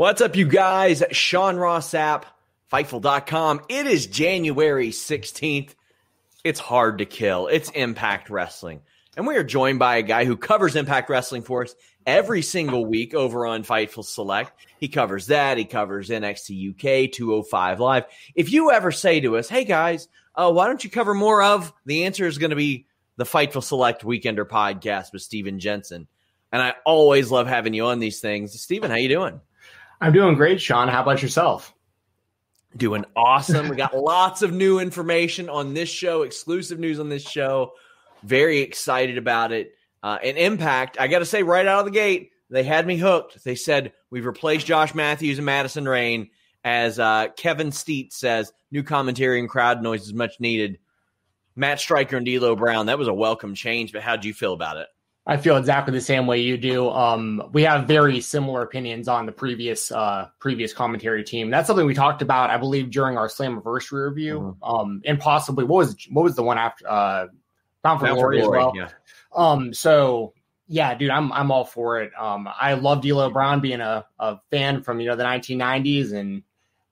What's 0.00 0.22
up, 0.22 0.34
you 0.34 0.46
guys? 0.46 1.02
Sean 1.10 1.56
Ross 1.58 1.90
Sapp, 1.90 2.22
Fightful.com. 2.72 3.60
It 3.68 3.86
is 3.86 4.06
January 4.06 4.92
16th. 4.92 5.74
It's 6.42 6.58
hard 6.58 6.96
to 6.96 7.04
kill. 7.04 7.48
It's 7.48 7.68
Impact 7.68 8.30
Wrestling. 8.30 8.80
And 9.14 9.26
we 9.26 9.36
are 9.36 9.44
joined 9.44 9.78
by 9.78 9.98
a 9.98 10.02
guy 10.02 10.24
who 10.24 10.38
covers 10.38 10.74
Impact 10.74 11.10
Wrestling 11.10 11.42
for 11.42 11.64
us 11.64 11.74
every 12.06 12.40
single 12.40 12.86
week 12.86 13.12
over 13.12 13.44
on 13.44 13.62
Fightful 13.62 14.02
Select. 14.02 14.52
He 14.78 14.88
covers 14.88 15.26
that. 15.26 15.58
He 15.58 15.66
covers 15.66 16.08
NXT 16.08 16.70
UK, 16.70 17.12
205 17.12 17.80
Live. 17.80 18.04
If 18.34 18.50
you 18.50 18.70
ever 18.70 18.92
say 18.92 19.20
to 19.20 19.36
us, 19.36 19.50
hey 19.50 19.64
guys, 19.64 20.08
uh, 20.34 20.50
why 20.50 20.66
don't 20.66 20.82
you 20.82 20.88
cover 20.88 21.12
more 21.12 21.42
of? 21.42 21.74
The 21.84 22.04
answer 22.04 22.26
is 22.26 22.38
going 22.38 22.48
to 22.48 22.56
be 22.56 22.86
the 23.18 23.24
Fightful 23.24 23.62
Select 23.62 24.02
Weekender 24.02 24.46
podcast 24.46 25.12
with 25.12 25.20
Steven 25.20 25.58
Jensen. 25.58 26.08
And 26.50 26.62
I 26.62 26.72
always 26.86 27.30
love 27.30 27.46
having 27.46 27.74
you 27.74 27.84
on 27.84 27.98
these 27.98 28.20
things. 28.20 28.58
Steven, 28.58 28.90
how 28.90 28.96
you 28.96 29.10
doing? 29.10 29.42
I'm 30.00 30.12
doing 30.12 30.34
great, 30.34 30.60
Sean. 30.60 30.88
How 30.88 31.02
about 31.02 31.22
yourself? 31.22 31.74
Doing 32.76 33.04
awesome. 33.14 33.68
We 33.68 33.76
got 33.76 33.96
lots 33.96 34.42
of 34.42 34.52
new 34.52 34.78
information 34.78 35.48
on 35.48 35.74
this 35.74 35.88
show, 35.88 36.22
exclusive 36.22 36.78
news 36.78 37.00
on 37.00 37.08
this 37.08 37.28
show. 37.28 37.72
Very 38.22 38.60
excited 38.60 39.18
about 39.18 39.52
it. 39.52 39.72
Uh, 40.02 40.18
and 40.22 40.38
Impact, 40.38 40.98
I 40.98 41.08
got 41.08 41.18
to 41.18 41.26
say, 41.26 41.42
right 41.42 41.66
out 41.66 41.80
of 41.80 41.84
the 41.84 41.90
gate, 41.90 42.30
they 42.48 42.62
had 42.62 42.86
me 42.86 42.96
hooked. 42.96 43.44
They 43.44 43.54
said, 43.54 43.92
We've 44.10 44.26
replaced 44.26 44.66
Josh 44.66 44.94
Matthews 44.94 45.38
and 45.38 45.46
Madison 45.46 45.88
Rayne. 45.88 46.30
As 46.62 46.98
uh, 46.98 47.28
Kevin 47.36 47.70
Steet 47.70 48.12
says, 48.12 48.52
new 48.70 48.82
commentary 48.82 49.40
and 49.40 49.48
crowd 49.48 49.82
noise 49.82 50.02
is 50.02 50.12
much 50.12 50.40
needed. 50.40 50.78
Matt 51.56 51.80
Striker 51.80 52.16
and 52.16 52.26
D'Lo 52.26 52.54
Brown, 52.54 52.86
that 52.86 52.98
was 52.98 53.08
a 53.08 53.14
welcome 53.14 53.54
change, 53.54 53.92
but 53.92 54.02
how 54.02 54.16
do 54.16 54.28
you 54.28 54.34
feel 54.34 54.52
about 54.52 54.76
it? 54.76 54.88
I 55.26 55.36
feel 55.36 55.56
exactly 55.56 55.92
the 55.92 56.00
same 56.00 56.26
way 56.26 56.40
you 56.40 56.56
do. 56.56 56.88
Um, 56.88 57.50
we 57.52 57.62
have 57.62 57.86
very 57.86 58.20
similar 58.20 58.62
opinions 58.62 59.06
on 59.06 59.26
the 59.26 59.32
previous 59.32 59.92
uh, 59.92 60.28
previous 60.38 60.72
commentary 60.72 61.24
team. 61.24 61.50
That's 61.50 61.66
something 61.66 61.86
we 61.86 61.94
talked 61.94 62.22
about, 62.22 62.50
I 62.50 62.56
believe, 62.56 62.90
during 62.90 63.18
our 63.18 63.28
Slammiversary 63.28 64.08
review, 64.08 64.56
mm-hmm. 64.62 64.64
um, 64.64 65.02
and 65.04 65.20
possibly 65.20 65.64
what 65.64 65.76
was 65.76 65.96
what 66.10 66.22
was 66.22 66.36
the 66.36 66.42
one 66.42 66.58
after 66.58 66.88
uh, 66.88 67.26
Bound 67.82 68.00
for 68.00 68.06
Bound 68.06 68.18
Glory, 68.18 68.40
for 68.40 68.46
Glory 68.46 68.58
as 68.58 68.64
well. 68.64 68.72
Yeah. 68.74 68.88
Um, 69.34 69.74
so 69.74 70.32
yeah, 70.66 70.94
dude, 70.94 71.10
I'm 71.10 71.32
I'm 71.32 71.50
all 71.50 71.64
for 71.64 72.00
it. 72.00 72.12
Um, 72.18 72.48
I 72.48 72.74
love 72.74 73.02
D'Lo 73.02 73.28
Brown 73.30 73.60
being 73.60 73.80
a, 73.80 74.06
a 74.18 74.38
fan 74.50 74.82
from 74.82 75.00
you 75.00 75.08
know 75.08 75.16
the 75.16 75.24
1990s 75.24 76.12
and 76.12 76.42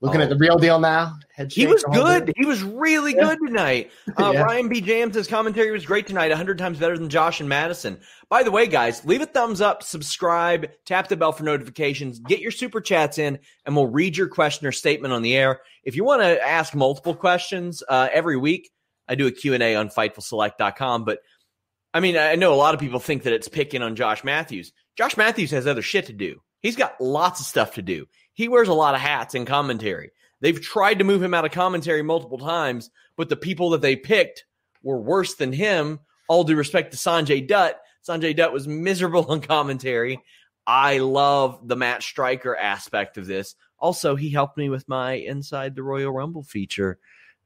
Looking 0.01 0.21
oh. 0.21 0.23
at 0.23 0.29
the 0.29 0.37
real 0.37 0.57
deal 0.57 0.79
now. 0.79 1.17
He 1.49 1.67
was 1.67 1.83
good. 1.83 2.33
He 2.37 2.45
was 2.45 2.63
really 2.63 3.13
yeah. 3.13 3.23
good 3.23 3.39
tonight. 3.47 3.91
Uh, 4.17 4.31
yeah. 4.33 4.41
Ryan 4.41 4.67
B. 4.67 4.81
James' 4.81 5.27
commentary 5.27 5.71
was 5.71 5.85
great 5.85 6.07
tonight, 6.07 6.29
100 6.29 6.57
times 6.57 6.77
better 6.77 6.97
than 6.97 7.09
Josh 7.09 7.39
and 7.39 7.47
Madison. 7.47 7.99
By 8.27 8.43
the 8.43 8.51
way, 8.51 8.67
guys, 8.67 9.05
leave 9.05 9.21
a 9.21 9.25
thumbs 9.25 9.61
up, 9.61 9.81
subscribe, 9.81 10.69
tap 10.83 11.07
the 11.07 11.15
bell 11.15 11.31
for 11.31 11.43
notifications, 11.43 12.19
get 12.19 12.39
your 12.39 12.51
super 12.51 12.81
chats 12.81 13.17
in, 13.17 13.39
and 13.65 13.75
we'll 13.75 13.87
read 13.87 14.17
your 14.17 14.27
question 14.27 14.67
or 14.67 14.73
statement 14.73 15.13
on 15.13 15.21
the 15.21 15.37
air. 15.37 15.61
If 15.83 15.95
you 15.95 16.03
want 16.03 16.21
to 16.21 16.45
ask 16.45 16.75
multiple 16.75 17.15
questions 17.15 17.81
uh, 17.87 18.09
every 18.11 18.35
week, 18.35 18.71
I 19.07 19.15
do 19.15 19.27
a 19.27 19.31
Q&A 19.31 19.75
on 19.75 19.89
FightfulSelect.com. 19.89 21.05
But, 21.05 21.19
I 21.93 22.01
mean, 22.01 22.17
I 22.17 22.35
know 22.35 22.53
a 22.53 22.55
lot 22.55 22.73
of 22.73 22.81
people 22.81 22.99
think 22.99 23.23
that 23.23 23.33
it's 23.33 23.47
picking 23.47 23.81
on 23.81 23.95
Josh 23.95 24.23
Matthews. 24.25 24.73
Josh 24.97 25.15
Matthews 25.15 25.51
has 25.51 25.65
other 25.65 25.81
shit 25.81 26.07
to 26.07 26.13
do. 26.13 26.41
He's 26.61 26.75
got 26.75 26.99
lots 26.99 27.39
of 27.39 27.45
stuff 27.45 27.75
to 27.75 27.81
do. 27.81 28.07
He 28.39 28.47
wears 28.47 28.69
a 28.69 28.73
lot 28.73 28.95
of 28.95 29.01
hats 29.01 29.35
in 29.35 29.45
commentary. 29.45 30.11
They've 30.39 30.61
tried 30.61 30.99
to 30.99 31.03
move 31.03 31.21
him 31.21 31.33
out 31.33 31.43
of 31.43 31.51
commentary 31.51 32.01
multiple 32.01 32.37
times, 32.37 32.89
but 33.17 33.27
the 33.27 33.35
people 33.35 33.71
that 33.71 33.81
they 33.81 33.97
picked 33.97 34.45
were 34.81 35.01
worse 35.01 35.35
than 35.35 35.51
him. 35.51 35.99
All 36.29 36.45
due 36.45 36.55
respect 36.55 36.93
to 36.93 36.97
Sanjay 36.97 37.45
Dutt. 37.45 37.81
Sanjay 38.07 38.33
Dutt 38.33 38.53
was 38.53 38.65
miserable 38.65 39.33
in 39.33 39.41
commentary. 39.41 40.23
I 40.65 40.99
love 40.99 41.67
the 41.67 41.75
Matt 41.75 42.01
Striker 42.01 42.55
aspect 42.55 43.17
of 43.17 43.27
this. 43.27 43.55
Also, 43.77 44.15
he 44.15 44.29
helped 44.29 44.55
me 44.55 44.69
with 44.69 44.87
my 44.87 45.15
Inside 45.15 45.75
the 45.75 45.83
Royal 45.83 46.13
Rumble 46.13 46.43
feature 46.43 46.97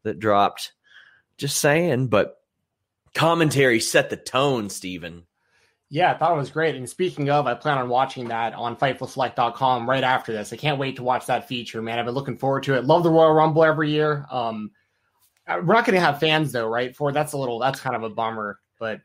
that 0.03 0.19
dropped. 0.19 0.73
Just 1.37 1.57
saying, 1.57 2.09
but 2.09 2.39
commentary 3.15 3.79
set 3.79 4.11
the 4.11 4.15
tone, 4.15 4.69
Steven. 4.69 5.23
Yeah, 5.93 6.11
I 6.11 6.17
thought 6.17 6.33
it 6.33 6.37
was 6.37 6.49
great. 6.49 6.73
And 6.73 6.89
speaking 6.89 7.29
of, 7.29 7.45
I 7.45 7.53
plan 7.53 7.77
on 7.77 7.87
watching 7.87 8.29
that 8.29 8.55
on 8.55 8.75
FightfulSelect.com 8.75 9.87
right 9.87 10.03
after 10.03 10.33
this. 10.33 10.51
I 10.51 10.55
can't 10.55 10.79
wait 10.79 10.95
to 10.95 11.03
watch 11.03 11.27
that 11.27 11.47
feature, 11.47 11.83
man. 11.83 11.99
I've 11.99 12.05
been 12.05 12.15
looking 12.15 12.35
forward 12.35 12.63
to 12.63 12.73
it. 12.73 12.83
Love 12.83 13.03
the 13.03 13.11
Royal 13.11 13.31
Rumble 13.31 13.63
every 13.63 13.91
year. 13.91 14.25
Um, 14.31 14.71
uh, 15.47 15.61
we're 15.63 15.75
not 15.75 15.85
going 15.85 15.93
to 15.93 16.03
have 16.03 16.19
fans 16.19 16.51
though, 16.51 16.67
right? 16.67 16.95
For 16.95 17.11
that's 17.11 17.33
a 17.33 17.37
little 17.37 17.59
that's 17.59 17.79
kind 17.79 17.95
of 17.95 18.01
a 18.01 18.09
bummer, 18.09 18.59
but 18.79 19.01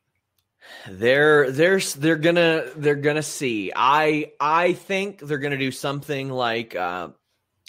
they're 0.88 1.50
they're 1.50 1.78
they're 1.78 2.16
gonna 2.16 2.70
they're 2.74 2.94
gonna 2.94 3.22
see. 3.22 3.70
I 3.76 4.32
I 4.40 4.72
think 4.72 5.20
they're 5.20 5.36
gonna 5.36 5.58
do 5.58 5.70
something 5.70 6.30
like 6.30 6.74
uh 6.74 7.08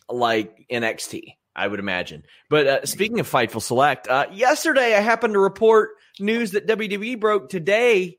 like 0.07 0.65
NXT. 0.71 1.33
I 1.57 1.67
would 1.67 1.81
imagine. 1.81 2.23
But 2.49 2.67
uh, 2.67 2.85
speaking 2.85 3.19
of 3.19 3.29
Fightful 3.29 3.61
Select, 3.61 4.07
uh, 4.07 4.27
yesterday 4.31 4.95
I 4.95 5.01
happened 5.01 5.33
to 5.33 5.39
report 5.39 5.89
news 6.21 6.51
that 6.51 6.67
WWE 6.67 7.19
broke 7.19 7.49
today 7.49 8.18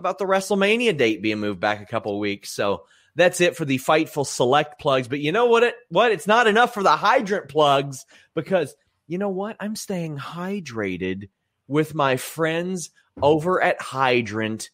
about 0.00 0.18
the 0.18 0.24
WrestleMania 0.24 0.96
date 0.96 1.22
being 1.22 1.38
moved 1.38 1.60
back 1.60 1.80
a 1.80 1.86
couple 1.86 2.18
weeks. 2.18 2.50
So 2.50 2.84
that's 3.14 3.40
it 3.40 3.54
for 3.54 3.64
the 3.64 3.78
Fightful 3.78 4.26
Select 4.26 4.80
plugs. 4.80 5.06
But 5.06 5.20
you 5.20 5.30
know 5.30 5.46
what? 5.46 5.62
It 5.62 5.74
what? 5.90 6.10
It's 6.10 6.26
not 6.26 6.48
enough 6.48 6.74
for 6.74 6.82
the 6.82 6.96
hydrant 6.96 7.48
plugs 7.48 8.06
because 8.34 8.74
you 9.06 9.18
know 9.18 9.28
what? 9.28 9.56
I'm 9.60 9.76
staying 9.76 10.16
hydrated 10.16 11.28
with 11.68 11.94
my 11.94 12.16
friends 12.16 12.90
over 13.22 13.62
at 13.62 13.80
Hydrant. 13.80 14.70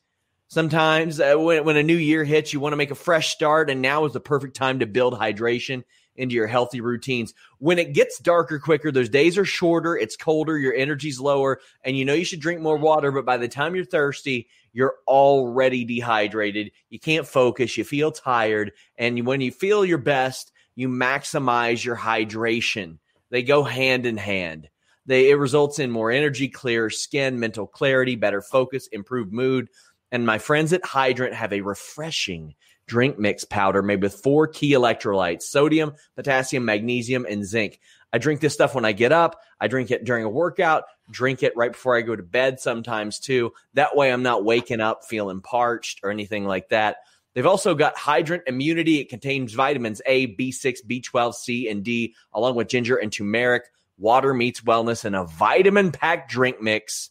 Sometimes 0.49 1.19
uh, 1.19 1.35
when, 1.35 1.65
when 1.65 1.77
a 1.77 1.83
new 1.83 1.97
year 1.97 2.23
hits, 2.23 2.53
you 2.53 2.61
want 2.61 2.73
to 2.73 2.77
make 2.77 2.93
a 2.93 2.95
fresh 2.95 3.31
start, 3.31 3.69
and 3.69 3.83
now 3.83 4.05
is 4.05 4.13
the 4.13 4.21
perfect 4.21 4.55
time 4.55 4.79
to 4.79 4.87
build 4.87 5.15
hydration 5.15 5.83
into 6.17 6.35
your 6.35 6.47
healthy 6.47 6.81
routines. 6.81 7.35
When 7.59 7.79
it 7.79 7.93
gets 7.93 8.19
darker 8.19 8.59
quicker, 8.59 8.91
those 8.91 9.09
days 9.09 9.39
are 9.39 9.45
shorter, 9.45 9.97
it's 9.97 10.17
colder, 10.17 10.59
your 10.59 10.75
energy's 10.75 11.21
lower, 11.21 11.61
and 11.85 11.97
you 11.97 12.05
know 12.05 12.15
you 12.15 12.25
should 12.25 12.41
drink 12.41 12.61
more 12.61 12.77
water, 12.77 13.11
but 13.11 13.25
by 13.25 13.37
the 13.37 13.49
time 13.49 13.75
you're 13.75 13.85
thirsty, 13.85 14.49
you're 14.73 14.97
already 15.07 15.85
dehydrated. 15.85 16.73
You 16.91 16.99
can't 16.99 17.27
focus, 17.27 17.77
you 17.77 17.85
feel 17.85 18.13
tired, 18.13 18.73
and 18.97 19.27
when 19.27 19.41
you 19.41 19.51
feel 19.51 19.85
your 19.85 19.99
best, 19.99 20.53
you 20.75 20.89
maximize 20.89 21.85
your 21.85 21.97
hydration. 21.97 22.99
They 23.31 23.43
go 23.43 23.63
hand 23.63 24.07
in 24.07 24.17
hand. 24.17 24.69
They, 25.07 25.31
it 25.31 25.35
results 25.35 25.79
in 25.79 25.91
more 25.91 26.11
energy, 26.11 26.49
clearer 26.49 26.91
skin, 26.91 27.39
mental 27.41 27.67
clarity, 27.67 28.17
better 28.17 28.43
focus, 28.43 28.89
improved 28.89 29.33
mood. 29.33 29.69
And 30.13 30.27
my 30.27 30.39
friends 30.39 30.73
at 30.73 30.85
Hydrant 30.85 31.35
have 31.35 31.53
a 31.53 31.61
refreshing 31.61 32.55
drink 32.87 33.19
mix 33.19 33.45
powder 33.45 33.83
made 33.83 34.03
with 34.03 34.15
four 34.15 34.47
key 34.47 34.73
electrolytes 34.73 35.43
sodium, 35.43 35.95
potassium, 36.15 36.65
magnesium, 36.65 37.27
and 37.29 37.45
zinc. 37.45 37.81
I 38.13 38.19
drink 38.19 38.41
this 38.41 38.55
stuff 38.55 38.75
when 38.75 38.85
I 38.85 38.93
get 38.93 39.13
up. 39.13 39.41
I 39.61 39.69
drink 39.69 39.91
it 39.91 40.05
during 40.05 40.25
a 40.25 40.31
workout, 40.31 40.85
drink 41.11 41.43
it 41.43 41.57
right 41.57 41.73
before 41.73 41.97
I 41.97 42.03
go 42.03 42.17
to 42.17 42.23
bed 42.23 42.61
sometimes 42.61 43.19
too. 43.19 43.53
That 43.75 43.97
way 43.97 44.13
I'm 44.13 44.23
not 44.23 44.45
waking 44.45 44.81
up 44.81 45.05
feeling 45.05 45.41
parched 45.41 46.01
or 46.03 46.11
anything 46.11 46.45
like 46.45 46.69
that. 46.71 46.99
They've 47.35 47.47
also 47.47 47.75
got 47.75 47.99
Hydrant 47.99 48.45
Immunity. 48.47 48.99
It 49.01 49.11
contains 49.11 49.53
vitamins 49.53 50.01
A, 50.07 50.35
B6, 50.37 50.79
B12, 50.89 51.35
C, 51.35 51.69
and 51.69 51.85
D, 51.85 52.15
along 52.33 52.55
with 52.55 52.69
ginger 52.69 52.97
and 52.97 53.13
turmeric. 53.13 53.65
Water 53.99 54.33
meets 54.33 54.63
wellness 54.63 55.05
and 55.05 55.15
a 55.15 55.25
vitamin 55.25 55.93
packed 55.93 56.31
drink 56.31 56.63
mix 56.63 57.11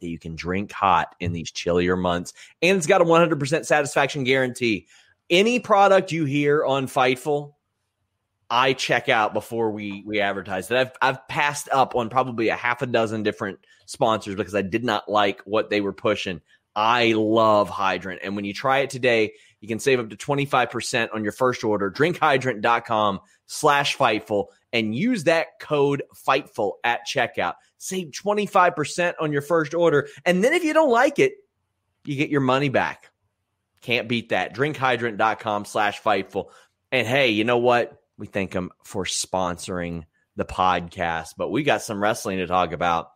that 0.00 0.08
you 0.08 0.18
can 0.18 0.36
drink 0.36 0.72
hot 0.72 1.14
in 1.20 1.32
these 1.32 1.50
chillier 1.50 1.96
months. 1.96 2.32
And 2.62 2.76
it's 2.76 2.86
got 2.86 3.00
a 3.00 3.04
100% 3.04 3.66
satisfaction 3.66 4.24
guarantee. 4.24 4.86
Any 5.28 5.58
product 5.58 6.12
you 6.12 6.24
hear 6.24 6.64
on 6.64 6.86
Fightful, 6.86 7.54
I 8.48 8.74
check 8.74 9.08
out 9.08 9.34
before 9.34 9.70
we 9.70 10.04
we 10.06 10.20
advertise 10.20 10.70
it. 10.70 10.76
I've 10.76 10.92
I've 11.02 11.28
passed 11.28 11.68
up 11.72 11.96
on 11.96 12.08
probably 12.08 12.48
a 12.48 12.54
half 12.54 12.80
a 12.80 12.86
dozen 12.86 13.24
different 13.24 13.58
sponsors 13.86 14.36
because 14.36 14.54
I 14.54 14.62
did 14.62 14.84
not 14.84 15.08
like 15.10 15.40
what 15.42 15.68
they 15.68 15.80
were 15.80 15.92
pushing. 15.92 16.40
I 16.76 17.14
love 17.14 17.70
Hydrant. 17.70 18.20
And 18.22 18.36
when 18.36 18.44
you 18.44 18.52
try 18.52 18.80
it 18.80 18.90
today, 18.90 19.32
you 19.60 19.66
can 19.66 19.78
save 19.78 19.98
up 19.98 20.10
to 20.10 20.16
25% 20.16 21.08
on 21.14 21.22
your 21.24 21.32
first 21.32 21.64
order. 21.64 21.90
Drinkhydrant.com 21.90 23.20
slash 23.46 23.96
Fightful 23.96 24.48
and 24.72 24.94
use 24.94 25.24
that 25.24 25.58
code 25.60 26.02
Fightful 26.26 26.74
at 26.84 27.06
checkout. 27.06 27.54
Save 27.78 28.10
25% 28.10 29.14
on 29.20 29.32
your 29.32 29.42
first 29.42 29.74
order. 29.74 30.08
And 30.24 30.42
then 30.42 30.52
if 30.52 30.64
you 30.64 30.72
don't 30.72 30.90
like 30.90 31.18
it, 31.18 31.34
you 32.04 32.16
get 32.16 32.30
your 32.30 32.40
money 32.40 32.68
back. 32.68 33.10
Can't 33.80 34.08
beat 34.08 34.30
that. 34.30 34.54
Drinkhydrant.com 34.54 35.64
slash 35.64 36.02
Fightful. 36.02 36.50
And 36.90 37.06
hey, 37.06 37.30
you 37.30 37.44
know 37.44 37.58
what? 37.58 38.00
We 38.18 38.26
thank 38.26 38.52
them 38.52 38.70
for 38.84 39.04
sponsoring 39.04 40.04
the 40.36 40.44
podcast, 40.44 41.30
but 41.36 41.50
we 41.50 41.62
got 41.62 41.82
some 41.82 42.02
wrestling 42.02 42.38
to 42.38 42.46
talk 42.46 42.72
about. 42.72 43.10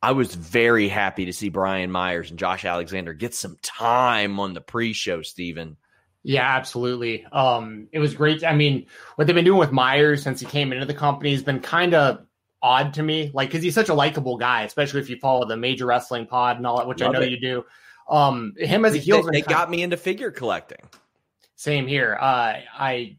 I 0.00 0.12
was 0.12 0.34
very 0.34 0.88
happy 0.88 1.24
to 1.24 1.32
see 1.32 1.48
Brian 1.48 1.90
Myers 1.90 2.30
and 2.30 2.38
Josh 2.38 2.64
Alexander 2.64 3.14
get 3.14 3.34
some 3.34 3.56
time 3.62 4.38
on 4.38 4.54
the 4.54 4.60
pre-show, 4.60 5.22
Steven. 5.22 5.76
Yeah, 6.28 6.42
absolutely. 6.42 7.24
Um, 7.24 7.88
it 7.90 8.00
was 8.00 8.12
great. 8.12 8.44
I 8.44 8.54
mean, 8.54 8.84
what 9.16 9.26
they've 9.26 9.34
been 9.34 9.46
doing 9.46 9.58
with 9.58 9.72
Myers 9.72 10.22
since 10.22 10.40
he 10.40 10.44
came 10.44 10.74
into 10.74 10.84
the 10.84 10.92
company 10.92 11.32
has 11.32 11.42
been 11.42 11.60
kind 11.60 11.94
of 11.94 12.26
odd 12.60 12.92
to 12.94 13.02
me. 13.02 13.30
Like, 13.32 13.48
because 13.48 13.62
he's 13.62 13.74
such 13.74 13.88
a 13.88 13.94
likable 13.94 14.36
guy, 14.36 14.64
especially 14.64 15.00
if 15.00 15.08
you 15.08 15.16
follow 15.16 15.46
the 15.46 15.56
major 15.56 15.86
wrestling 15.86 16.26
pod 16.26 16.58
and 16.58 16.66
all 16.66 16.76
that, 16.76 16.86
which 16.86 17.00
Love 17.00 17.08
I 17.08 17.12
know 17.14 17.24
it. 17.24 17.30
you 17.30 17.40
do. 17.40 17.64
Um, 18.10 18.52
him 18.58 18.84
as 18.84 18.94
a 18.94 18.98
heel, 18.98 19.22
they, 19.22 19.40
they 19.40 19.40
got 19.40 19.70
me 19.70 19.82
into 19.82 19.96
figure 19.96 20.30
collecting. 20.30 20.82
Same 21.56 21.86
here. 21.86 22.18
Uh, 22.20 22.56
I 22.78 23.16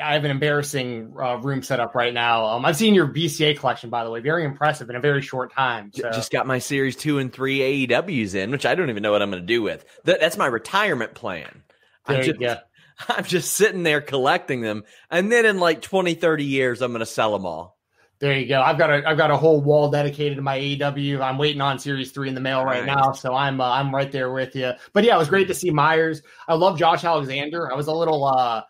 I 0.00 0.14
have 0.14 0.24
an 0.24 0.30
embarrassing 0.30 1.14
uh, 1.20 1.38
room 1.38 1.64
set 1.64 1.80
up 1.80 1.96
right 1.96 2.14
now. 2.14 2.46
Um, 2.46 2.64
I've 2.64 2.76
seen 2.76 2.94
your 2.94 3.08
BCA 3.08 3.58
collection, 3.58 3.90
by 3.90 4.04
the 4.04 4.10
way, 4.10 4.20
very 4.20 4.44
impressive 4.44 4.88
in 4.88 4.94
a 4.94 5.00
very 5.00 5.20
short 5.20 5.52
time. 5.52 5.90
So. 5.92 6.12
Just 6.12 6.30
got 6.30 6.46
my 6.46 6.60
series 6.60 6.94
two 6.94 7.18
and 7.18 7.32
three 7.32 7.88
AEWs 7.88 8.36
in, 8.36 8.52
which 8.52 8.64
I 8.64 8.76
don't 8.76 8.88
even 8.88 9.02
know 9.02 9.10
what 9.10 9.20
I'm 9.20 9.32
going 9.32 9.42
to 9.42 9.46
do 9.46 9.62
with. 9.62 9.84
That, 10.04 10.20
that's 10.20 10.36
my 10.36 10.46
retirement 10.46 11.14
plan. 11.14 11.64
There 12.06 12.18
I'm, 12.18 12.22
just, 12.22 12.60
I'm 13.08 13.24
just 13.24 13.52
sitting 13.54 13.82
there 13.82 14.00
collecting 14.00 14.60
them, 14.60 14.84
and 15.10 15.30
then 15.30 15.46
in 15.46 15.58
like 15.58 15.82
20, 15.82 16.14
30 16.14 16.44
years, 16.44 16.82
I'm 16.82 16.92
going 16.92 17.00
to 17.00 17.06
sell 17.06 17.32
them 17.32 17.46
all. 17.46 17.78
There 18.22 18.38
you 18.38 18.46
go. 18.46 18.62
I've 18.62 18.78
got 18.78 18.88
a 18.88 19.02
I've 19.04 19.16
got 19.16 19.32
a 19.32 19.36
whole 19.36 19.60
wall 19.60 19.90
dedicated 19.90 20.36
to 20.36 20.42
my 20.42 20.56
AEW. 20.56 21.20
I'm 21.20 21.38
waiting 21.38 21.60
on 21.60 21.80
Series 21.80 22.12
Three 22.12 22.28
in 22.28 22.36
the 22.36 22.40
mail 22.40 22.64
right 22.64 22.86
now, 22.86 23.10
so 23.10 23.34
I'm 23.34 23.60
uh, 23.60 23.68
I'm 23.68 23.92
right 23.92 24.12
there 24.12 24.32
with 24.32 24.54
you. 24.54 24.70
But 24.92 25.02
yeah, 25.02 25.16
it 25.16 25.18
was 25.18 25.28
great 25.28 25.48
to 25.48 25.54
see 25.54 25.72
Myers. 25.72 26.22
I 26.46 26.54
love 26.54 26.78
Josh 26.78 27.02
Alexander. 27.02 27.72
I 27.72 27.74
was 27.74 27.88
a 27.88 27.92
little 27.92 28.24
uh, 28.24 28.62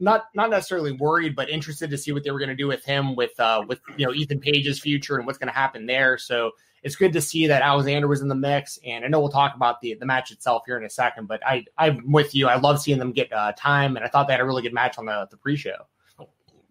not 0.00 0.24
not 0.34 0.50
necessarily 0.50 0.90
worried, 0.90 1.36
but 1.36 1.48
interested 1.48 1.90
to 1.90 1.96
see 1.96 2.10
what 2.10 2.24
they 2.24 2.32
were 2.32 2.40
going 2.40 2.48
to 2.48 2.56
do 2.56 2.66
with 2.66 2.84
him, 2.84 3.14
with 3.14 3.38
uh, 3.38 3.62
with 3.68 3.80
you 3.96 4.04
know 4.04 4.12
Ethan 4.12 4.40
Page's 4.40 4.80
future 4.80 5.16
and 5.16 5.26
what's 5.26 5.38
going 5.38 5.52
to 5.52 5.56
happen 5.56 5.86
there. 5.86 6.18
So 6.18 6.50
it's 6.82 6.96
good 6.96 7.12
to 7.12 7.20
see 7.20 7.46
that 7.48 7.62
Alexander 7.62 8.08
was 8.08 8.20
in 8.20 8.28
the 8.28 8.34
mix, 8.34 8.78
and 8.84 9.04
I 9.04 9.08
know 9.08 9.20
we'll 9.20 9.30
talk 9.30 9.54
about 9.54 9.80
the 9.80 9.94
the 9.94 10.06
match 10.06 10.30
itself 10.30 10.62
here 10.66 10.76
in 10.76 10.84
a 10.84 10.90
second. 10.90 11.26
But 11.26 11.46
I 11.46 11.64
I'm 11.76 12.10
with 12.10 12.34
you. 12.34 12.48
I 12.48 12.56
love 12.56 12.80
seeing 12.80 12.98
them 12.98 13.12
get 13.12 13.32
uh, 13.32 13.52
time, 13.56 13.96
and 13.96 14.04
I 14.04 14.08
thought 14.08 14.26
they 14.26 14.34
had 14.34 14.40
a 14.40 14.44
really 14.44 14.62
good 14.62 14.74
match 14.74 14.98
on 14.98 15.06
the 15.06 15.26
the 15.30 15.36
pre 15.36 15.56
show. 15.56 15.86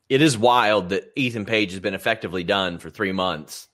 It 0.09 0.21
is 0.21 0.38
wild 0.38 0.89
that 0.89 1.12
Ethan 1.15 1.45
Page 1.45 1.71
has 1.71 1.81
been 1.81 1.94
effectively 1.94 2.44
done 2.44 2.77
for 2.77 2.89
three 2.89 3.12
months 3.12 3.68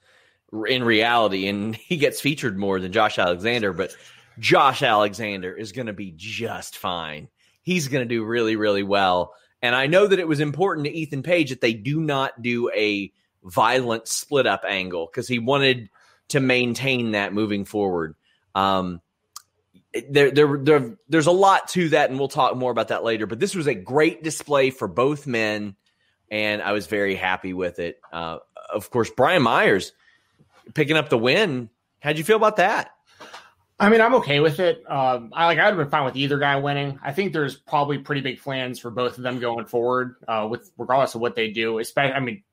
in 0.68 0.84
reality, 0.84 1.48
and 1.48 1.76
he 1.88 1.98
gets 1.98 2.22
featured 2.22 2.58
more 2.58 2.80
than 2.80 2.92
Josh 2.92 3.18
Alexander, 3.20 3.74
but. 3.74 3.96
Josh 4.40 4.82
Alexander 4.82 5.54
is 5.54 5.74
going 5.74 5.86
to 5.86 5.94
be 5.94 6.12
just 6.18 6.80
fine. 6.80 7.28
He's 7.62 7.88
going 7.88 8.02
to 8.02 8.10
do 8.16 8.26
really, 8.26 8.56
really 8.56 8.82
well 8.82 9.36
and 9.64 9.74
I 9.74 9.88
know 9.88 10.06
that 10.06 10.20
it 10.20 10.28
was 10.28 10.42
important 10.42 10.86
to 10.86 10.92
Ethan 10.92 11.24
Page 11.24 11.50
that 11.50 11.62
they 11.62 11.74
do 11.74 12.02
not 12.02 12.42
do 12.42 12.70
a 12.72 13.12
violent 13.46 14.10
split 14.10 14.46
up 14.46 14.66
angle 14.68 15.10
because 15.10 15.26
he 15.26 15.40
wanted 15.40 15.90
to 16.30 16.40
maintain 16.40 17.12
that 17.12 17.34
moving 17.34 17.66
forward. 17.66 18.16
Um, 18.56 19.02
there, 20.10 20.32
there, 20.32 20.58
there, 20.58 20.98
there's 21.08 21.28
a 21.28 21.32
lot 21.32 21.68
to 21.70 21.90
that, 21.90 22.10
and 22.10 22.18
we'll 22.18 22.28
talk 22.28 22.56
more 22.58 22.72
about 22.72 22.88
that 22.88 23.04
later. 23.04 23.28
But 23.28 23.40
this 23.40 23.56
was 23.56 23.68
a 23.68 23.76
great 23.76 24.24
display 24.24 24.70
for 24.72 24.88
both 24.88 25.28
men, 25.28 25.76
and 26.32 26.62
I 26.62 26.72
was 26.72 26.88
very 26.88 27.16
happy 27.16 27.54
with 27.54 27.80
it. 27.80 28.00
Uh, 28.12 28.40
of 28.74 28.90
course, 28.90 29.12
Brian 29.16 29.44
Myers 29.44 29.92
picking 30.74 30.98
up 30.98 31.10
the 31.10 31.18
win. 31.18 31.70
How'd 32.00 32.18
you 32.18 32.24
feel 32.24 32.38
about 32.38 32.58
that? 32.58 32.92
I 33.80 33.90
mean, 33.90 34.02
I'm 34.02 34.16
okay 34.16 34.40
with 34.40 34.60
it. 34.60 34.84
Um, 34.90 35.32
I 35.34 35.46
like. 35.46 35.60
I'd 35.60 35.66
have 35.66 35.78
been 35.78 35.90
fine 35.90 36.06
with 36.06 36.16
either 36.16 36.38
guy 36.38 36.56
winning. 36.58 37.00
I 37.04 37.12
think 37.12 37.34
there's 37.34 37.58
probably 37.58 37.98
pretty 37.98 38.22
big 38.22 38.40
plans 38.40 38.80
for 38.80 38.92
both 38.92 39.18
of 39.18 39.24
them 39.24 39.40
going 39.40 39.66
forward, 39.66 40.16
uh, 40.28 40.48
with 40.50 40.72
regardless 40.78 41.16
of 41.16 41.22
what 41.22 41.36
they 41.36 41.52
do. 41.52 41.80
Especially, 41.80 42.14
I 42.14 42.20
mean, 42.20 42.44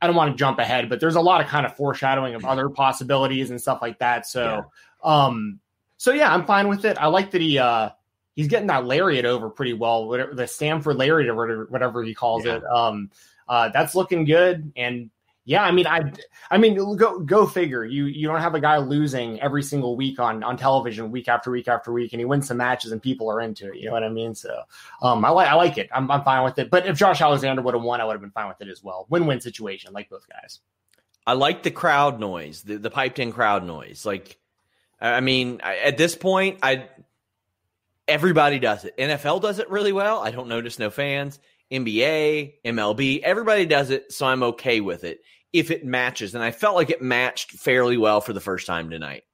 I 0.00 0.06
don't 0.06 0.16
want 0.16 0.32
to 0.32 0.36
jump 0.36 0.58
ahead, 0.58 0.88
but 0.88 1.00
there's 1.00 1.16
a 1.16 1.20
lot 1.20 1.40
of 1.40 1.46
kind 1.46 1.66
of 1.66 1.76
foreshadowing 1.76 2.34
of 2.34 2.44
other 2.44 2.68
possibilities 2.68 3.50
and 3.50 3.60
stuff 3.60 3.82
like 3.82 3.98
that. 3.98 4.26
So, 4.26 4.64
yeah. 5.04 5.24
um, 5.24 5.60
so 5.98 6.12
yeah, 6.12 6.32
I'm 6.32 6.46
fine 6.46 6.68
with 6.68 6.84
it. 6.84 6.96
I 6.98 7.06
like 7.08 7.32
that 7.32 7.40
he 7.40 7.58
uh, 7.58 7.90
he's 8.34 8.48
getting 8.48 8.68
that 8.68 8.86
lariat 8.86 9.26
over 9.26 9.50
pretty 9.50 9.74
well. 9.74 10.08
Whatever 10.08 10.34
the 10.34 10.46
Stanford 10.46 10.96
lariat 10.96 11.28
or 11.28 11.34
whatever, 11.34 11.66
whatever 11.68 12.02
he 12.02 12.14
calls 12.14 12.46
yeah. 12.46 12.56
it. 12.56 12.64
Um, 12.64 13.10
uh, 13.48 13.68
that's 13.68 13.94
looking 13.94 14.24
good, 14.24 14.72
and 14.76 15.10
yeah, 15.50 15.64
I 15.64 15.72
mean, 15.72 15.88
I, 15.88 16.12
I 16.52 16.58
mean, 16.58 16.76
go 16.94 17.18
go 17.18 17.44
figure. 17.44 17.84
You 17.84 18.04
you 18.04 18.28
don't 18.28 18.40
have 18.40 18.54
a 18.54 18.60
guy 18.60 18.76
losing 18.78 19.40
every 19.40 19.64
single 19.64 19.96
week 19.96 20.20
on 20.20 20.44
on 20.44 20.56
television, 20.56 21.10
week 21.10 21.26
after 21.26 21.50
week 21.50 21.66
after 21.66 21.92
week, 21.92 22.12
and 22.12 22.20
he 22.20 22.24
wins 22.24 22.46
some 22.46 22.58
matches 22.58 22.92
and 22.92 23.02
people 23.02 23.28
are 23.28 23.40
into 23.40 23.68
it. 23.72 23.78
You 23.78 23.86
know 23.86 23.92
what 23.92 24.04
I 24.04 24.10
mean? 24.10 24.32
So, 24.32 24.62
um, 25.02 25.24
I 25.24 25.30
like 25.30 25.48
I 25.48 25.54
like 25.54 25.76
it. 25.76 25.88
I'm 25.92 26.08
I'm 26.08 26.22
fine 26.22 26.44
with 26.44 26.56
it. 26.60 26.70
But 26.70 26.86
if 26.86 26.96
Josh 26.96 27.20
Alexander 27.20 27.62
would 27.62 27.74
have 27.74 27.82
won, 27.82 28.00
I 28.00 28.04
would 28.04 28.12
have 28.12 28.20
been 28.20 28.30
fine 28.30 28.46
with 28.46 28.60
it 28.60 28.68
as 28.68 28.84
well. 28.84 29.06
Win 29.10 29.26
win 29.26 29.40
situation, 29.40 29.92
like 29.92 30.08
both 30.08 30.24
guys. 30.28 30.60
I 31.26 31.32
like 31.32 31.64
the 31.64 31.72
crowd 31.72 32.20
noise, 32.20 32.62
the 32.62 32.76
the 32.76 32.90
piped 32.90 33.18
in 33.18 33.32
crowd 33.32 33.64
noise. 33.66 34.06
Like, 34.06 34.38
I 35.00 35.20
mean, 35.20 35.60
at 35.62 35.98
this 35.98 36.14
point, 36.14 36.60
I 36.62 36.86
everybody 38.06 38.60
does 38.60 38.84
it. 38.84 38.96
NFL 38.96 39.42
does 39.42 39.58
it 39.58 39.68
really 39.68 39.92
well. 39.92 40.20
I 40.20 40.30
don't 40.30 40.46
notice 40.46 40.78
no 40.78 40.90
fans. 40.90 41.40
NBA, 41.72 42.54
MLB, 42.64 43.20
everybody 43.22 43.64
does 43.64 43.90
it, 43.90 44.12
so 44.12 44.26
I'm 44.26 44.42
okay 44.42 44.80
with 44.80 45.04
it 45.04 45.20
if 45.52 45.70
it 45.70 45.84
matches. 45.84 46.34
And 46.34 46.44
I 46.44 46.50
felt 46.50 46.76
like 46.76 46.90
it 46.90 47.02
matched 47.02 47.52
fairly 47.52 47.96
well 47.96 48.20
for 48.20 48.32
the 48.32 48.40
first 48.40 48.66
time 48.66 48.90
tonight. 48.90 49.24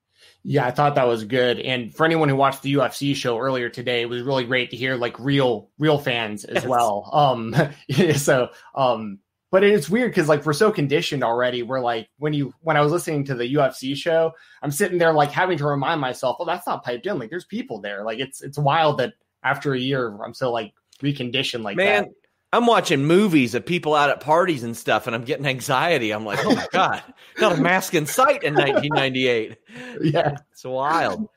Yeah, 0.43 0.65
I 0.65 0.71
thought 0.71 0.95
that 0.95 1.09
was 1.09 1.25
good. 1.25 1.59
And 1.59 1.93
for 1.93 2.07
anyone 2.07 2.29
who 2.29 2.37
watched 2.37 2.63
the 2.63 2.75
UFC 2.75 3.17
show 3.17 3.39
earlier 3.39 3.69
today, 3.69 4.03
it 4.03 4.09
was 4.09 4.23
really 4.23 4.45
great 4.45 4.71
to 4.71 4.77
hear 4.77 4.95
like 4.95 5.19
real, 5.19 5.71
real 5.79 5.99
fans 5.99 6.45
as 6.45 6.63
yes. 6.63 6.67
well. 6.67 7.11
Um, 7.13 7.55
so, 8.15 8.51
um, 8.75 9.19
but 9.51 9.65
it's 9.65 9.89
weird 9.89 10.11
because 10.11 10.29
like 10.29 10.45
we're 10.45 10.53
so 10.53 10.71
conditioned 10.71 11.25
already. 11.25 11.63
We're 11.63 11.81
like 11.81 12.09
when 12.19 12.33
you 12.33 12.53
when 12.61 12.77
I 12.77 12.81
was 12.81 12.93
listening 12.93 13.25
to 13.25 13.35
the 13.35 13.55
UFC 13.55 13.97
show, 13.97 14.33
I'm 14.61 14.71
sitting 14.71 14.99
there 14.99 15.13
like 15.13 15.31
having 15.31 15.59
to 15.59 15.67
remind 15.67 16.01
myself, 16.01 16.37
oh, 16.41 16.45
that's 16.45 16.67
not 16.67 16.85
piped 16.85 17.07
in. 17.07 17.19
Like 17.19 17.31
there's 17.31 17.45
people 17.45 17.81
there. 17.81 18.05
Like 18.05 18.19
it's 18.19 18.43
it's 18.43 18.59
wild 18.59 18.99
that 18.99 19.15
after 19.43 19.73
a 19.73 19.79
year 19.79 20.19
I'm 20.23 20.35
still 20.35 20.53
like 20.53 20.75
reconditioned 21.03 21.63
like 21.63 21.77
Man, 21.77 22.05
that. 22.05 22.11
I'm 22.53 22.67
watching 22.67 23.05
movies 23.05 23.55
of 23.55 23.67
people 23.67 23.95
out 23.95 24.09
at 24.09 24.21
parties 24.21 24.63
and 24.63 24.77
stuff, 24.77 25.07
and 25.07 25.17
I'm 25.17 25.25
getting 25.25 25.47
anxiety. 25.47 26.13
I'm 26.13 26.25
like, 26.25 26.45
oh 26.45 26.55
my 26.55 26.67
god, 26.73 27.03
not 27.39 27.59
a 27.59 27.61
mask 27.61 27.95
in 27.95 28.07
sight 28.07 28.43
in 28.45 28.55
1998. 28.55 29.59
Yeah, 29.99 30.37
it's 30.53 30.65
wild. 30.65 31.29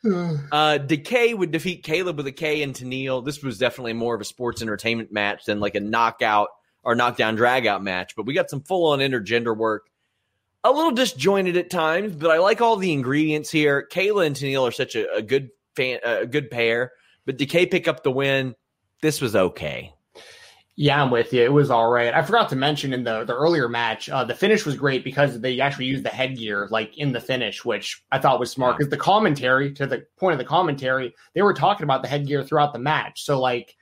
Uh, 0.51 0.77
Decay 0.77 1.33
would 1.33 1.51
defeat 1.51 1.85
Kaleb 1.85 2.17
with 2.17 2.27
a 2.27 2.31
K 2.33 2.61
and 2.61 2.73
Tenille. 2.73 3.23
This 3.23 3.41
was 3.41 3.57
definitely 3.57 3.93
more 3.93 4.13
of 4.13 4.19
a 4.19 4.25
sports 4.25 4.61
entertainment 4.61 5.13
match 5.13 5.45
than 5.45 5.61
like 5.61 5.75
a 5.75 5.79
knockout 5.79 6.49
or 6.83 6.93
knockdown 6.93 7.37
dragout 7.37 7.81
match. 7.81 8.17
But 8.17 8.25
we 8.25 8.33
got 8.33 8.49
some 8.49 8.61
full 8.61 8.91
on 8.91 8.99
intergender 8.99 9.55
work. 9.55 9.89
A 10.65 10.71
little 10.71 10.91
disjointed 10.91 11.55
at 11.55 11.69
times, 11.69 12.15
but 12.17 12.31
I 12.31 12.39
like 12.39 12.59
all 12.59 12.75
the 12.75 12.91
ingredients 12.91 13.49
here. 13.49 13.87
Kayla 13.89 14.25
and 14.25 14.35
Tenille 14.35 14.67
are 14.67 14.71
such 14.71 14.95
a, 14.95 15.09
a 15.13 15.21
good 15.21 15.51
fan, 15.77 15.99
a 16.03 16.25
good 16.25 16.51
pair. 16.51 16.91
But 17.25 17.37
Decay 17.37 17.67
pick 17.67 17.87
up 17.87 18.03
the 18.03 18.11
win. 18.11 18.55
This 19.01 19.21
was 19.21 19.37
okay. 19.37 19.93
Yeah, 20.81 21.03
I'm 21.03 21.11
with 21.11 21.33
you. 21.33 21.43
It 21.43 21.51
was 21.51 21.69
all 21.69 21.89
right. 21.89 22.13
I 22.13 22.21
forgot 22.21 22.47
to 22.49 22.55
mention 22.55 22.93
in 22.93 23.03
the 23.03 23.25
the 23.25 23.35
earlier 23.35 23.67
match, 23.67 24.07
uh, 24.07 24.23
the 24.23 24.33
finish 24.33 24.65
was 24.65 24.77
great 24.77 25.03
because 25.03 25.41
they 25.41 25.59
actually 25.59 25.87
used 25.87 26.05
the 26.05 26.09
headgear 26.09 26.69
like 26.71 26.97
in 26.97 27.11
the 27.11 27.19
finish, 27.19 27.65
which 27.65 28.01
I 28.13 28.17
thought 28.17 28.39
was 28.39 28.49
smart. 28.49 28.77
Because 28.77 28.89
the 28.89 28.95
commentary, 28.95 29.73
to 29.73 29.85
the 29.85 30.05
point 30.15 30.31
of 30.31 30.39
the 30.39 30.45
commentary, 30.45 31.13
they 31.33 31.41
were 31.41 31.53
talking 31.53 31.83
about 31.83 32.01
the 32.01 32.07
headgear 32.07 32.45
throughout 32.45 32.71
the 32.71 32.79
match. 32.79 33.25
So 33.25 33.41
like, 33.41 33.75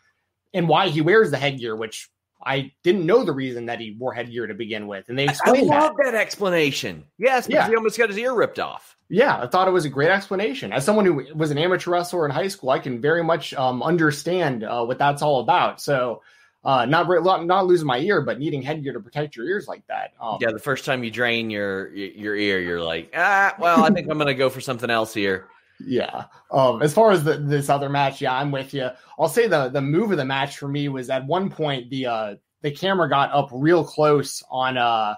and 0.55 0.67
why 0.67 0.89
he 0.89 1.01
wears 1.01 1.29
the 1.29 1.37
headgear, 1.37 1.75
which 1.75 2.09
I 2.43 2.71
didn't 2.81 3.05
know 3.05 3.23
the 3.23 3.31
reason 3.31 3.67
that 3.67 3.79
he 3.79 3.95
wore 3.99 4.13
headgear 4.15 4.47
to 4.47 4.55
begin 4.55 4.87
with, 4.87 5.07
and 5.09 5.19
they 5.19 5.25
explained 5.25 5.71
I 5.71 5.79
love 5.81 5.97
that. 5.97 6.13
that 6.13 6.15
explanation. 6.15 7.03
Yes, 7.19 7.45
because 7.45 7.65
Yeah. 7.65 7.69
he 7.69 7.75
almost 7.75 7.99
got 7.99 8.09
his 8.09 8.17
ear 8.17 8.33
ripped 8.33 8.57
off. 8.57 8.97
Yeah, 9.07 9.39
I 9.39 9.45
thought 9.45 9.67
it 9.67 9.71
was 9.71 9.85
a 9.85 9.89
great 9.89 10.09
explanation. 10.09 10.73
As 10.73 10.83
someone 10.83 11.05
who 11.05 11.27
was 11.35 11.51
an 11.51 11.59
amateur 11.59 11.91
wrestler 11.91 12.25
in 12.25 12.31
high 12.31 12.47
school, 12.47 12.71
I 12.71 12.79
can 12.79 12.99
very 12.99 13.23
much 13.23 13.53
um, 13.53 13.83
understand 13.83 14.63
uh, 14.63 14.83
what 14.83 14.97
that's 14.97 15.21
all 15.21 15.41
about. 15.41 15.79
So, 15.79 16.23
uh, 16.67 16.85
not 16.85 17.07
not 17.45 17.65
losing 17.65 17.87
my 17.87 17.97
ear, 17.99 18.21
but 18.21 18.39
needing 18.39 18.61
headgear 18.61 18.91
to 18.91 18.99
protect 18.99 19.37
your 19.37 19.45
ears 19.45 19.69
like 19.69 19.87
that. 19.87 20.11
Um, 20.19 20.37
Yeah, 20.41 20.51
the 20.51 20.59
first 20.59 20.83
time 20.83 21.01
you 21.01 21.09
drain 21.09 21.49
your 21.49 21.95
your 21.95 22.35
ear, 22.35 22.59
you're 22.59 22.81
like, 22.81 23.09
ah, 23.15 23.55
well, 23.57 23.85
I 23.85 23.89
think 23.89 24.11
I'm 24.11 24.17
gonna 24.17 24.33
go 24.33 24.49
for 24.49 24.59
something 24.59 24.89
else 24.89 25.13
here. 25.13 25.47
Yeah. 25.79 26.25
Um, 26.51 26.81
as 26.81 26.93
far 26.93 27.11
as 27.11 27.23
the, 27.23 27.37
this 27.37 27.69
other 27.69 27.87
match, 27.87 28.19
yeah, 28.19 28.35
I'm 28.35 28.51
with 28.51 28.73
you. 28.73 28.89
I'll 29.17 29.29
say 29.29 29.47
the 29.47 29.69
the 29.69 29.81
move 29.81 30.11
of 30.11 30.17
the 30.17 30.25
match 30.25 30.57
for 30.57 30.67
me 30.67 30.89
was 30.89 31.09
at 31.09 31.25
one 31.25 31.49
point 31.49 31.89
the 31.89 32.05
uh 32.05 32.35
the 32.63 32.71
camera 32.71 33.07
got 33.07 33.31
up 33.31 33.47
real 33.53 33.85
close 33.85 34.43
on 34.51 34.77
uh 34.77 35.15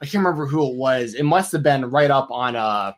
I 0.00 0.06
can't 0.06 0.24
remember 0.24 0.46
who 0.46 0.66
it 0.66 0.76
was. 0.76 1.12
It 1.12 1.24
must 1.24 1.52
have 1.52 1.62
been 1.62 1.90
right 1.90 2.10
up 2.10 2.30
on 2.30 2.56
uh 2.56 2.92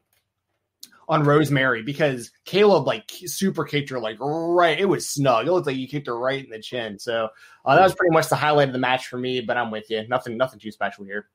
on 1.13 1.25
Rosemary 1.25 1.83
because 1.83 2.31
Kaleb 2.47 2.87
like 2.87 3.11
super 3.11 3.65
kicked 3.65 3.91
her 3.91 4.01
like 4.01 4.17
right. 4.19 4.81
It 4.81 4.87
was 4.87 5.07
snug. 5.07 5.47
It 5.47 5.53
looked 5.53 5.67
like 5.67 5.77
you 5.77 5.87
kicked 5.87 6.07
her 6.07 6.19
right 6.19 6.43
in 6.43 6.51
the 6.51 6.59
chin. 6.59 6.99
So 6.99 7.29
uh, 7.67 7.77
that 7.77 7.83
was 7.83 7.95
pretty 7.95 8.15
much 8.15 8.31
the 8.31 8.37
highlight 8.37 8.69
of 8.69 8.73
the 8.73 8.79
match 8.79 9.09
for 9.09 9.19
me. 9.19 9.43
But 9.43 9.59
I'm 9.59 9.71
with 9.71 9.91
you. 9.91 10.09
Nothing 10.09 10.39
nothing 10.39 10.59
too 10.59 10.73
special 10.73 11.05
here. 11.05 11.29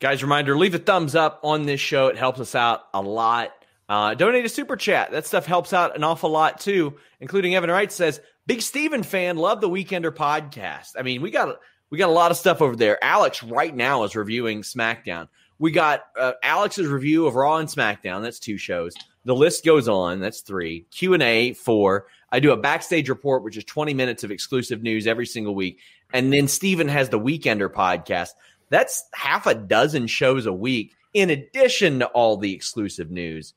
Guys, 0.00 0.24
reminder: 0.24 0.58
leave 0.58 0.74
a 0.74 0.78
thumbs 0.78 1.14
up 1.14 1.38
on 1.44 1.66
this 1.66 1.80
show. 1.80 2.08
It 2.08 2.18
helps 2.18 2.40
us 2.40 2.56
out 2.56 2.80
a 2.92 3.00
lot. 3.00 3.52
Uh, 3.88 4.14
donate 4.14 4.44
a 4.44 4.48
super 4.48 4.76
chat. 4.76 5.12
That 5.12 5.24
stuff 5.24 5.46
helps 5.46 5.72
out 5.72 5.94
an 5.94 6.02
awful 6.02 6.30
lot 6.30 6.58
too. 6.60 6.96
Including 7.20 7.54
Evan 7.54 7.70
Wright 7.70 7.92
says, 7.92 8.20
"Big 8.48 8.60
Steven 8.60 9.04
fan, 9.04 9.36
love 9.36 9.60
the 9.60 9.68
Weekender 9.68 10.10
podcast." 10.10 10.94
I 10.98 11.02
mean, 11.02 11.22
we 11.22 11.30
got 11.30 11.60
we 11.90 11.98
got 11.98 12.08
a 12.08 12.12
lot 12.12 12.32
of 12.32 12.36
stuff 12.36 12.60
over 12.60 12.74
there. 12.74 13.02
Alex 13.04 13.40
right 13.44 13.74
now 13.74 14.02
is 14.02 14.16
reviewing 14.16 14.62
SmackDown. 14.62 15.28
We 15.58 15.70
got 15.70 16.04
uh, 16.18 16.32
Alex's 16.42 16.88
review 16.88 17.26
of 17.26 17.34
Raw 17.36 17.58
and 17.58 17.68
SmackDown. 17.68 18.22
That's 18.22 18.38
two 18.38 18.58
shows. 18.58 18.94
The 19.24 19.34
list 19.34 19.64
goes 19.64 19.88
on. 19.88 20.20
That's 20.20 20.40
three. 20.40 20.86
Q 20.90 21.14
and 21.14 21.22
A 21.22 21.52
four. 21.54 22.06
I 22.30 22.40
do 22.40 22.52
a 22.52 22.56
backstage 22.56 23.08
report, 23.08 23.44
which 23.44 23.56
is 23.56 23.64
twenty 23.64 23.94
minutes 23.94 24.24
of 24.24 24.30
exclusive 24.30 24.82
news 24.82 25.06
every 25.06 25.26
single 25.26 25.54
week, 25.54 25.78
and 26.12 26.32
then 26.32 26.48
Steven 26.48 26.88
has 26.88 27.08
the 27.08 27.20
Weekender 27.20 27.68
podcast. 27.68 28.30
That's 28.70 29.04
half 29.14 29.46
a 29.46 29.54
dozen 29.54 30.08
shows 30.08 30.46
a 30.46 30.52
week, 30.52 30.92
in 31.12 31.30
addition 31.30 32.00
to 32.00 32.06
all 32.06 32.36
the 32.36 32.52
exclusive 32.52 33.10
news. 33.10 33.54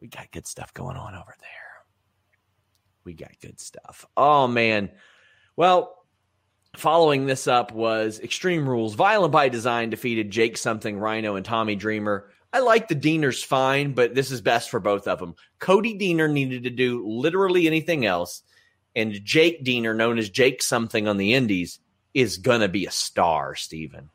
We 0.00 0.08
got 0.08 0.30
good 0.30 0.46
stuff 0.46 0.74
going 0.74 0.96
on 0.96 1.14
over 1.14 1.34
there. 1.40 1.50
We 3.04 3.14
got 3.14 3.40
good 3.40 3.58
stuff. 3.58 4.04
Oh, 4.16 4.46
man. 4.46 4.90
Well, 5.56 5.96
following 6.78 7.26
this 7.26 7.46
up 7.46 7.72
was 7.72 8.20
Extreme 8.20 8.68
Rules. 8.68 8.94
Violent 8.94 9.32
by 9.32 9.48
Design 9.48 9.90
defeated 9.90 10.30
Jake 10.30 10.56
Something, 10.56 10.98
Rhino, 10.98 11.36
and 11.36 11.44
Tommy 11.44 11.76
Dreamer. 11.76 12.30
I 12.52 12.60
like 12.60 12.88
the 12.88 12.96
Deaners 12.96 13.44
fine, 13.44 13.92
but 13.92 14.14
this 14.14 14.30
is 14.30 14.40
best 14.40 14.70
for 14.70 14.80
both 14.80 15.06
of 15.08 15.18
them. 15.18 15.34
Cody 15.58 15.98
Deaner 15.98 16.30
needed 16.30 16.64
to 16.64 16.70
do 16.70 17.06
literally 17.06 17.66
anything 17.66 18.06
else, 18.06 18.42
and 18.94 19.12
Jake 19.24 19.64
Deaner, 19.64 19.94
known 19.94 20.18
as 20.18 20.30
Jake 20.30 20.62
Something 20.62 21.06
on 21.08 21.16
the 21.16 21.34
Indies, 21.34 21.80
is 22.14 22.38
to 22.38 22.68
be 22.68 22.86
a 22.86 22.90
star, 22.90 23.54
Steven. 23.54 24.08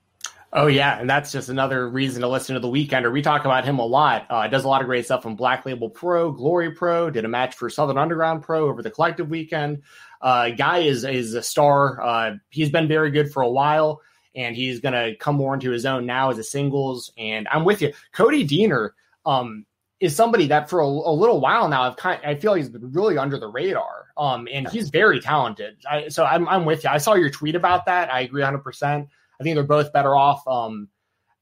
Oh 0.53 0.68
yeah, 0.68 1.00
and 1.00 1.10
that's 1.10 1.32
just 1.32 1.48
another 1.48 1.88
reason 1.88 2.22
to 2.22 2.27
listen 2.27 2.56
to 2.56 2.60
the 2.60 2.68
Weekender. 2.68 3.12
We 3.12 3.22
talk 3.22 3.46
about 3.46 3.63
him 3.63 3.80
a 3.80 3.86
lot. 3.86 4.25
Uh, 4.30 4.48
does 4.48 4.65
a 4.65 4.68
lot 4.68 4.82
of 4.82 4.88
great 4.88 5.06
stuff 5.06 5.24
from 5.24 5.38
Black 5.38 5.65
Label 5.65 5.89
Pro, 5.89 6.32
Glory 6.32 6.72
Pro. 6.72 7.10
Did 7.10 7.24
a 7.24 7.30
match 7.30 7.56
for 7.56 7.70
Southern 7.70 7.98
Underground 7.98 8.44
Pro 8.44 8.68
over 8.68 8.82
the 8.82 8.91
Collective 8.91 9.30
Weekend. 9.30 9.84
Uh, 10.22 10.50
guy 10.50 10.80
is 10.80 11.04
is 11.04 11.34
a 11.34 11.44
star. 11.44 12.01
Uh, 12.01 12.36
he's 12.50 12.70
been 12.70 12.88
very 12.88 13.12
good 13.12 13.32
for 13.32 13.42
a 13.42 13.50
while, 13.50 14.01
and 14.36 14.56
he's 14.56 14.80
going 14.80 14.94
to 14.94 15.16
come 15.18 15.36
more 15.36 15.54
into 15.54 15.72
his 15.72 15.86
own 15.86 16.06
now 16.06 16.30
as 16.30 16.38
a 16.38 16.44
singles. 16.44 17.12
And 17.18 17.48
I'm 17.50 17.66
with 17.66 17.82
you, 17.82 17.94
Cody 18.13 18.48
Deaner. 18.48 18.92
Um, 19.25 19.66
is 20.00 20.16
somebody 20.16 20.48
that 20.48 20.68
for 20.68 20.80
a, 20.80 20.86
a 20.86 21.13
little 21.13 21.40
while 21.40 21.70
now 21.70 21.84
I've 21.84 21.96
kind 21.96 22.20
I 22.25 22.34
feel 22.34 22.56
he's 22.56 22.70
been 22.70 22.92
really 22.92 23.18
under 23.18 23.40
the 23.40 23.48
radar. 23.48 24.08
Um, 24.18 24.48
and 24.51 24.68
he's 24.68 24.90
very 24.90 25.20
talented. 25.22 25.78
I, 25.90 26.10
so 26.10 26.25
I'm 26.25 26.48
I'm 26.50 26.66
with 26.66 26.84
you. 26.84 26.90
I 26.90 26.98
saw 26.98 27.13
your 27.13 27.30
tweet 27.30 27.56
about 27.56 27.86
that. 27.86 28.12
I 28.12 28.22
agree 28.22 28.42
100. 28.42 28.60
percent 28.60 29.08
I 29.40 29.44
think 29.44 29.56
they're 29.56 29.63
both 29.63 29.94
better 29.94 30.16
off 30.16 30.48
um, 30.48 30.90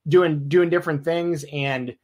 doing 0.07 0.47
doing 0.47 0.69
different 0.69 1.03
things. 1.03 1.45
And 1.51 1.95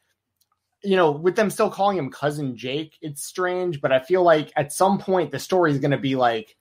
you 0.84 0.96
know, 0.96 1.12
with 1.12 1.36
them 1.36 1.50
still 1.50 1.70
calling 1.70 1.98
him 1.98 2.10
cousin 2.10 2.56
Jake, 2.56 2.98
it's 3.02 3.24
strange. 3.24 3.82
But 3.82 3.92
I 3.92 4.00
feel 4.00 4.24
like 4.24 4.52
at 4.56 4.72
some 4.72 4.98
point 4.98 5.32
the 5.32 5.40
story 5.40 5.72
is 5.72 5.80
going 5.80 5.92
to 5.92 5.98
be 5.98 6.16
like, 6.16 6.56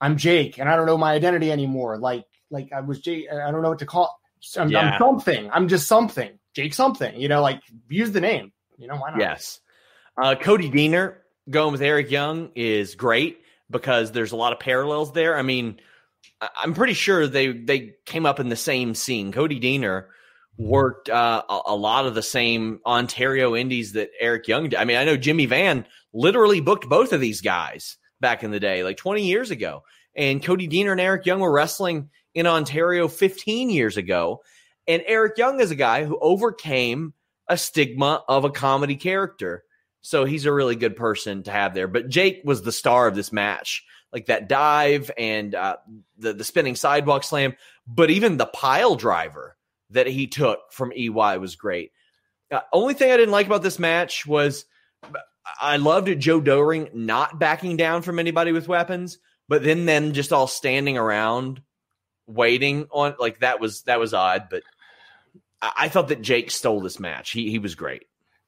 I'm 0.00 0.16
Jake, 0.16 0.58
and 0.58 0.68
I 0.68 0.76
don't 0.76 0.86
know 0.86 0.98
my 0.98 1.12
identity 1.12 1.50
anymore. 1.50 1.98
Like 1.98 2.24
like 2.50 2.72
I 2.72 2.80
was 2.80 3.00
Jake. 3.00 3.26
I 3.30 3.50
don't 3.50 3.62
know 3.62 3.70
what 3.70 3.78
to 3.80 3.86
call. 3.86 4.18
I'm, 4.56 4.70
Yeah. 4.70 4.92
I'm 4.92 4.98
something. 4.98 5.50
I'm 5.50 5.68
just 5.68 5.88
something. 5.88 6.38
Jake 6.54 6.74
something. 6.74 7.18
You 7.18 7.28
know, 7.28 7.42
like 7.42 7.60
use 7.88 8.12
the 8.12 8.20
name. 8.20 8.52
You 8.78 8.88
know 8.88 8.96
why 8.96 9.10
not? 9.10 9.20
Yes. 9.20 9.60
Uh, 10.20 10.34
Cody 10.34 10.70
Deaner 10.70 11.16
going 11.48 11.72
with 11.72 11.82
Eric 11.82 12.10
Young 12.10 12.50
is 12.54 12.94
great 12.94 13.40
because 13.70 14.12
there's 14.12 14.32
a 14.32 14.36
lot 14.36 14.52
of 14.52 14.60
parallels 14.60 15.12
there. 15.12 15.36
I 15.36 15.42
mean, 15.42 15.80
I'm 16.40 16.74
pretty 16.74 16.94
sure 16.94 17.26
they 17.26 17.52
they 17.52 17.94
came 18.04 18.26
up 18.26 18.40
in 18.40 18.48
the 18.48 18.56
same 18.56 18.94
scene. 18.94 19.32
Cody 19.32 19.60
Deaner 19.60 20.06
worked 20.58 21.08
uh, 21.08 21.42
a, 21.48 21.60
a 21.66 21.76
lot 21.76 22.06
of 22.06 22.14
the 22.14 22.22
same 22.22 22.80
Ontario 22.86 23.54
indies 23.54 23.92
that 23.92 24.10
Eric 24.20 24.48
Young 24.48 24.70
did. 24.70 24.78
I 24.78 24.84
mean, 24.84 24.96
I 24.96 25.04
know 25.04 25.16
Jimmy 25.16 25.46
Van 25.46 25.86
literally 26.12 26.60
booked 26.60 26.88
both 26.88 27.12
of 27.12 27.20
these 27.20 27.40
guys 27.40 27.98
back 28.20 28.42
in 28.42 28.50
the 28.50 28.60
day, 28.60 28.82
like 28.82 28.96
20 28.96 29.24
years 29.24 29.50
ago. 29.50 29.82
And 30.14 30.42
Cody 30.42 30.68
Deaner 30.68 30.92
and 30.92 31.00
Eric 31.00 31.26
Young 31.26 31.40
were 31.40 31.52
wrestling 31.52 32.10
in 32.34 32.46
Ontario 32.46 33.08
15 33.08 33.70
years 33.70 33.96
ago. 33.96 34.42
And 34.86 35.02
Eric 35.06 35.36
Young 35.36 35.60
is 35.60 35.70
a 35.70 35.76
guy 35.76 36.04
who 36.04 36.18
overcame 36.18 37.12
a 37.48 37.56
stigma 37.56 38.24
of 38.28 38.44
a 38.44 38.50
comedy 38.50 38.96
character. 38.96 39.64
So 40.00 40.24
he's 40.24 40.46
a 40.46 40.52
really 40.52 40.76
good 40.76 40.96
person 40.96 41.42
to 41.44 41.50
have 41.50 41.74
there. 41.74 41.88
But 41.88 42.08
Jake 42.08 42.42
was 42.44 42.62
the 42.62 42.72
star 42.72 43.06
of 43.06 43.14
this 43.14 43.32
match, 43.32 43.84
like 44.12 44.26
that 44.26 44.48
dive 44.48 45.10
and 45.18 45.54
uh, 45.54 45.76
the 46.16 46.32
the 46.32 46.44
spinning 46.44 46.76
sidewalk 46.76 47.24
slam. 47.24 47.54
But 47.86 48.10
even 48.10 48.36
the 48.36 48.46
pile 48.46 48.94
driver 48.94 49.56
that 49.90 50.06
he 50.06 50.26
took 50.26 50.60
from 50.70 50.92
EY 50.92 51.38
was 51.38 51.56
great. 51.56 51.92
Uh, 52.50 52.60
only 52.72 52.94
thing 52.94 53.10
I 53.10 53.16
didn't 53.16 53.32
like 53.32 53.46
about 53.46 53.62
this 53.62 53.78
match 53.78 54.26
was 54.26 54.64
I 55.60 55.76
loved 55.76 56.18
Joe 56.18 56.40
Doering 56.40 56.88
not 56.92 57.38
backing 57.38 57.76
down 57.76 58.02
from 58.02 58.18
anybody 58.18 58.52
with 58.52 58.68
weapons, 58.68 59.18
but 59.48 59.62
then 59.62 59.86
them 59.86 60.12
just 60.12 60.32
all 60.32 60.46
standing 60.46 60.98
around 60.98 61.62
waiting 62.26 62.86
on 62.90 63.14
like 63.20 63.38
that 63.40 63.60
was 63.60 63.82
that 63.82 64.00
was 64.00 64.12
odd. 64.14 64.48
But 64.50 64.62
I, 65.62 65.72
I 65.76 65.88
thought 65.88 66.08
that 66.08 66.22
Jake 66.22 66.50
stole 66.50 66.80
this 66.80 66.98
match. 67.00 67.30
He 67.30 67.50
he 67.50 67.58
was 67.58 67.74
great. 67.74 68.04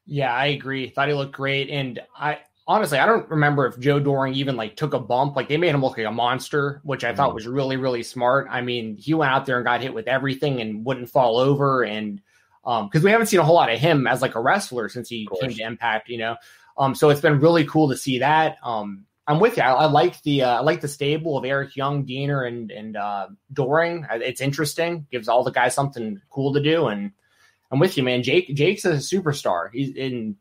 Yeah, 0.06 0.32
I 0.34 0.46
agree. 0.46 0.88
Thought 0.88 1.08
he 1.08 1.14
looked 1.14 1.34
great, 1.34 1.70
and 1.70 2.00
I 2.16 2.38
honestly 2.66 2.98
I 2.98 3.06
don't 3.06 3.28
remember 3.30 3.66
if 3.66 3.78
Joe 3.78 4.00
Doering 4.00 4.34
even 4.34 4.56
like 4.56 4.76
took 4.76 4.94
a 4.94 4.98
bump. 4.98 5.36
Like 5.36 5.48
they 5.48 5.56
made 5.56 5.74
him 5.74 5.82
look 5.82 5.96
like 5.96 6.06
a 6.06 6.10
monster, 6.12 6.80
which 6.82 7.04
I 7.04 7.14
thought 7.14 7.30
Mhm. 7.30 7.34
was 7.34 7.46
really 7.46 7.76
really 7.76 8.02
smart. 8.02 8.48
I 8.50 8.60
mean, 8.62 8.96
he 8.96 9.14
went 9.14 9.30
out 9.30 9.46
there 9.46 9.56
and 9.56 9.64
got 9.64 9.82
hit 9.82 9.94
with 9.94 10.08
everything 10.08 10.60
and 10.60 10.84
wouldn't 10.84 11.10
fall 11.10 11.38
over, 11.38 11.84
and 11.84 12.20
um 12.64 12.86
because 12.88 13.04
we 13.04 13.10
haven't 13.10 13.26
seen 13.28 13.38
a 13.40 13.44
whole 13.44 13.54
lot 13.54 13.70
of 13.72 13.78
him 13.78 14.06
as 14.06 14.20
like 14.20 14.34
a 14.34 14.40
wrestler 14.40 14.88
since 14.88 15.08
he 15.08 15.28
came 15.40 15.50
to 15.50 15.62
Impact, 15.62 16.08
you 16.08 16.18
know. 16.18 16.36
Um, 16.78 16.94
so 16.94 17.10
it's 17.10 17.20
been 17.20 17.40
really 17.40 17.64
cool 17.64 17.88
to 17.88 17.96
see 17.96 18.20
that. 18.20 18.58
Um, 18.62 19.04
I'm 19.26 19.40
with 19.40 19.56
you. 19.58 19.62
I, 19.62 19.72
I 19.72 19.86
like 19.86 20.22
the 20.22 20.42
uh, 20.42 20.58
I 20.58 20.60
like 20.60 20.80
the 20.80 20.88
stable 20.88 21.36
of 21.36 21.44
Eric 21.44 21.76
Young, 21.76 22.06
Deaner, 22.06 22.46
and 22.46 22.70
and 22.70 22.96
uh, 22.96 23.28
Doering. 23.52 24.06
It's 24.10 24.40
interesting. 24.40 25.06
Gives 25.10 25.28
all 25.28 25.44
the 25.44 25.50
guys 25.50 25.74
something 25.74 26.20
cool 26.30 26.54
to 26.54 26.62
do, 26.62 26.86
and 26.86 27.12
I'm 27.70 27.78
with 27.78 27.96
you, 27.96 28.02
man. 28.02 28.22
Jake 28.22 28.54
Jake's 28.54 28.84
a 28.86 28.94
superstar. 28.94 29.68
He's 29.72 29.94
in, 29.94 30.36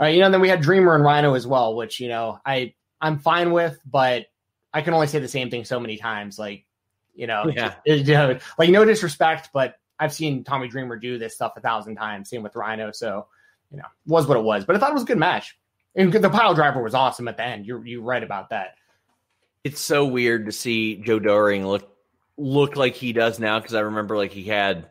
uh, 0.00 0.06
you 0.06 0.20
know. 0.20 0.30
Then 0.30 0.40
we 0.40 0.48
had 0.48 0.62
Dreamer 0.62 0.96
and 0.96 1.04
Rhino 1.04 1.34
as 1.34 1.46
well, 1.46 1.76
which 1.76 2.00
you 2.00 2.08
know 2.08 2.40
I 2.44 2.74
I'm 3.00 3.18
fine 3.18 3.52
with, 3.52 3.78
but 3.86 4.26
I 4.72 4.82
can 4.82 4.94
only 4.94 5.06
say 5.06 5.20
the 5.20 5.28
same 5.28 5.50
thing 5.50 5.64
so 5.64 5.78
many 5.78 5.96
times. 5.96 6.38
Like 6.38 6.66
you 7.14 7.28
know, 7.28 7.44
Yeah. 7.54 7.74
you 7.86 8.02
know, 8.02 8.38
like 8.58 8.70
no 8.70 8.84
disrespect, 8.84 9.50
but 9.52 9.76
I've 9.98 10.12
seen 10.12 10.42
Tommy 10.42 10.66
Dreamer 10.66 10.96
do 10.96 11.18
this 11.18 11.34
stuff 11.34 11.52
a 11.56 11.60
thousand 11.60 11.94
times. 11.96 12.30
Same 12.30 12.42
with 12.42 12.56
Rhino, 12.56 12.90
so 12.90 13.28
you 13.70 13.78
know, 13.78 13.84
was 14.06 14.26
what 14.26 14.36
it 14.36 14.42
was. 14.42 14.64
But 14.64 14.74
I 14.74 14.78
thought 14.80 14.90
it 14.90 14.94
was 14.94 15.04
a 15.04 15.06
good 15.06 15.18
match, 15.18 15.56
and 15.94 16.12
the 16.12 16.30
pile 16.30 16.54
driver 16.54 16.82
was 16.82 16.94
awesome 16.94 17.28
at 17.28 17.36
the 17.36 17.44
end. 17.44 17.66
You're 17.66 17.84
you 17.84 18.02
right 18.02 18.22
about 18.22 18.50
that. 18.50 18.74
It's 19.62 19.80
so 19.80 20.04
weird 20.04 20.46
to 20.46 20.52
see 20.52 20.96
Joe 20.96 21.18
Doering 21.18 21.66
look 21.66 21.90
look 22.36 22.76
like 22.76 22.94
he 22.94 23.12
does 23.12 23.38
now 23.38 23.58
because 23.60 23.74
I 23.74 23.80
remember 23.80 24.16
like 24.16 24.32
he 24.32 24.44
had 24.44 24.86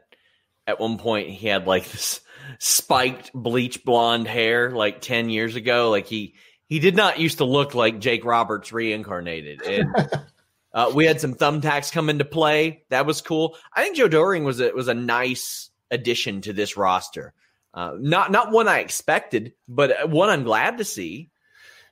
at 0.66 0.80
one 0.80 0.98
point 0.98 1.30
he 1.30 1.48
had 1.48 1.68
like 1.68 1.88
this 1.92 2.22
spiked 2.60 3.32
bleach 3.34 3.84
blonde 3.84 4.28
hair 4.28 4.72
like 4.72 5.02
10 5.02 5.30
years 5.30 5.56
ago 5.56 5.90
like 5.90 6.08
he 6.08 6.36
he 6.68 6.80
did 6.80 6.96
not 6.96 7.20
used 7.20 7.38
to 7.38 7.46
look 7.46 7.74
like 7.74 8.00
Jake 8.00 8.26
Roberts 8.26 8.74
reincarnated 8.74 9.62
and 9.62 9.96
Uh, 10.74 10.92
we 10.94 11.06
had 11.06 11.22
some 11.22 11.36
thumbtacks 11.36 11.92
come 11.92 12.10
into 12.10 12.26
play. 12.26 12.84
That 12.90 13.06
was 13.06 13.22
cool. 13.22 13.56
I 13.74 13.84
think 13.84 13.96
Joe 13.96 14.08
Doering 14.08 14.44
was 14.44 14.60
a 14.60 14.72
was 14.72 14.88
a 14.88 14.94
nice 14.94 15.70
addition 15.92 16.42
to 16.42 16.54
this 16.54 16.76
roster. 16.76 17.34
Uh, 17.74 17.96
not 18.00 18.32
not 18.32 18.52
one 18.52 18.68
I 18.68 18.80
expected, 18.80 19.54
but 19.68 20.10
one 20.10 20.30
I'm 20.30 20.44
glad 20.44 20.78
to 20.78 20.86
see. 20.86 21.32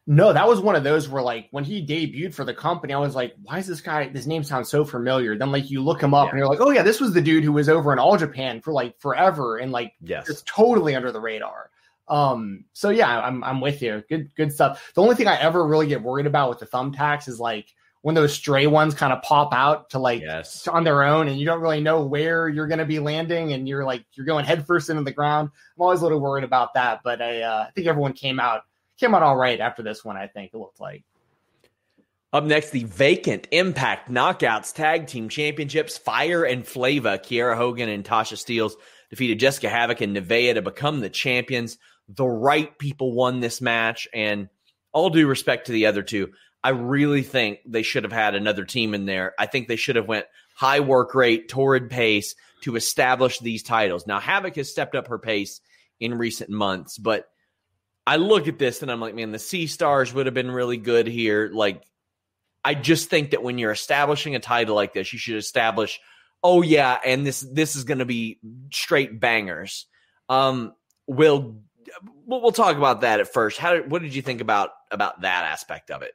No, 0.08 0.34
that 0.34 0.48
was 0.48 0.60
one 0.60 0.76
of 0.76 0.84
those 0.84 1.08
where 1.08 1.22
like 1.22 1.48
when 1.52 1.64
he 1.64 1.86
debuted 1.86 2.34
for 2.34 2.44
the 2.44 2.54
company, 2.54 2.94
I 2.94 2.98
was 2.98 3.16
like, 3.16 3.36
why 3.44 3.60
is 3.60 3.68
this 3.68 3.82
guy 3.82 4.10
this 4.10 4.26
name 4.26 4.44
sounds 4.44 4.70
so 4.70 4.84
familiar? 4.84 5.38
Then 5.38 5.52
like 5.52 5.70
you 5.70 5.82
look 5.82 6.02
him 6.02 6.14
up 6.14 6.26
yeah. 6.26 6.30
and 6.32 6.40
you're 6.40 6.48
like, 6.48 6.60
oh 6.60 6.72
yeah, 6.72 6.84
this 6.84 7.00
was 7.00 7.14
the 7.14 7.22
dude 7.22 7.44
who 7.44 7.54
was 7.54 7.70
over 7.70 7.94
in 7.94 8.00
all 8.00 8.18
Japan 8.18 8.62
for 8.62 8.74
like 8.74 9.00
forever 9.00 9.58
and 9.58 9.72
like 9.72 9.94
yes. 10.02 10.28
it's 10.28 10.44
totally 10.46 10.96
under 10.96 11.12
the 11.12 11.20
radar. 11.20 11.70
Um, 12.08 12.66
so 12.74 12.90
yeah, 12.90 13.22
I'm 13.22 13.44
I'm 13.44 13.62
with 13.62 13.82
you. 13.82 14.04
Good 14.10 14.34
good 14.36 14.52
stuff. 14.52 14.92
The 14.96 15.02
only 15.02 15.16
thing 15.16 15.28
I 15.28 15.40
ever 15.40 15.66
really 15.66 15.88
get 15.88 16.02
worried 16.04 16.26
about 16.26 16.50
with 16.50 16.60
the 16.60 16.66
thumbtacks 16.66 17.28
is 17.28 17.40
like 17.40 17.74
when 18.02 18.16
those 18.16 18.34
stray 18.34 18.68
ones 18.68 18.96
kind 18.96 19.14
of 19.14 19.22
pop 19.22 19.54
out 19.54 19.92
to 19.92 20.00
like 20.00 20.22
yes. 20.22 20.68
on 20.68 20.84
their 20.84 21.04
own 21.04 21.28
and 21.28 21.40
you 21.40 21.46
don't 21.46 21.62
really 21.62 21.82
know 21.82 22.04
where 22.04 22.50
you're 22.50 22.68
going 22.68 22.80
to 22.80 22.86
be 22.86 23.00
landing 23.00 23.54
and 23.54 23.68
you're 23.68 23.86
like 23.86 24.04
you're 24.14 24.26
going 24.26 24.46
headfirst 24.46 24.90
into 24.90 25.04
the 25.04 25.12
ground. 25.12 25.50
I'm 25.78 25.82
always 25.82 26.02
a 26.02 26.04
little 26.04 26.20
worried 26.20 26.44
about 26.44 26.74
that, 26.74 27.02
but 27.04 27.22
I 27.22 27.42
uh, 27.42 27.66
I 27.68 27.72
think 27.72 27.88
everyone 27.88 28.14
came 28.14 28.40
out 28.40 28.64
came 29.00 29.14
out 29.14 29.24
all 29.24 29.38
right 29.38 29.60
after 29.60 29.84
this 29.84 30.04
one. 30.04 30.18
I 30.18 30.28
think 30.28 30.52
it 30.54 30.58
looked 30.58 30.80
like. 30.80 31.04
Up 32.34 32.46
next, 32.46 32.70
the 32.70 32.86
vacant 32.86 33.50
Impact 33.52 34.10
Knockouts 34.10 34.74
Tag 34.74 35.08
Team 35.08 35.28
Championships. 35.28 35.98
Fire 35.98 36.46
and 36.46 36.66
Flava, 36.66 37.18
Kiera 37.18 37.58
Hogan 37.58 37.90
and 37.90 38.06
Tasha 38.06 38.38
Steelz 38.38 38.72
defeated 39.10 39.38
Jessica 39.38 39.68
Havoc 39.68 40.00
and 40.00 40.16
Nevaeh 40.16 40.54
to 40.54 40.62
become 40.62 41.02
the 41.02 41.10
champions. 41.10 41.78
The 42.08 42.26
right 42.26 42.78
people 42.78 43.12
won 43.12 43.42
this 43.42 43.60
match, 43.60 44.08
and 44.14 44.48
all 44.94 45.10
due 45.10 45.28
respect 45.28 45.66
to 45.66 45.74
the 45.74 45.88
other 45.88 46.04
two, 46.04 46.32
I 46.64 46.70
really 46.70 47.24
think 47.24 47.60
they 47.66 47.82
should 47.82 48.04
have 48.04 48.14
had 48.14 48.36
another 48.36 48.66
team 48.66 48.94
in 48.94 49.06
there. 49.06 49.34
I 49.40 49.48
think 49.48 49.68
they 49.68 49.76
should 49.76 49.96
have 49.96 50.08
went 50.08 50.26
high 50.56 50.80
work 50.80 51.16
rate, 51.16 51.50
torrid 51.50 51.90
pace 51.90 52.36
to 52.62 52.76
establish 52.76 53.40
these 53.40 53.64
titles. 53.64 54.06
Now, 54.06 54.20
Havoc 54.20 54.56
has 54.56 54.70
stepped 54.70 54.96
up 54.96 55.08
her 55.08 55.18
pace 55.18 55.60
in 56.00 56.18
recent 56.18 56.50
months, 56.50 56.98
but 56.98 57.26
I 58.06 58.18
look 58.18 58.48
at 58.48 58.60
this 58.60 58.82
and 58.82 58.92
I'm 58.92 59.00
like, 59.00 59.16
man, 59.16 59.32
the 59.32 59.40
Sea 59.40 59.68
Stars 59.68 60.14
would 60.14 60.28
have 60.28 60.36
been 60.36 60.52
really 60.52 60.78
good 60.78 61.08
here. 61.08 61.50
Like, 61.52 61.84
I 62.64 62.76
just 62.76 63.10
think 63.10 63.32
that 63.32 63.42
when 63.44 63.58
you're 63.58 63.72
establishing 63.72 64.36
a 64.36 64.40
title 64.40 64.76
like 64.76 64.94
this, 64.94 65.12
you 65.14 65.20
should 65.20 65.38
establish, 65.38 66.00
oh 66.44 66.62
yeah, 66.62 66.98
and 67.04 67.26
this 67.26 67.42
this 67.42 67.76
is 67.76 67.84
going 67.84 68.00
to 68.00 68.06
be 68.06 68.40
straight 68.72 69.20
bangers. 69.20 69.88
Um, 70.30 70.74
we'll 71.08 71.62
we'll 72.26 72.52
talk 72.52 72.78
about 72.78 73.02
that 73.02 73.20
at 73.20 73.34
first. 73.34 73.58
How 73.58 73.78
what 73.80 74.04
did 74.04 74.14
you 74.14 74.22
think 74.22 74.42
about 74.42 74.70
about 74.92 75.22
that 75.22 75.46
aspect 75.46 75.90
of 75.90 76.04
it? 76.04 76.12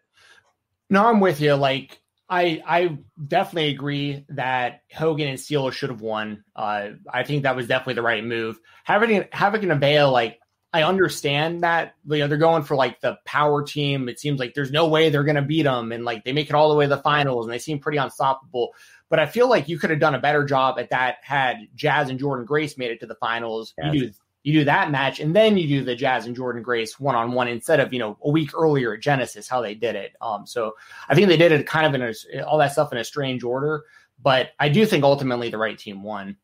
No, 0.90 1.06
I'm 1.06 1.20
with 1.20 1.40
you. 1.40 1.54
Like 1.54 2.00
I 2.28 2.62
I 2.66 2.98
definitely 3.26 3.70
agree 3.70 4.24
that 4.30 4.80
Hogan 4.92 5.28
and 5.28 5.38
Steelz 5.38 5.72
should 5.72 5.90
have 5.90 6.00
won. 6.00 6.44
Uh, 6.54 6.90
I 7.12 7.22
think 7.22 7.42
that 7.42 7.56
was 7.56 7.68
definitely 7.68 7.94
the 7.94 8.02
right 8.02 8.24
move. 8.24 8.58
Having 8.84 9.26
having 9.32 9.70
a 9.70 9.74
Nevaeh 9.74 10.10
like 10.10 10.38
I 10.72 10.82
understand 10.82 11.62
that 11.62 11.94
you 12.04 12.18
know 12.18 12.28
they're 12.28 12.36
going 12.36 12.64
for 12.64 12.76
like 12.76 13.00
the 13.00 13.16
power 13.24 13.62
team. 13.62 14.08
It 14.08 14.20
seems 14.20 14.40
like 14.40 14.54
there's 14.54 14.72
no 14.72 14.88
way 14.88 15.08
they're 15.08 15.24
going 15.24 15.36
to 15.36 15.42
beat 15.42 15.62
them, 15.62 15.92
and 15.92 16.04
like 16.04 16.24
they 16.24 16.32
make 16.32 16.48
it 16.48 16.54
all 16.54 16.68
the 16.68 16.74
way 16.74 16.84
to 16.84 16.96
the 16.96 17.02
finals, 17.02 17.46
and 17.46 17.52
they 17.52 17.58
seem 17.58 17.78
pretty 17.78 17.98
unstoppable. 17.98 18.72
But 19.08 19.20
I 19.20 19.26
feel 19.26 19.48
like 19.48 19.68
you 19.68 19.78
could 19.78 19.90
have 19.90 20.00
done 20.00 20.16
a 20.16 20.20
better 20.20 20.44
job 20.44 20.78
at 20.78 20.90
that 20.90 21.18
had 21.22 21.68
Jazz 21.76 22.10
and 22.10 22.18
Jordynne 22.18 22.44
Grace 22.44 22.76
made 22.76 22.90
it 22.90 23.00
to 23.00 23.06
the 23.06 23.14
finals. 23.14 23.72
Yes. 23.78 23.94
You 23.94 24.00
do 24.00 24.12
you 24.46 24.52
do 24.52 24.64
that 24.66 24.92
match, 24.92 25.18
and 25.18 25.34
then 25.34 25.58
you 25.58 25.66
do 25.66 25.82
the 25.82 25.96
Jazz 25.96 26.24
and 26.24 26.36
Jordynne 26.36 26.62
Grace 26.62 27.00
one 27.00 27.16
on 27.16 27.32
one 27.32 27.48
instead 27.48 27.80
of 27.80 27.92
you 27.92 27.98
know 27.98 28.16
a 28.22 28.30
week 28.30 28.52
earlier 28.54 28.94
at 28.94 29.00
Genesis 29.00 29.48
how 29.48 29.60
they 29.60 29.74
did 29.74 29.96
it. 29.96 30.12
Um, 30.20 30.46
so 30.46 30.76
I 31.08 31.16
think 31.16 31.26
they 31.26 31.36
did 31.36 31.50
it 31.50 31.66
kind 31.66 31.84
of 31.84 32.00
in 32.00 32.14
a, 32.14 32.42
all 32.46 32.56
that 32.58 32.70
stuff 32.70 32.92
in 32.92 32.98
a 32.98 33.02
strange 33.02 33.42
order, 33.42 33.82
but 34.22 34.50
I 34.60 34.68
do 34.68 34.86
think 34.86 35.02
ultimately 35.02 35.50
the 35.50 35.58
right 35.58 35.76
team 35.76 36.04
won. 36.04 36.36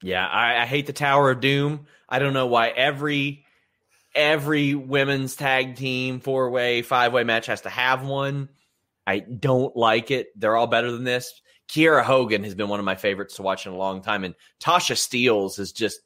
Yeah, 0.00 0.24
I, 0.24 0.62
I 0.62 0.66
hate 0.66 0.86
the 0.86 0.92
Tower 0.92 1.32
of 1.32 1.40
Doom. 1.40 1.88
I 2.08 2.20
don't 2.20 2.34
know 2.34 2.46
why 2.46 2.68
every 2.68 3.44
every 4.14 4.76
women's 4.76 5.34
tag 5.34 5.74
team 5.74 6.20
four 6.20 6.50
way, 6.50 6.82
five 6.82 7.12
way 7.12 7.24
match 7.24 7.46
has 7.46 7.62
to 7.62 7.68
have 7.68 8.04
one. 8.04 8.48
I 9.08 9.18
don't 9.18 9.74
like 9.76 10.12
it. 10.12 10.28
They're 10.38 10.54
all 10.54 10.68
better 10.68 10.92
than 10.92 11.02
this. 11.02 11.42
Kiera 11.66 12.04
Hogan 12.04 12.44
has 12.44 12.54
been 12.54 12.68
one 12.68 12.78
of 12.78 12.86
my 12.86 12.94
favorites 12.94 13.34
to 13.36 13.42
watch 13.42 13.66
in 13.66 13.72
a 13.72 13.76
long 13.76 14.02
time, 14.02 14.22
and 14.22 14.36
Tasha 14.60 14.94
Steelz 14.94 15.58
is 15.58 15.72
just 15.72 15.98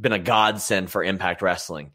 been 0.00 0.12
a 0.12 0.18
godsend 0.18 0.90
for 0.90 1.04
Impact 1.04 1.42
Wrestling. 1.42 1.92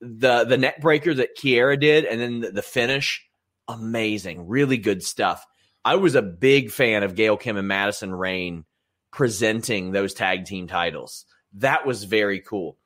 The 0.00 0.44
the 0.44 0.58
neck 0.58 0.80
breaker 0.80 1.14
that 1.14 1.36
Kiera 1.36 1.78
did, 1.78 2.04
and 2.04 2.20
then 2.20 2.40
the, 2.40 2.50
the 2.50 2.62
finish, 2.62 3.24
amazing, 3.68 4.48
really 4.48 4.78
good 4.78 5.02
stuff. 5.02 5.44
I 5.84 5.96
was 5.96 6.14
a 6.14 6.22
big 6.22 6.70
fan 6.70 7.02
of 7.02 7.14
Gail 7.14 7.36
Kim 7.36 7.56
and 7.56 7.68
Madison 7.68 8.12
Rayne 8.12 8.64
presenting 9.12 9.92
those 9.92 10.14
tag 10.14 10.44
team 10.44 10.66
titles. 10.66 11.26
That 11.54 11.86
was 11.86 12.04
very 12.04 12.40
cool. 12.40 12.76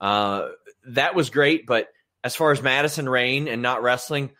Uh, 0.00 0.48
that 0.88 1.14
was 1.14 1.30
great. 1.30 1.66
But 1.66 1.88
as 2.24 2.34
far 2.34 2.50
as 2.52 2.62
Madison 2.62 3.08
Rayne 3.08 3.48
and 3.48 3.62
not 3.62 3.82
wrestling, 3.82 4.30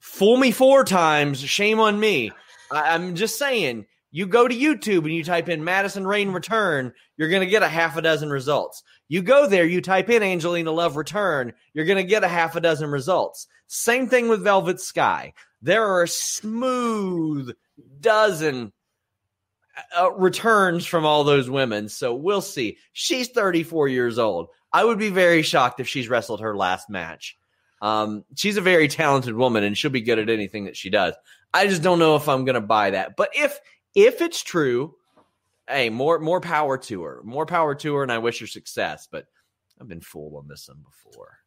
fool 0.00 0.36
me 0.36 0.50
four 0.50 0.84
times. 0.84 1.40
Shame 1.40 1.80
on 1.80 1.98
me. 1.98 2.32
I, 2.70 2.94
I'm 2.94 3.14
just 3.14 3.38
saying. 3.38 3.86
You 4.12 4.26
go 4.26 4.46
to 4.46 4.54
YouTube 4.54 5.04
and 5.04 5.12
you 5.12 5.24
type 5.24 5.48
in 5.48 5.64
Madison 5.64 6.06
Rayne 6.06 6.30
return, 6.30 6.92
you're 7.16 7.30
going 7.30 7.40
to 7.40 7.50
get 7.50 7.62
a 7.62 7.68
half 7.68 7.96
a 7.96 8.02
dozen 8.02 8.30
results. 8.30 8.82
You 9.08 9.22
go 9.22 9.48
there, 9.48 9.64
you 9.64 9.80
type 9.80 10.10
in 10.10 10.22
Angelina 10.22 10.70
Love 10.70 10.96
return, 10.96 11.54
you're 11.72 11.86
going 11.86 11.96
to 11.96 12.04
get 12.04 12.22
a 12.22 12.28
half 12.28 12.54
a 12.54 12.60
dozen 12.60 12.90
results. 12.90 13.46
Same 13.66 14.08
thing 14.08 14.28
with 14.28 14.44
Velvet 14.44 14.80
Sky. 14.80 15.32
There 15.62 15.86
are 15.86 16.02
a 16.02 16.08
smooth 16.08 17.54
dozen 18.00 18.72
uh, 19.98 20.12
returns 20.12 20.84
from 20.84 21.06
all 21.06 21.24
those 21.24 21.48
women. 21.48 21.88
So 21.88 22.14
we'll 22.14 22.42
see. 22.42 22.76
She's 22.92 23.28
34 23.28 23.88
years 23.88 24.18
old. 24.18 24.48
I 24.72 24.84
would 24.84 24.98
be 24.98 25.10
very 25.10 25.42
shocked 25.42 25.80
if 25.80 25.88
she's 25.88 26.08
wrestled 26.08 26.40
her 26.40 26.56
last 26.56 26.90
match. 26.90 27.38
Um, 27.80 28.24
she's 28.36 28.56
a 28.56 28.62
very 28.62 28.88
talented 28.88 29.34
woman 29.34 29.64
and 29.64 29.76
she'll 29.76 29.90
be 29.90 30.02
good 30.02 30.18
at 30.18 30.30
anything 30.30 30.66
that 30.66 30.76
she 30.76 30.90
does. 30.90 31.14
I 31.52 31.66
just 31.66 31.82
don't 31.82 31.98
know 31.98 32.16
if 32.16 32.28
I'm 32.28 32.44
going 32.44 32.54
to 32.54 32.60
buy 32.60 32.90
that. 32.90 33.16
But 33.16 33.30
if 33.34 33.58
if 33.94 34.20
it's 34.20 34.42
true, 34.42 34.94
hey, 35.68 35.90
more 35.90 36.18
more 36.18 36.40
power 36.40 36.78
to 36.78 37.02
her. 37.02 37.20
More 37.24 37.46
power 37.46 37.74
to 37.74 37.94
her, 37.96 38.02
and 38.02 38.12
I 38.12 38.18
wish 38.18 38.40
her 38.40 38.46
success. 38.46 39.08
But 39.10 39.26
I've 39.80 39.88
been 39.88 40.00
fooled 40.00 40.34
on 40.36 40.48
this 40.48 40.68
one 40.68 40.84
before. 40.84 41.38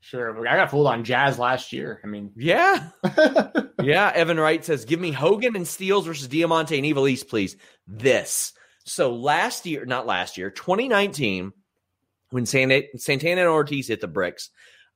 Sure, 0.00 0.46
I 0.46 0.56
got 0.56 0.70
fooled 0.70 0.86
on 0.86 1.04
Jazz 1.04 1.38
last 1.38 1.72
year. 1.72 2.00
I 2.04 2.06
mean, 2.06 2.30
yeah, 2.36 2.90
yeah. 3.82 4.12
Evan 4.14 4.38
Wright 4.38 4.64
says, 4.64 4.84
"Give 4.84 5.00
me 5.00 5.12
Hogan 5.12 5.56
and 5.56 5.64
Steelz 5.64 6.04
versus 6.04 6.28
Diamante 6.28 6.76
and 6.76 6.86
Ivelisse, 6.86 7.26
please." 7.26 7.56
This. 7.86 8.52
So 8.86 9.14
last 9.14 9.64
year, 9.64 9.86
not 9.86 10.06
last 10.06 10.36
year, 10.36 10.50
2019 10.50 11.54
when 12.34 12.46
Santana 12.46 13.40
and 13.40 13.48
Ortiz 13.48 13.86
hit 13.86 14.00
the 14.00 14.08
bricks, 14.08 14.50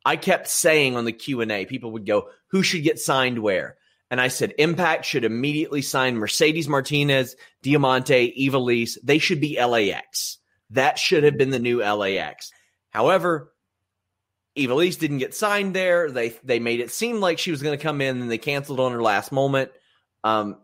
I 0.04 0.16
kept 0.16 0.48
saying 0.48 0.96
on 0.96 1.04
the 1.04 1.12
Q&A, 1.12 1.66
people 1.66 1.92
would 1.92 2.04
go, 2.04 2.30
who 2.48 2.64
should 2.64 2.82
get 2.82 2.98
signed 2.98 3.38
where? 3.38 3.76
And 4.10 4.20
I 4.20 4.28
said, 4.28 4.54
Impact 4.58 5.04
should 5.04 5.24
immediately 5.24 5.82
sign 5.82 6.16
Mercedes 6.16 6.68
Martinez, 6.68 7.36
Diamante, 7.62 8.34
Ivelisse. 8.38 8.96
They 9.02 9.18
should 9.18 9.40
be 9.40 9.62
LAX. 9.62 10.38
That 10.70 10.98
should 10.98 11.24
have 11.24 11.36
been 11.36 11.50
the 11.50 11.58
new 11.58 11.82
LAX. 11.82 12.50
However, 12.90 13.52
Ivelisse 14.56 14.98
didn't 14.98 15.18
get 15.18 15.34
signed 15.34 15.74
there. 15.74 16.10
They 16.10 16.30
they 16.42 16.58
made 16.58 16.80
it 16.80 16.90
seem 16.90 17.20
like 17.20 17.38
she 17.38 17.50
was 17.50 17.62
going 17.62 17.78
to 17.78 17.82
come 17.82 18.00
in, 18.00 18.20
and 18.20 18.30
they 18.30 18.38
canceled 18.38 18.80
on 18.80 18.92
her 18.92 19.02
last 19.02 19.30
moment. 19.30 19.70
Um, 20.24 20.56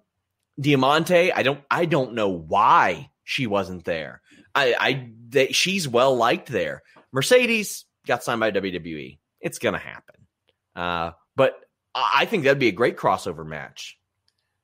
Diamante, 0.61 1.33
I 1.33 1.43
don't 1.43 1.61
I 1.71 1.85
don't 1.85 2.15
know 2.15 2.29
why 2.29 3.11
she 3.23 3.47
wasn't 3.47 3.85
there. 3.85 4.21
I, 4.55 4.75
I 4.79 5.11
they, 5.29 5.49
she's 5.49 5.89
well 5.89 6.17
liked 6.17 6.49
there. 6.49 6.83
Mercedes 7.13 7.85
got 8.07 8.25
signed 8.25 8.41
by 8.41 8.51
WWE. 8.51 9.19
It's 9.41 9.59
gonna 9.59 9.79
happen. 9.79 10.27
Uh, 10.75 11.13
but 11.37 11.64
I 11.95 12.25
think 12.27 12.45
that'd 12.45 12.59
be 12.59 12.69
a 12.69 12.73
great 12.73 12.97
crossover 12.97 13.47
match. 13.47 13.99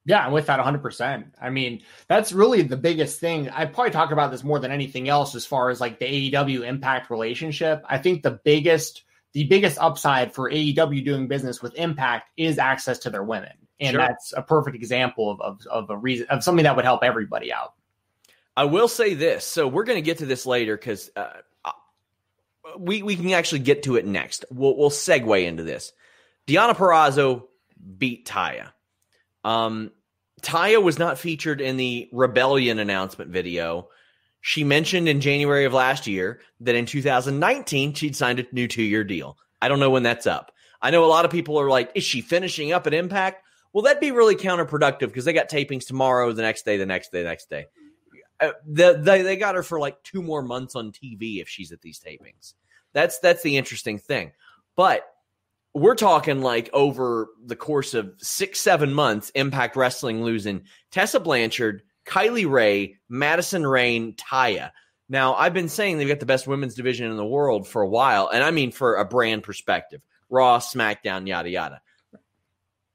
Yeah, 0.07 0.27
I'm 0.27 0.33
with 0.33 0.47
that 0.47 0.59
100%. 0.59 1.33
I 1.41 1.51
mean, 1.51 1.83
that's 2.09 2.33
really 2.33 2.63
the 2.63 2.77
biggest 2.77 3.21
thing. 3.21 3.51
I 3.51 3.67
probably 3.67 3.93
talk 3.93 4.13
about 4.13 4.31
this 4.31 4.43
more 4.43 4.59
than 4.59 4.73
anything 4.73 5.09
else 5.09 5.35
as 5.35 5.45
far 5.45 5.71
as 5.71 5.81
like 5.81 5.99
the 5.99 6.33
AEW 6.33 6.67
Impact 6.67 7.11
relationship. 7.11 7.85
I 7.89 7.99
think 7.99 8.23
the 8.23 8.41
biggest 8.43 9.05
the 9.33 9.45
biggest 9.45 9.79
upside 9.79 10.35
for 10.35 10.51
AEW 10.51 11.05
doing 11.05 11.29
business 11.29 11.63
with 11.63 11.77
Impact 11.77 12.31
is 12.37 12.59
access 12.59 12.99
to 13.01 13.11
their 13.11 13.23
women. 13.23 13.53
And 13.79 13.95
sure. 13.95 14.01
that's 14.01 14.35
a 14.37 14.43
perfect 14.43 14.75
example 14.75 15.31
of, 15.31 15.41
of, 15.41 15.67
of 15.71 15.91
a 15.91 15.97
reason 15.97 16.27
of 16.29 16.43
something 16.43 16.65
that 16.65 16.75
would 16.77 16.85
help 16.85 17.05
everybody 17.05 17.53
out. 17.53 17.75
I 18.57 18.65
will 18.65 18.89
say 18.89 19.15
this. 19.15 19.47
So 19.47 19.69
we're 19.69 19.85
going 19.85 19.99
to 19.99 20.03
get 20.03 20.19
to 20.19 20.27
this 20.27 20.45
later 20.47 20.77
because 20.77 21.11
uh, 21.15 21.29
uh, 21.65 21.71
we 22.77 23.03
we 23.03 23.17
can 23.17 23.31
actually 23.33 23.61
get 23.61 23.85
to 23.85 23.97
it 23.97 24.07
next. 24.07 24.45
We'll 24.51 24.77
we'll 24.77 24.91
segue 24.91 25.45
into 25.45 25.63
this. 25.63 25.93
Deonna 26.51 26.75
Purrazzo 26.75 27.45
beat 27.97 28.27
Taya. 28.27 28.73
Um, 29.45 29.93
Taya 30.43 30.83
was 30.83 30.99
not 30.99 31.19
featured 31.19 31.61
in 31.61 31.77
the 31.77 32.09
Rebellion 32.13 32.81
announcement 32.81 33.31
video. 33.31 33.89
She 34.41 34.65
mentioned 34.65 35.09
in 35.09 35.21
January 35.21 35.65
of 35.65 35.73
last 35.73 36.09
year 36.09 36.41
that 36.61 36.75
in 36.75 36.87
2019 36.87 37.95
she'd 37.95 38.17
signed 38.17 38.41
a 38.41 38.47
new 38.53 38.67
two 38.67 38.83
year 38.83 39.05
deal. 39.05 39.39
I 39.63 39.69
don't 39.69 39.79
know 39.79 39.91
when 39.91 40.03
that's 40.03 40.27
up. 40.27 40.51
I 40.83 40.91
know 40.91 41.05
a 41.05 41.07
lot 41.07 41.25
of 41.25 41.31
people 41.31 41.61
are 41.61 41.69
like, 41.69 41.93
is 41.95 42.03
she 42.03 42.21
finishing 42.21 42.73
up 42.73 42.87
at 42.87 42.95
Impact? 42.95 43.45
Well, 43.73 43.85
that'd 43.85 44.01
be 44.01 44.11
really 44.11 44.35
counterproductive 44.35 45.07
because 45.09 45.25
they 45.25 45.33
got 45.33 45.49
tapings 45.49 45.87
tomorrow, 45.87 46.33
the 46.33 46.43
next 46.43 46.65
day, 46.65 46.79
the 46.79 46.87
next 46.87 47.13
day, 47.13 47.23
the 47.23 47.29
next 47.29 47.49
day. 47.49 47.67
Uh, 48.41 48.53
the, 48.67 48.95
they 49.01 49.23
they 49.23 49.37
got 49.37 49.55
her 49.55 49.63
for 49.63 49.79
like 49.79 50.03
two 50.03 50.23
more 50.23 50.43
months 50.43 50.75
on 50.75 50.91
TV 50.91 51.41
if 51.41 51.49
she's 51.49 51.71
at 51.71 51.83
these 51.83 52.01
tapings. 52.01 52.55
That's 52.93 53.21
that's 53.21 53.43
the 53.43 53.57
interesting 53.57 53.99
thing. 53.99 54.33
But 54.75 55.07
we're 55.75 55.95
talking 55.95 56.41
like 56.41 56.69
over 56.73 57.29
the 57.45 57.57
course 57.57 57.95
of 57.95 58.13
six 58.19 58.61
seven 58.61 58.93
months, 58.93 59.31
Impact 59.31 59.77
Wrestling 59.77 60.25
losing 60.25 60.65
Tessa 60.91 61.21
Blanchard, 61.21 61.83
Kylie 62.05 62.51
Rae, 62.51 62.97
Madison 63.09 63.67
Rayne, 63.67 64.15
Taya. 64.15 64.73
Now, 65.09 65.35
I've 65.35 65.55
been 65.55 65.69
saying 65.69 65.99
they've 65.99 66.09
got 66.09 66.21
the 66.21 66.27
best 66.27 66.47
women's 66.47 66.75
division 66.75 67.11
in 67.11 67.17
the 67.17 67.27
world 67.27 67.67
for 67.67 67.83
a 67.83 67.89
while, 67.89 68.29
and 68.29 68.45
I 68.45 68.51
mean 68.51 68.73
for 68.73 68.97
a 68.97 69.05
brand 69.05 69.43
perspective. 69.43 70.01
Raw, 70.29 70.59
SmackDown, 70.59 71.27
yada 71.27 71.51
yada. 71.51 71.81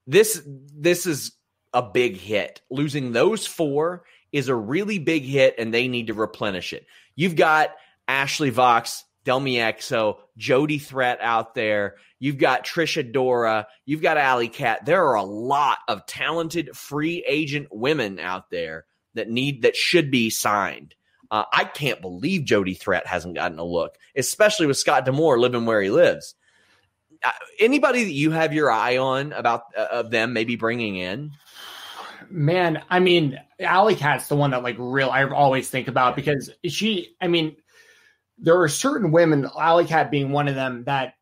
This 0.08 0.42
this 0.46 1.06
is 1.06 1.32
a 1.74 1.82
big 1.82 2.18
hit. 2.18 2.62
Losing 2.70 3.12
those 3.12 3.46
four 3.46 4.04
is 4.32 4.50
a 4.50 4.56
really 4.56 5.00
big 5.00 5.24
hit, 5.24 5.56
and 5.58 5.74
they 5.74 5.88
need 5.88 6.08
to 6.08 6.14
replenish 6.14 6.74
it. 6.74 6.86
You've 7.16 7.36
got 7.36 7.72
Ashley 8.08 8.50
Vox, 8.50 9.05
Delmi 9.26 9.56
Exo, 9.56 10.20
Jody 10.38 10.78
Threat 10.78 11.20
out 11.20 11.56
there. 11.56 11.96
You've 12.20 12.38
got 12.38 12.66
Trish 12.66 13.04
Adora. 13.04 13.66
You've 13.86 14.02
got 14.02 14.18
Alley 14.18 14.48
Cat. 14.48 14.86
There 14.86 15.04
are 15.08 15.16
a 15.16 15.24
lot 15.24 15.80
of 15.88 16.06
talented 16.06 16.78
free 16.78 17.26
agent 17.28 17.68
women 17.72 18.20
out 18.20 18.50
there 18.50 18.86
that 19.16 19.30
need 19.30 19.64
that 19.64 19.76
should 19.76 20.12
be 20.12 20.30
signed. 20.30 20.96
Uh, 21.32 21.44
I 21.52 21.66
can't 21.66 22.02
believe 22.02 22.46
Jody 22.46 22.76
Threat 22.76 23.08
hasn't 23.08 23.36
gotten 23.36 23.60
a 23.60 23.64
look, 23.64 23.98
especially 24.16 24.68
with 24.68 24.78
Scott 24.78 25.06
D'Amore 25.06 25.40
living 25.40 25.66
where 25.66 25.82
he 25.82 25.90
lives. 25.90 26.36
Uh, 27.24 27.32
anybody 27.60 28.04
that 28.04 28.12
you 28.12 28.32
have 28.32 28.54
your 28.54 28.72
eye 28.72 28.98
on 28.98 29.34
about 29.34 29.64
uh, 29.76 29.88
of 29.92 30.12
them 30.12 30.34
maybe 30.34 30.56
bringing 30.56 30.98
in? 30.98 31.32
Man, 32.30 32.84
I 32.90 33.00
mean, 33.00 33.40
Alley 33.60 33.96
Cat's 33.96 34.28
the 34.28 34.36
one 34.36 34.52
that 34.52 34.64
like 34.64 34.76
real 34.78 35.10
I 35.10 35.24
always 35.24 35.70
think 35.70 35.88
about 35.88 36.16
because 36.16 36.52
she. 36.66 37.16
I 37.20 37.28
mean, 37.28 37.56
there 38.38 38.60
are 38.60 38.68
certain 38.68 39.12
women, 39.12 39.50
Allie 39.58 39.86
Cat 39.86 40.12
being 40.12 40.32
one 40.32 40.48
of 40.48 40.56
them, 40.56 40.84
that 40.86 41.14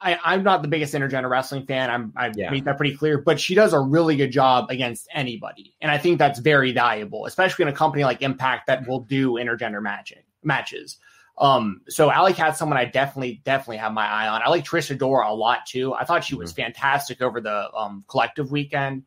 I, 0.00 0.34
am 0.34 0.42
not 0.42 0.62
the 0.62 0.68
biggest 0.68 0.92
intergender 0.94 1.30
wrestling 1.30 1.66
fan. 1.66 1.90
I'm 1.90 2.12
I 2.16 2.30
yeah. 2.34 2.50
made 2.50 2.66
that 2.66 2.76
pretty 2.76 2.96
clear, 2.96 3.18
but 3.18 3.40
she 3.40 3.54
does 3.54 3.72
a 3.72 3.80
really 3.80 4.16
good 4.16 4.30
job 4.30 4.70
against 4.70 5.08
anybody, 5.14 5.74
and 5.80 5.90
I 5.90 5.98
think 5.98 6.18
that's 6.18 6.38
very 6.40 6.72
valuable, 6.72 7.26
especially 7.26 7.62
in 7.62 7.68
a 7.68 7.72
company 7.72 8.04
like 8.04 8.20
Impact 8.22 8.66
that 8.66 8.86
will 8.86 9.00
do 9.00 9.34
intergender 9.34 9.82
matching 9.82 10.22
matches. 10.42 10.98
Um, 11.38 11.80
so 11.88 12.10
Allie 12.10 12.34
Kat's 12.34 12.58
someone 12.58 12.78
I 12.78 12.84
definitely 12.84 13.40
definitely 13.44 13.78
have 13.78 13.92
my 13.92 14.06
eye 14.06 14.28
on. 14.28 14.42
I 14.42 14.50
like 14.50 14.64
Trish 14.64 14.96
Adora 14.96 15.28
a 15.30 15.34
lot 15.34 15.66
too. 15.66 15.94
I 15.94 16.04
thought 16.04 16.22
she 16.22 16.34
was 16.34 16.52
mm-hmm. 16.52 16.62
fantastic 16.62 17.22
over 17.22 17.40
the 17.40 17.72
um, 17.72 18.04
collective 18.08 18.52
weekend. 18.52 19.04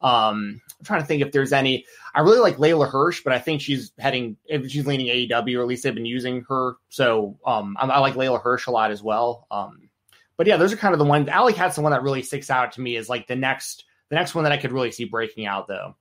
Um, 0.00 0.60
I'm 0.78 0.84
trying 0.84 1.00
to 1.00 1.06
think 1.06 1.22
if 1.22 1.32
there's 1.32 1.52
any. 1.52 1.86
I 2.14 2.20
really 2.20 2.40
like 2.40 2.56
Leyla 2.56 2.88
Hirsch, 2.88 3.22
but 3.24 3.32
I 3.32 3.38
think 3.38 3.60
she's 3.60 3.92
heading. 3.98 4.36
If 4.46 4.70
she's 4.70 4.86
leaning 4.86 5.06
AEW, 5.06 5.58
or 5.58 5.62
at 5.62 5.66
least 5.66 5.82
they've 5.82 5.94
been 5.94 6.06
using 6.06 6.44
her. 6.48 6.74
So 6.88 7.38
um, 7.44 7.76
I, 7.78 7.86
I 7.86 7.98
like 7.98 8.14
Leyla 8.14 8.40
Hirsch 8.40 8.66
a 8.66 8.70
lot 8.70 8.90
as 8.90 9.02
well. 9.02 9.46
Um, 9.50 9.88
but 10.36 10.46
yeah, 10.46 10.56
those 10.56 10.72
are 10.72 10.76
kind 10.76 10.94
of 10.94 10.98
the 10.98 11.04
ones. 11.04 11.28
Kat's 11.54 11.76
the 11.76 11.82
one 11.82 11.92
that 11.92 12.02
really 12.02 12.22
sticks 12.22 12.48
out 12.48 12.72
to 12.72 12.80
me 12.80 12.96
is 12.96 13.08
like 13.08 13.26
the 13.26 13.36
next 13.36 13.84
the 14.08 14.16
next 14.16 14.34
one 14.34 14.44
that 14.44 14.52
I 14.52 14.56
could 14.56 14.72
really 14.72 14.92
see 14.92 15.04
breaking 15.04 15.46
out 15.46 15.68
though. 15.68 15.96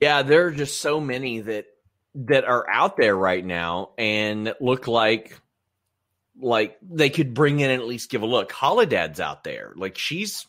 Yeah, 0.00 0.22
there 0.22 0.46
are 0.46 0.52
just 0.52 0.80
so 0.80 1.00
many 1.00 1.40
that 1.40 1.66
that 2.14 2.44
are 2.44 2.68
out 2.70 2.96
there 2.96 3.16
right 3.16 3.44
now 3.44 3.90
and 3.98 4.54
look 4.60 4.86
like 4.86 5.38
like 6.40 6.78
they 6.82 7.10
could 7.10 7.34
bring 7.34 7.60
in 7.60 7.70
and 7.70 7.80
at 7.80 7.88
least 7.88 8.10
give 8.10 8.22
a 8.22 8.26
look. 8.26 8.52
Holidead's 8.52 9.20
out 9.20 9.42
there. 9.42 9.72
Like 9.76 9.98
she's 9.98 10.46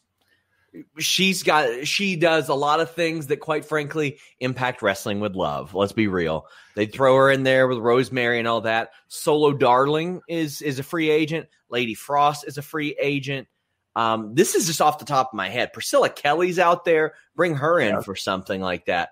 she's 0.97 1.43
got 1.43 1.87
she 1.87 2.15
does 2.15 2.49
a 2.49 2.53
lot 2.53 2.79
of 2.79 2.91
things 2.91 3.27
that 3.27 3.37
quite 3.37 3.65
frankly 3.65 4.19
impact 4.39 4.81
wrestling 4.81 5.19
would 5.19 5.35
love. 5.35 5.73
Let's 5.73 5.93
be 5.93 6.07
real. 6.07 6.47
They'd 6.75 6.93
throw 6.93 7.15
her 7.15 7.31
in 7.31 7.43
there 7.43 7.67
with 7.67 7.79
rosemary 7.79 8.39
and 8.39 8.47
all 8.47 8.61
that. 8.61 8.91
Solo 9.07 9.53
darling 9.53 10.21
is 10.27 10.61
is 10.61 10.79
a 10.79 10.83
free 10.83 11.09
agent. 11.09 11.47
Lady 11.69 11.93
frost 11.93 12.45
is 12.47 12.57
a 12.57 12.61
free 12.61 12.95
agent. 13.01 13.47
Um, 13.95 14.35
this 14.35 14.53
is 14.53 14.67
just 14.67 14.81
off 14.81 14.99
the 14.99 15.05
top 15.05 15.29
of 15.33 15.37
my 15.37 15.49
head. 15.49 15.73
Priscilla 15.73 16.09
kelly's 16.09 16.59
out 16.59 16.85
there. 16.85 17.13
Bring 17.35 17.55
her 17.55 17.79
in 17.79 17.95
yeah. 17.95 18.01
for 18.01 18.15
something 18.15 18.61
like 18.61 18.85
that. 18.85 19.09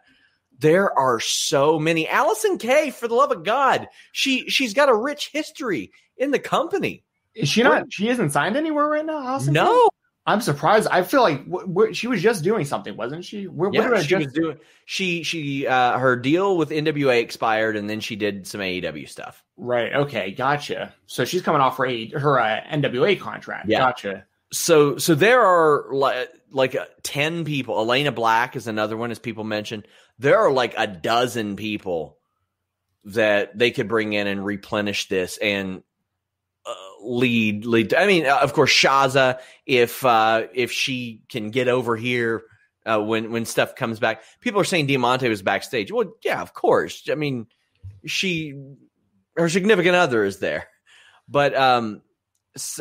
There 0.57 0.97
are 0.97 1.19
so 1.19 1.79
many. 1.79 2.05
Allysin 2.05 2.59
Kay 2.59 2.91
for 2.91 3.07
the 3.07 3.15
love 3.15 3.31
of 3.31 3.43
god 3.43 3.87
she 4.11 4.49
she's 4.49 4.73
got 4.73 4.89
a 4.89 4.95
rich 4.95 5.29
history 5.31 5.91
in 6.17 6.31
the 6.31 6.39
company. 6.39 7.03
Is 7.33 7.49
she 7.49 7.63
not 7.63 7.91
she 7.91 8.09
isn't 8.09 8.31
signed 8.31 8.55
anywhere 8.55 8.87
right 8.87 9.05
now 9.05 9.21
Allysin 9.21 9.53
no. 9.53 9.73
Kay? 9.73 9.95
I'm 10.27 10.41
surprised. 10.41 10.87
I 10.89 11.03
feel 11.03 11.21
like 11.21 11.45
w- 11.45 11.67
w- 11.67 11.93
she 11.93 12.07
was 12.07 12.21
just 12.21 12.43
doing 12.43 12.65
something, 12.65 12.97
wasn't 12.97 13.25
she? 13.25 13.45
Where, 13.45 13.69
yeah, 13.71 14.01
she 14.01 14.07
just... 14.07 14.25
was 14.25 14.33
doing. 14.33 14.57
She 14.85 15.21
she 15.23 15.67
uh, 15.67 15.99
her 15.99 16.15
deal 16.15 16.57
with 16.57 16.71
NWA 16.71 17.21
expired, 17.21 17.75
and 17.75 17.87
then 17.87 17.99
she 17.99 18.15
did 18.15 18.47
some 18.47 18.59
AEW 18.59 19.07
stuff. 19.07 19.43
Right. 19.55 19.93
Okay. 19.93 20.31
Gotcha. 20.31 20.93
So 21.05 21.25
she's 21.25 21.43
coming 21.43 21.61
off 21.61 21.77
her 21.77 21.85
a, 21.85 22.07
her 22.09 22.39
uh, 22.39 22.61
NWA 22.71 23.19
contract. 23.19 23.69
Yeah. 23.69 23.79
Gotcha. 23.79 24.25
So 24.51 24.97
so 24.97 25.13
there 25.13 25.41
are 25.41 25.93
like 25.93 26.29
like 26.49 26.75
uh, 26.75 26.85
ten 27.03 27.45
people. 27.45 27.77
Elena 27.79 28.11
Black 28.11 28.55
is 28.55 28.67
another 28.67 28.97
one, 28.97 29.11
as 29.11 29.19
people 29.19 29.43
mentioned. 29.43 29.87
There 30.17 30.39
are 30.39 30.51
like 30.51 30.73
a 30.75 30.87
dozen 30.87 31.55
people 31.55 32.17
that 33.03 33.55
they 33.55 33.69
could 33.69 33.87
bring 33.87 34.13
in 34.13 34.25
and 34.25 34.43
replenish 34.43 35.07
this 35.07 35.37
and 35.37 35.83
lead 37.05 37.65
lead. 37.65 37.93
I 37.93 38.07
mean, 38.07 38.25
of 38.25 38.53
course, 38.53 38.71
Shaza, 38.71 39.39
if 39.65 40.03
uh, 40.03 40.47
if 40.53 40.71
she 40.71 41.21
can 41.29 41.51
get 41.51 41.67
over 41.67 41.95
here 41.95 42.43
uh, 42.85 42.99
when 42.99 43.31
when 43.31 43.45
stuff 43.45 43.75
comes 43.75 43.99
back, 43.99 44.23
people 44.41 44.59
are 44.59 44.65
saying 44.65 44.87
Diamante 44.87 45.29
was 45.29 45.41
backstage. 45.41 45.91
Well, 45.91 46.15
yeah, 46.23 46.41
of 46.41 46.53
course. 46.53 47.09
I 47.09 47.15
mean, 47.15 47.47
she 48.05 48.53
her 49.35 49.49
significant 49.49 49.95
other 49.95 50.23
is 50.23 50.39
there, 50.39 50.67
but 51.27 51.55
um, 51.55 52.01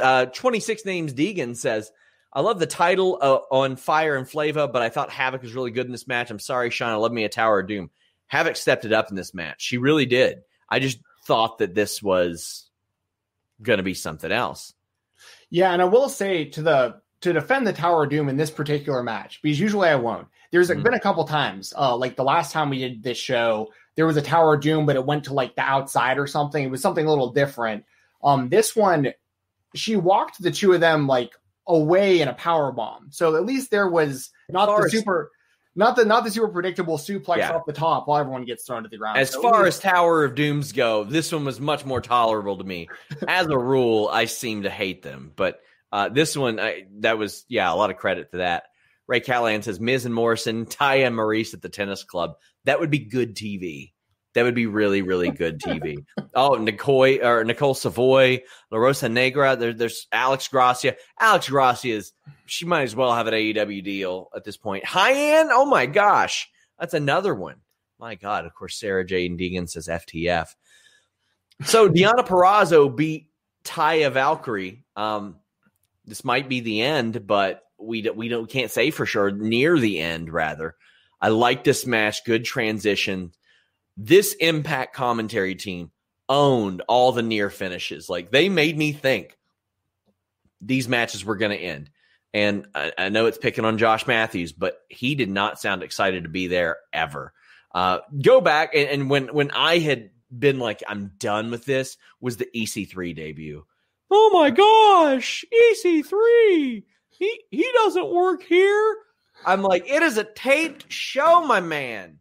uh, 0.00 0.26
twenty 0.26 0.60
six 0.60 0.84
names 0.84 1.14
Deegan 1.14 1.56
says. 1.56 1.90
I 2.36 2.40
love 2.40 2.58
the 2.58 2.66
title 2.66 3.16
uh, 3.20 3.54
on 3.54 3.76
Fire 3.76 4.16
and 4.16 4.28
Flava, 4.28 4.66
but 4.66 4.82
I 4.82 4.88
thought 4.88 5.08
Havoc 5.08 5.42
was 5.42 5.54
really 5.54 5.70
good 5.70 5.86
in 5.86 5.92
this 5.92 6.08
match. 6.08 6.32
I'm 6.32 6.40
sorry, 6.40 6.68
Sean. 6.70 6.98
love 7.00 7.12
me 7.12 7.22
a 7.22 7.28
Tower 7.28 7.60
of 7.60 7.68
Doom. 7.68 7.90
Havoc 8.26 8.56
stepped 8.56 8.84
it 8.84 8.92
up 8.92 9.08
in 9.08 9.14
this 9.14 9.32
match. 9.34 9.62
She 9.62 9.78
really 9.78 10.04
did. 10.04 10.40
I 10.68 10.80
just 10.80 10.98
thought 11.26 11.58
that 11.58 11.76
this 11.76 12.02
was 12.02 12.63
going 13.62 13.78
to 13.78 13.82
be 13.82 13.94
something 13.94 14.32
else. 14.32 14.74
Yeah, 15.50 15.72
and 15.72 15.80
I 15.80 15.86
will 15.86 16.08
say 16.08 16.46
to 16.46 16.62
the 16.62 17.00
to 17.20 17.32
defend 17.32 17.66
the 17.66 17.72
Tower 17.72 18.04
of 18.04 18.10
Doom 18.10 18.28
in 18.28 18.36
this 18.36 18.50
particular 18.50 19.02
match 19.02 19.40
because 19.42 19.58
usually 19.58 19.88
I 19.88 19.94
won't. 19.94 20.28
There's 20.50 20.68
mm-hmm. 20.68 20.82
been 20.82 20.94
a 20.94 21.00
couple 21.00 21.24
times, 21.24 21.72
uh, 21.76 21.96
like 21.96 22.16
the 22.16 22.24
last 22.24 22.52
time 22.52 22.70
we 22.70 22.78
did 22.78 23.02
this 23.02 23.18
show, 23.18 23.72
there 23.96 24.06
was 24.06 24.16
a 24.16 24.22
Tower 24.22 24.54
of 24.54 24.60
Doom, 24.60 24.84
but 24.84 24.96
it 24.96 25.06
went 25.06 25.24
to 25.24 25.34
like 25.34 25.54
the 25.56 25.62
outside 25.62 26.18
or 26.18 26.26
something. 26.26 26.62
It 26.62 26.70
was 26.70 26.82
something 26.82 27.06
a 27.06 27.08
little 27.08 27.32
different. 27.32 27.84
Um, 28.22 28.48
this 28.50 28.76
one, 28.76 29.12
she 29.74 29.96
walked 29.96 30.42
the 30.42 30.50
two 30.50 30.72
of 30.72 30.80
them 30.80 31.06
like 31.06 31.32
away 31.66 32.20
in 32.20 32.28
a 32.28 32.34
power 32.34 32.72
bomb. 32.72 33.08
So 33.10 33.36
at 33.36 33.46
least 33.46 33.70
there 33.70 33.88
was 33.88 34.30
not 34.48 34.66
the 34.66 34.88
super 34.90 35.30
not 35.76 35.96
the 35.96 36.04
not 36.04 36.24
the 36.24 36.30
super 36.30 36.48
predictable 36.48 36.98
suplex 36.98 37.38
yeah. 37.38 37.52
off 37.52 37.66
the 37.66 37.72
top 37.72 38.06
while 38.06 38.18
everyone 38.18 38.44
gets 38.44 38.64
thrown 38.64 38.82
to 38.84 38.88
the 38.88 38.96
ground. 38.96 39.18
As 39.18 39.30
so 39.30 39.42
far 39.42 39.66
as 39.66 39.78
Tower 39.78 40.24
of 40.24 40.34
Dooms 40.34 40.72
go, 40.72 41.04
this 41.04 41.32
one 41.32 41.44
was 41.44 41.60
much 41.60 41.84
more 41.84 42.00
tolerable 42.00 42.58
to 42.58 42.64
me. 42.64 42.88
as 43.28 43.46
a 43.46 43.58
rule, 43.58 44.08
I 44.12 44.26
seem 44.26 44.62
to 44.62 44.70
hate 44.70 45.02
them, 45.02 45.32
but 45.34 45.60
uh, 45.90 46.08
this 46.08 46.36
one 46.36 46.60
I, 46.60 46.84
that 47.00 47.18
was 47.18 47.44
yeah 47.48 47.72
a 47.72 47.74
lot 47.74 47.90
of 47.90 47.96
credit 47.96 48.30
to 48.32 48.38
that. 48.38 48.64
Ray 49.06 49.20
Callahan 49.20 49.62
says 49.62 49.80
Miz 49.80 50.06
and 50.06 50.14
Morrison, 50.14 50.66
Taya 50.66 51.06
and 51.06 51.16
Maurice 51.16 51.54
at 51.54 51.62
the 51.62 51.68
tennis 51.68 52.04
club. 52.04 52.36
That 52.64 52.80
would 52.80 52.90
be 52.90 53.00
good 53.00 53.36
TV. 53.36 53.92
That 54.34 54.42
would 54.42 54.54
be 54.54 54.66
really, 54.66 55.00
really 55.02 55.30
good 55.30 55.60
TV. 55.60 56.04
oh, 56.34 56.56
Nicole 56.56 57.24
or 57.24 57.44
Nicole 57.44 57.74
Savoy, 57.74 58.42
La 58.70 58.78
Rosa 58.78 59.08
Negra. 59.08 59.54
There, 59.56 59.72
there's 59.72 60.08
Alex 60.10 60.48
Gracia. 60.48 60.96
Alex 61.20 61.48
Gracia 61.48 61.88
is 61.88 62.12
she 62.46 62.66
might 62.66 62.82
as 62.82 62.96
well 62.96 63.14
have 63.14 63.28
an 63.28 63.34
AEW 63.34 63.82
deal 63.84 64.28
at 64.34 64.44
this 64.44 64.56
point. 64.56 64.84
High 64.84 65.44
oh 65.52 65.64
my 65.64 65.86
gosh, 65.86 66.50
that's 66.78 66.94
another 66.94 67.34
one. 67.34 67.56
My 67.98 68.16
God, 68.16 68.44
of 68.44 68.54
course, 68.54 68.78
Sarah 68.78 69.06
Jane 69.06 69.38
Deegan 69.38 69.70
says 69.70 69.86
FTF. 69.86 70.48
So 71.62 71.88
Deonna 71.90 72.26
Purrazzo 72.26 72.94
beat 72.94 73.28
Taya 73.64 74.10
Valkyrie. 74.10 74.84
Um, 74.96 75.36
this 76.04 76.24
might 76.24 76.48
be 76.48 76.58
the 76.58 76.82
end, 76.82 77.24
but 77.26 77.62
we 77.78 78.02
we 78.10 78.28
don't 78.28 78.50
can't 78.50 78.70
say 78.70 78.90
for 78.90 79.06
sure. 79.06 79.30
Near 79.30 79.78
the 79.78 80.00
end, 80.00 80.28
rather. 80.32 80.74
I 81.20 81.28
like 81.28 81.62
this 81.62 81.86
match. 81.86 82.24
Good 82.24 82.44
transition 82.44 83.32
this 83.96 84.34
impact 84.34 84.94
commentary 84.94 85.54
team 85.54 85.90
owned 86.28 86.82
all 86.88 87.12
the 87.12 87.22
near 87.22 87.50
finishes. 87.50 88.08
Like 88.08 88.30
they 88.30 88.48
made 88.48 88.76
me 88.76 88.92
think 88.92 89.36
these 90.60 90.88
matches 90.88 91.24
were 91.24 91.36
going 91.36 91.56
to 91.56 91.62
end. 91.62 91.90
And 92.32 92.66
I, 92.74 92.92
I, 92.98 93.08
know 93.10 93.26
it's 93.26 93.38
picking 93.38 93.64
on 93.64 93.78
Josh 93.78 94.06
Matthews, 94.08 94.52
but 94.52 94.80
he 94.88 95.14
did 95.14 95.30
not 95.30 95.60
sound 95.60 95.82
excited 95.82 96.24
to 96.24 96.28
be 96.28 96.48
there 96.48 96.78
ever. 96.92 97.32
Uh, 97.72 98.00
go 98.20 98.40
back 98.40 98.74
and, 98.74 98.88
and 98.88 99.10
when 99.10 99.28
when 99.28 99.50
I 99.52 99.78
had 99.78 100.10
been 100.36 100.58
like, 100.58 100.82
I'm 100.88 101.12
done 101.18 101.50
with 101.50 101.64
this, 101.64 101.96
was 102.20 102.36
the 102.36 102.48
EC3 102.54 103.14
debut. 103.14 103.64
Oh 104.10 104.30
my 104.32 104.50
gosh, 104.50 105.44
EC3. 105.52 106.84
He 107.10 107.40
he 107.50 107.70
doesn't 107.74 108.12
work 108.12 108.42
here. 108.42 108.96
I'm 109.46 109.62
like, 109.62 109.88
it 109.88 110.02
is 110.02 110.18
a 110.18 110.24
taped 110.24 110.90
show, 110.92 111.44
my 111.44 111.60
man. 111.60 112.18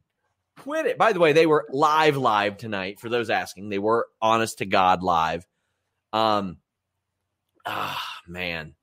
Quit 0.63 0.85
it. 0.85 0.97
By 0.97 1.11
the 1.11 1.19
way, 1.19 1.33
they 1.33 1.45
were 1.45 1.67
live, 1.71 2.15
live 2.15 2.55
tonight. 2.55 3.01
For 3.01 3.09
those 3.09 3.29
asking, 3.29 3.67
they 3.67 3.79
were 3.79 4.07
honest 4.21 4.59
to 4.59 4.65
God 4.65 5.03
live. 5.03 5.45
Um, 6.13 6.57
ah, 7.65 8.01
man, 8.29 8.73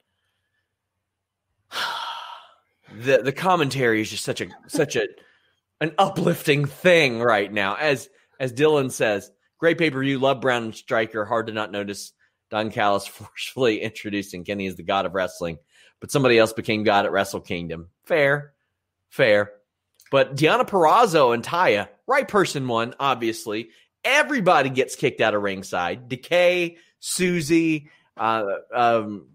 the 2.94 3.22
the 3.22 3.32
commentary 3.32 4.02
is 4.02 4.10
just 4.10 4.26
such 4.26 4.42
a 4.42 4.48
such 4.66 4.94
a 4.96 5.08
an 5.80 5.94
uplifting 5.96 6.66
thing 6.66 7.22
right 7.22 7.50
now. 7.50 7.76
As 7.76 8.10
as 8.38 8.52
Dylan 8.52 8.90
says, 8.90 9.30
great 9.56 9.78
pay 9.78 9.88
per 9.88 10.02
view. 10.02 10.18
Love 10.18 10.42
Brown 10.42 10.64
and 10.64 10.74
Striker. 10.74 11.24
Hard 11.24 11.46
to 11.46 11.54
not 11.54 11.72
notice 11.72 12.12
Don 12.50 12.70
Callis 12.70 13.06
forcefully 13.06 13.80
introducing 13.80 14.44
Kenny 14.44 14.66
as 14.66 14.76
the 14.76 14.82
god 14.82 15.06
of 15.06 15.14
wrestling, 15.14 15.56
but 15.98 16.10
somebody 16.10 16.38
else 16.38 16.52
became 16.52 16.84
god 16.84 17.06
at 17.06 17.12
Wrestle 17.12 17.40
Kingdom. 17.40 17.88
Fair, 18.04 18.52
fair. 19.08 19.52
But 20.10 20.36
Deonna 20.36 20.68
Purrazzo 20.68 21.32
and 21.32 21.44
Taya, 21.44 21.88
right 22.06 22.26
person 22.26 22.66
won, 22.66 22.94
obviously. 22.98 23.70
Everybody 24.04 24.70
gets 24.70 24.96
kicked 24.96 25.20
out 25.20 25.34
of 25.34 25.42
ringside. 25.42 26.08
Decay, 26.08 26.78
Susie, 26.98 27.90
uh, 28.16 28.44
um, 28.74 29.28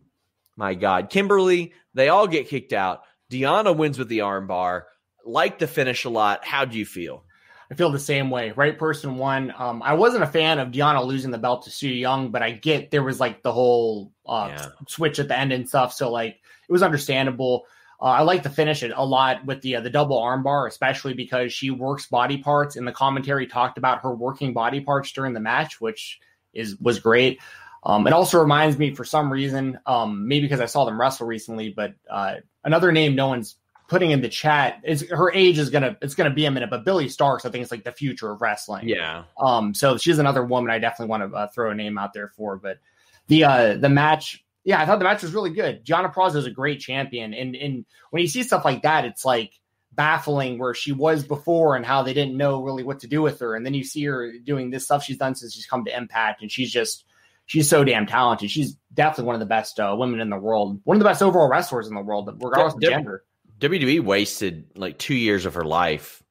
my 0.56 0.74
God, 0.74 1.10
Kimberly, 1.10 1.74
they 1.94 2.10
all 2.10 2.28
get 2.28 2.50
kicked 2.50 2.74
out. 2.74 3.04
Deonna 3.32 3.76
wins 3.76 3.98
with 3.98 4.10
the 4.10 4.20
armbar. 4.20 4.84
Like 5.26 5.60
the 5.60 5.68
finish 5.68 6.06
a 6.06 6.10
lot. 6.10 6.46
How 6.46 6.66
do 6.66 6.78
you 6.78 6.86
feel? 6.86 7.24
I 7.72 7.74
feel 7.74 7.90
the 7.90 7.98
same 7.98 8.30
way. 8.30 8.52
Right 8.52 8.78
person 8.78 9.18
won. 9.18 9.52
Um, 9.58 9.82
I 9.82 9.94
wasn't 9.94 10.24
a 10.24 10.28
fan 10.28 10.60
of 10.60 10.70
Deonna 10.70 11.04
losing 11.04 11.32
the 11.32 11.40
belt 11.40 11.64
to 11.64 11.72
Su 11.72 11.90
Yung, 11.90 12.32
but 12.32 12.44
I 12.44 12.52
get 12.52 12.92
there 12.92 13.02
was 13.02 13.20
like 13.20 13.42
the 13.42 13.52
whole 13.52 14.14
uh, 14.26 14.50
yeah. 14.52 14.68
switch 14.88 15.18
at 15.18 15.28
the 15.28 15.38
end 15.38 15.52
and 15.52 15.68
stuff. 15.68 15.94
So 15.94 16.12
like 16.12 16.36
it 16.36 16.72
was 16.72 16.84
understandable. 16.84 17.66
Uh, 18.02 18.06
I 18.06 18.22
like 18.22 18.44
to 18.44 18.50
finish 18.50 18.84
it 18.84 18.92
a 18.96 19.06
lot 19.06 19.46
with 19.46 19.62
the 19.62 19.78
uh, 19.78 19.82
the 19.82 19.90
double 19.90 20.22
armbar, 20.22 20.68
especially 20.68 21.14
because 21.14 21.54
she 21.54 21.72
works 21.72 22.08
body 22.08 22.38
parts. 22.38 22.76
And 22.76 22.88
the 22.88 22.92
commentary 22.92 23.48
talked 23.48 23.78
about 23.78 24.02
her 24.02 24.14
working 24.14 24.54
body 24.54 24.82
parts 24.82 25.12
during 25.12 25.34
the 25.34 25.40
match, 25.40 25.80
which 25.80 26.20
is 26.54 26.78
was 26.80 27.00
great. 27.00 27.40
Um, 27.84 28.08
it 28.08 28.14
also 28.14 28.40
reminds 28.40 28.80
me, 28.80 28.96
for 28.96 29.06
some 29.06 29.32
reason, 29.32 29.80
um, 29.86 30.28
maybe 30.28 30.48
because 30.48 30.60
I 30.60 30.66
saw 30.66 30.86
them 30.86 31.00
wrestle 31.00 31.28
recently, 31.28 31.70
but 31.70 31.94
uh, 32.10 32.36
another 32.64 32.92
name 32.92 33.16
no 33.16 33.28
one's 33.28 33.58
putting 33.88 34.12
in 34.12 34.22
the 34.22 34.30
chat 34.30 34.82
is 34.84 35.08
her 35.10 35.32
age 35.32 35.60
is 35.60 35.70
gonna 35.70 35.96
it's 36.02 36.16
gonna 36.16 36.34
be 36.34 36.46
a 36.46 36.52
minute, 36.52 36.70
but 36.70 36.84
Billie 36.84 37.06
Starkz 37.06 37.46
I 37.46 37.50
think 37.50 37.64
is 37.64 37.72
like 37.72 37.84
the 37.84 37.92
future 37.92 38.32
of 38.32 38.42
wrestling. 38.42 38.90
Yeah. 38.90 39.24
Um. 39.40 39.74
So 39.74 39.98
she's 39.98 40.20
another 40.20 40.44
woman 40.44 40.72
I 40.72 40.80
definitely 40.80 41.10
want 41.12 41.32
to 41.32 41.38
uh, 41.38 41.48
throw 41.48 41.72
a 41.72 41.76
name 41.76 41.98
out 41.98 42.14
there 42.14 42.30
for. 42.30 42.58
But 42.58 42.80
the 43.28 43.44
uh 43.44 43.78
the 43.78 43.90
match, 43.90 44.44
yeah, 44.66 44.82
I 44.82 44.86
thought 44.86 44.98
the 44.98 45.06
match 45.06 45.22
was 45.22 45.34
really 45.34 45.52
good. 45.52 45.86
Deonna 45.86 46.12
Purrazzo 46.12 46.38
is 46.38 46.48
a 46.48 46.52
great 46.52 46.80
champion, 46.80 47.34
and 47.34 47.56
and 47.56 47.86
when 48.10 48.22
you 48.22 48.28
see 48.28 48.42
stuff 48.44 48.66
like 48.66 48.82
that, 48.82 49.06
it's 49.06 49.24
like 49.24 49.54
baffling 49.94 50.58
where 50.58 50.74
she 50.74 50.92
was 50.92 51.24
before 51.24 51.76
and 51.76 51.86
how 51.86 52.04
they 52.04 52.14
didn't 52.14 52.36
know 52.36 52.62
really 52.62 52.84
what 52.84 53.00
to 53.02 53.08
do 53.08 53.22
with 53.22 53.40
her, 53.40 53.56
and 53.56 53.64
then 53.64 53.76
you 53.76 53.84
see 53.84 54.04
her 54.06 54.34
doing 54.44 54.72
this 54.72 54.86
stuff 54.86 55.04
she's 55.04 55.18
done 55.18 55.36
since 55.36 55.54
she's 55.54 55.68
come 55.68 55.86
to 55.86 55.96
Impact, 55.96 56.42
and 56.42 56.52
she's 56.52 56.72
just 56.72 57.06
she's 57.46 57.70
so 57.70 57.84
damn 57.84 58.08
talented. 58.08 58.50
She's 58.50 58.76
definitely 58.92 59.26
one 59.26 59.36
of 59.36 59.40
the 59.40 59.46
best 59.46 59.80
uh, 59.80 59.96
women 59.98 60.20
in 60.20 60.32
the 60.32 60.38
world, 60.38 60.82
one 60.84 60.98
of 60.98 61.00
the 61.00 61.08
best 61.08 61.22
overall 61.22 61.48
wrestlers 61.48 61.88
in 61.88 61.94
the 61.94 62.02
world, 62.02 62.28
regardless 62.42 62.74
of 62.74 62.82
gender. 62.82 63.24
WWE 63.60 64.02
wasted 64.02 64.66
like 64.76 64.98
two 64.98 65.16
years 65.16 65.46
of 65.46 65.54
her 65.54 65.64
life, 65.64 66.24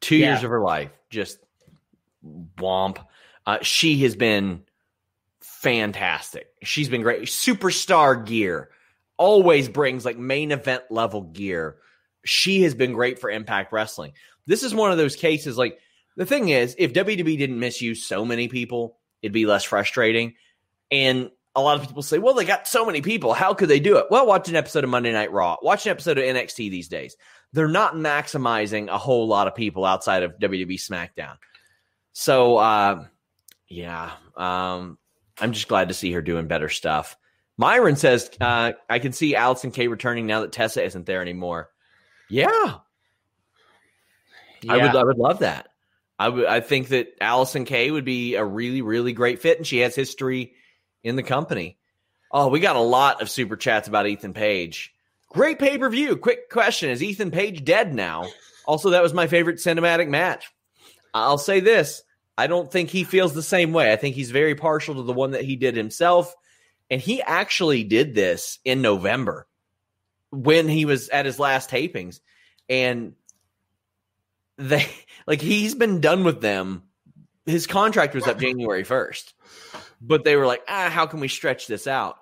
two 0.00 0.16
yeah. 0.16 0.32
years 0.32 0.42
of 0.42 0.50
her 0.50 0.60
life, 0.60 0.90
just 1.10 1.38
womp. 2.58 2.98
Uh, 3.46 3.58
she 3.62 4.02
has 4.02 4.16
been 4.16 4.64
fantastic. 5.66 6.46
She's 6.62 6.88
been 6.88 7.02
great. 7.02 7.22
Superstar 7.22 8.24
gear 8.24 8.70
always 9.16 9.68
brings 9.68 10.04
like 10.04 10.16
main 10.16 10.52
event 10.52 10.84
level 10.90 11.22
gear. 11.22 11.78
She 12.24 12.62
has 12.62 12.74
been 12.74 12.92
great 12.92 13.18
for 13.18 13.30
Impact 13.30 13.72
Wrestling. 13.72 14.12
This 14.46 14.62
is 14.62 14.72
one 14.72 14.92
of 14.92 14.98
those 14.98 15.16
cases. 15.16 15.58
Like 15.58 15.80
the 16.16 16.24
thing 16.24 16.50
is, 16.50 16.76
if 16.78 16.92
WWE 16.92 17.36
didn't 17.36 17.58
misuse 17.58 18.06
so 18.06 18.24
many 18.24 18.46
people, 18.46 18.98
it'd 19.22 19.32
be 19.32 19.44
less 19.44 19.64
frustrating. 19.64 20.34
And 20.92 21.32
a 21.56 21.60
lot 21.60 21.80
of 21.80 21.88
people 21.88 22.02
say, 22.02 22.18
well, 22.18 22.34
they 22.34 22.44
got 22.44 22.68
so 22.68 22.86
many 22.86 23.02
people. 23.02 23.34
How 23.34 23.52
could 23.52 23.68
they 23.68 23.80
do 23.80 23.96
it? 23.96 24.06
Well, 24.08 24.24
watch 24.24 24.48
an 24.48 24.54
episode 24.54 24.84
of 24.84 24.90
Monday 24.90 25.12
Night 25.12 25.32
Raw, 25.32 25.56
watch 25.62 25.84
an 25.86 25.90
episode 25.90 26.16
of 26.16 26.24
NXT 26.24 26.70
these 26.70 26.86
days. 26.86 27.16
They're 27.52 27.66
not 27.66 27.94
maximizing 27.94 28.86
a 28.86 28.98
whole 28.98 29.26
lot 29.26 29.48
of 29.48 29.56
people 29.56 29.84
outside 29.84 30.22
of 30.22 30.38
WWE 30.38 30.74
SmackDown. 30.74 31.38
So, 32.12 32.58
uh, 32.58 33.04
yeah, 33.68 34.12
um, 34.36 34.98
I'm 35.38 35.52
just 35.52 35.68
glad 35.68 35.88
to 35.88 35.94
see 35.94 36.12
her 36.12 36.22
doing 36.22 36.46
better 36.46 36.68
stuff. 36.68 37.16
Myron 37.56 37.96
says, 37.96 38.30
uh, 38.40 38.72
I 38.88 38.98
can 38.98 39.12
see 39.12 39.34
Allysin 39.34 39.72
Kay 39.72 39.88
returning 39.88 40.26
now 40.26 40.40
that 40.40 40.52
Tessa 40.52 40.84
isn't 40.84 41.06
there 41.06 41.22
anymore. 41.22 41.70
Yeah. 42.28 42.74
yeah. 44.62 44.72
I 44.72 44.76
would 44.76 44.96
I 44.96 45.04
would 45.04 45.18
love 45.18 45.38
that. 45.40 45.68
I 46.18 46.28
would 46.28 46.46
I 46.46 46.60
think 46.60 46.88
that 46.88 47.18
Allysin 47.20 47.66
Kay 47.66 47.90
would 47.90 48.04
be 48.04 48.34
a 48.34 48.44
really, 48.44 48.82
really 48.82 49.12
great 49.12 49.40
fit, 49.40 49.58
and 49.58 49.66
she 49.66 49.78
has 49.78 49.94
history 49.94 50.54
in 51.02 51.16
the 51.16 51.22
company. 51.22 51.78
Oh, 52.30 52.48
we 52.48 52.60
got 52.60 52.76
a 52.76 52.80
lot 52.80 53.22
of 53.22 53.30
super 53.30 53.56
chats 53.56 53.88
about 53.88 54.06
Ethan 54.06 54.34
Page. 54.34 54.92
Great 55.28 55.58
pay 55.58 55.78
per 55.78 55.88
view. 55.88 56.16
Quick 56.16 56.50
question 56.50 56.90
Is 56.90 57.02
Ethan 57.02 57.30
Page 57.30 57.64
dead 57.64 57.94
now? 57.94 58.26
Also, 58.66 58.90
that 58.90 59.02
was 59.02 59.14
my 59.14 59.26
favorite 59.28 59.58
cinematic 59.58 60.08
match. 60.08 60.50
I'll 61.14 61.38
say 61.38 61.60
this 61.60 62.02
I 62.38 62.46
don't 62.46 62.70
think 62.70 62.90
he 62.90 63.04
feels 63.04 63.32
the 63.32 63.42
same 63.42 63.72
way. 63.72 63.92
I 63.92 63.96
think 63.96 64.14
he's 64.14 64.30
very 64.30 64.54
partial 64.54 64.96
to 64.96 65.02
the 65.02 65.12
one 65.12 65.32
that 65.32 65.44
he 65.44 65.56
did 65.56 65.76
himself. 65.76 66.34
And 66.90 67.00
he 67.00 67.22
actually 67.22 67.82
did 67.84 68.14
this 68.14 68.58
in 68.64 68.82
November 68.82 69.46
when 70.30 70.68
he 70.68 70.84
was 70.84 71.08
at 71.08 71.26
his 71.26 71.38
last 71.38 71.70
tapings. 71.70 72.20
And 72.68 73.14
they, 74.58 74.86
like, 75.26 75.40
he's 75.40 75.74
been 75.74 76.00
done 76.00 76.24
with 76.24 76.40
them. 76.40 76.82
His 77.46 77.66
contract 77.66 78.14
was 78.14 78.26
up 78.26 78.38
January 78.38 78.84
1st 78.84 79.32
but 80.00 80.24
they 80.24 80.36
were 80.36 80.46
like, 80.46 80.62
ah, 80.68 80.88
how 80.90 81.06
can 81.06 81.20
we 81.20 81.28
stretch 81.28 81.66
this 81.66 81.86
out? 81.86 82.16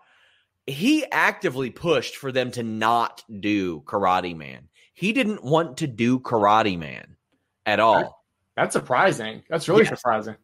He 0.67 1.05
actively 1.11 1.71
pushed 1.71 2.17
for 2.17 2.33
them 2.33 2.51
to 2.53 2.63
not 2.63 3.23
do 3.41 3.83
Karate 3.83 4.37
Man. 4.37 4.69
He 4.95 5.13
didn't 5.13 5.45
want 5.45 5.79
to 5.79 5.87
do 5.87 6.21
Karate 6.21 6.79
Man 6.79 7.17
at 7.67 7.81
all. 7.81 8.24
That's 8.57 8.73
surprising. 8.73 9.43
That's 9.49 9.69
really 9.69 9.85
yes. 9.85 9.99
surprising. 9.99 10.37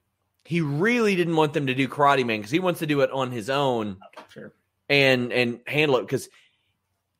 He 0.45 0.61
really 0.61 1.17
didn't 1.17 1.37
want 1.37 1.53
them 1.53 1.67
to 1.67 1.75
do 1.75 1.89
Karate 1.89 2.27
Man 2.27 2.39
because 2.39 2.51
he 2.51 2.59
wants 2.59 2.81
to 2.81 2.87
do 2.87 3.03
it 3.03 3.11
on 3.11 3.31
his 3.31 3.51
own 3.51 3.99
sure. 4.33 4.53
and 4.89 5.33
and 5.33 5.61
handle 5.67 5.99
it. 5.99 6.03
Because 6.03 6.29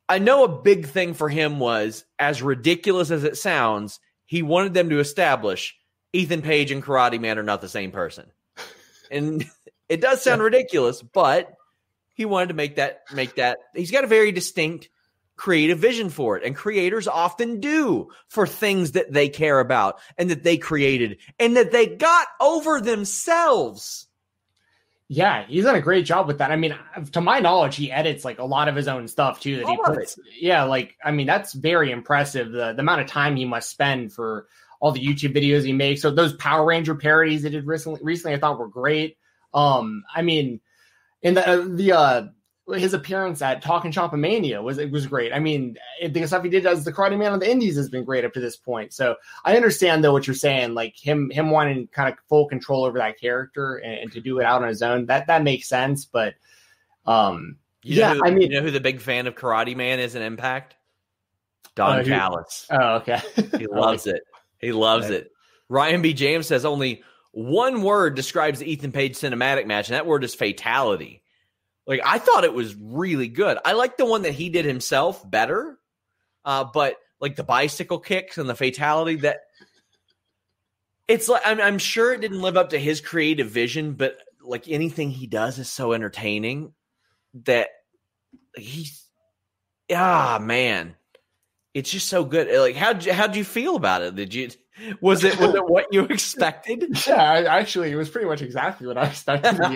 I 0.09 0.19
know 0.19 0.43
a 0.43 0.61
big 0.61 0.87
thing 0.87 1.13
for 1.13 1.29
him 1.29 1.59
was 1.59 2.03
as 2.19 2.41
ridiculous 2.41 3.11
as 3.11 3.23
it 3.23 3.37
sounds, 3.37 3.99
he 4.25 4.41
wanted 4.41 4.73
them 4.73 4.89
to 4.89 4.99
establish 4.99 5.77
Ethan 6.13 6.41
Page 6.41 6.71
and 6.71 6.83
Karate 6.83 7.19
Man 7.19 7.37
are 7.37 7.43
not 7.43 7.61
the 7.61 7.69
same 7.69 7.91
person. 7.91 8.31
And 9.13 9.43
it 9.89 9.99
does 9.99 10.23
sound 10.23 10.41
ridiculous, 10.41 11.01
but 11.01 11.53
he 12.13 12.23
wanted 12.23 12.47
to 12.47 12.53
make 12.53 12.77
that 12.77 13.01
make 13.13 13.35
that. 13.35 13.57
He's 13.75 13.91
got 13.91 14.05
a 14.05 14.07
very 14.07 14.31
distinct 14.31 14.87
creative 15.41 15.79
vision 15.79 16.11
for 16.11 16.37
it, 16.37 16.43
and 16.43 16.55
creators 16.55 17.07
often 17.07 17.59
do 17.59 18.09
for 18.27 18.45
things 18.45 18.91
that 18.91 19.11
they 19.11 19.27
care 19.27 19.59
about 19.59 19.99
and 20.15 20.29
that 20.29 20.43
they 20.43 20.55
created 20.55 21.17
and 21.39 21.57
that 21.57 21.71
they 21.71 21.87
got 21.87 22.27
over 22.39 22.79
themselves. 22.79 24.05
Yeah, 25.07 25.43
he's 25.47 25.63
done 25.63 25.73
a 25.73 25.81
great 25.81 26.05
job 26.05 26.27
with 26.27 26.37
that. 26.37 26.51
I 26.51 26.57
mean, 26.57 26.77
to 27.13 27.21
my 27.21 27.39
knowledge, 27.39 27.75
he 27.75 27.91
edits 27.91 28.23
like 28.23 28.37
a 28.37 28.45
lot 28.45 28.67
of 28.67 28.75
his 28.75 28.87
own 28.87 29.07
stuff 29.07 29.39
too. 29.39 29.57
That 29.57 29.67
he 29.67 29.77
puts. 29.83 30.19
Yeah, 30.39 30.65
like 30.65 30.95
I 31.03 31.09
mean, 31.09 31.25
that's 31.25 31.53
very 31.53 31.89
impressive. 31.89 32.51
The 32.51 32.73
the 32.73 32.81
amount 32.81 33.01
of 33.01 33.07
time 33.07 33.35
he 33.35 33.45
must 33.45 33.71
spend 33.71 34.13
for 34.13 34.47
all 34.79 34.91
the 34.91 35.03
YouTube 35.03 35.35
videos 35.35 35.65
he 35.65 35.73
makes. 35.73 36.03
So 36.03 36.11
those 36.11 36.33
Power 36.33 36.63
Ranger 36.63 36.93
parodies 36.93 37.41
he 37.41 37.49
did 37.49 37.65
recently, 37.65 37.99
recently 38.03 38.35
I 38.35 38.39
thought 38.39 38.59
were 38.59 38.67
great. 38.67 39.17
Um, 39.55 40.03
I 40.15 40.21
mean, 40.21 40.61
in 41.23 41.33
the 41.33 41.49
uh, 41.49 41.65
the 41.67 41.91
uh, 41.93 42.27
his 42.69 42.93
appearance 42.93 43.41
at 43.41 43.63
Talk'n 43.63 43.91
Shop 43.91 44.13
A 44.13 44.17
Mania 44.17 44.61
was 44.61 44.77
it 44.77 44.91
was 44.91 45.07
great. 45.07 45.33
I 45.33 45.39
mean, 45.39 45.77
the 46.07 46.25
stuff 46.27 46.43
he 46.43 46.49
did 46.49 46.65
as 46.65 46.85
the 46.85 46.93
Karate 46.93 47.17
Man 47.17 47.33
on 47.33 47.39
the 47.39 47.49
Indies 47.49 47.75
has 47.75 47.89
been 47.89 48.03
great 48.03 48.23
up 48.23 48.33
to 48.33 48.39
this 48.39 48.55
point. 48.55 48.93
So 48.93 49.15
I 49.43 49.55
understand 49.55 50.03
though 50.03 50.13
what 50.13 50.27
you're 50.27 50.35
saying, 50.35 50.73
like 50.73 50.95
him 50.97 51.29
him 51.31 51.49
wanting 51.49 51.87
kind 51.87 52.09
of 52.11 52.17
full 52.29 52.47
control 52.47 52.85
over 52.85 52.99
that 52.99 53.19
character 53.19 53.75
and, 53.75 53.93
and 53.99 54.11
to 54.13 54.21
do 54.21 54.39
it 54.39 54.45
out 54.45 54.61
on 54.61 54.67
his 54.67 54.81
own. 54.81 55.07
That 55.07 55.27
that 55.27 55.43
makes 55.43 55.67
sense, 55.67 56.05
but 56.05 56.35
um, 57.05 57.57
you 57.83 57.97
yeah, 57.97 58.13
who, 58.13 58.25
I 58.25 58.31
mean, 58.31 58.51
you 58.51 58.59
know 58.59 58.61
who 58.61 58.71
the 58.71 58.79
big 58.79 59.01
fan 59.01 59.27
of 59.27 59.35
Karate 59.35 59.75
Man 59.75 59.99
is 59.99 60.15
in 60.15 60.21
Impact? 60.21 60.75
Don 61.75 62.01
uh, 62.01 62.03
Callis. 62.03 62.67
Oh, 62.69 62.95
okay. 62.95 63.21
he 63.57 63.67
loves 63.67 64.05
it. 64.07 64.21
He 64.59 64.71
loves 64.71 65.09
it. 65.09 65.31
Ryan 65.69 66.01
B. 66.01 66.13
James 66.13 66.47
says 66.47 66.65
only 66.65 67.03
one 67.31 67.81
word 67.81 68.15
describes 68.15 68.59
the 68.59 68.69
Ethan 68.71 68.91
Page 68.91 69.15
cinematic 69.15 69.65
match, 69.65 69.89
and 69.89 69.95
that 69.95 70.05
word 70.05 70.23
is 70.23 70.35
fatality. 70.35 71.20
Like 71.91 71.99
I 72.05 72.19
thought 72.19 72.45
it 72.45 72.53
was 72.53 72.73
really 72.73 73.27
good. 73.27 73.57
I 73.65 73.73
like 73.73 73.97
the 73.97 74.05
one 74.05 74.21
that 74.21 74.31
he 74.31 74.47
did 74.47 74.63
himself 74.63 75.29
better, 75.29 75.77
uh, 76.45 76.63
but 76.63 76.95
like 77.19 77.35
the 77.35 77.43
bicycle 77.43 77.99
kicks 77.99 78.37
and 78.37 78.49
the 78.49 78.55
fatality 78.55 79.17
that 79.17 79.41
it's 81.09 81.27
like 81.27 81.41
I'm, 81.43 81.59
I'm 81.59 81.79
sure 81.79 82.13
it 82.13 82.21
didn't 82.21 82.41
live 82.41 82.55
up 82.55 82.69
to 82.69 82.79
his 82.79 83.01
creative 83.01 83.49
vision, 83.49 83.95
but 83.95 84.17
like 84.41 84.69
anything 84.69 85.11
he 85.11 85.27
does 85.27 85.59
is 85.59 85.69
so 85.69 85.91
entertaining 85.91 86.71
that 87.33 87.67
he's 88.55 89.05
ah 89.93 90.39
man 90.41 90.95
it's 91.73 91.91
just 91.91 92.07
so 92.07 92.23
good. 92.23 92.57
Like 92.57 92.77
how'd 92.77 93.05
you 93.05 93.11
how'd 93.11 93.35
you 93.35 93.43
feel 93.43 93.75
about 93.75 94.01
it? 94.01 94.15
Did 94.15 94.33
you 94.33 94.49
was 95.01 95.23
it 95.23 95.39
was 95.39 95.53
it 95.53 95.65
what 95.67 95.87
you 95.91 96.03
expected? 96.09 96.85
Yeah, 97.07 97.21
I, 97.21 97.59
actually, 97.59 97.91
it 97.91 97.95
was 97.95 98.09
pretty 98.09 98.27
much 98.27 98.41
exactly 98.41 98.87
what 98.87 98.97
I 98.97 99.05
expected. 99.05 99.57
To 99.57 99.69
be 99.69 99.75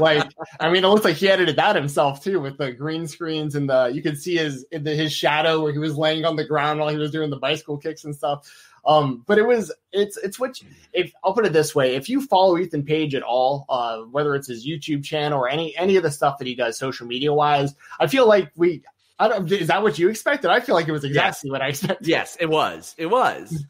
like, 0.00 0.30
I 0.60 0.70
mean, 0.70 0.84
it 0.84 0.88
looks 0.88 1.04
like 1.04 1.16
he 1.16 1.28
edited 1.28 1.56
that 1.56 1.76
himself 1.76 2.22
too, 2.22 2.40
with 2.40 2.58
the 2.58 2.72
green 2.72 3.06
screens 3.06 3.54
and 3.54 3.68
the 3.68 3.86
you 3.86 4.02
could 4.02 4.18
see 4.18 4.36
his 4.36 4.66
the, 4.70 4.94
his 4.94 5.12
shadow 5.12 5.62
where 5.62 5.72
he 5.72 5.78
was 5.78 5.96
laying 5.96 6.24
on 6.24 6.36
the 6.36 6.44
ground 6.44 6.80
while 6.80 6.88
he 6.88 6.96
was 6.96 7.10
doing 7.10 7.30
the 7.30 7.36
bicycle 7.36 7.78
kicks 7.78 8.04
and 8.04 8.14
stuff. 8.14 8.48
Um, 8.84 9.22
but 9.26 9.38
it 9.38 9.46
was 9.46 9.72
it's 9.92 10.16
it's 10.16 10.40
what 10.40 10.58
if 10.92 11.12
I'll 11.22 11.34
put 11.34 11.46
it 11.46 11.52
this 11.52 11.74
way: 11.74 11.94
if 11.94 12.08
you 12.08 12.20
follow 12.20 12.58
Ethan 12.58 12.84
Page 12.84 13.14
at 13.14 13.22
all, 13.22 13.64
uh, 13.68 13.98
whether 13.98 14.34
it's 14.34 14.48
his 14.48 14.66
YouTube 14.66 15.04
channel 15.04 15.40
or 15.40 15.48
any 15.48 15.76
any 15.76 15.96
of 15.96 16.02
the 16.02 16.10
stuff 16.10 16.38
that 16.38 16.46
he 16.46 16.54
does 16.54 16.78
social 16.78 17.06
media 17.06 17.32
wise, 17.32 17.74
I 18.00 18.06
feel 18.06 18.26
like 18.26 18.50
we. 18.56 18.82
I 19.18 19.28
don't, 19.28 19.52
is 19.52 19.68
that 19.68 19.84
what 19.84 20.00
you 20.00 20.08
expected? 20.08 20.50
I 20.50 20.58
feel 20.58 20.74
like 20.74 20.88
it 20.88 20.92
was 20.92 21.04
exactly 21.04 21.48
yes. 21.48 21.52
what 21.52 21.62
I 21.62 21.68
expected. 21.68 22.08
Yes, 22.08 22.36
it 22.40 22.46
was. 22.46 22.92
It 22.98 23.06
was. 23.06 23.64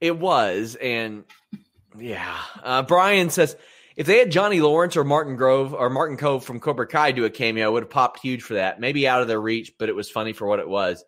It 0.00 0.18
was, 0.18 0.76
and 0.80 1.24
yeah. 1.98 2.38
Uh, 2.62 2.82
Brian 2.82 3.30
says 3.30 3.56
if 3.96 4.06
they 4.06 4.18
had 4.18 4.30
Johnny 4.30 4.60
Lawrence 4.60 4.96
or 4.96 5.04
Martin 5.04 5.36
Grove 5.36 5.74
or 5.74 5.90
Martin 5.90 6.16
Kove 6.16 6.42
from 6.42 6.60
Cobra 6.60 6.86
Kai 6.86 7.12
do 7.12 7.24
a 7.24 7.30
cameo, 7.30 7.66
I 7.66 7.68
would 7.68 7.82
have 7.82 7.90
popped 7.90 8.20
huge 8.20 8.42
for 8.42 8.54
that. 8.54 8.80
Maybe 8.80 9.06
out 9.06 9.22
of 9.22 9.28
their 9.28 9.40
reach, 9.40 9.74
but 9.78 9.88
it 9.88 9.94
was 9.94 10.10
funny 10.10 10.32
for 10.32 10.46
what 10.46 10.58
it 10.58 10.68
was. 10.68 11.04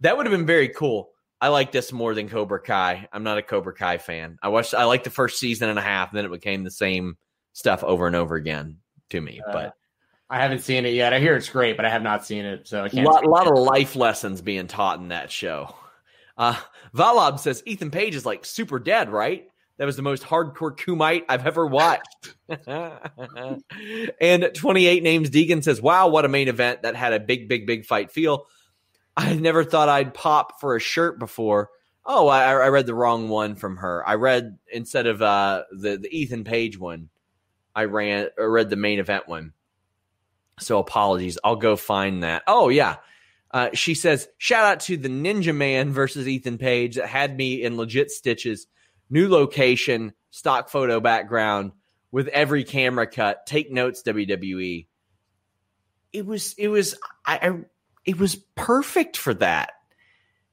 That 0.00 0.16
would 0.16 0.26
have 0.26 0.36
been 0.36 0.46
very 0.46 0.68
cool. 0.68 1.10
I 1.40 1.48
like 1.48 1.72
this 1.72 1.92
more 1.92 2.14
than 2.14 2.28
Cobra 2.28 2.60
Kai. 2.60 3.08
I'm 3.12 3.22
not 3.22 3.38
a 3.38 3.42
Cobra 3.42 3.72
Kai 3.72 3.98
fan. 3.98 4.38
I 4.42 4.48
watched. 4.48 4.74
I 4.74 4.84
liked 4.84 5.04
the 5.04 5.10
first 5.10 5.38
season 5.38 5.68
and 5.68 5.78
a 5.78 5.82
half, 5.82 6.10
and 6.10 6.18
then 6.18 6.24
it 6.24 6.30
became 6.30 6.64
the 6.64 6.70
same 6.70 7.16
stuff 7.52 7.82
over 7.84 8.06
and 8.06 8.16
over 8.16 8.34
again 8.34 8.78
to 9.10 9.20
me. 9.20 9.40
Uh, 9.46 9.52
but 9.52 9.74
I 10.28 10.40
haven't 10.40 10.60
seen 10.60 10.84
it 10.84 10.94
yet. 10.94 11.12
I 11.12 11.20
hear 11.20 11.36
it's 11.36 11.48
great, 11.48 11.76
but 11.76 11.86
I 11.86 11.90
have 11.90 12.02
not 12.02 12.26
seen 12.26 12.44
it, 12.44 12.68
so 12.68 12.84
A 12.84 13.02
lot, 13.02 13.24
lot 13.24 13.46
of 13.46 13.56
life 13.56 13.96
lessons 13.96 14.42
being 14.42 14.66
taught 14.66 14.98
in 14.98 15.08
that 15.08 15.30
show. 15.30 15.74
Uh, 16.38 16.56
Valab 16.94 17.40
says 17.40 17.62
Ethan 17.66 17.90
Page 17.90 18.14
is 18.14 18.24
like 18.24 18.46
super 18.46 18.78
dead, 18.78 19.10
right? 19.10 19.48
That 19.76 19.84
was 19.84 19.96
the 19.96 20.02
most 20.02 20.22
hardcore 20.22 20.76
Kumite 20.76 21.24
I've 21.28 21.46
ever 21.46 21.66
watched. 21.66 22.34
and 24.20 24.50
28 24.54 25.02
names 25.02 25.30
Deegan 25.30 25.62
says, 25.62 25.82
Wow, 25.82 26.08
what 26.08 26.24
a 26.24 26.28
main 26.28 26.48
event 26.48 26.82
that 26.82 26.96
had 26.96 27.12
a 27.12 27.20
big, 27.20 27.48
big, 27.48 27.66
big 27.66 27.84
fight 27.84 28.10
feel. 28.10 28.46
I 29.16 29.34
never 29.34 29.64
thought 29.64 29.88
I'd 29.88 30.14
pop 30.14 30.60
for 30.60 30.76
a 30.76 30.80
shirt 30.80 31.18
before. 31.18 31.70
Oh, 32.04 32.28
I, 32.28 32.52
I 32.52 32.68
read 32.68 32.86
the 32.86 32.94
wrong 32.94 33.28
one 33.28 33.54
from 33.54 33.76
her. 33.76 34.08
I 34.08 34.14
read 34.14 34.58
instead 34.72 35.06
of 35.06 35.20
uh, 35.20 35.64
the 35.72 35.98
the 35.98 36.08
Ethan 36.10 36.44
Page 36.44 36.78
one, 36.78 37.08
I 37.74 37.84
ran 37.84 38.28
or 38.38 38.50
read 38.50 38.70
the 38.70 38.76
main 38.76 38.98
event 38.98 39.28
one. 39.28 39.52
So 40.58 40.78
apologies. 40.78 41.38
I'll 41.44 41.56
go 41.56 41.76
find 41.76 42.22
that. 42.22 42.44
Oh 42.46 42.68
yeah, 42.68 42.96
uh, 43.50 43.70
she 43.72 43.94
says, 43.94 44.28
shout 44.38 44.64
out 44.64 44.80
to 44.80 44.96
the 44.96 45.08
Ninja 45.08 45.54
Man 45.54 45.92
versus 45.92 46.28
Ethan 46.28 46.58
Page 46.58 46.96
that 46.96 47.08
had 47.08 47.36
me 47.36 47.62
in 47.62 47.76
legit 47.76 48.10
stitches. 48.10 48.66
New 49.10 49.28
location, 49.28 50.12
stock 50.30 50.68
photo 50.68 51.00
background 51.00 51.72
with 52.10 52.28
every 52.28 52.64
camera 52.64 53.06
cut. 53.06 53.46
Take 53.46 53.70
notes, 53.70 54.02
WWE. 54.02 54.86
It 56.12 56.26
was, 56.26 56.54
it 56.58 56.68
was, 56.68 56.94
I, 57.24 57.36
I 57.36 57.58
it 58.04 58.18
was 58.18 58.36
perfect 58.54 59.16
for 59.16 59.34
that. 59.34 59.72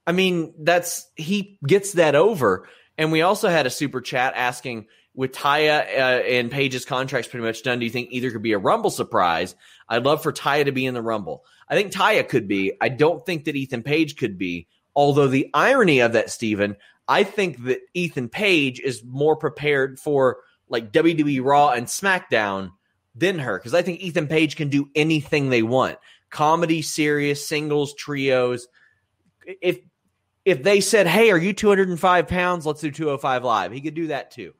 I 0.07 0.11
mean, 0.11 0.53
that's, 0.59 1.09
he 1.15 1.57
gets 1.65 1.93
that 1.93 2.15
over. 2.15 2.67
And 2.97 3.11
we 3.11 3.21
also 3.21 3.49
had 3.49 3.65
a 3.65 3.71
super 3.71 4.01
chat 4.01 4.33
asking, 4.35 4.87
with 5.15 5.31
Taya 5.31 5.79
uh, 5.79 6.23
and 6.23 6.51
Page's 6.51 6.85
contracts 6.85 7.29
pretty 7.29 7.45
much 7.45 7.63
done, 7.63 7.79
do 7.79 7.85
you 7.85 7.91
think 7.91 8.09
either 8.11 8.31
could 8.31 8.41
be 8.41 8.51
a 8.51 8.57
Rumble 8.57 8.89
surprise? 8.89 9.55
I'd 9.87 10.03
love 10.03 10.21
for 10.21 10.33
Taya 10.33 10.65
to 10.65 10.71
be 10.71 10.85
in 10.85 10.93
the 10.93 11.01
Rumble. 11.01 11.43
I 11.67 11.75
think 11.75 11.91
Taya 11.91 12.27
could 12.27 12.47
be. 12.47 12.73
I 12.79 12.89
don't 12.89 13.25
think 13.25 13.45
that 13.45 13.55
Ethan 13.55 13.83
Page 13.83 14.15
could 14.17 14.37
be. 14.37 14.67
Although 14.95 15.27
the 15.27 15.49
irony 15.53 15.99
of 15.99 16.13
that, 16.13 16.29
Stephen, 16.29 16.77
I 17.07 17.23
think 17.23 17.65
that 17.65 17.79
Ethan 17.93 18.29
Page 18.29 18.79
is 18.79 19.03
more 19.03 19.35
prepared 19.35 19.99
for 19.99 20.37
like 20.69 20.91
WWE 20.91 21.43
Raw 21.43 21.69
and 21.69 21.87
SmackDown 21.87 22.71
than 23.13 23.39
her 23.39 23.57
because 23.57 23.73
I 23.73 23.81
think 23.81 24.01
Ethan 24.01 24.27
Page 24.27 24.55
can 24.55 24.69
do 24.69 24.89
anything 24.95 25.49
they 25.49 25.63
want 25.63 25.97
comedy, 26.29 26.81
serious, 26.81 27.47
singles, 27.47 27.93
trios. 27.93 28.67
If 29.61 29.79
if 30.43 30.63
they 30.63 30.81
said, 30.81 31.07
"Hey, 31.07 31.31
are 31.31 31.37
you 31.37 31.53
205 31.53 32.27
pounds? 32.27 32.65
Let's 32.65 32.81
do 32.81 32.91
205 32.91 33.43
live," 33.43 33.71
he 33.71 33.81
could 33.81 33.95
do 33.95 34.07
that 34.07 34.31
too. 34.31 34.53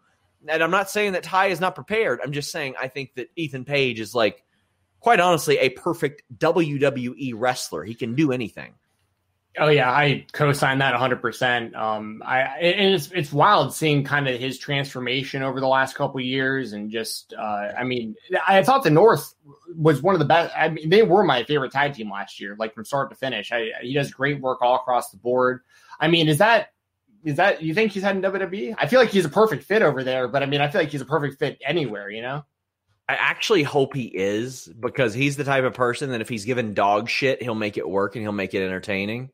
And 0.47 0.63
I'm 0.63 0.71
not 0.71 0.89
saying 0.89 1.13
that 1.13 1.23
Ty 1.23 1.47
is 1.47 1.59
not 1.59 1.75
prepared. 1.75 2.19
I'm 2.23 2.31
just 2.31 2.51
saying 2.51 2.75
I 2.79 2.87
think 2.87 3.15
that 3.15 3.29
Ethan 3.35 3.65
Page 3.65 3.99
is 3.99 4.13
like 4.13 4.43
quite 5.05 5.19
honestly, 5.19 5.59
a 5.59 5.69
perfect 5.69 6.23
WWE 6.39 7.33
wrestler. 7.35 7.83
He 7.83 7.93
can 7.93 8.15
do 8.15 8.31
anything. 8.31 8.73
Oh 9.55 9.67
yeah, 9.67 9.91
I 9.91 10.25
co-sign 10.33 10.79
that 10.79 10.93
100. 10.93 11.13
Um, 11.13 11.21
percent 11.21 11.75
I 11.75 12.41
and 12.59 12.95
it's 12.95 13.11
it's 13.11 13.31
wild 13.31 13.71
seeing 13.71 14.03
kind 14.03 14.27
of 14.27 14.39
his 14.39 14.57
transformation 14.57 15.43
over 15.43 15.59
the 15.59 15.67
last 15.67 15.93
couple 15.93 16.19
years, 16.21 16.73
and 16.73 16.89
just 16.89 17.35
uh, 17.37 17.67
I 17.77 17.83
mean, 17.83 18.15
I 18.47 18.63
thought 18.63 18.83
the 18.83 18.89
North 18.89 19.35
was 19.75 20.01
one 20.01 20.15
of 20.15 20.19
the 20.19 20.25
best. 20.25 20.51
I 20.57 20.69
mean, 20.69 20.89
they 20.89 21.03
were 21.03 21.23
my 21.23 21.43
favorite 21.43 21.71
tag 21.71 21.93
team 21.93 22.09
last 22.09 22.39
year, 22.39 22.55
like 22.57 22.73
from 22.73 22.83
start 22.83 23.11
to 23.11 23.15
finish. 23.15 23.51
I, 23.51 23.73
he 23.83 23.93
does 23.93 24.09
great 24.09 24.41
work 24.41 24.63
all 24.63 24.75
across 24.75 25.11
the 25.11 25.17
board. 25.17 25.61
I 25.99 26.07
mean, 26.07 26.27
is 26.27 26.39
that 26.39 26.73
is 27.23 27.35
that 27.35 27.61
you 27.61 27.75
think 27.75 27.91
he's 27.91 28.01
had 28.01 28.19
WWE? 28.19 28.73
I 28.79 28.87
feel 28.87 28.99
like 28.99 29.09
he's 29.09 29.25
a 29.25 29.29
perfect 29.29 29.65
fit 29.65 29.83
over 29.83 30.03
there, 30.03 30.27
but 30.27 30.41
I 30.41 30.47
mean, 30.47 30.61
I 30.61 30.67
feel 30.67 30.81
like 30.81 30.89
he's 30.89 31.01
a 31.01 31.05
perfect 31.05 31.37
fit 31.37 31.59
anywhere. 31.63 32.09
You 32.09 32.23
know? 32.23 32.43
I 33.07 33.13
actually 33.15 33.63
hope 33.63 33.95
he 33.95 34.05
is 34.05 34.67
because 34.67 35.13
he's 35.13 35.37
the 35.37 35.43
type 35.43 35.63
of 35.63 35.73
person 35.73 36.11
that 36.11 36.21
if 36.21 36.29
he's 36.29 36.45
given 36.45 36.73
dog 36.73 37.07
shit, 37.07 37.41
he'll 37.41 37.53
make 37.53 37.77
it 37.77 37.87
work 37.87 38.15
and 38.15 38.23
he'll 38.23 38.31
make 38.31 38.53
it 38.53 38.65
entertaining. 38.65 39.29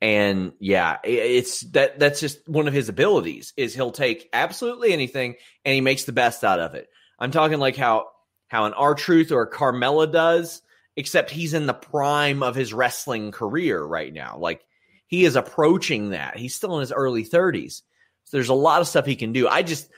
And 0.00 0.52
yeah, 0.60 0.98
it's 1.04 1.60
that 1.72 1.98
that's 1.98 2.20
just 2.20 2.48
one 2.48 2.68
of 2.68 2.74
his 2.74 2.88
abilities 2.88 3.52
is 3.56 3.74
he'll 3.74 3.90
take 3.90 4.28
absolutely 4.32 4.92
anything 4.92 5.34
and 5.64 5.74
he 5.74 5.80
makes 5.80 6.04
the 6.04 6.12
best 6.12 6.44
out 6.44 6.60
of 6.60 6.74
it. 6.74 6.88
I'm 7.18 7.30
talking 7.30 7.58
like 7.58 7.76
how 7.76 8.08
how 8.48 8.64
an 8.64 8.74
R-Truth 8.74 9.32
or 9.32 9.42
a 9.42 9.50
Carmella 9.50 10.10
does, 10.10 10.62
except 10.96 11.30
he's 11.30 11.54
in 11.54 11.66
the 11.66 11.74
prime 11.74 12.42
of 12.42 12.54
his 12.54 12.72
wrestling 12.72 13.32
career 13.32 13.82
right 13.82 14.12
now. 14.12 14.36
Like 14.38 14.64
he 15.06 15.24
is 15.24 15.36
approaching 15.36 16.10
that. 16.10 16.36
He's 16.36 16.54
still 16.54 16.74
in 16.74 16.80
his 16.80 16.92
early 16.92 17.24
30s. 17.24 17.82
So 18.24 18.36
there's 18.36 18.48
a 18.50 18.54
lot 18.54 18.80
of 18.80 18.88
stuff 18.88 19.06
he 19.06 19.16
can 19.16 19.32
do. 19.32 19.48
I 19.48 19.62
just 19.62 19.88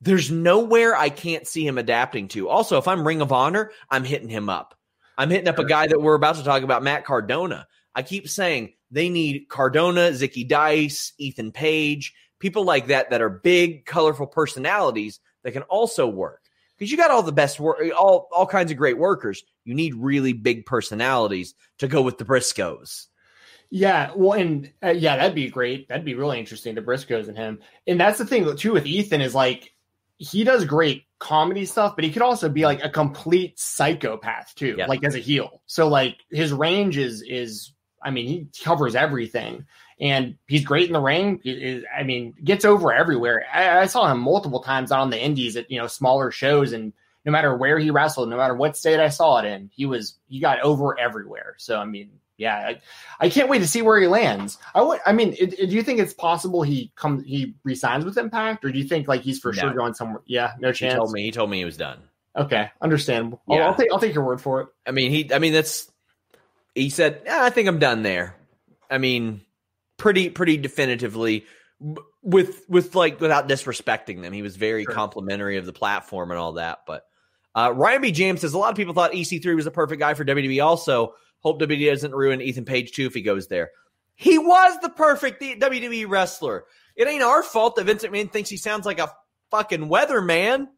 there's 0.00 0.30
nowhere 0.30 0.94
I 0.94 1.08
can't 1.08 1.46
see 1.46 1.66
him 1.66 1.78
adapting 1.78 2.28
to. 2.28 2.48
Also, 2.48 2.78
if 2.78 2.88
I'm 2.88 3.06
Ring 3.06 3.22
of 3.22 3.32
Honor, 3.32 3.72
I'm 3.90 4.04
hitting 4.04 4.28
him 4.28 4.48
up. 4.48 4.74
I'm 5.18 5.30
hitting 5.30 5.48
up 5.48 5.58
a 5.58 5.64
guy 5.64 5.86
that 5.86 6.00
we're 6.00 6.14
about 6.14 6.36
to 6.36 6.44
talk 6.44 6.62
about, 6.62 6.82
Matt 6.82 7.04
Cardona. 7.04 7.66
I 7.94 8.02
keep 8.02 8.28
saying 8.28 8.74
they 8.90 9.08
need 9.08 9.48
Cardona, 9.48 10.10
Zicky 10.10 10.46
Dice, 10.46 11.12
Ethan 11.18 11.52
Page, 11.52 12.14
people 12.38 12.64
like 12.64 12.88
that 12.88 13.10
that 13.10 13.22
are 13.22 13.30
big, 13.30 13.86
colorful 13.86 14.26
personalities 14.26 15.20
that 15.42 15.52
can 15.52 15.62
also 15.62 16.06
work. 16.06 16.42
Because 16.76 16.90
you 16.90 16.98
got 16.98 17.10
all 17.10 17.22
the 17.22 17.32
best 17.32 17.58
work, 17.58 17.78
all 17.98 18.28
all 18.32 18.46
kinds 18.46 18.70
of 18.70 18.76
great 18.76 18.98
workers. 18.98 19.42
You 19.64 19.74
need 19.74 19.94
really 19.94 20.34
big 20.34 20.66
personalities 20.66 21.54
to 21.78 21.88
go 21.88 22.02
with 22.02 22.18
the 22.18 22.24
Briscoes. 22.26 23.06
Yeah, 23.70 24.10
well, 24.14 24.38
and 24.38 24.70
uh, 24.82 24.90
yeah, 24.90 25.16
that'd 25.16 25.34
be 25.34 25.48
great. 25.48 25.88
That'd 25.88 26.04
be 26.04 26.14
really 26.14 26.38
interesting. 26.38 26.74
The 26.74 26.82
Briscoes 26.82 27.28
and 27.28 27.36
him, 27.36 27.60
and 27.86 27.98
that's 27.98 28.18
the 28.18 28.26
thing 28.26 28.54
too 28.56 28.74
with 28.74 28.84
Ethan 28.84 29.22
is 29.22 29.34
like 29.34 29.72
he 30.18 30.44
does 30.44 30.64
great 30.64 31.04
comedy 31.18 31.64
stuff, 31.64 31.94
but 31.94 32.04
he 32.04 32.10
could 32.10 32.22
also 32.22 32.48
be 32.48 32.64
like 32.64 32.82
a 32.82 32.90
complete 32.90 33.58
psychopath 33.58 34.54
too, 34.54 34.76
yeah. 34.78 34.86
like 34.86 35.04
as 35.04 35.14
a 35.14 35.18
heel. 35.20 35.62
So 35.66 35.88
like 35.88 36.18
his 36.30 36.52
range 36.52 36.96
is 36.96 37.22
is 37.22 37.72
I 38.02 38.10
mean 38.10 38.26
he 38.26 38.62
covers 38.62 38.94
everything, 38.94 39.66
and 40.00 40.36
he's 40.46 40.64
great 40.64 40.86
in 40.86 40.92
the 40.92 41.00
ring. 41.00 41.40
Is 41.44 41.84
I 41.96 42.02
mean 42.02 42.34
gets 42.42 42.64
over 42.64 42.92
everywhere. 42.92 43.44
I, 43.52 43.80
I, 43.80 43.86
saw 43.86 44.10
him 44.10 44.20
multiple 44.20 44.60
times 44.60 44.92
on 44.92 45.10
the 45.10 45.22
indies 45.22 45.56
at 45.56 45.70
you 45.70 45.78
know 45.78 45.86
smaller 45.86 46.30
shows, 46.30 46.72
and 46.72 46.92
no 47.24 47.32
matter 47.32 47.56
where 47.56 47.78
he 47.78 47.90
wrestled, 47.90 48.28
no 48.28 48.36
matter 48.36 48.54
what 48.54 48.76
state 48.76 49.00
I 49.00 49.08
saw 49.08 49.38
it 49.38 49.44
in, 49.46 49.70
he 49.74 49.86
was 49.86 50.16
he 50.28 50.40
got 50.40 50.60
over 50.60 50.98
everywhere. 50.98 51.54
So 51.58 51.78
I 51.78 51.84
mean 51.84 52.10
yeah, 52.38 52.56
I, 52.56 52.80
I, 53.26 53.28
can't 53.30 53.48
wait 53.48 53.60
to 53.60 53.66
see 53.66 53.82
where 53.82 53.98
he 53.98 54.06
lands. 54.06 54.58
I 54.74 54.82
would, 54.82 55.00
I 55.06 55.12
mean, 55.12 55.34
it, 55.38 55.58
it, 55.58 55.66
do 55.70 55.74
you 55.74 55.82
think 55.82 56.00
it's 56.00 56.12
possible 56.12 56.62
he 56.62 56.92
comes, 56.94 57.24
he 57.24 57.54
resigns 57.64 58.04
with 58.04 58.18
Impact, 58.18 58.64
or 58.64 58.70
do 58.70 58.78
you 58.78 58.84
think 58.84 59.08
like 59.08 59.22
he's 59.22 59.38
for 59.38 59.52
no. 59.52 59.60
sure 59.60 59.72
going 59.72 59.94
somewhere? 59.94 60.22
Yeah, 60.26 60.52
no 60.58 60.72
chance. 60.72 60.92
He 60.92 60.98
told 60.98 61.12
me, 61.12 61.22
he 61.22 61.30
told 61.30 61.50
me 61.50 61.58
he 61.58 61.64
was 61.64 61.76
done. 61.76 61.98
Okay, 62.36 62.70
understandable. 62.82 63.40
Yeah. 63.48 63.56
I'll, 63.56 63.68
I'll 63.68 63.74
take, 63.74 63.92
I'll 63.92 63.98
take 63.98 64.14
your 64.14 64.24
word 64.24 64.42
for 64.42 64.60
it. 64.60 64.68
I 64.86 64.90
mean, 64.90 65.10
he, 65.10 65.32
I 65.32 65.38
mean, 65.38 65.54
that's, 65.54 65.90
he 66.74 66.90
said, 66.90 67.22
yeah, 67.24 67.42
I 67.42 67.50
think 67.50 67.68
I'm 67.68 67.78
done 67.78 68.02
there. 68.02 68.36
I 68.90 68.98
mean, 68.98 69.40
pretty, 69.96 70.28
pretty 70.28 70.58
definitively 70.58 71.46
with, 72.22 72.68
with 72.68 72.94
like, 72.94 73.18
without 73.18 73.48
disrespecting 73.48 74.20
them. 74.20 74.34
He 74.34 74.42
was 74.42 74.56
very 74.56 74.84
sure. 74.84 74.92
complimentary 74.92 75.56
of 75.56 75.64
the 75.64 75.72
platform 75.72 76.30
and 76.30 76.38
all 76.38 76.52
that. 76.54 76.80
But 76.86 77.04
uh, 77.54 77.72
Ryan 77.74 78.02
B. 78.02 78.12
James 78.12 78.42
says 78.42 78.52
a 78.52 78.58
lot 78.58 78.70
of 78.70 78.76
people 78.76 78.92
thought 78.92 79.12
EC3 79.12 79.56
was 79.56 79.64
the 79.64 79.70
perfect 79.70 79.98
guy 79.98 80.12
for 80.12 80.26
WWE. 80.26 80.62
Also, 80.62 81.14
Hope 81.40 81.60
WWE 81.60 81.90
doesn't 81.90 82.14
ruin 82.14 82.40
Ethan 82.40 82.64
Page 82.64 82.92
too 82.92 83.06
if 83.06 83.14
he 83.14 83.22
goes 83.22 83.48
there. 83.48 83.70
He 84.14 84.38
was 84.38 84.78
the 84.80 84.88
perfect 84.88 85.42
WWE 85.42 86.08
wrestler. 86.08 86.64
It 86.96 87.06
ain't 87.06 87.22
our 87.22 87.42
fault 87.42 87.76
that 87.76 87.84
Vince 87.84 88.02
McMahon 88.02 88.32
thinks 88.32 88.48
he 88.48 88.56
sounds 88.56 88.86
like 88.86 88.98
a 88.98 89.12
fucking 89.50 89.88
weatherman. 89.88 90.68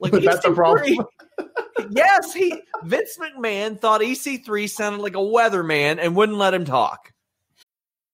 Like 0.00 0.10
that's 0.10 0.44
a 0.44 0.50
problem. 0.50 1.06
yes, 1.90 2.34
he 2.34 2.52
Vince 2.82 3.16
McMahon 3.16 3.78
thought 3.78 4.00
EC3 4.00 4.68
sounded 4.68 5.00
like 5.00 5.14
a 5.14 5.18
weatherman 5.18 5.98
and 6.00 6.16
wouldn't 6.16 6.36
let 6.36 6.52
him 6.52 6.64
talk. 6.64 7.12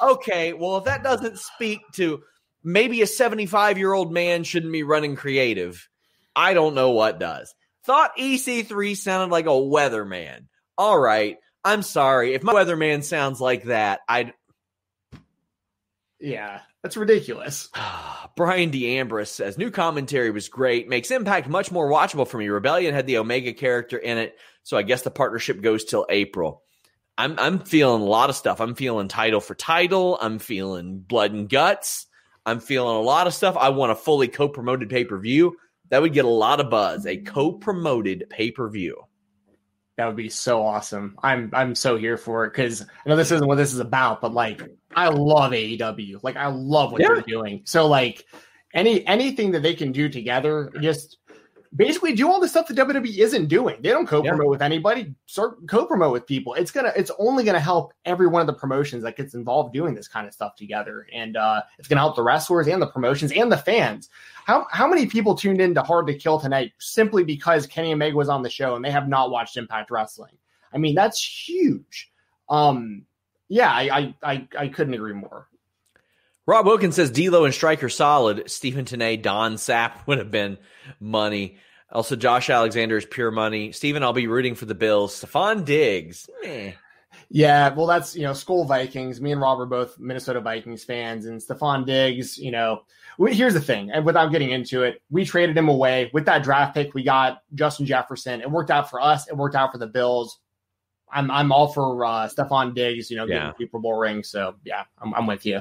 Okay, 0.00 0.52
well, 0.52 0.78
if 0.78 0.84
that 0.84 1.02
doesn't 1.02 1.38
speak 1.38 1.80
to 1.94 2.22
maybe 2.62 3.02
a 3.02 3.06
75 3.06 3.78
year 3.78 3.92
old 3.92 4.12
man 4.12 4.44
shouldn't 4.44 4.72
be 4.72 4.82
running 4.82 5.16
creative, 5.16 5.88
I 6.34 6.54
don't 6.54 6.74
know 6.74 6.90
what 6.90 7.18
does. 7.20 7.54
Thought 7.84 8.16
EC3 8.18 8.96
sounded 8.96 9.32
like 9.32 9.46
a 9.46 9.50
weatherman. 9.50 10.46
All 10.78 10.98
right, 10.98 11.38
I'm 11.64 11.82
sorry. 11.82 12.34
If 12.34 12.42
my 12.42 12.52
weatherman 12.52 13.02
sounds 13.04 13.40
like 13.40 13.64
that, 13.64 14.00
I'd. 14.08 14.32
Yeah, 16.18 16.60
that's 16.82 16.96
ridiculous. 16.96 17.68
Brian 18.36 18.70
D'Ambris 18.70 19.28
says 19.28 19.58
new 19.58 19.70
commentary 19.70 20.30
was 20.30 20.48
great, 20.48 20.88
makes 20.88 21.10
Impact 21.10 21.48
much 21.48 21.70
more 21.70 21.90
watchable 21.90 22.28
for 22.28 22.38
me. 22.38 22.48
Rebellion 22.48 22.94
had 22.94 23.06
the 23.06 23.18
Omega 23.18 23.52
character 23.52 23.98
in 23.98 24.18
it, 24.18 24.36
so 24.62 24.76
I 24.76 24.82
guess 24.82 25.02
the 25.02 25.10
partnership 25.10 25.60
goes 25.60 25.84
till 25.84 26.06
April. 26.08 26.62
I'm 27.20 27.38
I'm 27.38 27.58
feeling 27.58 28.00
a 28.00 28.06
lot 28.06 28.30
of 28.30 28.36
stuff. 28.36 28.62
I'm 28.62 28.74
feeling 28.74 29.06
title 29.06 29.40
for 29.40 29.54
title. 29.54 30.16
I'm 30.22 30.38
feeling 30.38 31.00
blood 31.00 31.32
and 31.32 31.50
guts. 31.50 32.06
I'm 32.46 32.60
feeling 32.60 32.96
a 32.96 33.00
lot 33.00 33.26
of 33.26 33.34
stuff. 33.34 33.58
I 33.58 33.68
want 33.68 33.92
a 33.92 33.94
fully 33.94 34.26
co-promoted 34.26 34.88
pay-per-view. 34.88 35.54
That 35.90 36.00
would 36.00 36.14
get 36.14 36.24
a 36.24 36.28
lot 36.28 36.60
of 36.60 36.70
buzz. 36.70 37.04
A 37.04 37.18
co-promoted 37.18 38.24
pay-per-view. 38.30 38.96
That 39.98 40.06
would 40.06 40.16
be 40.16 40.30
so 40.30 40.64
awesome. 40.64 41.14
I'm 41.22 41.50
I'm 41.52 41.74
so 41.74 41.98
here 41.98 42.16
for 42.16 42.46
it 42.46 42.54
because 42.54 42.80
I 42.80 43.08
know 43.10 43.16
this 43.16 43.30
isn't 43.32 43.46
what 43.46 43.56
this 43.56 43.74
is 43.74 43.80
about, 43.80 44.22
but 44.22 44.32
like 44.32 44.62
I 44.96 45.08
love 45.08 45.52
AEW. 45.52 46.20
Like 46.22 46.36
I 46.36 46.46
love 46.46 46.90
what 46.90 47.02
yeah. 47.02 47.08
they're 47.08 47.20
doing. 47.20 47.60
So 47.66 47.86
like 47.86 48.24
any 48.72 49.06
anything 49.06 49.50
that 49.50 49.62
they 49.62 49.74
can 49.74 49.92
do 49.92 50.08
together, 50.08 50.72
just 50.80 51.18
basically 51.74 52.14
do 52.14 52.28
all 52.28 52.40
the 52.40 52.48
stuff 52.48 52.66
that 52.68 52.76
WWE 52.76 53.18
isn't 53.18 53.46
doing. 53.46 53.76
They 53.80 53.90
don't 53.90 54.06
co-promote 54.06 54.44
yeah. 54.44 54.50
with 54.50 54.62
anybody. 54.62 55.14
Start 55.26 55.66
co-promote 55.68 56.12
with 56.12 56.26
people. 56.26 56.54
It's 56.54 56.70
gonna. 56.70 56.92
It's 56.96 57.10
only 57.18 57.44
gonna 57.44 57.60
help 57.60 57.92
every 58.04 58.26
one 58.26 58.40
of 58.40 58.46
the 58.46 58.52
promotions 58.52 59.02
that 59.04 59.16
gets 59.16 59.34
involved 59.34 59.72
doing 59.72 59.94
this 59.94 60.08
kind 60.08 60.26
of 60.26 60.32
stuff 60.32 60.56
together, 60.56 61.06
and 61.12 61.36
uh, 61.36 61.62
it's 61.78 61.88
gonna 61.88 62.00
help 62.00 62.16
the 62.16 62.22
wrestlers 62.22 62.66
and 62.66 62.82
the 62.82 62.86
promotions 62.86 63.32
and 63.32 63.50
the 63.50 63.56
fans. 63.56 64.08
How 64.44 64.66
how 64.70 64.88
many 64.88 65.06
people 65.06 65.34
tuned 65.34 65.60
in 65.60 65.74
to 65.74 65.82
Hard 65.82 66.06
to 66.08 66.14
Kill 66.14 66.40
tonight 66.40 66.72
simply 66.78 67.24
because 67.24 67.66
Kenny 67.66 67.92
Omega 67.92 68.16
was 68.16 68.28
on 68.28 68.42
the 68.42 68.50
show 68.50 68.74
and 68.74 68.84
they 68.84 68.90
have 68.90 69.08
not 69.08 69.30
watched 69.30 69.56
Impact 69.56 69.90
Wrestling? 69.90 70.36
I 70.72 70.78
mean, 70.78 70.94
that's 70.94 71.22
huge. 71.22 72.10
Um, 72.48 73.06
yeah, 73.48 73.70
I 73.70 73.82
I 73.82 74.14
I, 74.22 74.48
I 74.58 74.68
couldn't 74.68 74.94
agree 74.94 75.14
more. 75.14 75.46
Rob 76.46 76.66
Wilkins 76.66 76.96
says 76.96 77.12
D'Lo 77.12 77.44
and 77.44 77.54
Striker 77.54 77.88
solid. 77.88 78.50
Stephen 78.50 78.84
Tenay, 78.84 79.22
Don 79.22 79.54
Sapp 79.54 80.04
would 80.08 80.18
have 80.18 80.32
been 80.32 80.58
money. 80.98 81.58
Also, 81.92 82.16
Josh 82.16 82.50
Alexander 82.50 82.96
is 82.96 83.04
pure 83.04 83.30
money. 83.30 83.72
Stephen, 83.72 84.02
I'll 84.02 84.12
be 84.12 84.28
rooting 84.28 84.54
for 84.54 84.66
the 84.66 84.74
Bills. 84.74 85.20
Stefon 85.20 85.64
Diggs. 85.64 86.28
Eh. 86.44 86.72
Yeah, 87.32 87.72
well, 87.74 87.86
that's 87.86 88.16
you 88.16 88.22
know, 88.22 88.32
Skol 88.32 88.66
Vikings. 88.66 89.20
Me 89.20 89.32
and 89.32 89.40
Rob 89.40 89.60
are 89.60 89.66
both 89.66 89.98
Minnesota 89.98 90.40
Vikings 90.40 90.82
fans, 90.82 91.26
and 91.26 91.40
Stefon 91.40 91.86
Diggs. 91.86 92.36
You 92.36 92.50
know, 92.50 92.82
we, 93.18 93.34
here's 93.34 93.54
the 93.54 93.60
thing, 93.60 93.90
and 93.92 94.04
without 94.04 94.32
getting 94.32 94.50
into 94.50 94.82
it, 94.82 95.00
we 95.10 95.24
traded 95.24 95.56
him 95.56 95.68
away 95.68 96.10
with 96.12 96.24
that 96.26 96.42
draft 96.42 96.74
pick. 96.74 96.92
We 96.92 97.04
got 97.04 97.42
Justin 97.54 97.86
Jefferson. 97.86 98.40
It 98.40 98.50
worked 98.50 98.70
out 98.70 98.90
for 98.90 99.00
us. 99.00 99.28
It 99.28 99.36
worked 99.36 99.54
out 99.54 99.70
for 99.70 99.78
the 99.78 99.86
Bills. 99.86 100.40
I'm 101.12 101.30
I'm 101.30 101.52
all 101.52 101.68
for 101.68 102.04
uh, 102.04 102.28
Stefon 102.28 102.74
Diggs. 102.74 103.10
You 103.10 103.18
know, 103.18 103.26
yeah. 103.26 103.34
getting 103.34 103.54
Super 103.58 103.78
Bowl 103.78 103.98
ring. 103.98 104.24
So 104.24 104.56
yeah, 104.64 104.84
I'm, 105.00 105.14
I'm 105.14 105.26
with 105.26 105.46
you. 105.46 105.60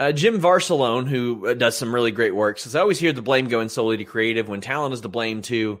Uh, 0.00 0.12
Jim 0.12 0.40
Varsallone, 0.40 1.08
who 1.08 1.48
uh, 1.48 1.54
does 1.54 1.76
some 1.76 1.92
really 1.92 2.12
great 2.12 2.34
work, 2.34 2.58
says 2.58 2.76
I 2.76 2.80
always 2.80 3.00
hear 3.00 3.12
the 3.12 3.22
blame 3.22 3.48
going 3.48 3.68
solely 3.68 3.96
to 3.96 4.04
creative 4.04 4.48
when 4.48 4.60
talent 4.60 4.94
is 4.94 5.00
to 5.00 5.08
blame 5.08 5.42
too. 5.42 5.80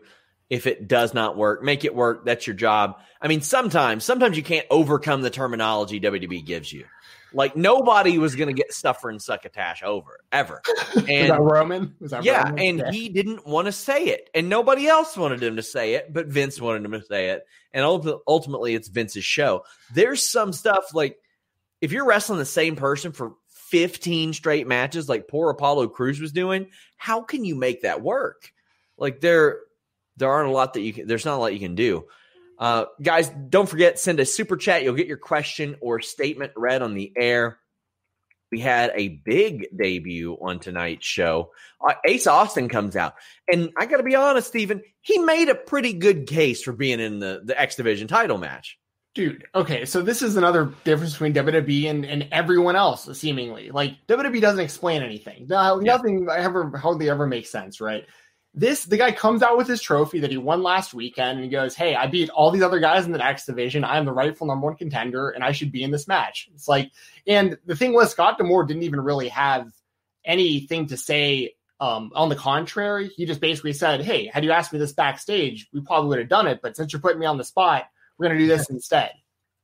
If 0.50 0.66
it 0.66 0.88
does 0.88 1.12
not 1.12 1.36
work, 1.36 1.62
make 1.62 1.84
it 1.84 1.94
work. 1.94 2.24
That's 2.24 2.46
your 2.46 2.56
job. 2.56 2.98
I 3.20 3.28
mean, 3.28 3.42
sometimes, 3.42 4.02
sometimes 4.04 4.36
you 4.36 4.42
can't 4.42 4.66
overcome 4.70 5.20
the 5.20 5.30
terminology 5.30 6.00
WWE 6.00 6.44
gives 6.44 6.72
you. 6.72 6.86
Like 7.32 7.54
nobody 7.56 8.16
was 8.16 8.34
going 8.34 8.48
to 8.48 8.54
get 8.54 8.72
Suffer 8.72 9.10
and 9.10 9.20
Succotash 9.20 9.82
over 9.82 10.18
ever. 10.32 10.62
And 10.96 11.06
was 11.08 11.28
that 11.28 11.40
Roman? 11.40 11.94
Was 12.00 12.10
that 12.12 12.24
yeah, 12.24 12.44
Roman? 12.44 12.58
and 12.58 12.78
yeah. 12.78 12.90
he 12.90 13.10
didn't 13.10 13.46
want 13.46 13.66
to 13.66 13.72
say 13.72 14.06
it, 14.06 14.30
and 14.34 14.48
nobody 14.48 14.86
else 14.86 15.16
wanted 15.16 15.42
him 15.42 15.56
to 15.56 15.62
say 15.62 15.94
it, 15.94 16.12
but 16.12 16.26
Vince 16.26 16.60
wanted 16.60 16.84
him 16.84 16.92
to 16.92 17.04
say 17.04 17.30
it, 17.30 17.44
and 17.72 17.84
ultimately, 17.84 18.74
it's 18.74 18.88
Vince's 18.88 19.24
show. 19.24 19.64
There's 19.92 20.26
some 20.26 20.54
stuff 20.54 20.94
like 20.94 21.18
if 21.80 21.92
you're 21.92 22.06
wrestling 22.06 22.38
the 22.38 22.46
same 22.46 22.76
person 22.76 23.12
for 23.12 23.34
15 23.70 24.32
straight 24.32 24.66
matches 24.66 25.08
like 25.08 25.28
poor 25.28 25.50
Apollo 25.50 25.88
Crews 25.88 26.20
was 26.20 26.32
doing, 26.32 26.68
how 26.96 27.22
can 27.22 27.44
you 27.44 27.54
make 27.54 27.82
that 27.82 28.02
work? 28.02 28.52
Like 28.96 29.20
there 29.20 29.60
there 30.16 30.30
aren't 30.30 30.48
a 30.48 30.52
lot 30.52 30.74
that 30.74 30.80
you 30.80 30.92
can 30.92 31.06
there's 31.06 31.24
not 31.24 31.36
a 31.36 31.40
lot 31.40 31.52
you 31.52 31.60
can 31.60 31.74
do. 31.74 32.06
Uh, 32.58 32.86
guys, 33.00 33.30
don't 33.48 33.68
forget 33.68 33.98
send 33.98 34.18
a 34.20 34.26
super 34.26 34.56
chat. 34.56 34.82
You'll 34.82 34.94
get 34.94 35.06
your 35.06 35.16
question 35.16 35.76
or 35.80 36.00
statement 36.00 36.52
read 36.56 36.82
on 36.82 36.94
the 36.94 37.12
air. 37.16 37.58
We 38.50 38.60
had 38.60 38.92
a 38.94 39.08
big 39.08 39.66
debut 39.76 40.36
on 40.40 40.58
tonight's 40.58 41.06
show. 41.06 41.52
Uh, 41.86 41.94
Ace 42.06 42.26
Austin 42.26 42.68
comes 42.68 42.96
out, 42.96 43.14
and 43.52 43.70
I 43.76 43.84
got 43.84 43.98
to 43.98 44.02
be 44.02 44.16
honest, 44.16 44.48
Stephen, 44.48 44.82
he 45.02 45.18
made 45.18 45.50
a 45.50 45.54
pretty 45.54 45.92
good 45.92 46.26
case 46.26 46.62
for 46.62 46.72
being 46.72 46.98
in 46.98 47.18
the 47.18 47.42
the 47.44 47.60
X 47.60 47.76
Division 47.76 48.08
title 48.08 48.38
match. 48.38 48.77
Dude, 49.18 49.48
okay, 49.52 49.84
so 49.84 50.00
this 50.00 50.22
is 50.22 50.36
another 50.36 50.72
difference 50.84 51.14
between 51.14 51.34
WWE 51.34 51.90
and, 51.90 52.04
and 52.04 52.28
everyone 52.30 52.76
else, 52.76 53.18
seemingly. 53.18 53.72
Like 53.72 53.96
WWE 54.06 54.40
doesn't 54.40 54.60
explain 54.60 55.02
anything. 55.02 55.48
No, 55.48 55.80
yeah. 55.80 55.96
Nothing 55.96 56.28
ever 56.30 56.70
hardly 56.78 57.10
ever 57.10 57.26
makes 57.26 57.50
sense, 57.50 57.80
right? 57.80 58.06
This 58.54 58.84
the 58.84 58.96
guy 58.96 59.10
comes 59.10 59.42
out 59.42 59.58
with 59.58 59.66
his 59.66 59.82
trophy 59.82 60.20
that 60.20 60.30
he 60.30 60.36
won 60.36 60.62
last 60.62 60.94
weekend 60.94 61.40
and 61.40 61.42
he 61.42 61.50
goes, 61.50 61.74
Hey, 61.74 61.96
I 61.96 62.06
beat 62.06 62.30
all 62.30 62.52
these 62.52 62.62
other 62.62 62.78
guys 62.78 63.06
in 63.06 63.10
the 63.10 63.20
X 63.20 63.44
Division. 63.44 63.82
I 63.82 63.98
am 63.98 64.04
the 64.04 64.12
rightful 64.12 64.46
number 64.46 64.66
one 64.66 64.76
contender 64.76 65.30
and 65.30 65.42
I 65.42 65.50
should 65.50 65.72
be 65.72 65.82
in 65.82 65.90
this 65.90 66.06
match. 66.06 66.48
It's 66.54 66.68
like 66.68 66.92
and 67.26 67.58
the 67.66 67.74
thing 67.74 67.94
was 67.94 68.12
Scott 68.12 68.38
D'Amore 68.38 68.66
didn't 68.66 68.84
even 68.84 69.00
really 69.00 69.30
have 69.30 69.66
anything 70.24 70.86
to 70.86 70.96
say 70.96 71.54
um, 71.80 72.12
on 72.14 72.28
the 72.28 72.36
contrary, 72.36 73.10
he 73.16 73.26
just 73.26 73.40
basically 73.40 73.72
said, 73.72 74.00
Hey, 74.00 74.26
had 74.26 74.44
you 74.44 74.52
asked 74.52 74.72
me 74.72 74.78
this 74.78 74.92
backstage, 74.92 75.66
we 75.72 75.80
probably 75.80 76.10
would 76.10 76.18
have 76.20 76.28
done 76.28 76.46
it. 76.46 76.60
But 76.62 76.76
since 76.76 76.92
you're 76.92 77.02
putting 77.02 77.18
me 77.18 77.26
on 77.26 77.36
the 77.36 77.42
spot, 77.42 77.86
we're 78.18 78.26
going 78.26 78.38
to 78.38 78.44
do 78.44 78.48
this 78.48 78.68
instead. 78.70 79.12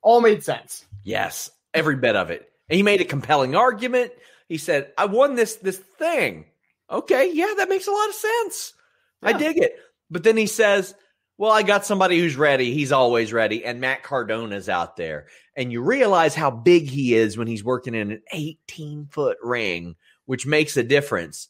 All 0.02 0.20
made 0.20 0.44
sense. 0.44 0.84
Yes, 1.02 1.50
every 1.72 1.96
bit 1.96 2.16
of 2.16 2.30
it. 2.30 2.48
And 2.68 2.76
he 2.76 2.82
made 2.82 3.00
a 3.00 3.04
compelling 3.04 3.56
argument. 3.56 4.12
He 4.48 4.58
said, 4.58 4.92
"I 4.96 5.06
won 5.06 5.34
this 5.34 5.56
this 5.56 5.78
thing." 5.78 6.46
Okay, 6.90 7.32
yeah, 7.32 7.54
that 7.58 7.68
makes 7.68 7.86
a 7.86 7.92
lot 7.92 8.08
of 8.08 8.14
sense. 8.14 8.74
Yeah. 9.22 9.28
I 9.30 9.32
dig 9.34 9.58
it. 9.58 9.76
But 10.10 10.22
then 10.22 10.36
he 10.36 10.46
says, 10.46 10.94
"Well, 11.38 11.50
I 11.50 11.62
got 11.62 11.86
somebody 11.86 12.18
who's 12.18 12.36
ready. 12.36 12.72
He's 12.72 12.92
always 12.92 13.32
ready." 13.32 13.64
And 13.64 13.80
Matt 13.80 14.02
Cardona's 14.02 14.68
out 14.68 14.96
there, 14.96 15.26
and 15.56 15.72
you 15.72 15.82
realize 15.82 16.34
how 16.34 16.50
big 16.50 16.88
he 16.88 17.14
is 17.14 17.36
when 17.36 17.46
he's 17.46 17.64
working 17.64 17.94
in 17.94 18.10
an 18.12 18.22
18 18.32 19.06
foot 19.10 19.38
ring, 19.42 19.96
which 20.26 20.46
makes 20.46 20.76
a 20.76 20.82
difference. 20.82 21.48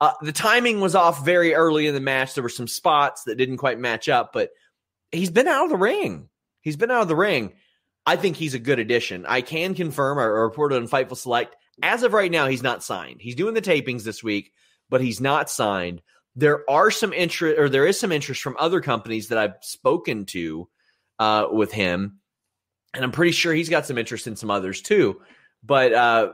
Uh, 0.00 0.12
the 0.22 0.32
timing 0.32 0.80
was 0.80 0.94
off 0.94 1.24
very 1.24 1.54
early 1.54 1.86
in 1.86 1.94
the 1.94 2.00
match. 2.00 2.34
There 2.34 2.42
were 2.42 2.48
some 2.48 2.68
spots 2.68 3.24
that 3.24 3.36
didn't 3.36 3.58
quite 3.58 3.78
match 3.78 4.08
up, 4.08 4.32
but 4.32 4.50
he's 5.12 5.30
been 5.30 5.48
out 5.48 5.64
of 5.64 5.70
the 5.70 5.76
ring. 5.76 6.28
He's 6.64 6.76
been 6.76 6.90
out 6.90 7.02
of 7.02 7.08
the 7.08 7.14
ring. 7.14 7.52
I 8.06 8.16
think 8.16 8.36
he's 8.36 8.54
a 8.54 8.58
good 8.58 8.78
addition. 8.78 9.24
I 9.26 9.42
can 9.42 9.74
confirm, 9.74 10.18
I 10.18 10.24
reported 10.24 10.76
on 10.76 10.88
Fightful 10.88 11.16
Select. 11.16 11.54
As 11.82 12.02
of 12.02 12.12
right 12.12 12.30
now, 12.30 12.48
he's 12.48 12.62
not 12.62 12.82
signed. 12.82 13.20
He's 13.20 13.34
doing 13.34 13.54
the 13.54 13.62
tapings 13.62 14.02
this 14.02 14.22
week, 14.22 14.52
but 14.88 15.00
he's 15.00 15.20
not 15.20 15.50
signed. 15.50 16.02
There 16.36 16.68
are 16.68 16.90
some 16.90 17.12
interest, 17.12 17.58
or 17.58 17.68
there 17.68 17.86
is 17.86 18.00
some 18.00 18.12
interest 18.12 18.42
from 18.42 18.56
other 18.58 18.80
companies 18.80 19.28
that 19.28 19.38
I've 19.38 19.54
spoken 19.62 20.26
to 20.26 20.68
uh, 21.18 21.46
with 21.50 21.72
him, 21.72 22.18
and 22.92 23.04
I'm 23.04 23.12
pretty 23.12 23.32
sure 23.32 23.52
he's 23.52 23.68
got 23.68 23.86
some 23.86 23.98
interest 23.98 24.26
in 24.26 24.36
some 24.36 24.50
others 24.50 24.80
too. 24.80 25.20
But 25.62 25.92
uh, 25.92 26.32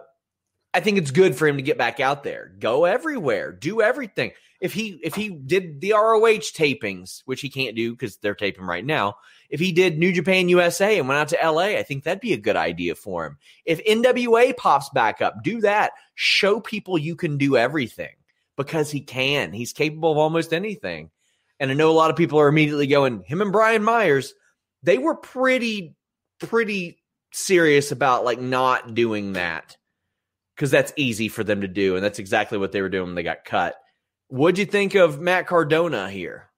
I 0.72 0.80
think 0.80 0.98
it's 0.98 1.10
good 1.10 1.36
for 1.36 1.46
him 1.46 1.56
to 1.56 1.62
get 1.62 1.78
back 1.78 2.00
out 2.00 2.24
there, 2.24 2.52
go 2.58 2.84
everywhere, 2.84 3.52
do 3.52 3.82
everything. 3.82 4.32
If 4.60 4.72
he 4.72 5.00
if 5.02 5.14
he 5.14 5.30
did 5.30 5.80
the 5.80 5.92
ROH 5.92 6.52
tapings, 6.54 7.22
which 7.24 7.40
he 7.40 7.48
can't 7.48 7.76
do 7.76 7.92
because 7.92 8.16
they're 8.18 8.34
taping 8.34 8.64
right 8.64 8.84
now, 8.84 9.16
if 9.50 9.58
he 9.58 9.72
did 9.72 9.98
New 9.98 10.12
Japan 10.12 10.48
USA 10.48 10.98
and 10.98 11.08
went 11.08 11.18
out 11.18 11.28
to 11.28 11.50
LA, 11.50 11.76
I 11.76 11.82
think 11.82 12.04
that'd 12.04 12.20
be 12.20 12.32
a 12.32 12.38
good 12.38 12.56
idea 12.56 12.94
for 12.94 13.26
him. 13.26 13.38
If 13.64 13.84
NWA 13.84 14.56
pops 14.56 14.88
back 14.90 15.20
up, 15.20 15.42
do 15.42 15.60
that. 15.60 15.92
Show 16.14 16.60
people 16.60 16.96
you 16.96 17.16
can 17.16 17.36
do 17.36 17.56
everything 17.56 18.14
because 18.56 18.90
he 18.90 19.00
can. 19.00 19.52
He's 19.52 19.72
capable 19.72 20.12
of 20.12 20.18
almost 20.18 20.52
anything. 20.52 21.10
And 21.58 21.70
I 21.70 21.74
know 21.74 21.90
a 21.90 21.92
lot 21.92 22.10
of 22.10 22.16
people 22.16 22.38
are 22.38 22.48
immediately 22.48 22.86
going, 22.86 23.22
him 23.24 23.42
and 23.42 23.52
Brian 23.52 23.82
Myers, 23.82 24.34
they 24.82 24.98
were 24.98 25.16
pretty, 25.16 25.96
pretty 26.38 27.02
serious 27.32 27.90
about 27.90 28.24
like 28.24 28.40
not 28.40 28.94
doing 28.94 29.32
that 29.32 29.76
because 30.54 30.70
that's 30.70 30.92
easy 30.96 31.28
for 31.28 31.42
them 31.42 31.62
to 31.62 31.68
do. 31.68 31.96
And 31.96 32.04
that's 32.04 32.18
exactly 32.18 32.56
what 32.56 32.70
they 32.70 32.82
were 32.82 32.88
doing 32.88 33.06
when 33.06 33.14
they 33.16 33.22
got 33.22 33.44
cut. 33.44 33.74
What'd 34.28 34.58
you 34.58 34.66
think 34.66 34.94
of 34.94 35.20
Matt 35.20 35.48
Cardona 35.48 36.08
here? 36.08 36.49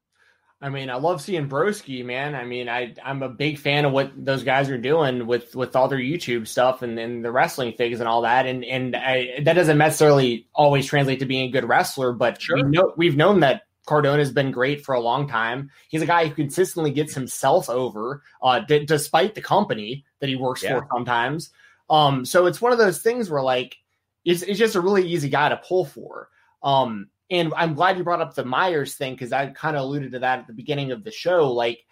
I 0.62 0.68
mean, 0.68 0.90
I 0.90 0.94
love 0.94 1.20
seeing 1.20 1.48
Broski, 1.48 2.04
man. 2.04 2.36
I 2.36 2.44
mean, 2.44 2.68
I 2.68 2.94
I'm 3.04 3.24
a 3.24 3.28
big 3.28 3.58
fan 3.58 3.84
of 3.84 3.92
what 3.92 4.12
those 4.16 4.44
guys 4.44 4.70
are 4.70 4.78
doing 4.78 5.26
with 5.26 5.56
with 5.56 5.74
all 5.74 5.88
their 5.88 5.98
YouTube 5.98 6.46
stuff 6.46 6.82
and, 6.82 6.96
and 7.00 7.24
the 7.24 7.32
wrestling 7.32 7.72
things 7.72 7.98
and 7.98 8.08
all 8.08 8.22
that. 8.22 8.46
And 8.46 8.64
and 8.64 8.94
I, 8.94 9.40
that 9.42 9.54
doesn't 9.54 9.76
necessarily 9.76 10.46
always 10.54 10.86
translate 10.86 11.18
to 11.18 11.26
being 11.26 11.48
a 11.48 11.52
good 11.52 11.68
wrestler, 11.68 12.12
but 12.12 12.40
sure. 12.40 12.56
we 12.56 12.62
know 12.62 12.92
we've 12.96 13.16
known 13.16 13.40
that 13.40 13.62
Cardona 13.86 14.18
has 14.18 14.30
been 14.30 14.52
great 14.52 14.84
for 14.84 14.94
a 14.94 15.00
long 15.00 15.28
time. 15.28 15.70
He's 15.88 16.02
a 16.02 16.06
guy 16.06 16.28
who 16.28 16.34
consistently 16.34 16.92
gets 16.92 17.12
himself 17.12 17.68
over, 17.68 18.22
uh, 18.40 18.60
d- 18.60 18.84
despite 18.84 19.34
the 19.34 19.42
company 19.42 20.04
that 20.20 20.28
he 20.28 20.36
works 20.36 20.62
yeah. 20.62 20.78
for 20.78 20.86
sometimes. 20.92 21.50
Um, 21.90 22.24
so 22.24 22.46
it's 22.46 22.60
one 22.60 22.70
of 22.70 22.78
those 22.78 23.02
things 23.02 23.28
where 23.28 23.42
like 23.42 23.76
it's, 24.24 24.42
it's 24.42 24.60
just 24.60 24.76
a 24.76 24.80
really 24.80 25.08
easy 25.08 25.28
guy 25.28 25.48
to 25.48 25.56
pull 25.56 25.84
for. 25.84 26.28
Um, 26.62 27.08
and 27.30 27.52
I'm 27.56 27.74
glad 27.74 27.96
you 27.96 28.04
brought 28.04 28.20
up 28.20 28.34
the 28.34 28.44
Myers 28.44 28.94
thing 28.94 29.14
because 29.14 29.32
I 29.32 29.46
kind 29.46 29.76
of 29.76 29.82
alluded 29.82 30.12
to 30.12 30.18
that 30.20 30.40
at 30.40 30.46
the 30.46 30.52
beginning 30.52 30.92
of 30.92 31.04
the 31.04 31.10
show. 31.10 31.52
Like, 31.52 31.84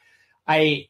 I 0.46 0.88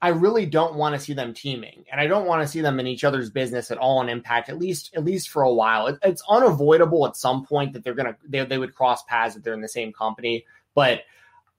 I 0.00 0.08
really 0.10 0.46
don't 0.46 0.76
want 0.76 0.94
to 0.94 1.00
see 1.00 1.12
them 1.12 1.34
teaming, 1.34 1.84
and 1.90 2.00
I 2.00 2.06
don't 2.06 2.26
want 2.26 2.42
to 2.42 2.48
see 2.48 2.60
them 2.60 2.78
in 2.78 2.86
each 2.86 3.02
other's 3.02 3.30
business 3.30 3.72
at 3.72 3.78
all 3.78 4.00
in 4.00 4.08
Impact. 4.08 4.48
At 4.48 4.58
least, 4.58 4.94
at 4.94 5.04
least 5.04 5.28
for 5.28 5.42
a 5.42 5.52
while, 5.52 5.88
it, 5.88 5.98
it's 6.02 6.22
unavoidable 6.28 7.04
at 7.06 7.16
some 7.16 7.44
point 7.44 7.72
that 7.72 7.82
they're 7.82 7.94
gonna 7.94 8.16
they, 8.28 8.44
they 8.44 8.58
would 8.58 8.74
cross 8.74 9.02
paths 9.04 9.34
if 9.34 9.42
they're 9.42 9.54
in 9.54 9.60
the 9.60 9.68
same 9.68 9.92
company. 9.92 10.44
But 10.74 11.00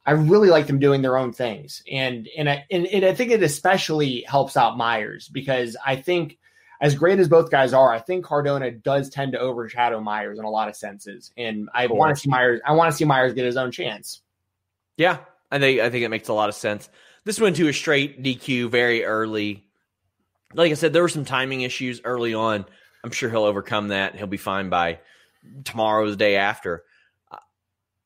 I 0.05 0.11
really 0.11 0.49
like 0.49 0.67
them 0.67 0.79
doing 0.79 1.01
their 1.01 1.17
own 1.17 1.33
things, 1.33 1.83
and 1.91 2.29
and 2.37 2.49
I 2.49 2.65
and, 2.71 2.87
and 2.87 3.03
I 3.03 3.13
think 3.13 3.31
it 3.31 3.43
especially 3.43 4.21
helps 4.21 4.55
out 4.55 4.77
Myers 4.77 5.27
because 5.27 5.75
I 5.85 5.97
think 5.97 6.38
as 6.81 6.95
great 6.95 7.19
as 7.19 7.27
both 7.27 7.51
guys 7.51 7.73
are, 7.73 7.91
I 7.91 7.99
think 7.99 8.23
Cardona 8.23 8.71
does 8.71 9.09
tend 9.09 9.33
to 9.33 9.39
overshadow 9.39 9.99
Myers 9.99 10.39
in 10.39 10.45
a 10.45 10.49
lot 10.49 10.69
of 10.69 10.75
senses, 10.75 11.31
and 11.37 11.69
I 11.73 11.87
want 11.87 12.15
to 12.15 12.21
see 12.21 12.29
Myers. 12.29 12.61
I 12.65 12.71
want 12.71 12.91
to 12.91 12.95
see 12.97 13.05
Myers 13.05 13.33
get 13.33 13.45
his 13.45 13.57
own 13.57 13.71
chance. 13.71 14.21
Yeah, 14.95 15.19
I 15.51 15.59
think 15.59 15.81
I 15.81 15.89
think 15.89 16.05
it 16.05 16.09
makes 16.09 16.29
a 16.29 16.33
lot 16.33 16.49
of 16.49 16.55
sense. 16.55 16.89
This 17.25 17.39
went 17.39 17.57
to 17.57 17.67
a 17.67 17.73
straight 17.73 18.23
DQ 18.23 18.69
very 18.69 19.03
early. 19.03 19.65
Like 20.53 20.71
I 20.71 20.75
said, 20.75 20.93
there 20.93 21.01
were 21.01 21.09
some 21.09 21.25
timing 21.25 21.61
issues 21.61 22.01
early 22.03 22.33
on. 22.33 22.65
I'm 23.03 23.11
sure 23.11 23.29
he'll 23.29 23.43
overcome 23.43 23.89
that. 23.89 24.15
He'll 24.15 24.27
be 24.27 24.37
fine 24.37 24.69
by 24.69 24.99
tomorrow, 25.65 26.09
the 26.09 26.15
day 26.15 26.37
after. 26.37 26.83
Uh, 27.29 27.37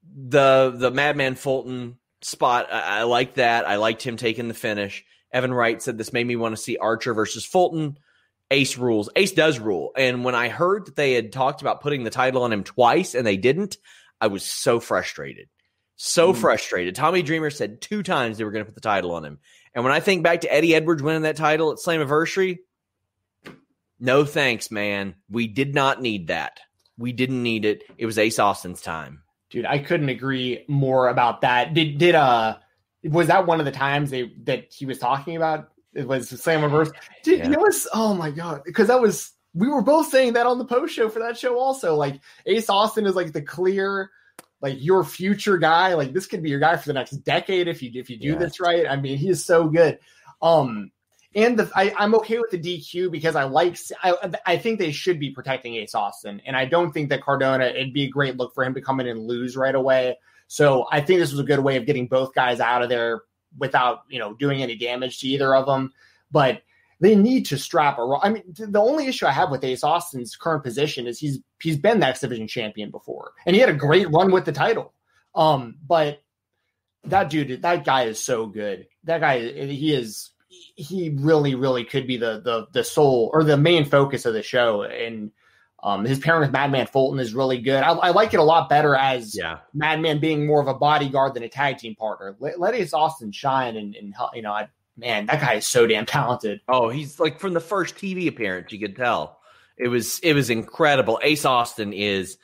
the 0.04 0.74
the 0.76 0.92
Madman 0.92 1.36
Fulton 1.36 2.00
spot, 2.22 2.70
I, 2.72 3.00
I 3.00 3.04
like 3.04 3.36
that. 3.36 3.68
I 3.68 3.76
liked 3.76 4.02
him 4.02 4.18
taking 4.18 4.48
the 4.48 4.54
finish. 4.56 5.06
Evan 5.32 5.54
Wright 5.54 5.82
said 5.82 5.98
this 5.98 6.14
made 6.14 6.28
me 6.28 6.36
want 6.36 6.56
to 6.56 6.62
see 6.62 6.78
Archer 6.78 7.14
versus 7.14 7.46
Fulton. 7.46 7.98
Ace 8.54 8.78
rules. 8.78 9.10
Ace 9.16 9.32
does 9.32 9.60
rule. 9.60 9.91
And 9.97 10.24
when 10.24 10.36
I 10.36 10.47
heard 10.47 10.86
that 10.86 10.95
they 10.95 11.14
had 11.14 11.32
talked 11.32 11.62
about 11.62 11.82
putting 11.82 12.04
the 12.04 12.12
title 12.12 12.43
on 12.43 12.54
him 12.54 12.64
twice 12.64 13.16
and 13.16 13.26
they 13.26 13.36
didn't, 13.36 13.78
I 14.22 14.28
was 14.28 14.43
so 14.43 14.80
frustrated. 14.80 15.49
So 15.95 16.34
mm. 16.34 16.38
frustrated. 16.38 16.93
Tommy 16.93 17.24
Dreamer 17.24 17.49
said 17.49 17.82
two 17.82 18.04
times 18.04 18.38
they 18.38 18.43
were 18.43 18.51
going 18.51 18.64
to 18.64 18.72
put 18.72 18.76
the 18.76 18.82
title 18.82 19.14
on 19.14 19.26
him. 19.26 19.39
And 19.74 19.84
when 19.84 19.91
I 19.91 19.99
think 19.99 20.24
back 20.24 20.41
to 20.41 20.54
Eddie 20.54 20.76
Edwards 20.76 21.01
winning 21.01 21.24
that 21.24 21.36
title 21.36 21.72
at 21.72 21.80
Slammiversary, 21.80 22.60
no 23.99 24.24
thanks, 24.24 24.70
man. 24.70 25.16
We 25.30 25.47
did 25.47 25.74
not 25.74 25.99
need 25.99 26.28
that. 26.28 26.60
We 26.95 27.12
didn't 27.12 27.41
need 27.41 27.66
it. 27.66 27.84
It 27.97 28.06
was 28.06 28.20
Ace 28.20 28.38
Austin's 28.38 28.82
time. 28.82 29.24
Dude, 29.49 29.66
I 29.66 29.80
couldn't 29.80 30.10
agree 30.10 30.64
more 30.68 31.08
about 31.08 31.41
that. 31.41 31.74
Did 31.74 31.97
did 31.97 32.14
uh 32.14 32.58
was 33.04 33.28
that 33.28 33.47
one 33.47 33.60
of 33.60 33.66
the 33.66 33.72
times 33.72 34.12
they 34.12 34.32
that 34.43 34.72
he 34.72 34.86
was 34.86 34.99
talking 34.99 35.36
about 35.36 35.73
it 35.96 36.08
was 36.08 36.32
Slammiversary. 36.32 36.94
Dude, 37.24 37.39
yeah. 37.39 37.52
it 37.52 37.60
was 37.60 37.88
oh 37.94 38.14
my 38.14 38.32
god, 38.32 38.62
because 38.66 38.88
that 38.88 39.02
was 39.02 39.32
we 39.54 39.68
were 39.68 39.82
both 39.82 40.10
saying 40.10 40.34
that 40.34 40.48
on 40.48 40.58
the 40.58 40.66
post 40.66 40.94
show 40.94 41.10
for 41.10 41.20
that 41.20 41.38
show 41.38 41.60
also. 41.60 41.96
Like 41.96 42.22
Ace 42.46 42.70
Austin 42.70 43.06
is 43.06 43.16
like 43.16 43.34
the 43.34 43.41
clear, 43.41 44.12
like 44.62 44.78
your 44.80 45.04
future 45.04 45.58
guy. 45.58 45.94
Like 45.94 46.14
this 46.14 46.26
could 46.26 46.41
be 46.41 46.50
your 46.50 46.60
guy 46.60 46.76
for 46.78 46.88
the 46.88 46.94
next 46.94 47.12
decade 47.24 47.68
if 47.68 47.82
you 47.82 47.91
if 47.94 48.10
you 48.10 48.18
do 48.18 48.30
yeah. 48.30 48.36
this 48.36 48.60
right. 48.60 48.88
I 48.88 48.96
mean, 48.96 49.18
he 49.18 49.30
is 49.30 49.46
so 49.46 49.68
good. 49.68 50.00
Um, 50.41 50.91
and 51.36 51.58
the, 51.58 51.72
I, 51.76 51.94
I'm 51.98 52.14
okay 52.16 52.38
with 52.38 52.52
the 52.52 52.60
DQ 52.60 53.12
because 53.12 53.36
I 53.36 53.44
like 53.44 53.78
I, 54.04 54.32
I 54.46 54.58
think 54.58 54.80
they 54.80 54.91
should 54.91 55.20
be 55.20 55.32
protecting 55.32 55.76
Ace 55.76 55.96
Austin, 55.96 56.41
and 56.46 56.56
I 56.56 56.66
don't 56.66 56.91
think 56.91 57.10
that 57.10 57.24
Cardona 57.24 57.66
it'd 57.66 57.94
be 57.94 58.04
a 58.04 58.10
great 58.10 58.38
look 58.38 58.54
for 58.54 58.64
him 58.64 58.74
to 58.74 58.82
come 58.82 59.00
in 59.00 59.08
and 59.08 59.20
lose 59.20 59.56
right 59.56 59.74
away. 59.74 60.18
So 60.48 60.86
I 60.91 61.02
think 61.02 61.20
this 61.20 61.32
was 61.32 61.39
a 61.39 61.46
good 61.46 61.60
way 61.60 61.78
of 61.78 61.86
getting 61.86 62.08
both 62.08 62.34
guys 62.36 62.60
out 62.60 62.84
of 62.84 62.89
there 62.89 63.22
without 63.58 64.04
you 64.10 64.20
know 64.20 64.34
doing 64.34 64.62
any 64.62 64.76
damage 64.76 65.20
to 65.20 65.28
either 65.28 65.56
of 65.56 65.66
them. 65.66 65.91
But 66.32 66.64
they 66.99 67.16
need 67.16 67.45
to 67.47 67.58
strap 67.58 67.97
a. 67.97 68.18
I 68.22 68.30
mean, 68.30 68.43
the 68.47 68.80
only 68.80 69.08
issue 69.08 69.26
I 69.26 69.32
have 69.32 69.51
with 69.51 69.64
Ace 69.64 69.84
Austin's 69.84 70.36
current 70.36 70.64
position 70.64 71.06
is 71.06 71.20
he's 71.20 71.39
he's 71.62 71.78
been 71.78 71.99
the 71.99 72.08
X 72.08 72.22
Division 72.22 72.47
champion 72.47 72.91
before, 72.91 73.32
and 73.45 73.56
he 73.56 73.60
had 73.60 73.70
a 73.70 73.74
great 73.74 74.10
run 74.10 74.32
with 74.32 74.45
the 74.45 74.51
title. 74.51 74.93
Um, 75.36 75.76
but 75.86 76.22
that 77.06 77.30
dude, 77.30 77.62
that 77.62 77.84
guy 77.84 78.04
is 78.04 78.20
so 78.20 78.45
good. 78.45 78.88
That 79.04 79.22
guy, 79.22 79.39
he 79.39 79.93
is. 79.93 80.30
He 80.76 81.10
really, 81.10 81.56
really 81.56 81.84
could 81.84 82.08
be 82.08 82.18
the 82.18 82.39
the 82.39 82.68
the 82.72 82.84
soul 82.84 83.30
or 83.34 83.43
the 83.43 83.58
main 83.58 83.86
focus 83.86 84.26
of 84.26 84.34
the 84.34 84.43
show, 84.43 84.84
and 84.84 85.32
um, 85.84 86.06
his 86.06 86.18
pairing 86.18 86.42
with 86.42 86.52
Madman 86.52 86.88
Fulton 86.88 87.20
is 87.20 87.34
really 87.34 87.60
good. 87.60 87.84
I, 87.84 87.92
I, 87.92 88.10
like 88.12 88.34
it 88.34 88.40
a 88.40 88.44
lot 88.44 88.70
better 88.70 88.96
as 88.96 89.36
yeah. 89.38 89.60
Madman 89.74 90.20
being 90.20 90.48
more 90.48 90.62
of 90.62 90.68
a 90.70 90.74
bodyguard 90.74 91.34
than 91.34 91.44
a 91.44 91.50
tag 91.50 91.78
team 91.78 91.94
partner. 91.94 92.38
Let, 92.40 92.58
let 92.58 92.74
Ace 92.74 92.94
Austin 92.94 93.34
shine, 93.34 93.76
and, 93.76 93.94
and 93.94 94.16
you 94.34 94.42
know, 94.42 94.54
I, 94.54 94.70
man, 94.98 95.26
that 95.26 95.42
guy 95.42 95.56
is 95.56 95.68
so 95.68 95.86
damn 95.86 96.06
talented. 96.06 96.62
Oh, 96.70 96.88
he's 96.88 97.20
like 97.20 97.40
from 97.40 97.54
the 97.54 97.60
first 97.60 97.96
TV 97.96 98.28
appearance, 98.28 98.72
you 98.72 98.80
could 98.80 98.96
tell 98.96 99.40
it 99.78 99.90
was 99.90 100.20
it 100.20 100.34
was 100.34 100.50
incredible. 100.50 101.20
Ace 101.22 101.44
Austin 101.44 101.92
is 101.92 102.38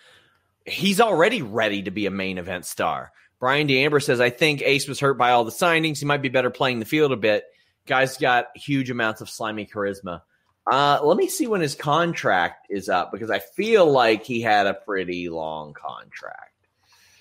he's 0.65 0.99
already 0.99 1.41
ready 1.41 1.83
to 1.83 1.91
be 1.91 2.05
a 2.07 2.11
main 2.11 2.37
event 2.37 2.65
star. 2.65 3.11
Brian 3.39 3.69
DeAmber 3.69 4.03
says, 4.03 4.19
I 4.19 4.31
think 4.31 4.61
Ace 4.61 4.87
was 4.87 4.99
hurt 4.99 5.17
by 5.17 5.31
all 5.31 5.45
the 5.45 5.51
signings. 5.51 5.99
He 5.99 6.05
might 6.05 6.21
be 6.21 6.27
better 6.27 6.49
playing 6.49 6.79
the 6.79 6.85
field 6.85 7.13
a 7.13 7.17
bit. 7.17 7.45
Guy's 7.85 8.17
got 8.17 8.47
huge 8.55 8.89
amounts 8.89 9.21
of 9.21 9.29
slimy 9.29 9.65
charisma. 9.65 10.23
Uh, 10.69 10.99
let 11.03 11.17
me 11.17 11.27
see 11.27 11.47
when 11.47 11.61
his 11.61 11.73
contract 11.73 12.67
is 12.69 12.89
up 12.89 13.11
because 13.11 13.31
I 13.31 13.39
feel 13.39 13.91
like 13.91 14.23
he 14.23 14.41
had 14.41 14.67
a 14.67 14.73
pretty 14.73 15.27
long 15.29 15.73
contract. 15.73 16.53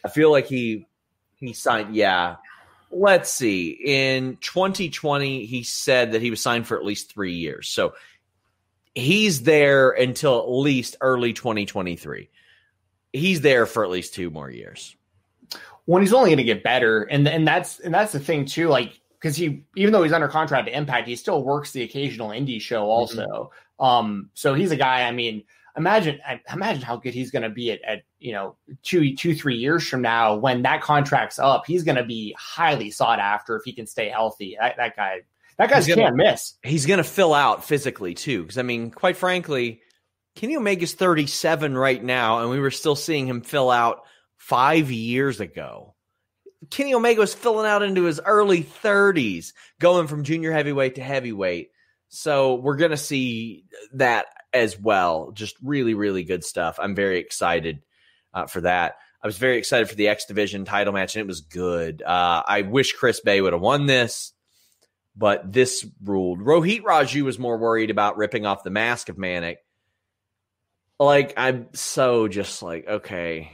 I 0.05 0.09
feel 0.09 0.31
like 0.31 0.47
he 0.47 0.87
he 1.37 1.55
signed. 1.55 1.97
Yeah, 1.97 2.37
let's 2.91 3.33
see. 3.33 3.71
In 3.71 4.37
2020, 4.37 5.47
he 5.47 5.63
said 5.63 6.13
that 6.13 6.23
he 6.23 6.31
was 6.31 6.43
signed 6.43 6.67
for 6.67 6.77
at 6.77 6.85
least 6.85 7.13
three 7.13 7.35
years. 7.35 7.69
So 7.69 7.95
he's 8.95 9.43
there 9.43 9.91
until 9.91 10.41
at 10.41 10.51
least 10.51 10.97
early 11.01 11.33
2023. 11.33 12.29
He's 13.13 13.41
there 13.41 13.65
for 13.65 13.85
at 13.85 13.91
least 13.91 14.15
two 14.15 14.31
more 14.31 14.51
years. 14.51 14.95
When 15.87 16.03
he's 16.03 16.13
only 16.13 16.29
going 16.29 16.39
to 16.39 16.45
get 16.45 16.63
better, 16.63 17.03
and 17.03 17.27
and 17.27 17.49
that's 17.49 17.81
and 17.81 17.95
that's 17.95 18.13
the 18.13 18.21
thing 18.21 18.45
too. 18.45 18.69
Like 18.69 19.01
because 19.21 19.37
he 19.37 19.65
even 19.77 19.93
though 19.93 20.03
he's 20.03 20.13
under 20.13 20.29
contract 20.29 20.67
to 20.67 20.77
Impact, 20.77 21.09
he 21.09 21.17
still 21.17 21.43
works 21.43 21.73
the 21.73 21.83
occasional 21.83 22.31
indie 22.31 22.61
show 22.61 22.83
mm-hmm. 22.83 22.91
also. 22.91 23.27
Mm-hmm. 23.81 23.85
Um, 23.85 24.31
so 24.35 24.55
he's 24.55 24.71
a 24.71 24.77
guy. 24.77 25.03
I 25.03 25.13
mean, 25.13 25.45
imagine 25.77 26.21
imagine 26.53 26.83
how 26.83 26.97
good 26.97 27.15
he's 27.15 27.31
going 27.31 27.43
to 27.43 27.51
be 27.51 27.73
at, 27.73 27.83
at 27.83 28.03
you 28.19 28.33
know 28.33 28.57
two 28.83 29.15
two 29.17 29.35
three 29.35 29.57
years 29.57 29.87
from 29.87 30.03
now 30.03 30.37
when 30.37 30.63
that 30.63 30.83
contract's 30.83 31.39
up. 31.39 31.65
He's 31.67 31.85
going 31.85 31.97
to 31.97 32.05
be 32.05 32.35
highly 32.39 32.91
sought 32.91 33.19
after 33.19 33.57
if 33.57 33.63
he 33.65 33.73
can 33.73 33.87
stay 33.87 34.09
healthy. 34.09 34.57
That, 34.61 34.77
that 34.77 34.97
guy. 34.97 35.21
That 35.59 35.71
guy 35.71 35.83
can't 35.83 36.15
miss. 36.15 36.55
He's 36.63 36.87
going 36.87 36.99
to 36.99 37.05
fill 37.05 37.35
out 37.35 37.65
physically 37.65 38.15
too. 38.15 38.43
Because 38.43 38.59
I 38.59 38.63
mean, 38.63 38.93
quite 38.93 39.17
frankly, 39.17 39.83
Kenny 40.37 40.57
Omega's 40.57 40.95
37 40.95 41.77
right 41.77 42.03
now, 42.03 42.43
and 42.43 42.51
we 42.51 42.61
were 42.61 42.71
still 42.71 42.95
seeing 42.95 43.27
him 43.27 43.41
fill 43.41 43.69
out 43.69 44.03
five 44.37 44.93
years 44.93 45.41
ago. 45.41 45.97
Kenny 46.71 46.95
Omega 46.95 47.21
was 47.21 47.35
filling 47.35 47.67
out 47.67 47.83
into 47.83 48.05
his 48.05 48.21
early 48.25 48.65
30s, 48.65 49.53
going 49.81 50.07
from 50.09 50.25
junior 50.25 50.53
heavyweight 50.53 50.97
to 50.97 51.03
heavyweight. 51.03 51.71
So 52.09 52.55
we're 52.55 52.77
going 52.77 52.91
to 52.91 52.97
see 52.97 53.65
that 53.95 54.27
as 54.53 54.79
well. 54.79 55.31
Just 55.33 55.57
really, 55.63 55.95
really 55.95 56.25
good 56.25 56.45
stuff. 56.45 56.79
I'm 56.81 56.95
very 56.95 57.19
excited 57.19 57.83
uh, 58.35 58.47
for 58.47 58.63
that. 58.63 58.97
I 59.23 59.27
was 59.27 59.37
very 59.37 59.59
excited 59.59 59.89
for 59.89 59.95
the 59.95 60.09
X 60.09 60.27
Division 60.27 60.65
title 60.65 60.93
match, 60.93 61.17
and 61.17 61.23
it 61.23 61.27
was 61.27 61.41
good. 61.41 62.03
Uh, 62.03 62.43
I 62.47 62.63
wish 62.63 62.93
Chris 62.93 63.21
Bey 63.21 63.41
would 63.41 63.53
have 63.53 63.63
won 63.63 63.87
this, 63.87 64.33
but 65.17 65.53
this 65.53 65.85
ruled. 66.03 66.41
Rohit 66.41 66.83
Raju 66.83 67.23
was 67.23 67.39
more 67.39 67.59
worried 67.59 67.91
about 67.91 68.17
ripping 68.17 68.47
off 68.47 68.63
the 68.63 68.71
mask 68.71 69.09
of 69.09 69.19
Manik. 69.19 69.59
like 71.01 71.35
I'm 71.37 71.69
so 71.75 72.29
just 72.29 72.63
like 72.63 72.87
okay, 72.87 73.51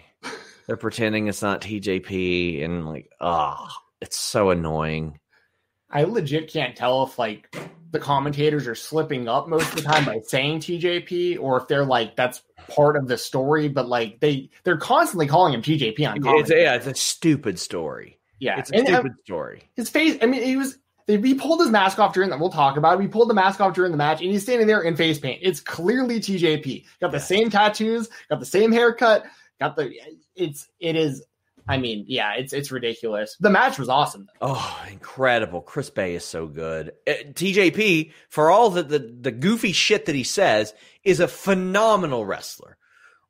they're 0.67 0.77
pretending 0.77 1.29
it's 1.29 1.43
not 1.43 1.61
TJP, 1.61 2.65
and 2.65 2.87
like 2.87 3.11
ah, 3.21 3.67
oh, 3.69 3.77
it's 4.01 4.19
so 4.19 4.51
annoying. 4.51 5.19
I 5.91 6.05
legit 6.05 6.53
can't 6.53 6.77
tell 6.77 7.05
if 7.05 7.19
like 7.19 7.55
the 7.91 8.01
commentators 8.01 8.67
are 8.67 8.75
slipping 8.75 9.29
up 9.29 9.49
most 9.49 9.69
of 9.71 9.77
the 9.77 9.83
time 9.83 10.05
by 10.05 10.21
saying 10.25 10.59
TJP, 10.61 11.39
or 11.41 11.59
if 11.59 11.69
they're 11.69 11.85
like 11.85 12.17
that's 12.17 12.43
part 12.69 12.97
of 12.97 13.07
the 13.07 13.17
story, 13.17 13.69
but 13.69 13.89
like 13.89 14.21
they 14.21 14.51
they're 14.65 14.77
constantly 14.77 15.27
calling 15.27 15.55
him 15.55 15.63
TJP 15.63 16.11
on. 16.11 16.39
It's, 16.39 16.51
yeah, 16.51 16.75
it's 16.75 16.87
a 16.87 16.95
stupid 16.95 17.59
story. 17.59 18.19
Yeah, 18.41 18.59
it's 18.59 18.71
a 18.71 18.77
and, 18.77 18.89
uh, 18.89 18.93
stupid 18.93 19.13
uh, 19.13 19.23
story. 19.25 19.63
His 19.77 19.89
face. 19.89 20.19
I 20.21 20.27
mean, 20.27 20.43
he 20.43 20.57
was. 20.57 20.77
They 21.07 21.21
he 21.21 21.35
pulled 21.35 21.61
his 21.61 21.71
mask 21.71 21.99
off 21.99 22.15
during 22.15 22.31
that. 22.31 22.41
We'll 22.41 22.51
talk 22.51 22.77
about 22.77 22.99
it. 22.99 23.03
He 23.03 23.09
pulled 23.09 23.31
the 23.31 23.35
mask 23.35 23.61
off 23.61 23.75
during 23.75 23.93
the 23.93 23.99
match, 23.99 24.21
and 24.21 24.31
he's 24.31 24.43
standing 24.43 24.67
there 24.67 24.81
in 24.81 24.97
face 24.97 25.19
paint. 25.19 25.41
It's 25.43 25.61
clearly 25.61 26.19
TJP. 26.19 26.85
Got 27.01 27.13
the 27.13 27.21
same 27.21 27.51
tattoos. 27.51 28.09
Got 28.29 28.41
the 28.41 28.47
same 28.47 28.73
haircut. 28.73 29.25
Got 29.61 29.77
the. 29.77 29.93
It's. 30.35 30.69
It 30.81 30.97
is 30.97 31.25
I 31.67 31.79
mean, 31.79 32.05
yeah, 32.07 32.35
it's 32.35 32.53
it's 32.53 32.71
ridiculous. 32.71 33.37
The 33.41 33.51
match 33.51 33.79
was 33.79 33.89
awesome. 33.89 34.27
Though. 34.41 34.55
Oh, 34.57 34.85
incredible! 34.91 35.63
Chris 35.63 35.89
Bey 35.89 36.15
is 36.15 36.25
so 36.25 36.47
good. 36.47 36.93
Uh, 37.07 37.13
TJP, 37.33 38.13
for 38.29 38.51
all 38.51 38.71
the, 38.71 38.83
the 38.83 38.99
the 38.99 39.31
goofy 39.31 39.73
shit 39.73 40.07
that 40.07 40.15
he 40.15 40.25
says, 40.25 40.75
is 41.05 41.21
a 41.21 41.29
phenomenal 41.29 42.27
wrestler. 42.27 42.77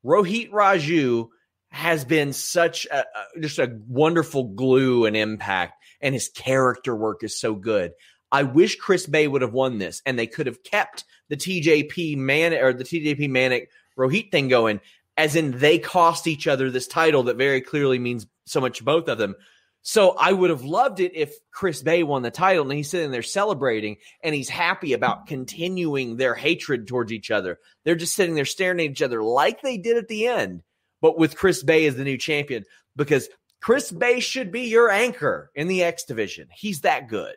Rohit 0.04 0.50
Raju 0.50 1.28
has 1.70 2.04
been 2.04 2.32
such 2.32 2.86
a, 2.86 3.00
a, 3.00 3.40
just 3.40 3.58
a 3.58 3.78
wonderful 3.88 4.44
glue 4.44 5.06
and 5.06 5.16
impact, 5.16 5.80
and 6.00 6.12
his 6.12 6.28
character 6.28 6.94
work 6.94 7.22
is 7.22 7.38
so 7.38 7.54
good. 7.54 7.92
I 8.32 8.42
wish 8.42 8.76
Chris 8.76 9.06
Bey 9.06 9.28
would 9.28 9.42
have 9.42 9.52
won 9.52 9.78
this, 9.78 10.02
and 10.04 10.18
they 10.18 10.26
could 10.26 10.46
have 10.46 10.64
kept 10.64 11.04
the 11.28 11.36
TJP 11.36 12.16
man 12.16 12.52
or 12.52 12.72
the 12.72 12.82
TJP 12.82 13.30
Manik 13.30 13.70
Rohit 13.96 14.32
thing 14.32 14.48
going 14.48 14.80
as 15.16 15.36
in 15.36 15.58
they 15.58 15.78
cost 15.78 16.26
each 16.26 16.46
other 16.46 16.70
this 16.70 16.86
title 16.86 17.24
that 17.24 17.36
very 17.36 17.60
clearly 17.60 17.98
means 17.98 18.26
so 18.46 18.60
much 18.60 18.78
to 18.78 18.84
both 18.84 19.08
of 19.08 19.18
them. 19.18 19.34
So 19.82 20.16
I 20.18 20.32
would 20.32 20.48
have 20.48 20.64
loved 20.64 21.00
it 21.00 21.14
if 21.14 21.34
Chris 21.50 21.82
Bey 21.82 22.02
won 22.02 22.22
the 22.22 22.30
title 22.30 22.64
and 22.64 22.72
he's 22.72 22.90
sitting 22.90 23.10
there 23.10 23.22
celebrating 23.22 23.98
and 24.22 24.34
he's 24.34 24.48
happy 24.48 24.94
about 24.94 25.26
continuing 25.26 26.16
their 26.16 26.34
hatred 26.34 26.88
towards 26.88 27.12
each 27.12 27.30
other. 27.30 27.58
They're 27.84 27.94
just 27.94 28.14
sitting 28.14 28.34
there 28.34 28.46
staring 28.46 28.80
at 28.80 28.90
each 28.90 29.02
other 29.02 29.22
like 29.22 29.60
they 29.60 29.76
did 29.76 29.98
at 29.98 30.08
the 30.08 30.26
end, 30.26 30.62
but 31.02 31.18
with 31.18 31.36
Chris 31.36 31.62
Bey 31.62 31.84
as 31.86 31.96
the 31.96 32.04
new 32.04 32.16
champion 32.16 32.64
because 32.96 33.28
Chris 33.60 33.90
Bey 33.90 34.20
should 34.20 34.50
be 34.50 34.62
your 34.62 34.90
anchor 34.90 35.50
in 35.54 35.68
the 35.68 35.82
X 35.82 36.04
division. 36.04 36.48
He's 36.54 36.80
that 36.80 37.08
good. 37.08 37.34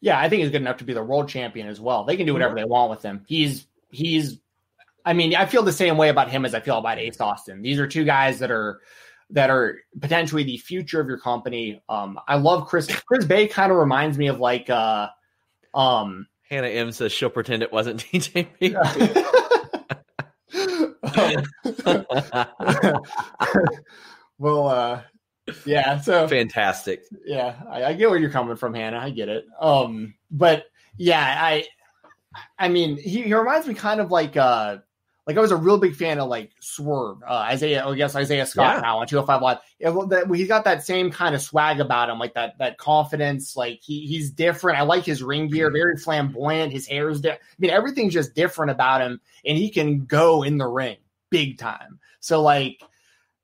Yeah, 0.00 0.20
I 0.20 0.28
think 0.28 0.42
he's 0.42 0.50
good 0.50 0.60
enough 0.60 0.78
to 0.78 0.84
be 0.84 0.92
the 0.94 1.02
world 1.02 1.28
champion 1.28 1.68
as 1.68 1.80
well. 1.80 2.04
They 2.04 2.16
can 2.16 2.26
do 2.26 2.32
whatever 2.32 2.54
mm-hmm. 2.54 2.64
they 2.64 2.68
want 2.68 2.90
with 2.90 3.02
him. 3.02 3.24
He's 3.26 3.66
he's 3.90 4.38
I 5.04 5.12
mean, 5.12 5.34
I 5.34 5.46
feel 5.46 5.62
the 5.62 5.72
same 5.72 5.96
way 5.96 6.08
about 6.08 6.30
him 6.30 6.44
as 6.44 6.54
I 6.54 6.60
feel 6.60 6.78
about 6.78 6.98
Ace 6.98 7.20
Austin. 7.20 7.62
These 7.62 7.78
are 7.78 7.86
two 7.86 8.04
guys 8.04 8.38
that 8.38 8.50
are 8.50 8.80
that 9.30 9.50
are 9.50 9.80
potentially 10.00 10.44
the 10.44 10.58
future 10.58 11.00
of 11.00 11.08
your 11.08 11.18
company. 11.18 11.82
Um, 11.88 12.18
I 12.28 12.36
love 12.36 12.66
Chris. 12.66 12.86
Chris 13.06 13.24
Bey 13.24 13.48
kind 13.48 13.70
of 13.70 13.78
reminds 13.78 14.16
me 14.16 14.28
of 14.28 14.38
like 14.38 14.70
uh, 14.70 15.08
um, 15.74 16.26
Hannah 16.48 16.68
M 16.68 16.92
says 16.92 17.12
she'll 17.12 17.30
pretend 17.30 17.62
it 17.62 17.72
wasn't 17.72 18.00
TJP. 18.12 18.74
well, 24.38 24.68
uh, 24.68 25.02
yeah. 25.66 26.00
So 26.00 26.28
fantastic. 26.28 27.04
Yeah, 27.24 27.56
I, 27.68 27.84
I, 27.84 27.92
get 27.94 28.08
where 28.08 28.18
you're 28.18 28.30
coming 28.30 28.56
from, 28.56 28.74
Hannah. 28.74 28.98
I 28.98 29.10
get 29.10 29.28
it. 29.28 29.46
Um, 29.60 30.14
but 30.30 30.66
yeah, 30.96 31.38
I, 31.40 31.66
I 32.58 32.68
mean, 32.68 32.96
he, 32.96 33.22
he 33.22 33.34
reminds 33.34 33.66
me 33.66 33.74
kind 33.74 34.00
of 34.00 34.10
like 34.10 34.36
uh 34.36 34.78
like 35.26 35.38
I 35.38 35.40
was 35.40 35.52
a 35.52 35.56
real 35.56 35.78
big 35.78 35.96
fan 35.96 36.18
of 36.18 36.28
like 36.28 36.52
Swerve, 36.60 37.22
uh, 37.26 37.32
Isaiah. 37.32 37.86
I 37.86 37.94
guess 37.94 38.14
Isaiah 38.14 38.44
Scott 38.44 38.76
yeah. 38.76 38.80
now 38.82 38.98
on 38.98 39.06
205 39.06 39.40
Live. 39.40 39.58
Yeah, 39.78 40.34
he 40.34 40.46
got 40.46 40.64
that 40.64 40.84
same 40.84 41.10
kind 41.10 41.34
of 41.34 41.40
swag 41.40 41.80
about 41.80 42.10
him, 42.10 42.18
like 42.18 42.34
that 42.34 42.58
that 42.58 42.76
confidence. 42.76 43.56
Like 43.56 43.80
he 43.82 44.06
he's 44.06 44.30
different. 44.30 44.78
I 44.78 44.82
like 44.82 45.04
his 45.04 45.22
ring 45.22 45.48
gear, 45.48 45.70
very 45.70 45.96
flamboyant. 45.96 46.72
His 46.72 46.86
hair 46.86 47.08
is. 47.08 47.22
Di- 47.22 47.32
I 47.32 47.38
mean, 47.58 47.70
everything's 47.70 48.12
just 48.12 48.34
different 48.34 48.70
about 48.70 49.00
him, 49.00 49.18
and 49.46 49.56
he 49.56 49.70
can 49.70 50.04
go 50.04 50.42
in 50.42 50.58
the 50.58 50.66
ring 50.66 50.98
big 51.30 51.58
time. 51.58 52.00
So 52.20 52.42
like. 52.42 52.82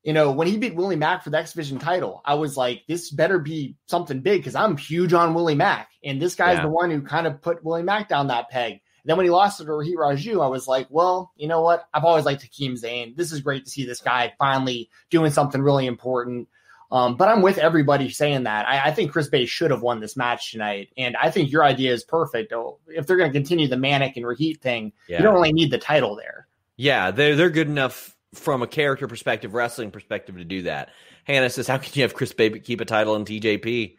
You 0.03 0.15
know, 0.15 0.33
when 0.33 0.47
he 0.47 0.57
beat 0.57 0.75
Willie 0.75 0.97
Mack 0.97 1.23
for 1.23 1.29
the 1.29 1.37
X 1.37 1.53
Division 1.53 1.79
title, 1.79 2.23
I 2.25 2.33
was 2.33 2.57
like, 2.57 2.85
this 2.89 3.11
better 3.11 3.39
be 3.39 3.77
something 3.85 4.23
big 4.23 4.41
because 4.41 4.55
I'm 4.55 4.79
huge 4.79 5.13
on 5.13 5.35
Willie 5.35 5.55
Mack. 5.55 5.91
And 6.03 6.23
this 6.23 6.35
guy's 6.35 6.57
yeah. 6.57 6.63
the 6.63 6.71
one 6.71 6.91
who 6.91 7.03
kind 7.03 7.27
of 7.27 7.43
put 7.43 7.63
Willie 7.63 7.83
Mack 7.83 8.09
down 8.09 8.29
that 8.29 8.49
peg. 8.49 8.81
Then 9.05 9.17
when 9.17 9.27
he 9.27 9.31
lost 9.31 9.59
to 9.59 9.65
Rohit 9.65 9.95
Raju, 9.95 10.45
I 10.45 10.49
was 10.49 10.67
like, 10.67 10.87
well, 10.91 11.33
you 11.37 11.49
know 11.49 11.63
what? 11.63 11.89
I've 11.95 12.05
always 12.05 12.25
liked 12.25 12.43
Hakeem 12.43 12.77
Zane. 12.77 13.15
This 13.17 13.33
is 13.33 13.41
great 13.41 13.65
to 13.65 13.71
see 13.71 13.85
this 13.85 14.01
guy 14.01 14.33
finally 14.39 14.91
doing 15.11 15.31
something 15.31 15.61
really 15.61 15.87
important. 15.87 16.49
Um, 16.93 17.17
but 17.17 17.29
I'm 17.29 17.41
with 17.41 17.59
everybody 17.59 18.11
saying 18.11 18.45
that. 18.45 18.67
I, 18.67 18.89
I, 18.89 18.91
think 18.91 19.13
Chris 19.13 19.29
Bey 19.29 19.47
should 19.47 19.71
have 19.71 19.81
won 19.81 20.01
this 20.01 20.17
match 20.17 20.51
tonight. 20.51 20.89
And 20.97 21.17
I 21.17 21.31
think 21.31 21.53
your 21.53 21.63
idea 21.63 21.93
is 21.93 22.03
perfect. 22.03 22.53
Oh, 22.53 22.81
if 22.89 23.07
they're 23.07 23.17
going 23.17 23.31
to 23.31 23.39
continue 23.39 23.69
the 23.69 23.77
Manik 23.77 24.17
and 24.17 24.27
Rohit 24.27 24.61
thing, 24.61 24.93
yeah. 25.09 25.19
you 25.19 25.23
don't 25.23 25.35
really 25.35 25.53
need 25.53 25.71
the 25.71 25.79
title 25.79 26.17
there. 26.17 26.49
Yeah, 26.77 27.13
they're, 27.13 27.37
they're 27.37 27.51
good 27.51 27.69
enough 27.69 28.17
from 28.35 28.63
a 28.63 28.67
character 28.67 29.07
perspective, 29.07 29.55
wrestling 29.55 29.93
perspective 29.93 30.37
to 30.37 30.45
do 30.45 30.63
that. 30.63 30.91
Hannah 31.25 31.51
says, 31.51 31.69
How 31.69 31.79
can 31.79 31.93
you 31.95 32.03
have 32.03 32.15
Chris 32.15 32.33
Bey 32.33 32.51
keep 32.59 32.81
a 32.81 32.85
title 32.85 33.15
in 33.15 33.25
TJP? 33.25 33.97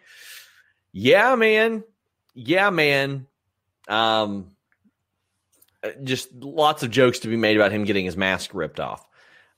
Yeah, 0.92 1.36
man. 1.36 1.84
Yeah, 2.34 2.70
man. 2.72 3.28
Um, 3.88 4.51
just 6.04 6.34
lots 6.34 6.84
of 6.84 6.92
jokes 6.92 7.20
to 7.20 7.28
be 7.28 7.38
made 7.38 7.56
about 7.56 7.72
him 7.72 7.84
getting 7.84 8.06
his 8.06 8.18
mask 8.18 8.54
ripped 8.54 8.80
off. 8.80 9.06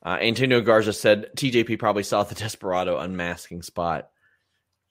Uh, 0.05 0.17
Antonio 0.21 0.61
Garza 0.61 0.93
said 0.93 1.27
TJP 1.35 1.79
probably 1.79 2.03
saw 2.03 2.23
the 2.23 2.35
Desperado 2.43 2.97
unmasking 2.97 3.61
spot. 3.61 4.09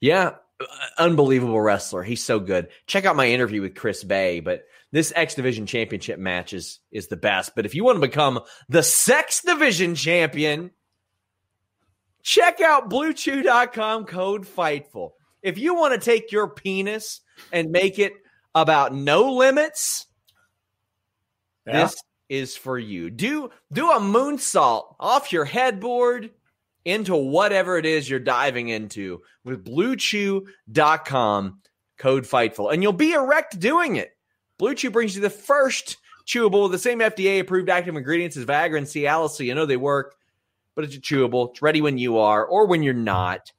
Yeah, 0.01 0.35
uh, 0.59 0.65
unbelievable 0.97 1.61
wrestler. 1.61 2.03
He's 2.03 2.23
so 2.23 2.39
good. 2.39 2.69
Check 2.87 3.05
out 3.05 3.15
my 3.15 3.27
interview 3.27 3.61
with 3.61 3.75
Chris 3.75 4.03
Bey, 4.03 4.39
but 4.39 4.63
this 4.91 5.13
X 5.15 5.35
Division 5.35 5.65
Championship 5.65 6.19
match 6.19 6.53
is 6.53 6.79
is 6.91 7.07
the 7.07 7.17
best. 7.17 7.55
But 7.55 7.65
if 7.65 7.75
you 7.75 7.83
want 7.83 7.97
to 7.97 8.07
become 8.07 8.39
the 8.69 8.83
Sex 8.83 9.41
Division 9.41 9.95
champion, 9.95 10.71
check 12.21 12.61
out 12.61 12.89
bluechew.com 12.89 14.05
code 14.05 14.45
FIGHTFUL. 14.45 15.11
If 15.41 15.57
you 15.57 15.75
want 15.75 15.93
to 15.93 15.99
take 15.99 16.31
your 16.31 16.47
penis 16.47 17.21
and 17.51 17.71
make 17.71 17.99
it 17.99 18.13
about 18.55 18.93
no 18.93 19.33
limits, 19.33 20.05
yeah. 21.65 21.83
This 21.83 21.95
is 22.29 22.55
for 22.55 22.79
you. 22.79 23.09
Do 23.09 23.51
do 23.71 23.91
a 23.91 23.99
moonsault 23.99 24.95
off 24.99 25.31
your 25.31 25.45
headboard 25.45 26.31
into 26.85 27.15
whatever 27.15 27.77
it 27.77 27.85
is 27.85 28.09
you're 28.09 28.19
diving 28.19 28.69
into 28.69 29.21
with 29.45 29.63
bluechew.com 29.63 31.59
code 31.97 32.23
fightful 32.23 32.73
and 32.73 32.83
you'll 32.83 32.91
be 32.91 33.13
erect 33.13 33.59
doing 33.59 33.95
it. 33.95 34.11
Blue 34.57 34.75
Chew 34.75 34.91
brings 34.91 35.15
you 35.15 35.21
the 35.21 35.29
first 35.29 35.97
chewable 36.25 36.63
with 36.63 36.71
the 36.71 36.79
same 36.79 36.99
FDA 36.99 37.39
approved 37.39 37.69
active 37.69 37.95
ingredients 37.95 38.37
as 38.37 38.45
Viagra 38.45 38.77
and 38.77 38.87
Cialis, 38.87 39.31
so 39.31 39.43
you 39.43 39.55
know 39.55 39.65
they 39.65 39.77
work, 39.77 40.15
but 40.75 40.85
it's 40.85 40.95
a 40.95 40.99
chewable. 41.01 41.51
It's 41.51 41.61
ready 41.61 41.81
when 41.81 41.97
you 41.97 42.17
are 42.17 42.45
or 42.45 42.65
when 42.67 42.83
you're 42.83 42.93
not. 42.93 43.51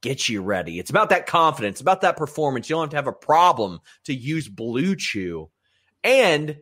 Get 0.00 0.28
you 0.28 0.42
ready. 0.42 0.80
It's 0.80 0.90
about 0.90 1.10
that 1.10 1.26
confidence, 1.26 1.80
about 1.80 2.00
that 2.00 2.16
performance. 2.16 2.68
You 2.68 2.74
don't 2.74 2.84
have 2.84 2.90
to 2.90 2.96
have 2.96 3.06
a 3.06 3.12
problem 3.12 3.80
to 4.04 4.14
use 4.14 4.48
Blue 4.48 4.96
Chew. 4.96 5.48
And 6.02 6.58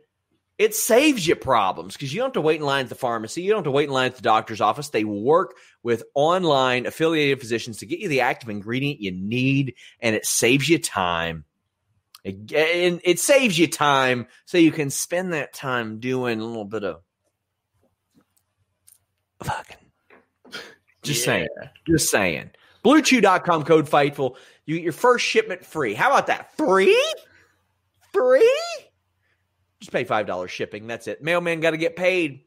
it 0.56 0.74
saves 0.74 1.26
you 1.26 1.34
problems 1.34 1.94
because 1.94 2.12
you 2.12 2.20
don't 2.20 2.28
have 2.28 2.34
to 2.34 2.40
wait 2.40 2.60
in 2.60 2.66
line 2.66 2.84
at 2.84 2.88
the 2.88 2.94
pharmacy. 2.94 3.42
You 3.42 3.50
don't 3.50 3.58
have 3.58 3.64
to 3.64 3.70
wait 3.72 3.88
in 3.88 3.94
line 3.94 4.06
at 4.06 4.16
the 4.16 4.22
doctor's 4.22 4.60
office. 4.60 4.90
They 4.90 5.04
work 5.04 5.56
with 5.82 6.04
online 6.14 6.86
affiliated 6.86 7.40
physicians 7.40 7.78
to 7.78 7.86
get 7.86 7.98
you 7.98 8.08
the 8.08 8.20
active 8.20 8.48
ingredient 8.48 9.00
you 9.00 9.10
need, 9.10 9.74
and 10.00 10.14
it 10.14 10.24
saves 10.24 10.68
you 10.68 10.78
time. 10.78 11.44
It, 12.22 12.52
and 12.52 13.00
it 13.04 13.18
saves 13.18 13.58
you 13.58 13.66
time 13.66 14.28
so 14.44 14.56
you 14.56 14.72
can 14.72 14.90
spend 14.90 15.32
that 15.32 15.52
time 15.52 15.98
doing 15.98 16.40
a 16.40 16.44
little 16.44 16.64
bit 16.64 16.84
of 16.84 17.02
fucking. 19.42 19.76
Just 21.02 21.20
yeah. 21.20 21.32
saying. 21.32 21.48
Just 21.86 22.10
saying. 22.10 22.50
BlueChew.com 22.84 23.64
code 23.64 23.88
Fightful. 23.88 24.36
You 24.66 24.76
get 24.76 24.84
your 24.84 24.92
first 24.92 25.24
shipment 25.24 25.64
free. 25.66 25.94
How 25.94 26.08
about 26.08 26.28
that? 26.28 26.56
Free? 26.56 26.98
Free? 28.12 28.50
Just 29.84 29.92
pay 29.92 30.04
five 30.04 30.26
dollars 30.26 30.50
shipping. 30.50 30.86
That's 30.86 31.06
it. 31.08 31.22
Mailman 31.22 31.60
got 31.60 31.72
to 31.72 31.76
get 31.76 31.94
paid. 31.94 32.40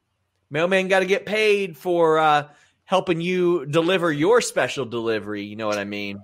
Mailman 0.50 0.88
got 0.88 1.02
to 1.02 1.06
get 1.06 1.28
paid 1.28 1.78
for 1.78 2.18
uh, 2.18 2.48
helping 2.86 3.22
you 3.22 3.68
deliver 3.68 4.12
your 4.12 4.42
special 4.42 4.86
delivery. 4.86 5.44
You 5.44 5.56
know 5.56 5.68
what 5.68 5.78
I 5.78 5.84
mean? 5.84 6.20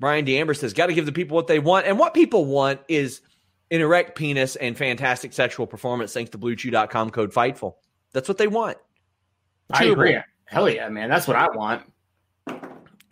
Brian 0.00 0.26
DeAmber 0.26 0.56
says, 0.56 0.72
"Got 0.72 0.86
to 0.86 0.94
give 0.94 1.06
the 1.06 1.12
people 1.12 1.36
what 1.36 1.46
they 1.46 1.60
want, 1.60 1.86
and 1.86 1.96
what 1.96 2.12
people 2.12 2.44
want 2.44 2.80
is 2.88 3.20
an 3.70 3.80
erect 3.80 4.18
penis 4.18 4.56
and 4.56 4.76
fantastic 4.76 5.32
sexual 5.32 5.68
performance. 5.68 6.12
Thanks 6.12 6.32
to 6.32 6.38
BlueChew.com 6.38 7.10
code 7.10 7.32
Fightful. 7.32 7.74
That's 8.12 8.26
what 8.26 8.36
they 8.36 8.48
want. 8.48 8.78
I 9.70 9.84
agree. 9.84 10.18
Hell 10.46 10.68
yeah, 10.68 10.88
man. 10.88 11.08
That's 11.08 11.28
what 11.28 11.36
I 11.36 11.46
want. 11.54 11.82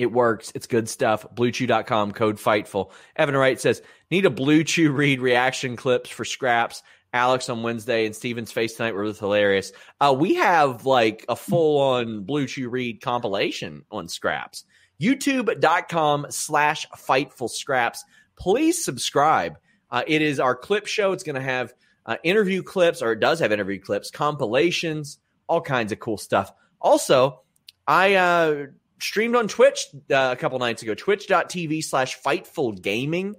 It 0.01 0.11
works. 0.11 0.51
It's 0.55 0.67
good 0.67 0.89
stuff. 0.89 1.27
BlueChew.com, 1.35 2.13
code 2.13 2.39
FIGHTFUL. 2.39 2.91
Evan 3.17 3.37
Wright 3.37 3.61
says, 3.61 3.83
need 4.11 4.25
a 4.25 4.31
Blue 4.31 4.65
Chew 4.65 4.93
read 4.93 5.21
reaction 5.21 5.77
clips 5.77 6.09
for 6.09 6.25
scraps. 6.25 6.83
Alex 7.13 7.51
on 7.51 7.63
Wednesday 7.63 8.07
and 8.07 8.17
Steven's 8.17 8.51
face 8.51 8.77
tonight 8.77 8.95
were 8.95 9.13
hilarious. 9.13 9.73
Uh, 10.01 10.17
we 10.19 10.37
have 10.37 10.87
like 10.87 11.27
a 11.29 11.37
full 11.37 11.83
on 11.83 12.23
Blue 12.23 12.47
Chew 12.47 12.71
Read 12.71 13.03
compilation 13.03 13.85
on 13.91 14.09
Scraps. 14.09 14.65
YouTube.com 14.99 16.29
slash 16.31 16.89
Fightful 16.97 17.51
Scraps. 17.51 18.03
Please 18.39 18.83
subscribe. 18.83 19.59
Uh, 19.91 20.03
it 20.07 20.23
is 20.23 20.41
our 20.41 20.57
clip 20.57 20.87
show. 20.87 21.13
It's 21.13 21.25
going 21.25 21.37
to 21.37 21.43
have 21.43 21.75
uh, 22.07 22.17
interview 22.25 22.63
clips, 22.63 23.03
or 23.03 23.13
it 23.13 23.21
does 23.21 23.41
have 23.41 23.53
interview 23.53 23.81
clips, 23.81 24.11
compilations, 24.11 25.19
all 25.47 25.61
kinds 25.61 25.93
of 25.93 25.99
cool 25.99 26.17
stuff. 26.17 26.55
Also, 26.81 27.43
I 27.87 28.15
uh, 28.15 28.67
streamed 29.01 29.37
on 29.37 29.49
Twitch 29.49 29.87
uh, 30.11 30.31
a 30.33 30.37
couple 30.37 30.59
nights 30.59 30.83
ago, 30.83 30.95
twitch.tv 30.95 31.83
slash 31.85 32.21
Fightful 32.21 32.81
Gaming. 32.81 33.37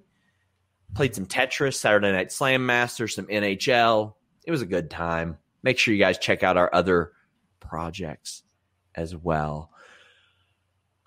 Played 0.94 1.16
some 1.16 1.26
Tetris, 1.26 1.76
Saturday 1.76 2.12
Night 2.12 2.32
Slam 2.32 2.66
Master, 2.66 3.08
some 3.08 3.28
NHL. 3.28 4.14
It 4.46 4.52
was 4.52 4.62
a 4.62 4.66
good 4.66 4.90
time. 4.90 5.38
Make 5.64 5.78
sure 5.78 5.94
you 5.94 6.00
guys 6.00 6.18
check 6.18 6.44
out 6.44 6.58
our 6.58 6.70
other 6.74 7.14
projects 7.60 8.44
as 8.96 9.16
well. 9.16 9.72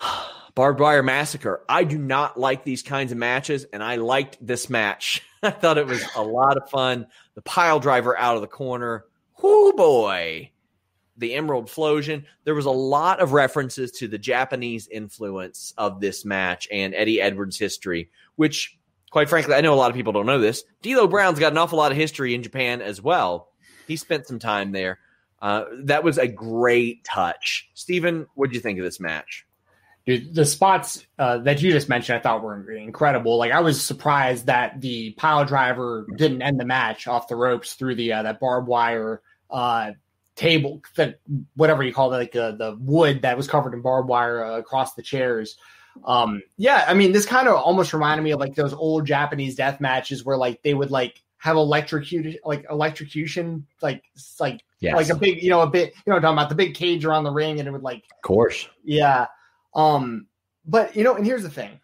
Barbed 0.55 0.81
Wire 0.81 1.03
Massacre. 1.03 1.65
I 1.69 1.83
do 1.85 1.99
not 1.99 2.39
like 2.39 2.65
these 2.65 2.83
kinds 2.83 3.11
of 3.11 3.19
matches, 3.19 3.67
and 3.73 3.83
I 3.83 3.97
liked 3.97 4.39
this 4.41 4.71
match. 4.71 5.23
I 5.43 5.51
thought 5.51 5.79
it 5.79 5.87
was 5.87 6.05
a 6.17 6.23
lot 6.23 6.57
of 6.57 6.71
fun. 6.71 7.09
The 7.35 7.43
pile 7.43 7.81
driver 7.81 8.17
out 8.17 8.37
of 8.37 8.41
the 8.41 8.49
corner. 8.49 9.05
Whoo 9.43 9.73
boy. 9.73 10.51
The 11.17 11.35
Emerald 11.35 11.71
Flowsion. 11.71 12.27
There 12.45 12.55
was 12.55 12.67
a 12.67 12.71
lot 12.71 13.21
of 13.21 13.33
references 13.33 13.93
to 13.93 14.09
the 14.09 14.19
Japanese 14.19 14.89
influence 14.89 15.73
of 15.79 16.01
this 16.01 16.25
match 16.25 16.69
and 16.71 16.95
Eddie 16.95 17.21
Edwards' 17.21 17.59
history, 17.59 18.11
which, 18.37 18.77
quite 19.11 19.29
frankly, 19.29 19.55
I 19.55 19.61
know 19.61 19.75
a 19.75 19.77
lot 19.77 19.91
of 19.91 19.97
people 19.97 20.13
don't 20.13 20.27
know 20.27 20.41
this. 20.41 20.65
D'Lo 20.83 21.07
Brown's 21.07 21.39
got 21.39 21.53
an 21.53 21.59
awful 21.59 21.79
lot 21.79 21.93
of 21.93 21.97
history 21.97 22.35
in 22.35 22.43
Japan 22.43 22.83
as 22.83 23.01
well. 23.01 23.49
He 23.87 23.97
spent 23.97 24.27
some 24.27 24.39
time 24.39 24.73
there. 24.73 24.99
Uh, 25.41 25.65
that 25.85 26.05
was 26.05 26.17
a 26.17 26.27
great 26.27 27.05
touch. 27.05 27.69
Stephen, 27.75 28.27
what 28.35 28.49
did 28.49 28.55
you 28.55 28.61
think 28.61 28.79
of 28.79 28.85
this 28.85 28.99
match? 28.99 29.47
Dude, 30.07 30.35
the 30.35 30.45
spots 30.45 31.07
uh, 31.19 31.39
that 31.39 31.63
you 31.63 31.71
just 31.71 31.89
mentioned, 31.89 32.19
I 32.19 32.21
thought 32.21 32.43
were 32.43 32.71
incredible. 32.73 33.39
Like 33.39 33.53
I 33.53 33.61
was 33.61 33.83
surprised 33.83 34.47
that 34.47 34.81
the 34.81 35.13
pile 35.13 35.47
driver 35.47 36.07
didn't 36.17 36.43
end 36.43 36.61
the 36.61 36.67
match 36.67 37.07
off 37.07 37.29
the 37.29 37.37
ropes 37.37 37.73
through 37.75 37.95
the 37.95 38.13
uh, 38.13 38.23
that 38.23 38.39
barbed 38.39 38.69
wire 38.69 39.23
uh, 39.51 39.93
table, 40.37 40.83
that 40.97 41.21
whatever 41.55 41.83
you 41.83 41.93
call 41.93 42.13
it, 42.13 42.19
like 42.19 42.37
uh, 42.37 42.53
the 42.53 42.77
wood 42.81 43.23
that 43.23 43.37
was 43.37 43.47
covered 43.47 43.75
in 43.75 43.83
barbed 43.83 44.09
wire 44.09 44.45
uh, 44.45 44.59
across 44.59 44.95
the 44.95 45.03
chairs. 45.03 45.57
Um, 46.05 46.43
yeah, 46.57 46.85
I 46.89 46.95
mean, 46.95 47.13
this 47.13 47.27
kind 47.27 47.47
of 47.47 47.55
almost 47.55 47.93
reminded 47.93 48.23
me 48.23 48.33
of 48.33 48.41
like 48.41 48.55
those 48.55 48.73
old 48.73 49.07
Japanese 49.07 49.55
death 49.55 49.81
matches 49.81 50.25
where 50.25 50.37
like 50.37 50.63
they 50.63 50.75
would 50.75 50.91
like 50.91 51.23
have 51.39 51.57
electrocuted 51.57 52.39
like 52.45 52.65
electrocution, 52.71 53.67
like 53.81 54.03
like 54.41 54.65
yes. 54.81 54.97
like 54.97 55.09
a 55.11 55.15
big, 55.15 55.43
you 55.43 55.51
know, 55.51 55.61
a 55.61 55.69
bit, 55.69 55.93
you 56.05 56.13
know, 56.13 56.19
talking 56.19 56.37
about 56.37 56.49
the 56.49 56.55
big 56.55 56.75
cage 56.75 57.05
around 57.05 57.25
the 57.25 57.31
ring, 57.31 57.61
and 57.61 57.69
it 57.69 57.73
would 57.73 57.83
like, 57.83 58.03
of 58.11 58.23
course, 58.23 58.69
yeah. 58.83 59.27
Um, 59.75 60.27
but 60.67 60.97
you 60.97 61.05
know, 61.05 61.15
and 61.15 61.25
here's 61.25 61.43
the 61.43 61.51
thing. 61.51 61.81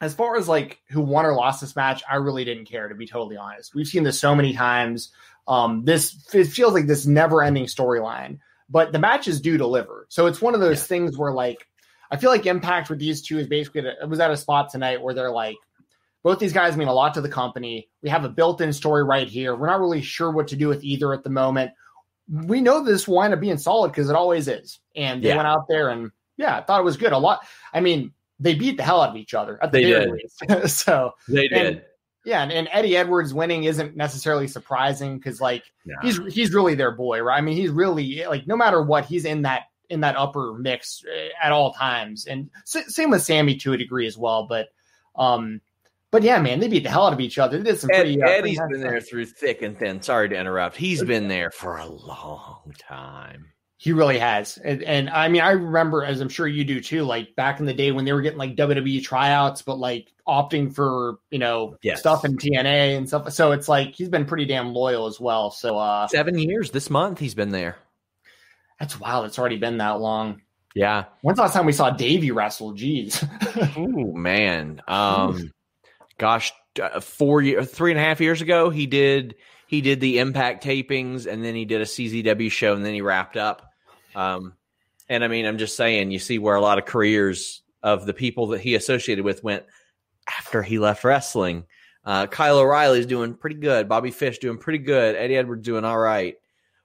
As 0.00 0.14
far 0.14 0.36
as 0.36 0.46
like 0.46 0.80
who 0.90 1.00
won 1.00 1.24
or 1.24 1.34
lost 1.34 1.60
this 1.60 1.74
match, 1.74 2.02
I 2.08 2.16
really 2.16 2.44
didn't 2.44 2.66
care 2.66 2.88
to 2.88 2.94
be 2.94 3.06
totally 3.06 3.36
honest. 3.36 3.74
We've 3.74 3.86
seen 3.86 4.02
this 4.02 4.18
so 4.20 4.34
many 4.34 4.52
times. 4.52 5.10
Um, 5.48 5.84
this 5.84 6.14
it 6.34 6.44
feels 6.44 6.74
like 6.74 6.86
this 6.86 7.06
never-ending 7.06 7.64
storyline, 7.64 8.38
but 8.68 8.92
the 8.92 8.98
matches 8.98 9.40
do 9.40 9.56
deliver. 9.56 10.06
So 10.10 10.26
it's 10.26 10.40
one 10.40 10.54
of 10.54 10.60
those 10.60 10.78
yeah. 10.78 10.84
things 10.84 11.18
where 11.18 11.32
like 11.32 11.66
I 12.10 12.16
feel 12.16 12.30
like 12.30 12.46
Impact 12.46 12.90
with 12.90 12.98
these 12.98 13.22
two 13.22 13.38
is 13.38 13.48
basically 13.48 13.80
it 13.80 14.08
was 14.08 14.20
at 14.20 14.30
a 14.30 14.36
spot 14.36 14.70
tonight 14.70 15.02
where 15.02 15.14
they're 15.14 15.30
like 15.30 15.56
both 16.22 16.38
these 16.38 16.52
guys 16.52 16.76
mean 16.76 16.88
a 16.88 16.92
lot 16.92 17.14
to 17.14 17.20
the 17.20 17.28
company. 17.28 17.88
We 18.02 18.10
have 18.10 18.24
a 18.24 18.28
built-in 18.28 18.72
story 18.72 19.04
right 19.04 19.28
here. 19.28 19.54
We're 19.54 19.68
not 19.68 19.80
really 19.80 20.02
sure 20.02 20.30
what 20.30 20.48
to 20.48 20.56
do 20.56 20.68
with 20.68 20.84
either 20.84 21.14
at 21.14 21.24
the 21.24 21.30
moment. 21.30 21.72
We 22.30 22.60
know 22.60 22.84
this 22.84 23.08
will 23.08 23.16
wind 23.16 23.32
up 23.32 23.40
being 23.40 23.56
solid 23.56 23.92
because 23.92 24.10
it 24.10 24.16
always 24.16 24.48
is. 24.48 24.80
And 24.94 25.22
they 25.22 25.28
yeah. 25.28 25.36
went 25.36 25.48
out 25.48 25.68
there 25.68 25.88
and 25.88 26.10
yeah, 26.36 26.58
I 26.58 26.62
thought 26.62 26.80
it 26.80 26.84
was 26.84 26.96
good. 26.96 27.12
A 27.12 27.18
lot. 27.18 27.40
I 27.72 27.80
mean, 27.80 28.12
they 28.40 28.54
beat 28.54 28.76
the 28.76 28.82
hell 28.82 29.00
out 29.00 29.10
of 29.10 29.16
each 29.16 29.34
other 29.34 29.58
at 29.62 29.72
the 29.72 29.82
they 29.82 29.90
very 29.90 30.12
least. 30.12 30.76
so 30.78 31.12
they 31.28 31.48
did. 31.48 31.82
And, 32.24 32.30
yeah, 32.30 32.42
and, 32.42 32.52
and, 32.52 32.68
Eddie 32.72 32.96
Edwards 32.96 33.32
winning 33.32 33.64
isn't 33.64 33.96
necessarily 33.96 34.48
surprising 34.48 35.18
because 35.18 35.40
like 35.40 35.62
he's 36.02 36.18
he's 36.28 36.52
really 36.52 36.74
their 36.74 36.90
boy, 36.90 37.20
right? 37.20 37.38
I 37.38 37.40
mean, 37.40 37.56
he's 37.56 37.70
really 37.70 38.24
like 38.28 38.46
no 38.46 38.56
matter 38.56 38.82
what, 38.82 39.04
he's 39.04 39.24
in 39.24 39.42
that 39.42 39.64
in 39.88 40.00
that 40.00 40.16
upper 40.16 40.54
mix 40.54 41.02
eh, 41.10 41.28
at 41.42 41.52
all 41.52 41.72
times, 41.72 42.26
and 42.26 42.50
same 42.64 43.10
with 43.10 43.22
Sammy 43.22 43.56
to 43.56 43.72
a 43.72 43.78
degree 43.78 44.06
as 44.06 44.18
well. 44.18 44.46
But 44.46 44.68
um, 45.16 45.60
but 46.10 46.22
yeah, 46.22 46.40
man, 46.40 46.60
they 46.60 46.68
beat 46.68 46.84
the 46.84 46.90
hell 46.90 47.06
out 47.06 47.12
of 47.12 47.20
each 47.20 47.38
other. 47.38 47.58
They 47.58 47.70
did 47.70 47.80
some 47.80 47.90
pretty. 47.90 48.20
Ed, 48.20 48.26
uh, 48.26 48.30
Eddie's 48.30 48.58
pretty 48.58 48.74
been 48.74 48.82
there 48.82 49.00
through 49.00 49.26
thick 49.26 49.62
and 49.62 49.78
thin. 49.78 50.02
Sorry 50.02 50.28
to 50.28 50.38
interrupt. 50.38 50.76
He's 50.76 51.02
been 51.02 51.28
there 51.28 51.50
for 51.50 51.78
a 51.78 51.86
long 51.86 52.74
time. 52.78 53.46
He 53.80 53.92
really 53.92 54.18
has. 54.18 54.58
And, 54.58 54.82
and, 54.82 55.08
I 55.08 55.28
mean, 55.28 55.40
I 55.40 55.52
remember, 55.52 56.04
as 56.04 56.20
I'm 56.20 56.28
sure 56.28 56.48
you 56.48 56.64
do 56.64 56.80
too, 56.80 57.04
like 57.04 57.36
back 57.36 57.60
in 57.60 57.66
the 57.66 57.72
day 57.72 57.92
when 57.92 58.04
they 58.04 58.12
were 58.12 58.22
getting 58.22 58.38
like 58.38 58.56
WWE 58.56 59.02
tryouts, 59.04 59.62
but 59.62 59.78
like 59.78 60.12
opting 60.26 60.74
for, 60.74 61.18
you 61.30 61.38
know, 61.38 61.76
yes. 61.80 62.00
stuff 62.00 62.24
in 62.24 62.36
TNA 62.36 62.96
and 62.96 63.06
stuff. 63.06 63.32
So 63.32 63.52
it's 63.52 63.68
like 63.68 63.94
he's 63.94 64.08
been 64.08 64.24
pretty 64.24 64.46
damn 64.46 64.74
loyal 64.74 65.06
as 65.06 65.20
well. 65.20 65.52
So, 65.52 65.78
uh, 65.78 66.08
seven 66.08 66.38
years 66.38 66.72
this 66.72 66.90
month 66.90 67.20
he's 67.20 67.36
been 67.36 67.50
there. 67.50 67.76
That's 68.80 68.98
wild. 68.98 69.26
It's 69.26 69.38
already 69.38 69.58
been 69.58 69.78
that 69.78 70.00
long. 70.00 70.42
Yeah. 70.74 71.04
When's 71.22 71.36
the 71.36 71.42
last 71.42 71.54
time 71.54 71.66
we 71.66 71.72
saw 71.72 71.90
Davey 71.90 72.30
wrestle? 72.30 72.74
Jeez. 72.74 73.26
oh, 73.76 74.12
man. 74.12 74.80
Um, 74.86 75.52
gosh, 76.18 76.52
uh, 76.80 77.00
four 77.00 77.42
years, 77.42 77.70
three 77.70 77.90
and 77.90 77.98
a 77.98 78.02
half 78.02 78.20
years 78.20 78.42
ago, 78.42 78.70
he 78.70 78.86
did. 78.86 79.34
He 79.66 79.80
did 79.80 80.00
the 80.00 80.18
Impact 80.18 80.64
tapings, 80.64 81.26
and 81.26 81.44
then 81.44 81.54
he 81.54 81.64
did 81.64 81.80
a 81.80 81.84
CZW 81.84 82.50
show, 82.50 82.74
and 82.74 82.84
then 82.84 82.94
he 82.94 83.02
wrapped 83.02 83.36
up. 83.36 83.67
Um, 84.14 84.54
and 85.08 85.24
I 85.24 85.28
mean, 85.28 85.46
I'm 85.46 85.58
just 85.58 85.76
saying, 85.76 86.10
you 86.10 86.18
see 86.18 86.38
where 86.38 86.56
a 86.56 86.60
lot 86.60 86.78
of 86.78 86.84
careers 86.84 87.62
of 87.82 88.06
the 88.06 88.14
people 88.14 88.48
that 88.48 88.60
he 88.60 88.74
associated 88.74 89.24
with 89.24 89.42
went 89.44 89.64
after 90.26 90.62
he 90.62 90.78
left 90.78 91.04
wrestling. 91.04 91.64
Uh, 92.04 92.26
Kyle 92.26 92.58
O'Reilly's 92.58 93.06
doing 93.06 93.34
pretty 93.34 93.56
good. 93.56 93.88
Bobby 93.88 94.10
Fish 94.10 94.38
doing 94.38 94.58
pretty 94.58 94.78
good. 94.78 95.16
Eddie 95.16 95.36
Edwards 95.36 95.64
doing 95.64 95.84
all 95.84 95.98
right. 95.98 96.36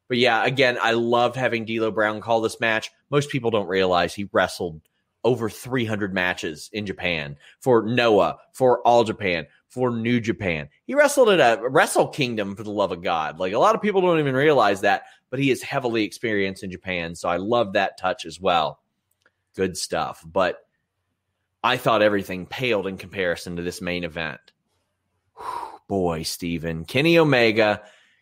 But 0.07 0.17
yeah, 0.17 0.45
again, 0.45 0.77
I 0.81 0.91
loved 0.91 1.35
having 1.35 1.65
D'Lo 1.65 1.91
Brown 1.91 2.21
call 2.21 2.41
this 2.41 2.59
match. 2.59 2.91
Most 3.09 3.29
people 3.29 3.51
don't 3.51 3.67
realize 3.67 4.13
he 4.13 4.29
wrestled 4.31 4.81
over 5.23 5.49
300 5.49 6.13
matches 6.13 6.69
in 6.73 6.85
Japan 6.85 7.37
for 7.59 7.83
Noah, 7.83 8.37
for 8.51 8.85
All 8.85 9.03
Japan, 9.03 9.47
for 9.67 9.89
New 9.89 10.19
Japan. 10.19 10.69
He 10.85 10.93
wrestled 10.93 11.29
at 11.29 11.59
a 11.59 11.67
Wrestle 11.67 12.07
Kingdom 12.07 12.55
for 12.55 12.63
the 12.63 12.71
love 12.71 12.91
of 12.91 13.01
God. 13.01 13.39
Like 13.39 13.53
a 13.53 13.59
lot 13.59 13.75
of 13.75 13.81
people 13.81 14.01
don't 14.01 14.19
even 14.19 14.35
realize 14.35 14.81
that, 14.81 15.03
but 15.29 15.39
he 15.39 15.49
is 15.49 15.63
heavily 15.63 16.03
experienced 16.03 16.63
in 16.63 16.71
Japan. 16.71 17.15
So 17.15 17.29
I 17.29 17.37
love 17.37 17.73
that 17.73 17.97
touch 17.97 18.25
as 18.25 18.39
well. 18.39 18.79
Good 19.55 19.77
stuff. 19.77 20.23
But 20.25 20.59
I 21.63 21.77
thought 21.77 22.01
everything 22.01 22.45
paled 22.45 22.87
in 22.87 22.97
comparison 22.97 23.55
to 23.55 23.61
this 23.61 23.81
main 23.81 24.03
event. 24.03 24.39
Whew, 25.37 25.79
boy, 25.87 26.23
Steven. 26.23 26.85
Kenny 26.85 27.17
Omega 27.17 27.81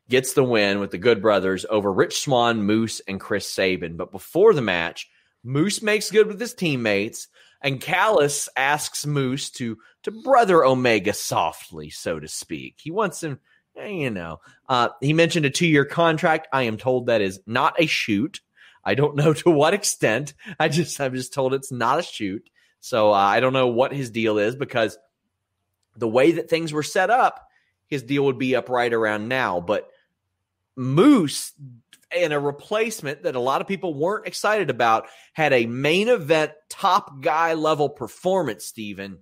gets 0.09 0.33
the 0.33 0.43
win 0.43 0.79
with 0.79 0.91
the 0.91 0.97
Good 0.97 1.21
Brothers 1.21 1.65
over 1.69 1.91
Rich 1.91 2.21
Swann, 2.21 2.63
Moose, 2.63 3.01
and 3.07 3.19
Chris 3.19 3.47
Sabin. 3.47 3.97
But 3.97 4.11
before 4.11 4.53
the 4.53 4.61
match, 4.61 5.09
Moose 5.43 5.81
makes 5.81 6.11
good 6.11 6.27
with 6.27 6.39
his 6.39 6.53
teammates, 6.53 7.27
and 7.61 7.81
Callis 7.81 8.49
asks 8.55 9.05
Moose 9.05 9.49
to 9.51 9.77
to 10.03 10.11
brother 10.11 10.63
Omega 10.65 11.13
softly, 11.13 11.89
so 11.89 12.19
to 12.19 12.27
speak. 12.27 12.79
He 12.81 12.91
wants 12.91 13.21
him 13.21 13.39
Eh, 13.75 13.87
you 13.87 14.09
know, 14.09 14.39
uh, 14.67 14.89
he 14.99 15.13
mentioned 15.13 15.45
a 15.45 15.49
two 15.49 15.67
year 15.67 15.85
contract. 15.85 16.47
I 16.51 16.63
am 16.63 16.77
told 16.77 17.05
that 17.05 17.21
is 17.21 17.39
not 17.45 17.81
a 17.81 17.85
shoot. 17.85 18.41
I 18.83 18.95
don't 18.95 19.15
know 19.17 19.33
to 19.33 19.49
what 19.49 19.73
extent. 19.73 20.33
I 20.59 20.67
just 20.67 20.99
I'm 20.99 21.13
just 21.13 21.33
told 21.33 21.53
it's 21.53 21.71
not 21.71 21.99
a 21.99 22.03
shoot. 22.03 22.49
So 22.79 23.11
uh, 23.11 23.17
I 23.17 23.39
don't 23.39 23.53
know 23.53 23.67
what 23.67 23.93
his 23.93 24.09
deal 24.09 24.39
is 24.39 24.55
because 24.55 24.97
the 25.95 26.07
way 26.07 26.33
that 26.33 26.49
things 26.49 26.73
were 26.73 26.83
set 26.83 27.09
up, 27.09 27.47
his 27.87 28.03
deal 28.03 28.25
would 28.25 28.39
be 28.39 28.55
up 28.55 28.69
right 28.69 28.91
around 28.91 29.27
now. 29.27 29.59
But 29.59 29.89
Moose 30.75 31.53
and 32.16 32.34
a 32.34 32.39
replacement 32.39 33.24
that 33.24 33.36
a 33.36 33.39
lot 33.39 33.62
of 33.62 33.68
people 33.68 33.93
weren't 33.93 34.28
excited 34.28 34.70
about 34.70 35.07
had 35.34 35.53
a 35.53 35.66
main 35.66 36.09
event 36.09 36.51
top 36.70 37.22
guy 37.22 37.53
level 37.53 37.89
performance, 37.89 38.66
Steven. 38.66 39.20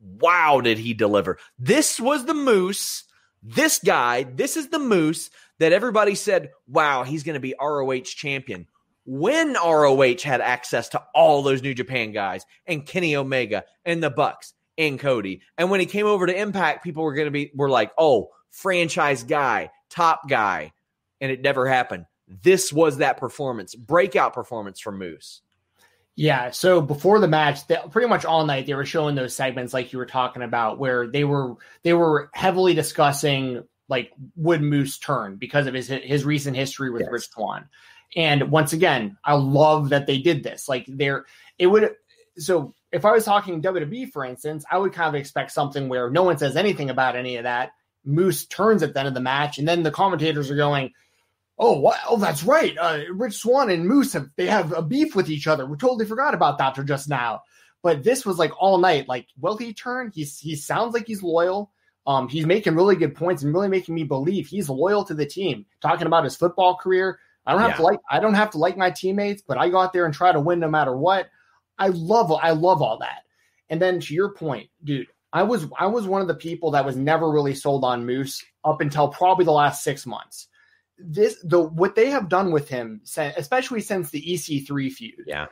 Wow, 0.00 0.60
did 0.60 0.78
he 0.78 0.94
deliver? 0.94 1.38
This 1.58 1.98
was 1.98 2.24
the 2.24 2.34
Moose 2.34 3.04
this 3.48 3.78
guy, 3.78 4.24
this 4.24 4.56
is 4.56 4.68
the 4.68 4.78
Moose 4.78 5.30
that 5.58 5.72
everybody 5.72 6.14
said, 6.14 6.50
wow, 6.66 7.04
he's 7.04 7.22
going 7.22 7.34
to 7.34 7.40
be 7.40 7.54
ROH 7.60 8.00
champion. 8.00 8.66
When 9.04 9.52
ROH 9.54 10.22
had 10.24 10.40
access 10.40 10.88
to 10.90 11.02
all 11.14 11.42
those 11.42 11.62
New 11.62 11.74
Japan 11.74 12.10
guys 12.10 12.44
and 12.66 12.84
Kenny 12.84 13.14
Omega 13.14 13.64
and 13.84 14.02
the 14.02 14.10
Bucks 14.10 14.52
and 14.76 14.98
Cody. 14.98 15.42
And 15.56 15.70
when 15.70 15.78
he 15.78 15.86
came 15.86 16.06
over 16.06 16.26
to 16.26 16.36
Impact, 16.36 16.82
people 16.82 17.04
were 17.04 17.14
going 17.14 17.26
to 17.26 17.30
be, 17.30 17.52
were 17.54 17.70
like, 17.70 17.92
oh, 17.96 18.30
franchise 18.50 19.22
guy, 19.22 19.70
top 19.90 20.28
guy. 20.28 20.72
And 21.20 21.30
it 21.30 21.40
never 21.40 21.68
happened. 21.68 22.06
This 22.28 22.72
was 22.72 22.98
that 22.98 23.18
performance, 23.18 23.74
breakout 23.74 24.32
performance 24.32 24.80
from 24.80 24.98
Moose. 24.98 25.42
Yeah. 26.16 26.50
So 26.50 26.80
before 26.80 27.20
the 27.20 27.28
match, 27.28 27.66
they, 27.66 27.76
pretty 27.90 28.08
much 28.08 28.24
all 28.24 28.46
night 28.46 28.66
they 28.66 28.74
were 28.74 28.86
showing 28.86 29.14
those 29.14 29.36
segments 29.36 29.74
like 29.74 29.92
you 29.92 29.98
were 29.98 30.06
talking 30.06 30.42
about, 30.42 30.78
where 30.78 31.06
they 31.06 31.24
were 31.24 31.56
they 31.82 31.92
were 31.92 32.30
heavily 32.32 32.72
discussing 32.72 33.62
like 33.88 34.12
would 34.34 34.62
Moose 34.62 34.98
turn 34.98 35.36
because 35.36 35.66
of 35.66 35.74
his 35.74 35.88
his 35.88 36.24
recent 36.24 36.56
history 36.56 36.90
with 36.90 37.02
yes. 37.02 37.10
Rich 37.12 37.28
Swann. 37.30 37.68
And 38.16 38.50
once 38.50 38.72
again, 38.72 39.18
I 39.24 39.34
love 39.34 39.90
that 39.90 40.06
they 40.06 40.18
did 40.18 40.42
this. 40.42 40.68
Like 40.68 40.86
there, 40.88 41.26
it 41.58 41.66
would. 41.66 41.94
So 42.38 42.74
if 42.92 43.04
I 43.04 43.12
was 43.12 43.24
talking 43.24 43.60
WWE, 43.60 44.10
for 44.10 44.24
instance, 44.24 44.64
I 44.70 44.78
would 44.78 44.92
kind 44.92 45.08
of 45.08 45.20
expect 45.20 45.52
something 45.52 45.88
where 45.88 46.10
no 46.10 46.22
one 46.22 46.38
says 46.38 46.56
anything 46.56 46.88
about 46.88 47.16
any 47.16 47.36
of 47.36 47.44
that. 47.44 47.72
Moose 48.04 48.46
turns 48.46 48.82
at 48.82 48.94
the 48.94 49.00
end 49.00 49.08
of 49.08 49.14
the 49.14 49.20
match, 49.20 49.58
and 49.58 49.66
then 49.66 49.82
the 49.82 49.90
commentators 49.90 50.50
are 50.50 50.56
going, 50.56 50.92
"Oh, 51.58 51.78
what? 51.78 51.98
Oh, 52.08 52.18
that's 52.18 52.44
right. 52.44 52.76
Uh, 52.78 53.00
Rich 53.12 53.34
Swann 53.34 53.70
and 53.70 53.86
Moose 53.86 54.12
have 54.12 54.28
they 54.36 54.46
have 54.46 54.72
a 54.72 54.82
beef 54.82 55.14
with 55.14 55.30
each 55.30 55.46
other. 55.46 55.66
We 55.66 55.76
totally 55.76 56.06
forgot 56.06 56.34
about 56.34 56.58
that 56.58 56.74
till 56.74 56.84
just 56.84 57.08
now." 57.08 57.42
But 57.82 58.02
this 58.02 58.26
was 58.26 58.38
like 58.38 58.52
all 58.60 58.78
night. 58.78 59.08
Like, 59.08 59.28
will 59.40 59.56
he 59.56 59.72
turn? 59.72 60.10
He's 60.14 60.38
he 60.38 60.56
sounds 60.56 60.94
like 60.94 61.06
he's 61.06 61.22
loyal. 61.22 61.70
Um, 62.06 62.28
he's 62.28 62.46
making 62.46 62.76
really 62.76 62.96
good 62.96 63.16
points 63.16 63.42
and 63.42 63.52
really 63.52 63.68
making 63.68 63.94
me 63.94 64.04
believe 64.04 64.46
he's 64.46 64.68
loyal 64.68 65.04
to 65.04 65.14
the 65.14 65.26
team. 65.26 65.66
Talking 65.80 66.06
about 66.06 66.24
his 66.24 66.36
football 66.36 66.76
career, 66.76 67.18
I 67.46 67.52
don't 67.52 67.62
have 67.62 67.70
yeah. 67.70 67.76
to 67.76 67.82
like 67.82 68.00
I 68.10 68.20
don't 68.20 68.34
have 68.34 68.50
to 68.50 68.58
like 68.58 68.76
my 68.76 68.90
teammates, 68.90 69.42
but 69.42 69.58
I 69.58 69.68
go 69.68 69.78
out 69.78 69.92
there 69.92 70.04
and 70.04 70.14
try 70.14 70.32
to 70.32 70.40
win 70.40 70.60
no 70.60 70.68
matter 70.68 70.96
what. 70.96 71.28
I 71.78 71.88
love 71.88 72.32
I 72.32 72.50
love 72.50 72.82
all 72.82 72.98
that. 72.98 73.22
And 73.68 73.80
then 73.80 74.00
to 74.00 74.14
your 74.14 74.32
point, 74.34 74.70
dude, 74.82 75.08
I 75.32 75.42
was 75.42 75.66
I 75.78 75.86
was 75.86 76.06
one 76.06 76.22
of 76.22 76.28
the 76.28 76.34
people 76.34 76.72
that 76.72 76.84
was 76.84 76.96
never 76.96 77.30
really 77.30 77.54
sold 77.54 77.84
on 77.84 78.06
Moose 78.06 78.44
up 78.64 78.80
until 78.80 79.08
probably 79.08 79.44
the 79.44 79.52
last 79.52 79.84
six 79.84 80.06
months. 80.06 80.48
This 80.98 81.36
the 81.42 81.60
what 81.60 81.94
they 81.94 82.10
have 82.10 82.28
done 82.28 82.52
with 82.52 82.68
him, 82.68 83.02
especially 83.16 83.80
since 83.80 84.10
the 84.10 84.22
EC3 84.22 84.92
feud. 84.92 85.24
Yeah. 85.26 85.46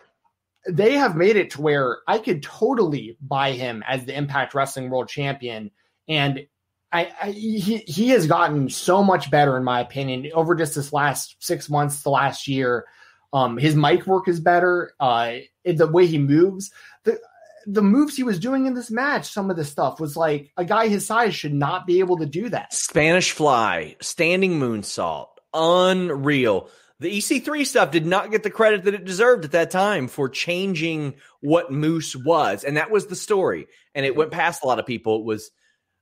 They 0.67 0.93
have 0.93 1.17
made 1.17 1.37
it 1.37 1.51
to 1.51 1.61
where 1.61 1.99
I 2.09 2.19
could 2.19 2.43
totally 2.43 3.19
buy 3.21 3.53
him 3.53 3.85
as 3.87 4.07
the 4.07 4.17
Impact 4.17 4.55
Wrestling 4.55 4.89
World 4.89 5.09
Champion. 5.09 5.71
And 6.09 6.47
I, 6.91 7.13
I, 7.21 7.31
he 7.33 7.79
he 7.79 8.09
has 8.11 8.27
gotten 8.27 8.71
so 8.71 9.03
much 9.03 9.31
better 9.31 9.57
in 9.57 9.65
my 9.65 9.81
opinion 9.81 10.31
over 10.33 10.55
just 10.55 10.75
this 10.75 10.93
last 10.93 11.37
six 11.41 11.69
months, 11.69 12.03
the 12.03 12.11
last 12.11 12.49
year. 12.49 12.87
Um, 13.33 13.59
his 13.59 13.75
mic 13.75 14.07
work 14.07 14.29
is 14.29 14.39
better. 14.39 14.93
Uh, 15.01 15.39
the 15.65 15.89
way 15.89 16.07
he 16.07 16.19
moves, 16.19 16.71
the 17.03 17.19
the 17.67 17.83
moves 17.83 18.17
he 18.17 18.23
was 18.23 18.39
doing 18.39 18.67
in 18.67 18.75
this 18.75 18.91
match, 18.91 19.31
some 19.31 19.51
of 19.51 19.57
the 19.57 19.65
stuff 19.65 20.01
was 20.01 20.17
like 20.17 20.53
a 20.57 20.65
guy 20.65 20.89
his 20.89 21.07
size 21.07 21.35
should 21.35 21.55
not 21.55 21.87
be 21.87 21.99
able 21.99 22.19
to 22.19 22.27
do 22.27 22.49
that. 22.51 22.73
Spanish 22.73 23.33
Fly, 23.33 23.97
standing 24.01 24.59
moonsault, 24.61 25.29
unreal. 25.55 26.69
The 27.01 27.19
EC3 27.19 27.67
stuff 27.67 27.91
did 27.91 28.07
not 28.07 28.31
get 28.31 28.43
the 28.43 28.51
credit 28.51 28.85
that 28.85 28.95
it 28.95 29.05
deserved 29.05 29.45
at 29.45 29.53
that 29.53 29.71
time 29.71 30.09
for 30.09 30.29
changing 30.29 31.15
what 31.41 31.73
Moose 31.73 32.15
was, 32.15 32.65
and 32.65 32.77
that 32.77 32.91
was 32.91 33.07
the 33.07 33.17
story. 33.17 33.67
And 33.95 34.07
it 34.07 34.17
went 34.17 34.31
past 34.31 34.63
a 34.63 34.67
lot 34.67 34.79
of 34.79 34.87
people. 34.87 35.21
It 35.21 35.25
was 35.25 35.51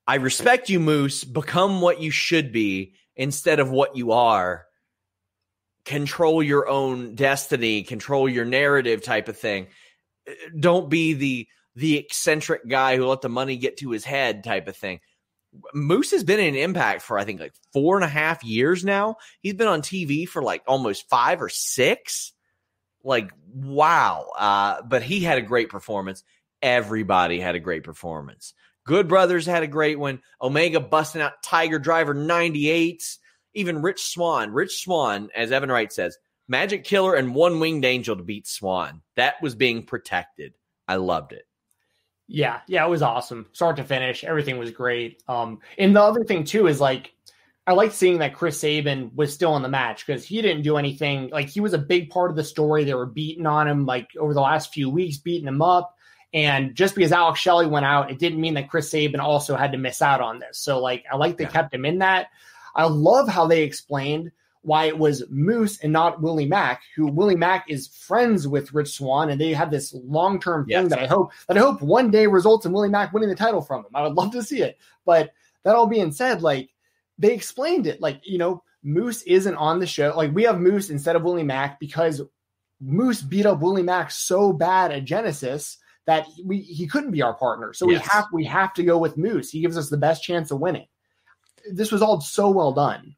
I 0.07 0.16
respect 0.16 0.68
you, 0.68 0.80
Moose. 0.80 1.24
Become 1.24 1.80
what 1.80 2.00
you 2.00 2.11
should 2.11 2.53
be 2.53 2.94
instead 3.14 3.61
of 3.61 3.70
what 3.70 3.96
you 3.96 4.12
are. 4.12 4.66
Control 5.84 6.42
your 6.42 6.68
own 6.68 7.14
destiny, 7.14 7.82
control 7.82 8.28
your 8.28 8.44
narrative 8.44 9.03
type 9.03 9.28
of 9.28 9.36
thing. 9.36 9.68
Don't 10.59 10.88
be 10.88 11.14
the 11.14 11.48
the 11.74 11.96
eccentric 11.96 12.68
guy 12.68 12.96
who 12.96 13.07
let 13.07 13.22
the 13.22 13.28
money 13.28 13.57
get 13.57 13.78
to 13.78 13.90
his 13.90 14.05
head 14.05 14.44
type 14.44 14.68
of 14.68 14.76
thing. 14.76 15.00
Moose 15.74 16.12
has 16.12 16.24
been 16.24 16.40
in 16.40 16.55
impact 16.55 17.03
for 17.03 17.18
I 17.18 17.24
think 17.24 17.40
like 17.40 17.55
four 17.72 17.96
and 17.96 18.05
a 18.05 18.09
half 18.09 18.42
years 18.44 18.84
now. 18.84 19.16
He's 19.40 19.55
been 19.55 19.68
on 19.68 19.82
TV 19.82 20.28
for 20.28 20.42
like 20.42 20.62
almost 20.66 21.09
five 21.09 21.42
or 21.42 21.48
six. 21.48 22.32
Like 23.05 23.32
wow. 23.53 24.28
Uh, 24.38 24.82
but 24.82 25.03
he 25.03 25.20
had 25.20 25.38
a 25.38 25.42
great 25.42 25.68
performance. 25.68 26.24
Everybody 26.62 27.40
had 27.40 27.55
a 27.55 27.61
great 27.61 27.84
performance. 27.84 28.55
Good 28.84 29.09
Brothers 29.09 29.46
had 29.46 29.62
a 29.62 29.68
great 29.68 29.98
one. 29.98 30.20
Omega 30.40 30.80
busting 30.80 31.22
out 31.22 31.42
Tiger 31.42 31.78
Driver 31.78 32.14
98s. 32.14 33.18
Even 33.55 33.82
Rich 33.82 34.03
Swann. 34.03 34.53
Rich 34.53 34.82
Swann, 34.82 35.28
as 35.36 35.53
Evan 35.53 35.70
Wright 35.70 35.92
says, 35.92 36.16
Magic 36.48 36.84
Killer 36.84 37.14
and 37.14 37.34
One 37.34 37.61
Winged 37.61 37.84
Angel 37.84 38.16
to 38.16 38.22
beat 38.22 38.46
Swann. 38.46 39.03
That 39.16 39.34
was 39.42 39.55
being 39.55 39.84
protected. 39.84 40.55
I 40.88 40.96
loved 40.96 41.32
it. 41.32 41.44
Yeah, 42.35 42.61
yeah, 42.66 42.87
it 42.87 42.89
was 42.89 43.03
awesome. 43.03 43.47
Start 43.53 43.76
to 43.76 43.85
finish, 43.85 44.24
everything 44.24 44.59
was 44.59 44.70
great. 44.70 45.22
Um, 45.28 45.59
and 45.76 45.95
the 45.95 46.01
other 46.01 46.24
thing 46.24 46.45
too 46.45 46.66
is 46.66 46.80
like 46.80 47.12
I 47.66 47.74
like 47.74 47.93
seeing 47.93 48.18
that 48.18 48.35
Chris 48.35 48.59
Sabin 48.59 49.11
was 49.14 49.35
still 49.35 49.55
in 49.57 49.62
the 49.62 49.68
match 49.68 50.07
because 50.07 50.24
he 50.24 50.41
didn't 50.41 50.62
do 50.62 50.78
anything. 50.78 51.28
Like 51.28 51.51
he 51.51 51.61
was 51.61 51.74
a 51.74 51.78
big 51.78 52.09
part 52.09 52.30
of 52.30 52.37
the 52.37 52.43
story. 52.43 52.85
They 52.85 52.95
were 52.95 53.05
beating 53.05 53.45
on 53.45 53.68
him 53.68 53.85
like 53.85 54.09
over 54.18 54.33
the 54.33 54.41
last 54.41 54.72
few 54.72 54.89
weeks, 54.89 55.18
beating 55.18 55.47
him 55.47 55.61
up. 55.61 55.95
And 56.33 56.74
just 56.74 56.95
because 56.95 57.12
Alex 57.12 57.39
Shelley 57.39 57.66
went 57.66 57.85
out, 57.85 58.11
it 58.11 58.18
didn't 58.18 58.41
mean 58.41 58.55
that 58.55 58.70
Chris 58.70 58.91
Sabin 58.91 59.20
also 59.20 59.55
had 59.55 59.72
to 59.72 59.78
miss 59.78 60.01
out 60.01 60.22
on 60.22 60.39
this. 60.39 60.59
So, 60.59 60.80
like, 60.80 61.05
I 61.12 61.16
like 61.16 61.37
they 61.37 61.45
yeah. 61.45 61.51
kept 61.51 61.74
him 61.74 61.85
in 61.85 61.99
that. 61.99 62.28
I 62.74 62.87
love 62.87 63.28
how 63.28 63.47
they 63.47 63.62
explained 63.62 64.33
why 64.62 64.84
it 64.84 64.96
was 64.96 65.24
Moose 65.28 65.78
and 65.80 65.92
not 65.92 66.22
Willie 66.22 66.46
Mack, 66.46 66.82
who 66.96 67.06
Willie 67.06 67.36
Mack 67.36 67.68
is 67.68 67.88
friends 67.88 68.46
with 68.46 68.72
Rich 68.72 68.94
Swann, 68.94 69.30
and 69.30 69.40
they 69.40 69.52
have 69.52 69.70
this 69.70 69.92
long 69.92 70.40
term 70.40 70.64
thing 70.64 70.82
yes. 70.82 70.90
that 70.90 71.00
I 71.00 71.06
hope 71.06 71.32
that 71.48 71.56
I 71.56 71.60
hope 71.60 71.82
one 71.82 72.10
day 72.10 72.26
results 72.26 72.64
in 72.64 72.72
Willie 72.72 72.88
Mack 72.88 73.12
winning 73.12 73.28
the 73.28 73.34
title 73.34 73.60
from 73.60 73.80
him. 73.80 73.90
I 73.94 74.02
would 74.02 74.14
love 74.14 74.32
to 74.32 74.42
see 74.42 74.62
it. 74.62 74.78
But 75.04 75.32
that 75.64 75.74
all 75.74 75.86
being 75.86 76.12
said, 76.12 76.42
like 76.42 76.70
they 77.18 77.34
explained 77.34 77.86
it, 77.86 78.00
like 78.00 78.20
you 78.24 78.38
know, 78.38 78.62
Moose 78.82 79.22
isn't 79.22 79.56
on 79.56 79.80
the 79.80 79.86
show. 79.86 80.14
Like 80.16 80.32
we 80.32 80.44
have 80.44 80.60
Moose 80.60 80.90
instead 80.90 81.16
of 81.16 81.22
Willie 81.22 81.42
Mack 81.42 81.80
because 81.80 82.22
Moose 82.80 83.22
beat 83.22 83.46
up 83.46 83.60
Willie 83.60 83.82
Mack 83.82 84.10
so 84.10 84.52
bad 84.52 84.92
at 84.92 85.04
Genesis 85.04 85.78
that 86.06 86.26
we 86.44 86.58
he 86.58 86.86
couldn't 86.86 87.10
be 87.10 87.22
our 87.22 87.34
partner. 87.34 87.72
So 87.72 87.88
yes. 87.88 88.00
we 88.00 88.08
have 88.08 88.26
we 88.32 88.44
have 88.44 88.74
to 88.74 88.84
go 88.84 88.98
with 88.98 89.16
Moose. 89.16 89.50
He 89.50 89.60
gives 89.60 89.76
us 89.76 89.88
the 89.88 89.96
best 89.96 90.22
chance 90.22 90.50
of 90.50 90.60
winning. 90.60 90.86
This 91.70 91.92
was 91.92 92.02
all 92.02 92.20
so 92.20 92.50
well 92.50 92.72
done. 92.72 93.16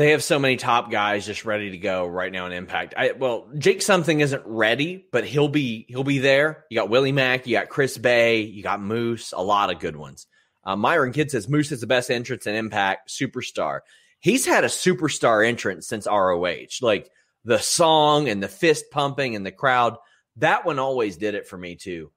They 0.00 0.12
have 0.12 0.24
so 0.24 0.38
many 0.38 0.56
top 0.56 0.90
guys 0.90 1.26
just 1.26 1.44
ready 1.44 1.72
to 1.72 1.76
go 1.76 2.06
right 2.06 2.32
now 2.32 2.46
in 2.46 2.52
Impact. 2.52 2.94
I 2.96 3.12
well, 3.12 3.50
Jake 3.58 3.82
something 3.82 4.20
isn't 4.20 4.42
ready, 4.46 5.04
but 5.12 5.26
he'll 5.26 5.50
be 5.50 5.84
he'll 5.90 6.04
be 6.04 6.20
there. 6.20 6.64
You 6.70 6.76
got 6.76 6.88
Willie 6.88 7.12
Mack, 7.12 7.46
you 7.46 7.58
got 7.58 7.68
Chris 7.68 7.98
Bey, 7.98 8.40
you 8.40 8.62
got 8.62 8.80
Moose, 8.80 9.34
a 9.36 9.42
lot 9.42 9.70
of 9.70 9.78
good 9.78 9.96
ones. 9.96 10.26
Uh, 10.64 10.74
Myron 10.74 11.12
Kidd 11.12 11.30
says 11.30 11.50
Moose 11.50 11.70
is 11.70 11.82
the 11.82 11.86
best 11.86 12.10
entrance 12.10 12.46
in 12.46 12.54
Impact 12.54 13.10
superstar. 13.10 13.80
He's 14.20 14.46
had 14.46 14.64
a 14.64 14.68
superstar 14.68 15.46
entrance 15.46 15.86
since 15.86 16.06
ROH. 16.06 16.80
Like 16.80 17.10
the 17.44 17.58
song 17.58 18.30
and 18.30 18.42
the 18.42 18.48
fist 18.48 18.86
pumping 18.90 19.36
and 19.36 19.44
the 19.44 19.52
crowd, 19.52 19.98
that 20.36 20.64
one 20.64 20.78
always 20.78 21.18
did 21.18 21.34
it 21.34 21.46
for 21.46 21.58
me 21.58 21.76
too. 21.76 22.10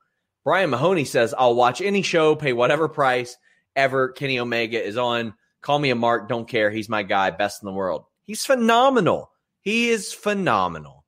Brian 0.45 0.69
Mahoney 0.69 1.03
says, 1.03 1.36
I'll 1.38 1.55
watch 1.55 1.81
any 1.81 2.01
show, 2.01 2.34
pay 2.38 2.53
whatever 2.53 2.88
price 2.88 3.36
ever 3.75 4.07
Kenny 4.07 4.39
Omega 4.39 4.81
is 4.81 4.95
on. 4.95 5.34
Call 5.64 5.80
me 5.80 5.89
a 5.89 5.95
mark, 5.95 6.30
don't 6.30 6.47
care. 6.47 6.70
He's 6.70 6.89
my 6.89 7.01
guy, 7.01 7.32
best 7.32 7.64
in 7.64 7.66
the 7.66 7.74
world. 7.74 8.03
He's 8.22 8.45
phenomenal. 8.45 9.32
He 9.61 9.89
is 9.89 10.14
phenomenal. 10.14 11.05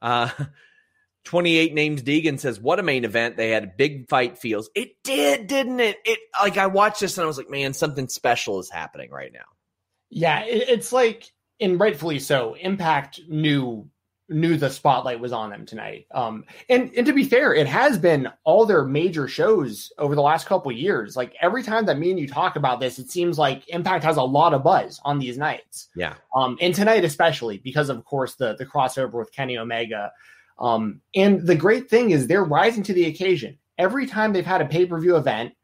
Uh, 0.00 0.30
28 1.24 1.74
names 1.74 2.02
Deegan 2.02 2.38
says, 2.38 2.60
What 2.60 2.78
a 2.78 2.82
main 2.82 3.04
event. 3.04 3.36
They 3.36 3.50
had 3.50 3.76
big 3.76 4.08
fight 4.08 4.38
feels. 4.38 4.70
It 4.74 5.02
did, 5.04 5.48
didn't 5.48 5.80
it? 5.80 5.98
It 6.04 6.20
like 6.40 6.56
I 6.56 6.68
watched 6.68 7.00
this 7.00 7.18
and 7.18 7.24
I 7.24 7.26
was 7.26 7.36
like, 7.36 7.50
man, 7.50 7.74
something 7.74 8.08
special 8.08 8.58
is 8.60 8.70
happening 8.70 9.10
right 9.10 9.32
now. 9.32 9.44
Yeah, 10.10 10.44
it, 10.44 10.68
it's 10.68 10.92
like, 10.92 11.32
and 11.60 11.78
rightfully 11.78 12.18
so, 12.18 12.54
Impact 12.54 13.20
knew 13.28 13.88
knew 14.32 14.56
the 14.56 14.70
spotlight 14.70 15.20
was 15.20 15.32
on 15.32 15.50
them 15.50 15.66
tonight. 15.66 16.06
Um, 16.12 16.44
and 16.68 16.90
and 16.96 17.06
to 17.06 17.12
be 17.12 17.24
fair, 17.24 17.54
it 17.54 17.66
has 17.66 17.98
been 17.98 18.28
all 18.44 18.66
their 18.66 18.84
major 18.84 19.28
shows 19.28 19.92
over 19.98 20.14
the 20.14 20.22
last 20.22 20.46
couple 20.46 20.72
years. 20.72 21.16
Like 21.16 21.34
every 21.40 21.62
time 21.62 21.86
that 21.86 21.98
me 21.98 22.10
and 22.10 22.18
you 22.18 22.28
talk 22.28 22.56
about 22.56 22.80
this, 22.80 22.98
it 22.98 23.10
seems 23.10 23.38
like 23.38 23.68
Impact 23.68 24.04
has 24.04 24.16
a 24.16 24.22
lot 24.22 24.54
of 24.54 24.62
buzz 24.62 25.00
on 25.04 25.18
these 25.18 25.38
nights. 25.38 25.88
Yeah. 25.94 26.14
Um, 26.34 26.56
and 26.60 26.74
tonight 26.74 27.04
especially 27.04 27.58
because 27.58 27.88
of 27.88 28.04
course 28.04 28.34
the 28.34 28.56
the 28.56 28.66
crossover 28.66 29.14
with 29.14 29.32
Kenny 29.32 29.58
Omega. 29.58 30.12
Um, 30.58 31.00
and 31.14 31.46
the 31.46 31.56
great 31.56 31.90
thing 31.90 32.10
is 32.10 32.26
they're 32.26 32.44
rising 32.44 32.82
to 32.84 32.92
the 32.92 33.06
occasion. 33.06 33.58
Every 33.78 34.06
time 34.06 34.32
they've 34.32 34.46
had 34.46 34.60
a 34.60 34.66
pay 34.66 34.86
per 34.86 35.00
view 35.00 35.16
event, 35.16 35.54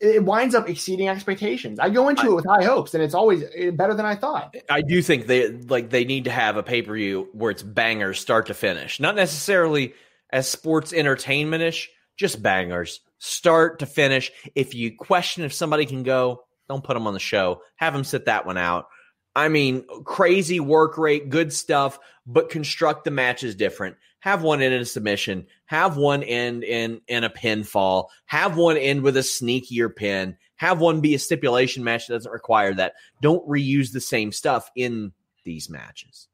it 0.00 0.24
winds 0.24 0.54
up 0.54 0.68
exceeding 0.68 1.08
expectations. 1.08 1.78
I 1.78 1.88
go 1.90 2.08
into 2.08 2.22
I, 2.22 2.26
it 2.26 2.34
with 2.34 2.46
high 2.46 2.64
hopes, 2.64 2.94
and 2.94 3.02
it's 3.02 3.14
always 3.14 3.44
eh, 3.54 3.70
better 3.70 3.94
than 3.94 4.06
I 4.06 4.14
thought. 4.14 4.54
I 4.68 4.82
do 4.82 5.00
think 5.02 5.26
they 5.26 5.50
like 5.50 5.90
they 5.90 6.04
need 6.04 6.24
to 6.24 6.30
have 6.30 6.56
a 6.56 6.62
pay 6.62 6.82
per 6.82 6.94
view 6.94 7.28
where 7.32 7.50
it's 7.50 7.62
bangers 7.62 8.20
start 8.20 8.46
to 8.46 8.54
finish, 8.54 9.00
not 9.00 9.16
necessarily 9.16 9.94
as 10.30 10.48
sports 10.48 10.92
entertainment 10.92 11.62
ish, 11.62 11.88
just 12.16 12.42
bangers 12.42 13.00
start 13.18 13.78
to 13.78 13.86
finish. 13.86 14.30
If 14.54 14.74
you 14.74 14.94
question 14.96 15.44
if 15.44 15.52
somebody 15.52 15.86
can 15.86 16.02
go, 16.02 16.44
don't 16.68 16.84
put 16.84 16.94
them 16.94 17.06
on 17.06 17.14
the 17.14 17.20
show. 17.20 17.62
Have 17.76 17.92
them 17.92 18.04
sit 18.04 18.26
that 18.26 18.44
one 18.46 18.58
out. 18.58 18.88
I 19.36 19.48
mean, 19.48 19.84
crazy 20.04 20.58
work 20.58 20.98
rate, 20.98 21.28
good 21.28 21.52
stuff, 21.52 22.00
but 22.26 22.50
construct 22.50 23.04
the 23.04 23.12
matches 23.12 23.54
different 23.54 23.96
have 24.26 24.42
one 24.42 24.60
end 24.60 24.74
in 24.74 24.80
a 24.80 24.84
submission, 24.84 25.46
have 25.66 25.96
one 25.96 26.24
end 26.24 26.64
in 26.64 27.00
in 27.06 27.22
a 27.22 27.30
pinfall, 27.30 28.06
have 28.24 28.56
one 28.56 28.76
end 28.76 29.02
with 29.02 29.16
a 29.16 29.20
sneakier 29.20 29.94
pin, 29.94 30.36
have 30.56 30.80
one 30.80 31.00
be 31.00 31.14
a 31.14 31.18
stipulation 31.18 31.84
match 31.84 32.08
that 32.08 32.14
doesn't 32.14 32.32
require 32.32 32.74
that. 32.74 32.94
Don't 33.22 33.46
reuse 33.48 33.92
the 33.92 34.00
same 34.00 34.32
stuff 34.32 34.68
in 34.74 35.12
these 35.44 35.70
matches. 35.70 36.26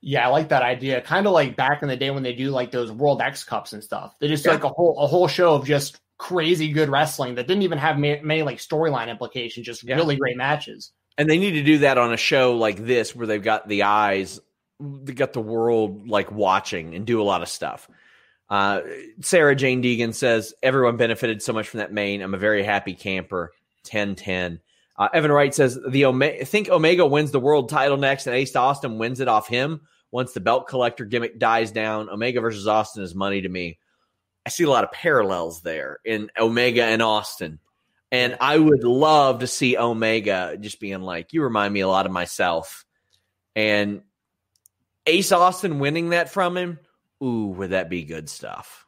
Yeah, 0.00 0.24
I 0.24 0.30
like 0.30 0.50
that 0.50 0.62
idea. 0.62 1.00
Kind 1.00 1.26
of 1.26 1.32
like 1.32 1.56
back 1.56 1.82
in 1.82 1.88
the 1.88 1.96
day 1.96 2.10
when 2.10 2.22
they 2.22 2.32
do 2.32 2.50
like 2.50 2.70
those 2.70 2.92
World 2.92 3.20
X 3.20 3.42
Cups 3.42 3.72
and 3.72 3.82
stuff. 3.82 4.14
They 4.20 4.28
just 4.28 4.46
yeah. 4.46 4.52
like 4.52 4.62
a 4.62 4.68
whole 4.68 4.96
a 5.00 5.08
whole 5.08 5.26
show 5.26 5.56
of 5.56 5.66
just 5.66 6.00
crazy 6.18 6.70
good 6.70 6.88
wrestling 6.88 7.34
that 7.34 7.48
didn't 7.48 7.64
even 7.64 7.78
have 7.78 7.98
many, 7.98 8.22
many 8.22 8.42
like 8.44 8.58
storyline 8.58 9.08
implications, 9.08 9.66
just 9.66 9.82
yeah. 9.82 9.96
really 9.96 10.14
great 10.14 10.36
matches 10.36 10.92
And 11.18 11.28
they 11.28 11.38
need 11.38 11.52
to 11.52 11.62
do 11.62 11.78
that 11.78 11.98
on 11.98 12.12
a 12.12 12.16
show 12.16 12.56
like 12.56 12.84
this 12.84 13.14
where 13.14 13.26
they've 13.26 13.42
got 13.42 13.68
the 13.68 13.82
eyes, 13.84 14.40
they 14.80 15.12
got 15.12 15.32
the 15.32 15.40
world 15.40 16.08
like 16.08 16.32
watching 16.32 16.94
and 16.94 17.06
do 17.06 17.20
a 17.20 17.24
lot 17.24 17.42
of 17.42 17.48
stuff. 17.48 17.88
Uh, 18.48 18.80
Sarah 19.20 19.56
Jane 19.56 19.82
Deegan 19.82 20.14
says, 20.14 20.54
Everyone 20.62 20.96
benefited 20.96 21.42
so 21.42 21.52
much 21.52 21.68
from 21.68 21.78
that 21.78 21.92
main. 21.92 22.22
I'm 22.22 22.34
a 22.34 22.38
very 22.38 22.62
happy 22.62 22.94
camper. 22.94 23.52
10 23.84 24.14
10. 24.14 24.60
Uh, 24.96 25.08
Evan 25.12 25.32
Wright 25.32 25.54
says, 25.54 25.78
the 25.88 26.04
Ome- 26.04 26.44
think 26.44 26.68
Omega 26.68 27.06
wins 27.06 27.30
the 27.30 27.40
world 27.40 27.68
title 27.68 27.96
next 27.96 28.26
and 28.26 28.36
Ace 28.36 28.54
Austin 28.54 28.98
wins 28.98 29.20
it 29.20 29.28
off 29.28 29.48
him 29.48 29.80
once 30.10 30.32
the 30.32 30.40
belt 30.40 30.68
collector 30.68 31.04
gimmick 31.04 31.38
dies 31.38 31.72
down. 31.72 32.10
Omega 32.10 32.40
versus 32.40 32.68
Austin 32.68 33.02
is 33.02 33.14
money 33.14 33.40
to 33.40 33.48
me. 33.48 33.78
I 34.44 34.50
see 34.50 34.64
a 34.64 34.70
lot 34.70 34.84
of 34.84 34.92
parallels 34.92 35.62
there 35.62 35.98
in 36.04 36.30
Omega 36.38 36.84
and 36.84 37.00
Austin. 37.00 37.58
And 38.12 38.36
I 38.42 38.58
would 38.58 38.84
love 38.84 39.40
to 39.40 39.46
see 39.46 39.78
Omega 39.78 40.58
just 40.60 40.78
being 40.80 41.00
like, 41.00 41.32
you 41.32 41.42
remind 41.42 41.72
me 41.72 41.80
a 41.80 41.88
lot 41.88 42.04
of 42.04 42.12
myself. 42.12 42.84
And 43.56 44.02
Ace 45.06 45.32
Austin 45.32 45.78
winning 45.78 46.10
that 46.10 46.30
from 46.30 46.54
him, 46.54 46.78
ooh, 47.24 47.46
would 47.56 47.70
that 47.70 47.88
be 47.88 48.04
good 48.04 48.28
stuff? 48.28 48.86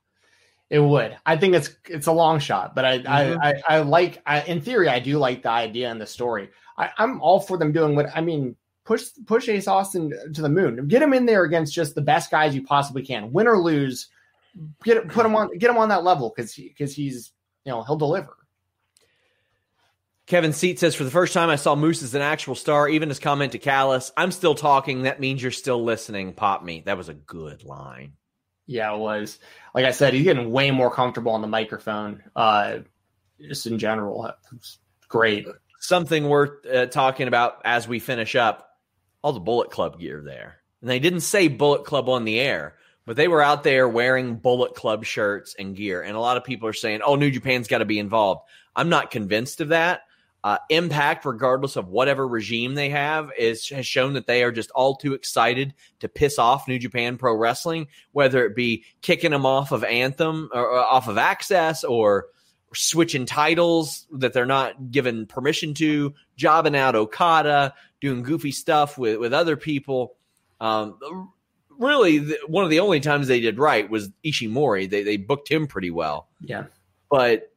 It 0.69 0.79
would. 0.79 1.17
I 1.25 1.39
think 1.39 1.55
it's 1.55 1.71
it's 1.89 2.07
a 2.07 2.13
long 2.13 2.39
shot, 2.39 2.75
but 2.75 2.85
I 2.85 2.99
mm-hmm. 2.99 3.41
I, 3.41 3.49
I, 3.49 3.63
I 3.69 3.79
like 3.81 4.23
I, 4.27 4.43
in 4.43 4.61
theory 4.61 4.89
I 4.89 4.99
do 4.99 5.19
like 5.19 5.43
the 5.43 5.51
idea 5.51 5.91
and 5.91 6.01
the 6.01 6.07
story. 6.07 6.51
I, 6.77 6.91
I'm 6.99 7.21
all 7.23 7.41
for 7.41 7.57
them 7.57 7.73
doing 7.73 7.97
what 7.97 8.07
I 8.15 8.21
mean. 8.21 8.57
Push 8.85 9.05
push 9.25 9.49
Ace 9.49 9.69
Austin 9.69 10.13
to 10.35 10.43
the 10.43 10.49
moon. 10.49 10.87
Get 10.89 11.01
him 11.01 11.15
in 11.15 11.25
there 11.25 11.45
against 11.45 11.73
just 11.73 11.95
the 11.95 12.03
best 12.03 12.31
guys 12.31 12.55
you 12.55 12.63
possibly 12.63 13.03
can, 13.03 13.33
win 13.33 13.47
or 13.47 13.59
lose. 13.59 14.09
Get 14.85 15.09
put 15.09 15.25
him 15.25 15.35
on 15.37 15.57
get 15.57 15.71
him 15.71 15.79
on 15.79 15.89
that 15.89 16.05
level 16.05 16.33
because 16.35 16.55
because 16.55 16.95
he, 16.95 17.05
he's 17.05 17.33
you 17.65 17.73
know 17.73 17.83
he'll 17.85 17.97
deliver. 17.97 18.37
Kevin 20.27 20.55
Seat 20.55 20.79
says, 20.79 20.95
for 20.95 21.05
the 21.05 21.11
first 21.11 21.35
time, 21.35 21.51
I 21.51 21.57
saw 21.57 21.75
Moose 21.75 22.03
as 22.03 22.15
an 22.15 22.23
actual 22.23 22.55
star. 22.55 22.89
Even 22.89 23.11
his 23.11 23.19
comment 23.19 23.53
to 23.53 23.59
Callis, 23.59 24.11
I'm 24.17 24.33
still 24.33 24.55
talking. 24.55 25.03
That 25.03 25.21
means 25.21 25.43
you're 25.43 25.51
still 25.51 25.85
listening. 25.85 26.33
Pop 26.33 26.65
me. 26.65 26.83
That 26.87 26.97
was 26.97 27.11
a 27.11 27.15
good 27.15 27.63
line. 27.65 28.15
Yeah, 28.67 28.95
it 28.95 28.99
was. 28.99 29.39
Like 29.75 29.85
I 29.85 29.91
said, 29.91 30.15
he's 30.15 30.25
getting 30.25 30.51
way 30.51 30.71
more 30.71 30.91
comfortable 30.91 31.33
on 31.33 31.43
the 31.43 31.47
microphone. 31.47 32.23
Uh, 32.35 32.79
just 33.39 33.67
in 33.67 33.79
general, 33.79 34.33
it's 34.57 34.79
great. 35.09 35.47
Something 35.81 36.29
worth 36.29 36.65
uh, 36.67 36.87
talking 36.87 37.29
about 37.29 37.61
as 37.65 37.87
we 37.87 37.99
finish 37.99 38.35
up. 38.35 38.71
All 39.23 39.33
the 39.33 39.41
Bullet 39.41 39.71
Club 39.71 39.99
gear 39.99 40.23
there, 40.23 40.57
and 40.83 40.91
they 40.91 40.99
didn't 40.99 41.21
say 41.21 41.49
Bullet 41.49 41.87
Club 41.87 42.11
on 42.11 42.27
the 42.27 42.39
air, 42.39 42.75
but 43.07 43.17
they 43.17 43.27
were 43.27 43.41
out 43.41 43.63
there 43.63 43.89
wearing 43.89 44.37
Bullet 44.37 44.75
Club 44.75 45.07
shirts 45.07 45.55
and 45.59 45.75
gear. 45.75 46.03
And 46.03 46.15
a 46.15 46.21
lot 46.21 46.37
of 46.37 46.45
people 46.45 46.69
are 46.69 46.75
saying, 46.75 47.01
"Oh, 47.03 47.17
New 47.17 47.31
Japan's 47.31 47.67
got 47.67 47.79
to 47.79 47.87
be 47.87 47.99
involved." 47.99 48.43
I'm 48.77 48.91
not 48.91 49.11
convinced 49.11 49.63
of 49.63 49.69
that. 49.69 50.03
Uh, 50.45 50.59
Impact, 50.69 51.25
regardless 51.25 51.75
of 51.75 51.89
whatever 51.89 52.29
regime 52.29 52.75
they 52.75 52.91
have, 52.91 53.31
is 53.39 53.67
has 53.71 53.87
shown 53.87 54.13
that 54.13 54.27
they 54.27 54.45
are 54.45 54.53
just 54.53 54.71
all 54.73 54.95
too 54.95 55.15
excited 55.15 55.73
to 56.01 56.09
piss 56.09 56.39
off 56.39 56.69
New 56.69 56.79
Japan 56.79 57.17
Pro 57.17 57.35
Wrestling, 57.35 57.89
whether 58.13 58.45
it 58.45 58.55
be 58.55 58.85
kicking 59.01 59.31
them 59.31 59.47
off 59.47 59.73
of 59.73 59.83
Anthem 59.83 60.51
or, 60.53 60.69
or 60.69 60.79
off 60.81 61.09
of 61.09 61.17
Access 61.17 61.83
or 61.83 62.27
switching 62.75 63.25
titles 63.25 64.07
that 64.13 64.35
they're 64.35 64.45
not 64.45 64.91
given 64.91 65.25
permission 65.25 65.73
to, 65.75 66.13
jobbing 66.37 66.77
out 66.77 66.95
Okada, 66.95 67.73
doing 68.03 68.23
goofy 68.23 68.53
stuff 68.53 68.99
with 68.99 69.19
with 69.19 69.33
other 69.33 69.57
people. 69.57 70.15
Um, 70.61 71.33
really, 71.79 72.19
the, 72.19 72.39
one 72.49 72.65
of 72.65 72.71
the 72.71 72.81
only 72.81 73.01
times 73.01 73.29
they 73.29 73.41
did 73.41 73.59
right 73.59 73.89
was 73.89 74.11
Ishimori. 74.23 74.91
They 74.91 75.05
they 75.05 75.17
booked 75.17 75.51
him 75.51 75.67
pretty 75.67 75.91
well. 75.91 76.29
Yeah, 76.43 76.65
but 77.11 77.51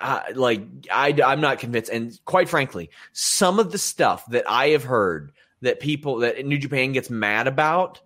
uh, 0.00 0.22
like 0.34 0.62
I, 0.90 1.16
I'm 1.24 1.40
not 1.40 1.58
convinced. 1.58 1.90
And 1.90 2.18
quite 2.24 2.48
frankly, 2.48 2.90
some 3.12 3.58
of 3.58 3.72
the 3.72 3.78
stuff 3.78 4.26
that 4.26 4.44
I 4.48 4.68
have 4.68 4.84
heard 4.84 5.32
that 5.60 5.80
people 5.80 6.18
that 6.18 6.44
New 6.44 6.58
Japan 6.58 6.92
gets 6.92 7.10
mad 7.10 7.46
about, 7.46 8.00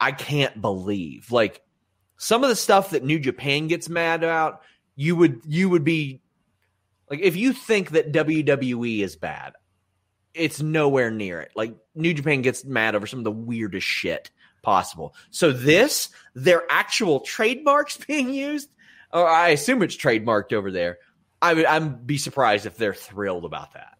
I 0.00 0.12
can't 0.12 0.60
believe. 0.60 1.30
Like 1.30 1.62
some 2.16 2.42
of 2.42 2.50
the 2.50 2.56
stuff 2.56 2.90
that 2.90 3.04
New 3.04 3.18
Japan 3.18 3.68
gets 3.68 3.88
mad 3.88 4.24
about, 4.24 4.62
you 4.96 5.16
would 5.16 5.42
you 5.46 5.68
would 5.68 5.84
be 5.84 6.22
like 7.10 7.20
if 7.20 7.36
you 7.36 7.52
think 7.52 7.90
that 7.90 8.12
WWE 8.12 9.00
is 9.00 9.16
bad, 9.16 9.52
it's 10.34 10.60
nowhere 10.60 11.10
near 11.10 11.40
it. 11.40 11.52
Like 11.54 11.74
New 11.94 12.14
Japan 12.14 12.42
gets 12.42 12.64
mad 12.64 12.94
over 12.94 13.06
some 13.06 13.20
of 13.20 13.24
the 13.24 13.30
weirdest 13.30 13.86
shit 13.86 14.30
possible. 14.62 15.14
So 15.30 15.52
this, 15.52 16.10
their 16.34 16.62
actual 16.70 17.20
trademarks 17.20 17.96
being 18.08 18.32
used, 18.32 18.70
or 19.12 19.28
I 19.28 19.50
assume 19.50 19.82
it's 19.82 19.96
trademarked 19.96 20.52
over 20.52 20.70
there 20.70 20.98
I 21.40 21.54
would 21.54 21.64
I'm 21.64 22.04
be 22.04 22.18
surprised 22.18 22.66
if 22.66 22.76
they're 22.76 22.94
thrilled 22.94 23.44
about 23.44 23.74
that. 23.74 23.98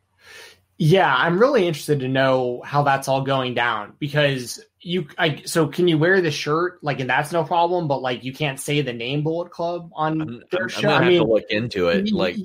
Yeah, 0.81 1.13
I'm 1.13 1.41
really 1.41 1.67
interested 1.67 2.01
to 2.01 2.09
know 2.09 2.63
how 2.65 2.83
that's 2.85 3.09
all 3.09 3.23
going 3.23 3.55
down 3.55 3.95
because 3.99 4.65
you 4.81 5.09
I 5.19 5.43
so 5.45 5.67
can 5.67 5.89
you 5.89 5.99
wear 5.99 6.21
the 6.21 6.31
shirt 6.31 6.83
like 6.83 7.01
and 7.01 7.11
that's 7.11 7.33
no 7.33 7.43
problem, 7.43 7.89
but 7.89 8.01
like 8.01 8.23
you 8.23 8.33
can't 8.33 8.61
say 8.61 8.81
the 8.81 8.93
name 8.93 9.25
Bullet 9.25 9.51
Club 9.51 9.91
on 9.95 10.21
I'm, 10.21 10.43
their 10.53 10.63
I'm, 10.65 10.69
shirt. 10.69 10.85
I'm 10.85 11.03
I 11.03 11.09
mean, 11.09 11.19
to 11.19 11.33
look 11.33 11.51
into 11.51 11.89
it, 11.89 12.13
like 12.13 12.37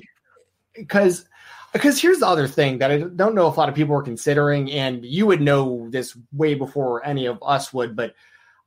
because 0.74 1.28
because 1.72 2.00
here's 2.00 2.20
the 2.20 2.26
other 2.26 2.48
thing 2.48 2.78
that 2.78 2.90
I 2.90 2.98
don't 2.98 3.34
know 3.34 3.48
if 3.48 3.56
a 3.56 3.60
lot 3.60 3.68
of 3.68 3.74
people 3.74 3.96
are 3.96 4.02
considering, 4.02 4.70
and 4.72 5.04
you 5.04 5.26
would 5.26 5.40
know 5.40 5.88
this 5.90 6.16
way 6.32 6.54
before 6.54 7.04
any 7.06 7.26
of 7.26 7.38
us 7.40 7.72
would, 7.72 7.94
but 7.94 8.14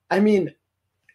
I 0.09 0.19
mean, 0.21 0.53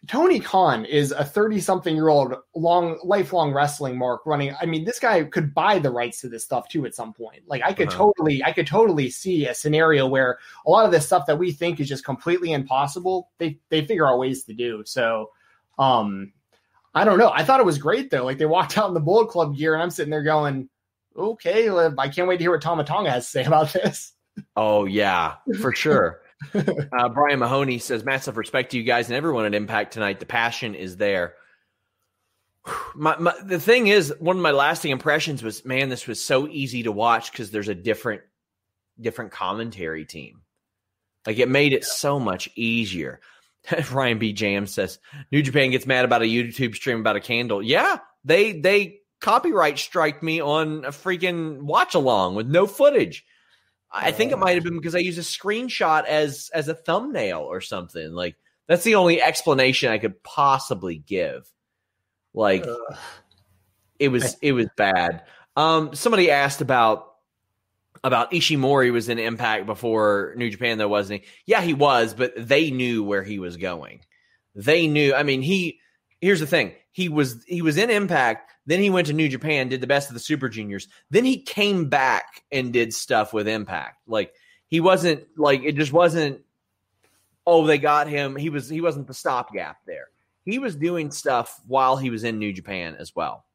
Tony 0.07 0.39
Khan 0.39 0.83
is 0.83 1.11
a 1.11 1.23
30 1.23 1.61
something 1.61 1.95
year 1.95 2.09
old 2.09 2.33
long 2.55 2.99
lifelong 3.03 3.53
wrestling 3.53 3.97
mark 3.97 4.25
running. 4.25 4.53
I 4.59 4.65
mean, 4.65 4.83
this 4.83 4.99
guy 4.99 5.23
could 5.23 5.53
buy 5.53 5.79
the 5.79 5.91
rights 5.91 6.19
to 6.21 6.29
this 6.29 6.43
stuff 6.43 6.67
too 6.67 6.85
at 6.85 6.93
some 6.93 7.13
point. 7.13 7.43
Like 7.47 7.61
I 7.63 7.71
could 7.71 7.87
uh-huh. 7.87 7.97
totally 7.97 8.43
I 8.43 8.51
could 8.51 8.67
totally 8.67 9.09
see 9.09 9.47
a 9.47 9.55
scenario 9.55 10.05
where 10.05 10.39
a 10.65 10.69
lot 10.69 10.85
of 10.85 10.91
this 10.91 11.05
stuff 11.05 11.25
that 11.27 11.39
we 11.39 11.53
think 11.53 11.79
is 11.79 11.87
just 11.87 12.03
completely 12.03 12.51
impossible, 12.51 13.31
they 13.37 13.59
they 13.69 13.85
figure 13.85 14.07
out 14.07 14.19
ways 14.19 14.43
to 14.45 14.53
do. 14.53 14.83
So 14.85 15.29
um 15.79 16.33
I 16.93 17.05
don't 17.05 17.17
know. 17.17 17.31
I 17.33 17.43
thought 17.43 17.61
it 17.61 17.65
was 17.65 17.77
great 17.77 18.11
though. 18.11 18.25
Like 18.25 18.37
they 18.37 18.45
walked 18.45 18.77
out 18.77 18.89
in 18.89 18.93
the 18.93 18.99
Bullet 18.99 19.29
Club 19.29 19.55
gear 19.55 19.73
and 19.73 19.81
I'm 19.81 19.89
sitting 19.89 20.11
there 20.11 20.23
going, 20.23 20.69
"Okay, 21.15 21.69
I 21.69 22.09
can't 22.09 22.27
wait 22.27 22.37
to 22.37 22.43
hear 22.43 22.51
what 22.51 22.61
Tama 22.61 22.83
Tonga 22.83 23.09
has 23.09 23.25
to 23.25 23.31
say 23.31 23.43
about 23.45 23.71
this." 23.71 24.11
Oh 24.55 24.83
yeah, 24.85 25.35
for 25.61 25.73
sure. 25.73 26.22
uh, 26.97 27.09
Brian 27.09 27.39
Mahoney 27.39 27.79
says, 27.79 28.03
massive 28.03 28.37
respect 28.37 28.71
to 28.71 28.77
you 28.77 28.83
guys 28.83 29.07
and 29.07 29.15
everyone 29.15 29.45
at 29.45 29.53
Impact 29.53 29.93
tonight. 29.93 30.19
The 30.19 30.25
passion 30.25 30.75
is 30.75 30.97
there. 30.97 31.35
My, 32.95 33.17
my, 33.17 33.33
the 33.43 33.59
thing 33.59 33.87
is, 33.87 34.13
one 34.19 34.37
of 34.37 34.41
my 34.43 34.51
lasting 34.51 34.91
impressions 34.91 35.41
was, 35.41 35.65
man, 35.65 35.89
this 35.89 36.05
was 36.05 36.23
so 36.23 36.47
easy 36.47 36.83
to 36.83 36.91
watch 36.91 37.31
because 37.31 37.49
there's 37.49 37.67
a 37.67 37.75
different, 37.75 38.21
different 39.01 39.31
commentary 39.31 40.05
team. 40.05 40.43
Like 41.25 41.39
it 41.39 41.49
made 41.49 41.73
it 41.73 41.83
so 41.83 42.19
much 42.19 42.49
easier. 42.55 43.19
Ryan 43.91 44.19
B. 44.19 44.33
Jam 44.33 44.67
says, 44.67 44.99
New 45.31 45.41
Japan 45.41 45.71
gets 45.71 45.85
mad 45.85 46.05
about 46.05 46.21
a 46.21 46.25
YouTube 46.25 46.75
stream 46.75 46.99
about 46.99 47.15
a 47.15 47.21
candle. 47.21 47.61
Yeah, 47.61 47.97
they 48.23 48.59
they 48.59 48.99
copyright 49.21 49.79
strike 49.79 50.21
me 50.21 50.41
on 50.41 50.85
a 50.85 50.89
freaking 50.89 51.61
watch 51.61 51.95
along 51.95 52.35
with 52.35 52.47
no 52.47 52.67
footage. 52.67 53.25
I 53.93 54.11
think 54.11 54.31
it 54.31 54.39
might 54.39 54.55
have 54.55 54.63
been 54.63 54.75
because 54.75 54.95
I 54.95 54.99
used 54.99 55.19
a 55.19 55.21
screenshot 55.21 56.05
as 56.05 56.49
as 56.53 56.67
a 56.67 56.73
thumbnail 56.73 57.41
or 57.41 57.61
something. 57.61 58.11
Like 58.11 58.35
that's 58.67 58.83
the 58.83 58.95
only 58.95 59.21
explanation 59.21 59.91
I 59.91 59.99
could 59.99 60.21
possibly 60.23 60.97
give. 60.97 61.49
Like 62.33 62.65
Ugh. 62.65 62.97
it 63.99 64.09
was 64.09 64.35
it 64.41 64.53
was 64.53 64.67
bad. 64.75 65.23
Um 65.55 65.93
somebody 65.93 66.31
asked 66.31 66.61
about 66.61 67.13
about 68.03 68.31
Ishimori 68.31 68.91
was 68.91 69.09
in 69.09 69.19
Impact 69.19 69.65
before 69.65 70.33
New 70.37 70.49
Japan 70.49 70.79
though 70.79 70.87
wasn't 70.87 71.21
he? 71.21 71.27
Yeah, 71.45 71.61
he 71.61 71.73
was, 71.73 72.13
but 72.13 72.33
they 72.35 72.71
knew 72.71 73.03
where 73.03 73.23
he 73.23 73.37
was 73.37 73.57
going. 73.57 74.01
They 74.55 74.87
knew. 74.87 75.13
I 75.13 75.23
mean, 75.23 75.41
he 75.41 75.79
here's 76.23 76.39
the 76.39 76.47
thing. 76.47 76.73
He 76.91 77.09
was 77.09 77.43
he 77.45 77.61
was 77.61 77.77
in 77.77 77.89
Impact 77.89 78.49
then 78.65 78.79
he 78.79 78.89
went 78.89 79.07
to 79.07 79.13
New 79.13 79.27
Japan, 79.27 79.69
did 79.69 79.81
the 79.81 79.87
best 79.87 80.09
of 80.09 80.13
the 80.13 80.19
Super 80.19 80.47
Juniors. 80.47 80.87
Then 81.09 81.25
he 81.25 81.41
came 81.41 81.89
back 81.89 82.43
and 82.51 82.71
did 82.71 82.93
stuff 82.93 83.33
with 83.33 83.47
Impact. 83.47 83.97
Like 84.07 84.33
he 84.67 84.79
wasn't 84.79 85.25
like 85.37 85.63
it 85.63 85.75
just 85.75 85.93
wasn't. 85.93 86.41
Oh, 87.45 87.67
they 87.67 87.77
got 87.77 88.07
him. 88.07 88.35
He 88.35 88.49
was 88.49 88.69
he 88.69 88.81
wasn't 88.81 89.07
the 89.07 89.13
stopgap 89.13 89.77
there. 89.85 90.07
He 90.45 90.59
was 90.59 90.75
doing 90.75 91.11
stuff 91.11 91.59
while 91.67 91.97
he 91.97 92.09
was 92.09 92.23
in 92.23 92.39
New 92.39 92.53
Japan 92.53 92.95
as 92.97 93.15
well. 93.15 93.45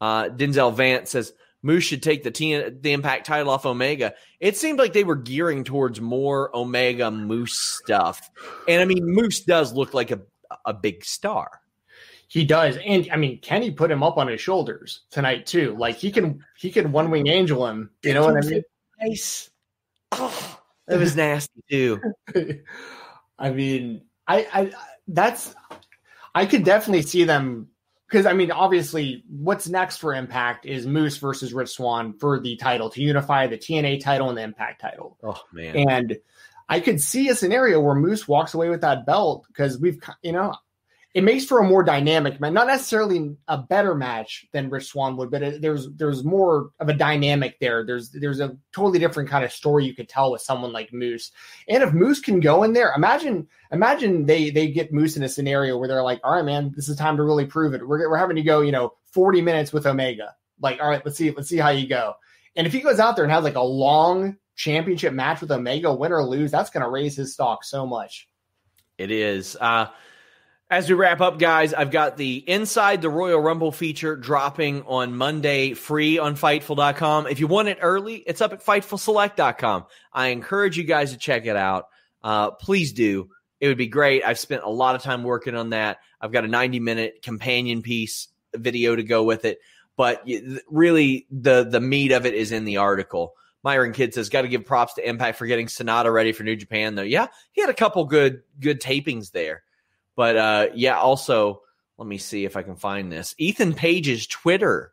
Uh, 0.00 0.24
Denzel 0.24 0.74
Vance 0.74 1.10
says 1.10 1.32
Moose 1.62 1.84
should 1.84 2.02
take 2.02 2.22
the 2.22 2.30
T- 2.30 2.68
the 2.68 2.92
Impact 2.92 3.26
title 3.26 3.50
off 3.50 3.64
Omega. 3.64 4.14
It 4.38 4.56
seemed 4.56 4.78
like 4.78 4.92
they 4.92 5.04
were 5.04 5.16
gearing 5.16 5.64
towards 5.64 6.00
more 6.00 6.54
Omega 6.54 7.10
Moose 7.10 7.58
stuff, 7.58 8.30
and 8.68 8.82
I 8.82 8.84
mean 8.84 9.04
Moose 9.06 9.40
does 9.40 9.72
look 9.72 9.94
like 9.94 10.10
a 10.10 10.20
a 10.66 10.74
big 10.74 11.04
star. 11.04 11.60
He 12.30 12.44
does, 12.44 12.78
and 12.86 13.08
I 13.10 13.16
mean, 13.16 13.40
Kenny 13.40 13.72
put 13.72 13.90
him 13.90 14.04
up 14.04 14.16
on 14.16 14.28
his 14.28 14.40
shoulders 14.40 15.00
tonight 15.10 15.46
too. 15.46 15.74
Like 15.76 15.96
he 15.96 16.12
can, 16.12 16.44
he 16.56 16.70
can 16.70 16.92
one 16.92 17.10
wing 17.10 17.26
angel 17.26 17.66
him. 17.66 17.90
You 18.04 18.14
know 18.14 18.24
what 18.24 18.36
I 18.36 18.46
mean? 18.48 18.62
Nice. 19.02 19.50
Oh, 20.12 20.60
that 20.86 21.00
was 21.00 21.16
nasty 21.16 21.60
too. 21.68 22.00
I 23.38 23.50
mean, 23.50 24.02
I, 24.28 24.46
I, 24.52 24.72
that's, 25.08 25.56
I 26.32 26.46
could 26.46 26.62
definitely 26.62 27.02
see 27.02 27.24
them 27.24 27.66
because 28.06 28.26
I 28.26 28.32
mean, 28.32 28.52
obviously, 28.52 29.24
what's 29.28 29.68
next 29.68 29.96
for 29.96 30.14
Impact 30.14 30.66
is 30.66 30.86
Moose 30.86 31.16
versus 31.16 31.52
Rich 31.52 31.70
Swann 31.70 32.12
for 32.12 32.38
the 32.38 32.54
title 32.54 32.90
to 32.90 33.02
unify 33.02 33.48
the 33.48 33.58
TNA 33.58 34.04
title 34.04 34.28
and 34.28 34.38
the 34.38 34.42
Impact 34.42 34.80
title. 34.80 35.16
Oh 35.24 35.42
man! 35.52 35.76
And 35.88 36.18
I 36.68 36.78
could 36.78 37.00
see 37.00 37.28
a 37.28 37.34
scenario 37.34 37.80
where 37.80 37.96
Moose 37.96 38.28
walks 38.28 38.54
away 38.54 38.68
with 38.68 38.82
that 38.82 39.04
belt 39.04 39.46
because 39.48 39.80
we've, 39.80 39.98
you 40.22 40.30
know, 40.30 40.54
it 41.12 41.24
makes 41.24 41.44
for 41.44 41.58
a 41.58 41.66
more 41.66 41.82
dynamic 41.82 42.40
match, 42.40 42.52
not 42.52 42.68
necessarily 42.68 43.34
a 43.48 43.58
better 43.58 43.96
match 43.96 44.46
than 44.52 44.70
Rich 44.70 44.86
Swann 44.86 45.16
would, 45.16 45.30
but 45.30 45.42
it, 45.42 45.60
there's 45.60 45.90
there's 45.90 46.22
more 46.22 46.70
of 46.78 46.88
a 46.88 46.94
dynamic 46.94 47.58
there. 47.58 47.84
There's 47.84 48.10
there's 48.10 48.38
a 48.38 48.56
totally 48.72 49.00
different 49.00 49.28
kind 49.28 49.44
of 49.44 49.50
story 49.50 49.84
you 49.84 49.94
could 49.94 50.08
tell 50.08 50.30
with 50.30 50.40
someone 50.40 50.72
like 50.72 50.92
Moose. 50.92 51.32
And 51.68 51.82
if 51.82 51.92
Moose 51.92 52.20
can 52.20 52.38
go 52.38 52.62
in 52.62 52.74
there, 52.74 52.92
imagine 52.94 53.48
imagine 53.72 54.24
they 54.24 54.50
they 54.50 54.68
get 54.68 54.92
Moose 54.92 55.16
in 55.16 55.24
a 55.24 55.28
scenario 55.28 55.76
where 55.78 55.88
they're 55.88 56.02
like, 56.02 56.20
all 56.22 56.36
right, 56.36 56.44
man, 56.44 56.72
this 56.76 56.88
is 56.88 56.96
time 56.96 57.16
to 57.16 57.24
really 57.24 57.46
prove 57.46 57.74
it. 57.74 57.86
We're 57.86 58.08
we're 58.08 58.16
having 58.16 58.36
to 58.36 58.42
go, 58.42 58.60
you 58.60 58.72
know, 58.72 58.94
40 59.12 59.42
minutes 59.42 59.72
with 59.72 59.86
Omega. 59.86 60.36
Like, 60.60 60.80
all 60.80 60.88
right, 60.88 61.04
let's 61.04 61.18
see 61.18 61.32
let's 61.32 61.48
see 61.48 61.56
how 61.56 61.70
you 61.70 61.88
go. 61.88 62.14
And 62.54 62.68
if 62.68 62.72
he 62.72 62.80
goes 62.80 63.00
out 63.00 63.16
there 63.16 63.24
and 63.24 63.32
has 63.32 63.42
like 63.42 63.56
a 63.56 63.60
long 63.60 64.36
championship 64.54 65.12
match 65.12 65.40
with 65.40 65.50
Omega, 65.50 65.92
win 65.92 66.12
or 66.12 66.22
lose, 66.24 66.52
that's 66.52 66.70
going 66.70 66.84
to 66.84 66.90
raise 66.90 67.16
his 67.16 67.32
stock 67.32 67.64
so 67.64 67.84
much. 67.84 68.28
It 68.98 69.10
is. 69.10 69.56
Uh, 69.60 69.86
as 70.70 70.88
we 70.88 70.94
wrap 70.94 71.20
up, 71.20 71.40
guys, 71.40 71.74
I've 71.74 71.90
got 71.90 72.16
the 72.16 72.36
Inside 72.36 73.02
the 73.02 73.10
Royal 73.10 73.40
Rumble 73.40 73.72
feature 73.72 74.14
dropping 74.16 74.84
on 74.84 75.16
Monday 75.16 75.74
free 75.74 76.18
on 76.18 76.36
Fightful.com. 76.36 77.26
If 77.26 77.40
you 77.40 77.48
want 77.48 77.66
it 77.66 77.78
early, 77.82 78.16
it's 78.18 78.40
up 78.40 78.52
at 78.52 78.64
FightfulSelect.com. 78.64 79.86
I 80.12 80.28
encourage 80.28 80.78
you 80.78 80.84
guys 80.84 81.10
to 81.10 81.18
check 81.18 81.46
it 81.46 81.56
out. 81.56 81.88
Uh, 82.22 82.52
please 82.52 82.92
do. 82.92 83.30
It 83.58 83.66
would 83.66 83.78
be 83.78 83.88
great. 83.88 84.24
I've 84.24 84.38
spent 84.38 84.62
a 84.62 84.70
lot 84.70 84.94
of 84.94 85.02
time 85.02 85.24
working 85.24 85.56
on 85.56 85.70
that. 85.70 85.98
I've 86.20 86.30
got 86.30 86.44
a 86.44 86.48
90 86.48 86.78
minute 86.78 87.20
companion 87.22 87.82
piece 87.82 88.28
video 88.54 88.94
to 88.94 89.02
go 89.02 89.24
with 89.24 89.44
it. 89.44 89.58
But 89.96 90.24
really, 90.70 91.26
the, 91.32 91.64
the 91.64 91.80
meat 91.80 92.12
of 92.12 92.26
it 92.26 92.34
is 92.34 92.52
in 92.52 92.64
the 92.64 92.76
article. 92.76 93.34
Myron 93.64 93.92
Kidd 93.92 94.14
says, 94.14 94.28
got 94.28 94.42
to 94.42 94.48
give 94.48 94.64
props 94.64 94.94
to 94.94 95.06
Impact 95.06 95.36
for 95.36 95.46
getting 95.46 95.68
Sonata 95.68 96.10
ready 96.10 96.30
for 96.32 96.44
New 96.44 96.56
Japan, 96.56 96.94
though. 96.94 97.02
Yeah, 97.02 97.26
he 97.52 97.60
had 97.60 97.68
a 97.68 97.74
couple 97.74 98.04
good 98.04 98.42
good 98.60 98.80
tapings 98.80 99.32
there. 99.32 99.64
But 100.20 100.36
uh, 100.36 100.66
yeah, 100.74 100.98
also 100.98 101.62
let 101.96 102.06
me 102.06 102.18
see 102.18 102.44
if 102.44 102.54
I 102.54 102.62
can 102.62 102.76
find 102.76 103.10
this. 103.10 103.34
Ethan 103.38 103.72
Page's 103.72 104.26
Twitter 104.26 104.92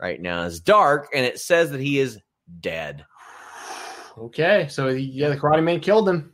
right 0.00 0.18
now 0.18 0.44
is 0.44 0.58
dark, 0.60 1.08
and 1.14 1.26
it 1.26 1.38
says 1.38 1.72
that 1.72 1.80
he 1.80 1.98
is 1.98 2.18
dead. 2.60 3.04
Okay, 4.16 4.68
so 4.70 4.88
yeah, 4.88 5.28
the 5.28 5.36
Karate 5.36 5.62
Man 5.62 5.80
killed 5.80 6.08
him. 6.08 6.32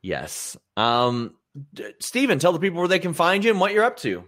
Yes. 0.00 0.56
Um, 0.78 1.34
Steven, 2.00 2.38
tell 2.38 2.54
the 2.54 2.58
people 2.58 2.78
where 2.78 2.88
they 2.88 2.98
can 2.98 3.12
find 3.12 3.44
you 3.44 3.50
and 3.50 3.60
what 3.60 3.74
you're 3.74 3.84
up 3.84 3.98
to. 3.98 4.26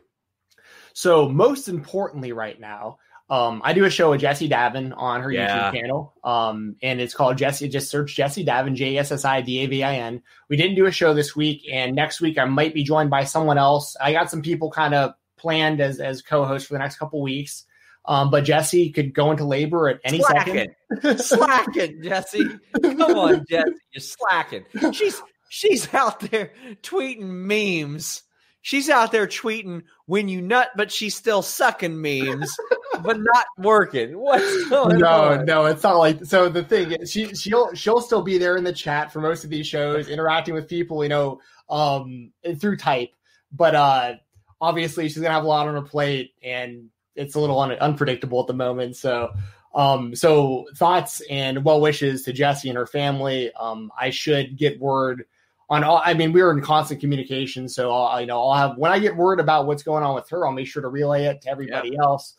So 0.92 1.26
most 1.26 1.68
importantly, 1.68 2.32
right 2.32 2.60
now, 2.60 2.98
um, 3.30 3.62
I 3.64 3.72
do 3.72 3.84
a 3.84 3.90
show 3.90 4.10
with 4.10 4.20
Jessie 4.20 4.48
Davin 4.48 4.92
on 4.94 5.22
her 5.22 5.32
yeah. 5.32 5.70
YouTube 5.70 5.80
channel. 5.80 6.14
Um, 6.22 6.76
and 6.82 7.00
it's 7.00 7.14
called 7.14 7.38
Jessie. 7.38 7.68
Just 7.68 7.90
search 7.90 8.14
Jessie 8.14 8.44
Davin, 8.44 8.74
J 8.74 8.98
S 8.98 9.12
S 9.12 9.24
I 9.24 9.40
D 9.40 9.60
A 9.60 9.66
V 9.66 9.82
I 9.82 9.96
N. 9.96 10.22
We 10.48 10.56
didn't 10.56 10.76
do 10.76 10.86
a 10.86 10.92
show 10.92 11.14
this 11.14 11.34
week, 11.34 11.66
and 11.70 11.94
next 11.94 12.20
week 12.20 12.38
I 12.38 12.44
might 12.44 12.74
be 12.74 12.84
joined 12.84 13.10
by 13.10 13.24
someone 13.24 13.56
else. 13.56 13.96
I 14.00 14.12
got 14.12 14.30
some 14.30 14.42
people 14.42 14.70
kind 14.70 14.94
of 14.94 15.14
planned 15.38 15.80
as 15.80 16.00
as 16.00 16.20
co-hosts 16.20 16.68
for 16.68 16.74
the 16.74 16.80
next 16.80 16.98
couple 16.98 17.22
weeks. 17.22 17.64
Um, 18.06 18.30
but 18.30 18.44
Jessie 18.44 18.90
could 18.90 19.14
go 19.14 19.30
into 19.30 19.46
labor 19.46 19.88
at 19.88 20.00
any 20.04 20.20
slacking. 20.20 20.68
second. 21.02 21.18
slacking, 21.18 22.02
Jessie. 22.02 22.46
Come 22.82 23.00
on, 23.00 23.46
Jessie. 23.48 23.72
You're 23.92 24.02
slacking. 24.02 24.64
She's 24.92 25.22
she's 25.48 25.92
out 25.94 26.20
there 26.20 26.52
tweeting 26.82 27.22
memes 27.22 28.22
she's 28.64 28.90
out 28.90 29.12
there 29.12 29.28
tweeting 29.28 29.82
when 30.06 30.26
you 30.26 30.42
nut, 30.42 30.70
but 30.74 30.90
she's 30.90 31.14
still 31.14 31.42
sucking 31.42 32.00
memes, 32.00 32.56
but 33.02 33.20
not 33.20 33.46
working. 33.58 34.18
What's 34.18 34.68
going 34.68 34.98
no, 34.98 35.06
on? 35.06 35.44
No, 35.44 35.62
no, 35.62 35.66
it's 35.66 35.82
not 35.82 35.96
like 35.96 36.24
so. 36.24 36.48
The 36.48 36.62
thing 36.62 36.92
is, 36.92 37.10
she 37.10 37.34
she'll 37.34 37.74
she'll 37.74 38.00
still 38.00 38.22
be 38.22 38.38
there 38.38 38.56
in 38.56 38.64
the 38.64 38.72
chat 38.72 39.12
for 39.12 39.20
most 39.20 39.44
of 39.44 39.50
these 39.50 39.66
shows, 39.66 40.08
interacting 40.08 40.54
with 40.54 40.68
people, 40.68 41.02
you 41.02 41.08
know, 41.08 41.40
um, 41.68 42.32
through 42.58 42.76
type. 42.76 43.10
But 43.52 43.74
uh, 43.74 44.14
obviously, 44.60 45.08
she's 45.08 45.18
gonna 45.18 45.34
have 45.34 45.44
a 45.44 45.48
lot 45.48 45.68
on 45.68 45.74
her 45.74 45.82
plate, 45.82 46.34
and 46.42 46.88
it's 47.14 47.34
a 47.34 47.40
little 47.40 47.58
un- 47.60 47.72
unpredictable 47.72 48.40
at 48.40 48.46
the 48.46 48.54
moment. 48.54 48.96
So. 48.96 49.30
Um, 49.76 50.14
so 50.14 50.66
thoughts 50.76 51.20
and 51.28 51.64
well 51.64 51.80
wishes 51.80 52.22
to 52.22 52.32
Jessie 52.32 52.68
and 52.68 52.78
her 52.78 52.86
family. 52.86 53.52
Um, 53.54 53.90
I 54.00 54.10
should 54.10 54.56
get 54.56 54.78
word 54.78 55.24
on 55.70 55.84
all 55.84 56.02
i 56.04 56.12
mean 56.12 56.32
we 56.32 56.40
are 56.40 56.50
in 56.50 56.60
constant 56.60 57.00
communication 57.00 57.68
so 57.68 57.90
i'll 57.92 58.20
you 58.20 58.26
know 58.26 58.40
i'll 58.40 58.54
have 58.54 58.76
when 58.76 58.92
i 58.92 58.98
get 58.98 59.16
word 59.16 59.40
about 59.40 59.66
what's 59.66 59.82
going 59.82 60.04
on 60.04 60.14
with 60.14 60.28
her 60.28 60.46
i'll 60.46 60.52
make 60.52 60.66
sure 60.66 60.82
to 60.82 60.88
relay 60.88 61.24
it 61.24 61.40
to 61.40 61.48
everybody 61.48 61.90
yeah. 61.92 62.02
else 62.02 62.34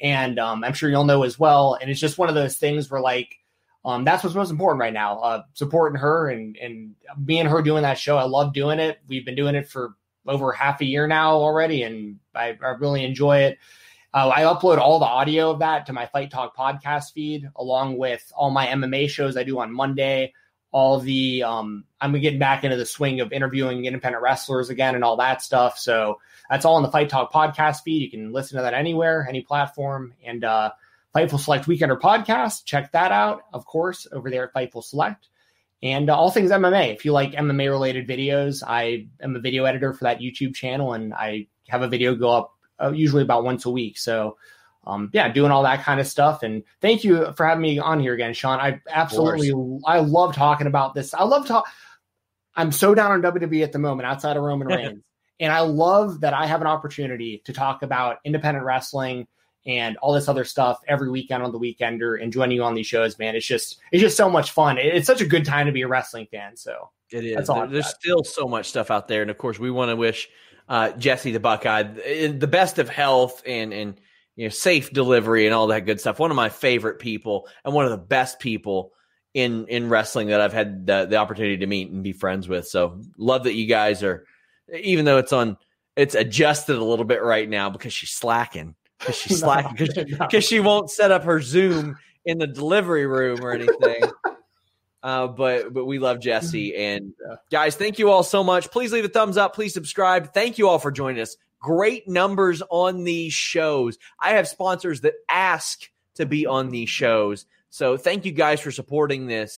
and 0.00 0.38
um, 0.38 0.64
i'm 0.64 0.72
sure 0.72 0.90
you'll 0.90 1.04
know 1.04 1.22
as 1.22 1.38
well. 1.38 1.78
And 1.80 1.90
it's 1.90 2.00
just 2.00 2.18
one 2.18 2.28
of 2.28 2.34
those 2.34 2.56
things 2.56 2.90
where 2.90 3.00
like 3.00 3.38
um, 3.84 4.04
that's 4.04 4.24
what's 4.24 4.34
most 4.34 4.50
important 4.50 4.80
right 4.80 4.92
now 4.92 5.20
uh, 5.20 5.42
supporting 5.54 5.98
her 5.98 6.28
and 6.28 6.56
and 6.56 6.94
me 7.16 7.38
and 7.38 7.48
her 7.48 7.62
doing 7.62 7.82
that 7.82 7.98
show. 7.98 8.16
I 8.16 8.24
love 8.24 8.52
doing 8.52 8.78
it. 8.78 8.98
We've 9.08 9.24
been 9.24 9.36
doing 9.36 9.54
it 9.54 9.68
for 9.68 9.94
over 10.26 10.52
half 10.52 10.80
a 10.80 10.84
year 10.84 11.06
now 11.06 11.34
already 11.34 11.84
and 11.84 12.18
i, 12.34 12.58
I 12.60 12.70
really 12.80 13.04
enjoy 13.04 13.38
it. 13.40 13.58
Uh, 14.12 14.32
I 14.34 14.42
upload 14.42 14.78
all 14.78 14.98
the 14.98 15.04
audio 15.04 15.50
of 15.50 15.58
that 15.58 15.86
to 15.86 15.92
my 15.92 16.06
Fight 16.06 16.30
Talk 16.30 16.56
podcast 16.56 17.12
feed, 17.12 17.50
along 17.54 17.98
with 17.98 18.32
all 18.34 18.50
my 18.50 18.66
MMA 18.66 19.10
shows 19.10 19.36
I 19.36 19.42
do 19.42 19.58
on 19.58 19.70
Monday, 19.70 20.32
all 20.70 20.98
the 20.98 21.42
um 21.42 21.84
I'm 22.00 22.12
getting 22.20 22.38
back 22.38 22.64
into 22.64 22.76
the 22.76 22.86
swing 22.86 23.20
of 23.20 23.32
interviewing 23.32 23.84
independent 23.84 24.22
wrestlers 24.22 24.70
again 24.70 24.94
and 24.94 25.04
all 25.04 25.16
that 25.18 25.42
stuff. 25.42 25.78
So 25.78 26.18
that's 26.50 26.64
all 26.64 26.76
in 26.76 26.82
the 26.82 26.90
Fight 26.90 27.08
Talk 27.08 27.32
podcast 27.32 27.82
feed. 27.82 28.02
You 28.02 28.10
can 28.10 28.32
listen 28.32 28.56
to 28.56 28.62
that 28.62 28.74
anywhere, 28.74 29.26
any 29.28 29.42
platform. 29.42 30.14
And 30.24 30.44
uh 30.44 30.70
Fightful 31.14 31.40
Select 31.40 31.66
Weekender 31.66 31.98
podcast, 31.98 32.66
check 32.66 32.92
that 32.92 33.10
out, 33.10 33.44
of 33.54 33.64
course, 33.64 34.06
over 34.12 34.30
there 34.30 34.44
at 34.44 34.52
Fightful 34.52 34.84
Select. 34.84 35.28
And 35.82 36.10
uh, 36.10 36.16
all 36.16 36.30
things 36.30 36.50
MMA. 36.50 36.92
If 36.94 37.06
you 37.06 37.12
like 37.12 37.32
MMA 37.32 37.70
related 37.70 38.06
videos, 38.06 38.62
I 38.66 39.06
am 39.22 39.34
a 39.34 39.40
video 39.40 39.64
editor 39.64 39.94
for 39.94 40.04
that 40.04 40.20
YouTube 40.20 40.54
channel 40.54 40.92
and 40.92 41.14
I 41.14 41.46
have 41.68 41.80
a 41.80 41.88
video 41.88 42.14
go 42.14 42.30
up 42.30 42.54
uh, 42.82 42.92
usually 42.92 43.22
about 43.22 43.44
once 43.44 43.64
a 43.64 43.70
week. 43.70 43.96
So 43.96 44.36
um, 44.86 45.10
yeah, 45.12 45.28
doing 45.32 45.50
all 45.50 45.64
that 45.64 45.82
kind 45.82 46.00
of 46.00 46.06
stuff. 46.06 46.42
And 46.42 46.62
thank 46.80 47.02
you 47.02 47.32
for 47.36 47.44
having 47.46 47.62
me 47.62 47.78
on 47.78 47.98
here 47.98 48.14
again, 48.14 48.34
Sean. 48.34 48.60
I 48.60 48.80
absolutely, 48.88 49.52
I 49.84 50.00
love 50.00 50.34
talking 50.34 50.66
about 50.66 50.94
this. 50.94 51.12
I 51.12 51.24
love 51.24 51.46
talk. 51.46 51.66
I'm 52.54 52.72
so 52.72 52.94
down 52.94 53.10
on 53.10 53.22
WWE 53.22 53.62
at 53.62 53.72
the 53.72 53.78
moment, 53.78 54.06
outside 54.06 54.36
of 54.36 54.42
Roman 54.44 54.68
Reigns, 54.68 55.02
and 55.40 55.52
I 55.52 55.60
love 55.60 56.20
that 56.20 56.34
I 56.34 56.46
have 56.46 56.60
an 56.60 56.66
opportunity 56.66 57.42
to 57.44 57.52
talk 57.52 57.82
about 57.82 58.18
independent 58.24 58.64
wrestling 58.64 59.26
and 59.66 59.96
all 59.98 60.12
this 60.12 60.28
other 60.28 60.44
stuff 60.44 60.78
every 60.86 61.10
weekend 61.10 61.42
on 61.42 61.52
the 61.52 61.58
Weekender 61.58 62.22
and 62.22 62.32
joining 62.32 62.56
you 62.56 62.62
on 62.62 62.74
these 62.74 62.86
shows. 62.86 63.18
Man, 63.18 63.34
it's 63.34 63.46
just 63.46 63.78
it's 63.92 64.00
just 64.00 64.16
so 64.16 64.30
much 64.30 64.52
fun. 64.52 64.78
It's 64.78 65.06
such 65.06 65.20
a 65.20 65.26
good 65.26 65.44
time 65.44 65.66
to 65.66 65.72
be 65.72 65.82
a 65.82 65.88
wrestling 65.88 66.26
fan. 66.30 66.56
So 66.56 66.90
it 67.10 67.24
is. 67.24 67.48
All 67.48 67.66
There's 67.66 67.88
still 67.88 68.24
so 68.24 68.46
much 68.46 68.66
stuff 68.68 68.90
out 68.90 69.08
there, 69.08 69.22
and 69.22 69.30
of 69.30 69.38
course, 69.38 69.58
we 69.58 69.70
want 69.70 69.90
to 69.90 69.96
wish 69.96 70.28
uh, 70.68 70.92
Jessie 70.92 71.32
the 71.32 71.40
Buckeye 71.40 71.82
the 71.82 72.48
best 72.50 72.78
of 72.78 72.88
health 72.88 73.42
and 73.44 73.72
and 73.72 74.00
you 74.36 74.44
know, 74.44 74.50
safe 74.50 74.92
delivery 74.92 75.46
and 75.46 75.54
all 75.54 75.68
that 75.68 75.86
good 75.86 76.00
stuff. 76.00 76.18
One 76.18 76.30
of 76.30 76.36
my 76.36 76.50
favorite 76.50 76.98
people 76.98 77.48
and 77.64 77.74
one 77.74 77.86
of 77.86 77.90
the 77.90 77.98
best 77.98 78.38
people 78.38 78.92
in 79.34 79.66
in 79.66 79.88
wrestling 79.88 80.28
that 80.28 80.40
I've 80.40 80.52
had 80.52 80.86
the, 80.86 81.06
the 81.06 81.16
opportunity 81.16 81.58
to 81.58 81.66
meet 81.66 81.90
and 81.90 82.04
be 82.04 82.12
friends 82.12 82.48
with. 82.48 82.68
So 82.68 83.00
love 83.18 83.44
that 83.44 83.54
you 83.54 83.66
guys 83.66 84.02
are, 84.02 84.24
even 84.74 85.04
though 85.04 85.18
it's 85.18 85.32
on, 85.32 85.56
it's 85.96 86.14
adjusted 86.14 86.76
a 86.76 86.84
little 86.84 87.04
bit 87.04 87.22
right 87.22 87.48
now 87.48 87.70
because 87.70 87.92
she's 87.92 88.10
slacking 88.10 88.74
because 88.98 89.16
she's 89.16 89.40
slacking 89.40 89.76
because 89.76 90.18
no. 90.32 90.40
she 90.40 90.60
won't 90.60 90.90
set 90.90 91.10
up 91.10 91.24
her 91.24 91.40
Zoom 91.40 91.96
in 92.24 92.38
the 92.38 92.46
delivery 92.46 93.06
room 93.06 93.44
or 93.44 93.52
anything. 93.52 94.02
Uh, 95.02 95.28
but 95.28 95.72
but 95.72 95.84
we 95.84 95.98
love 95.98 96.18
Jessie 96.18 96.74
and 96.74 97.12
guys, 97.50 97.76
thank 97.76 97.98
you 97.98 98.10
all 98.10 98.22
so 98.22 98.42
much. 98.42 98.70
Please 98.70 98.92
leave 98.92 99.04
a 99.04 99.08
thumbs 99.08 99.36
up. 99.36 99.54
Please 99.54 99.72
subscribe. 99.72 100.32
Thank 100.32 100.58
you 100.58 100.68
all 100.68 100.78
for 100.78 100.90
joining 100.90 101.20
us 101.20 101.36
great 101.60 102.08
numbers 102.08 102.62
on 102.70 103.04
these 103.04 103.32
shows. 103.32 103.98
I 104.20 104.30
have 104.30 104.48
sponsors 104.48 105.00
that 105.02 105.14
ask 105.28 105.88
to 106.14 106.26
be 106.26 106.46
on 106.46 106.70
these 106.70 106.88
shows. 106.88 107.46
So 107.70 107.96
thank 107.96 108.24
you 108.24 108.32
guys 108.32 108.60
for 108.60 108.70
supporting 108.70 109.26
this. 109.26 109.58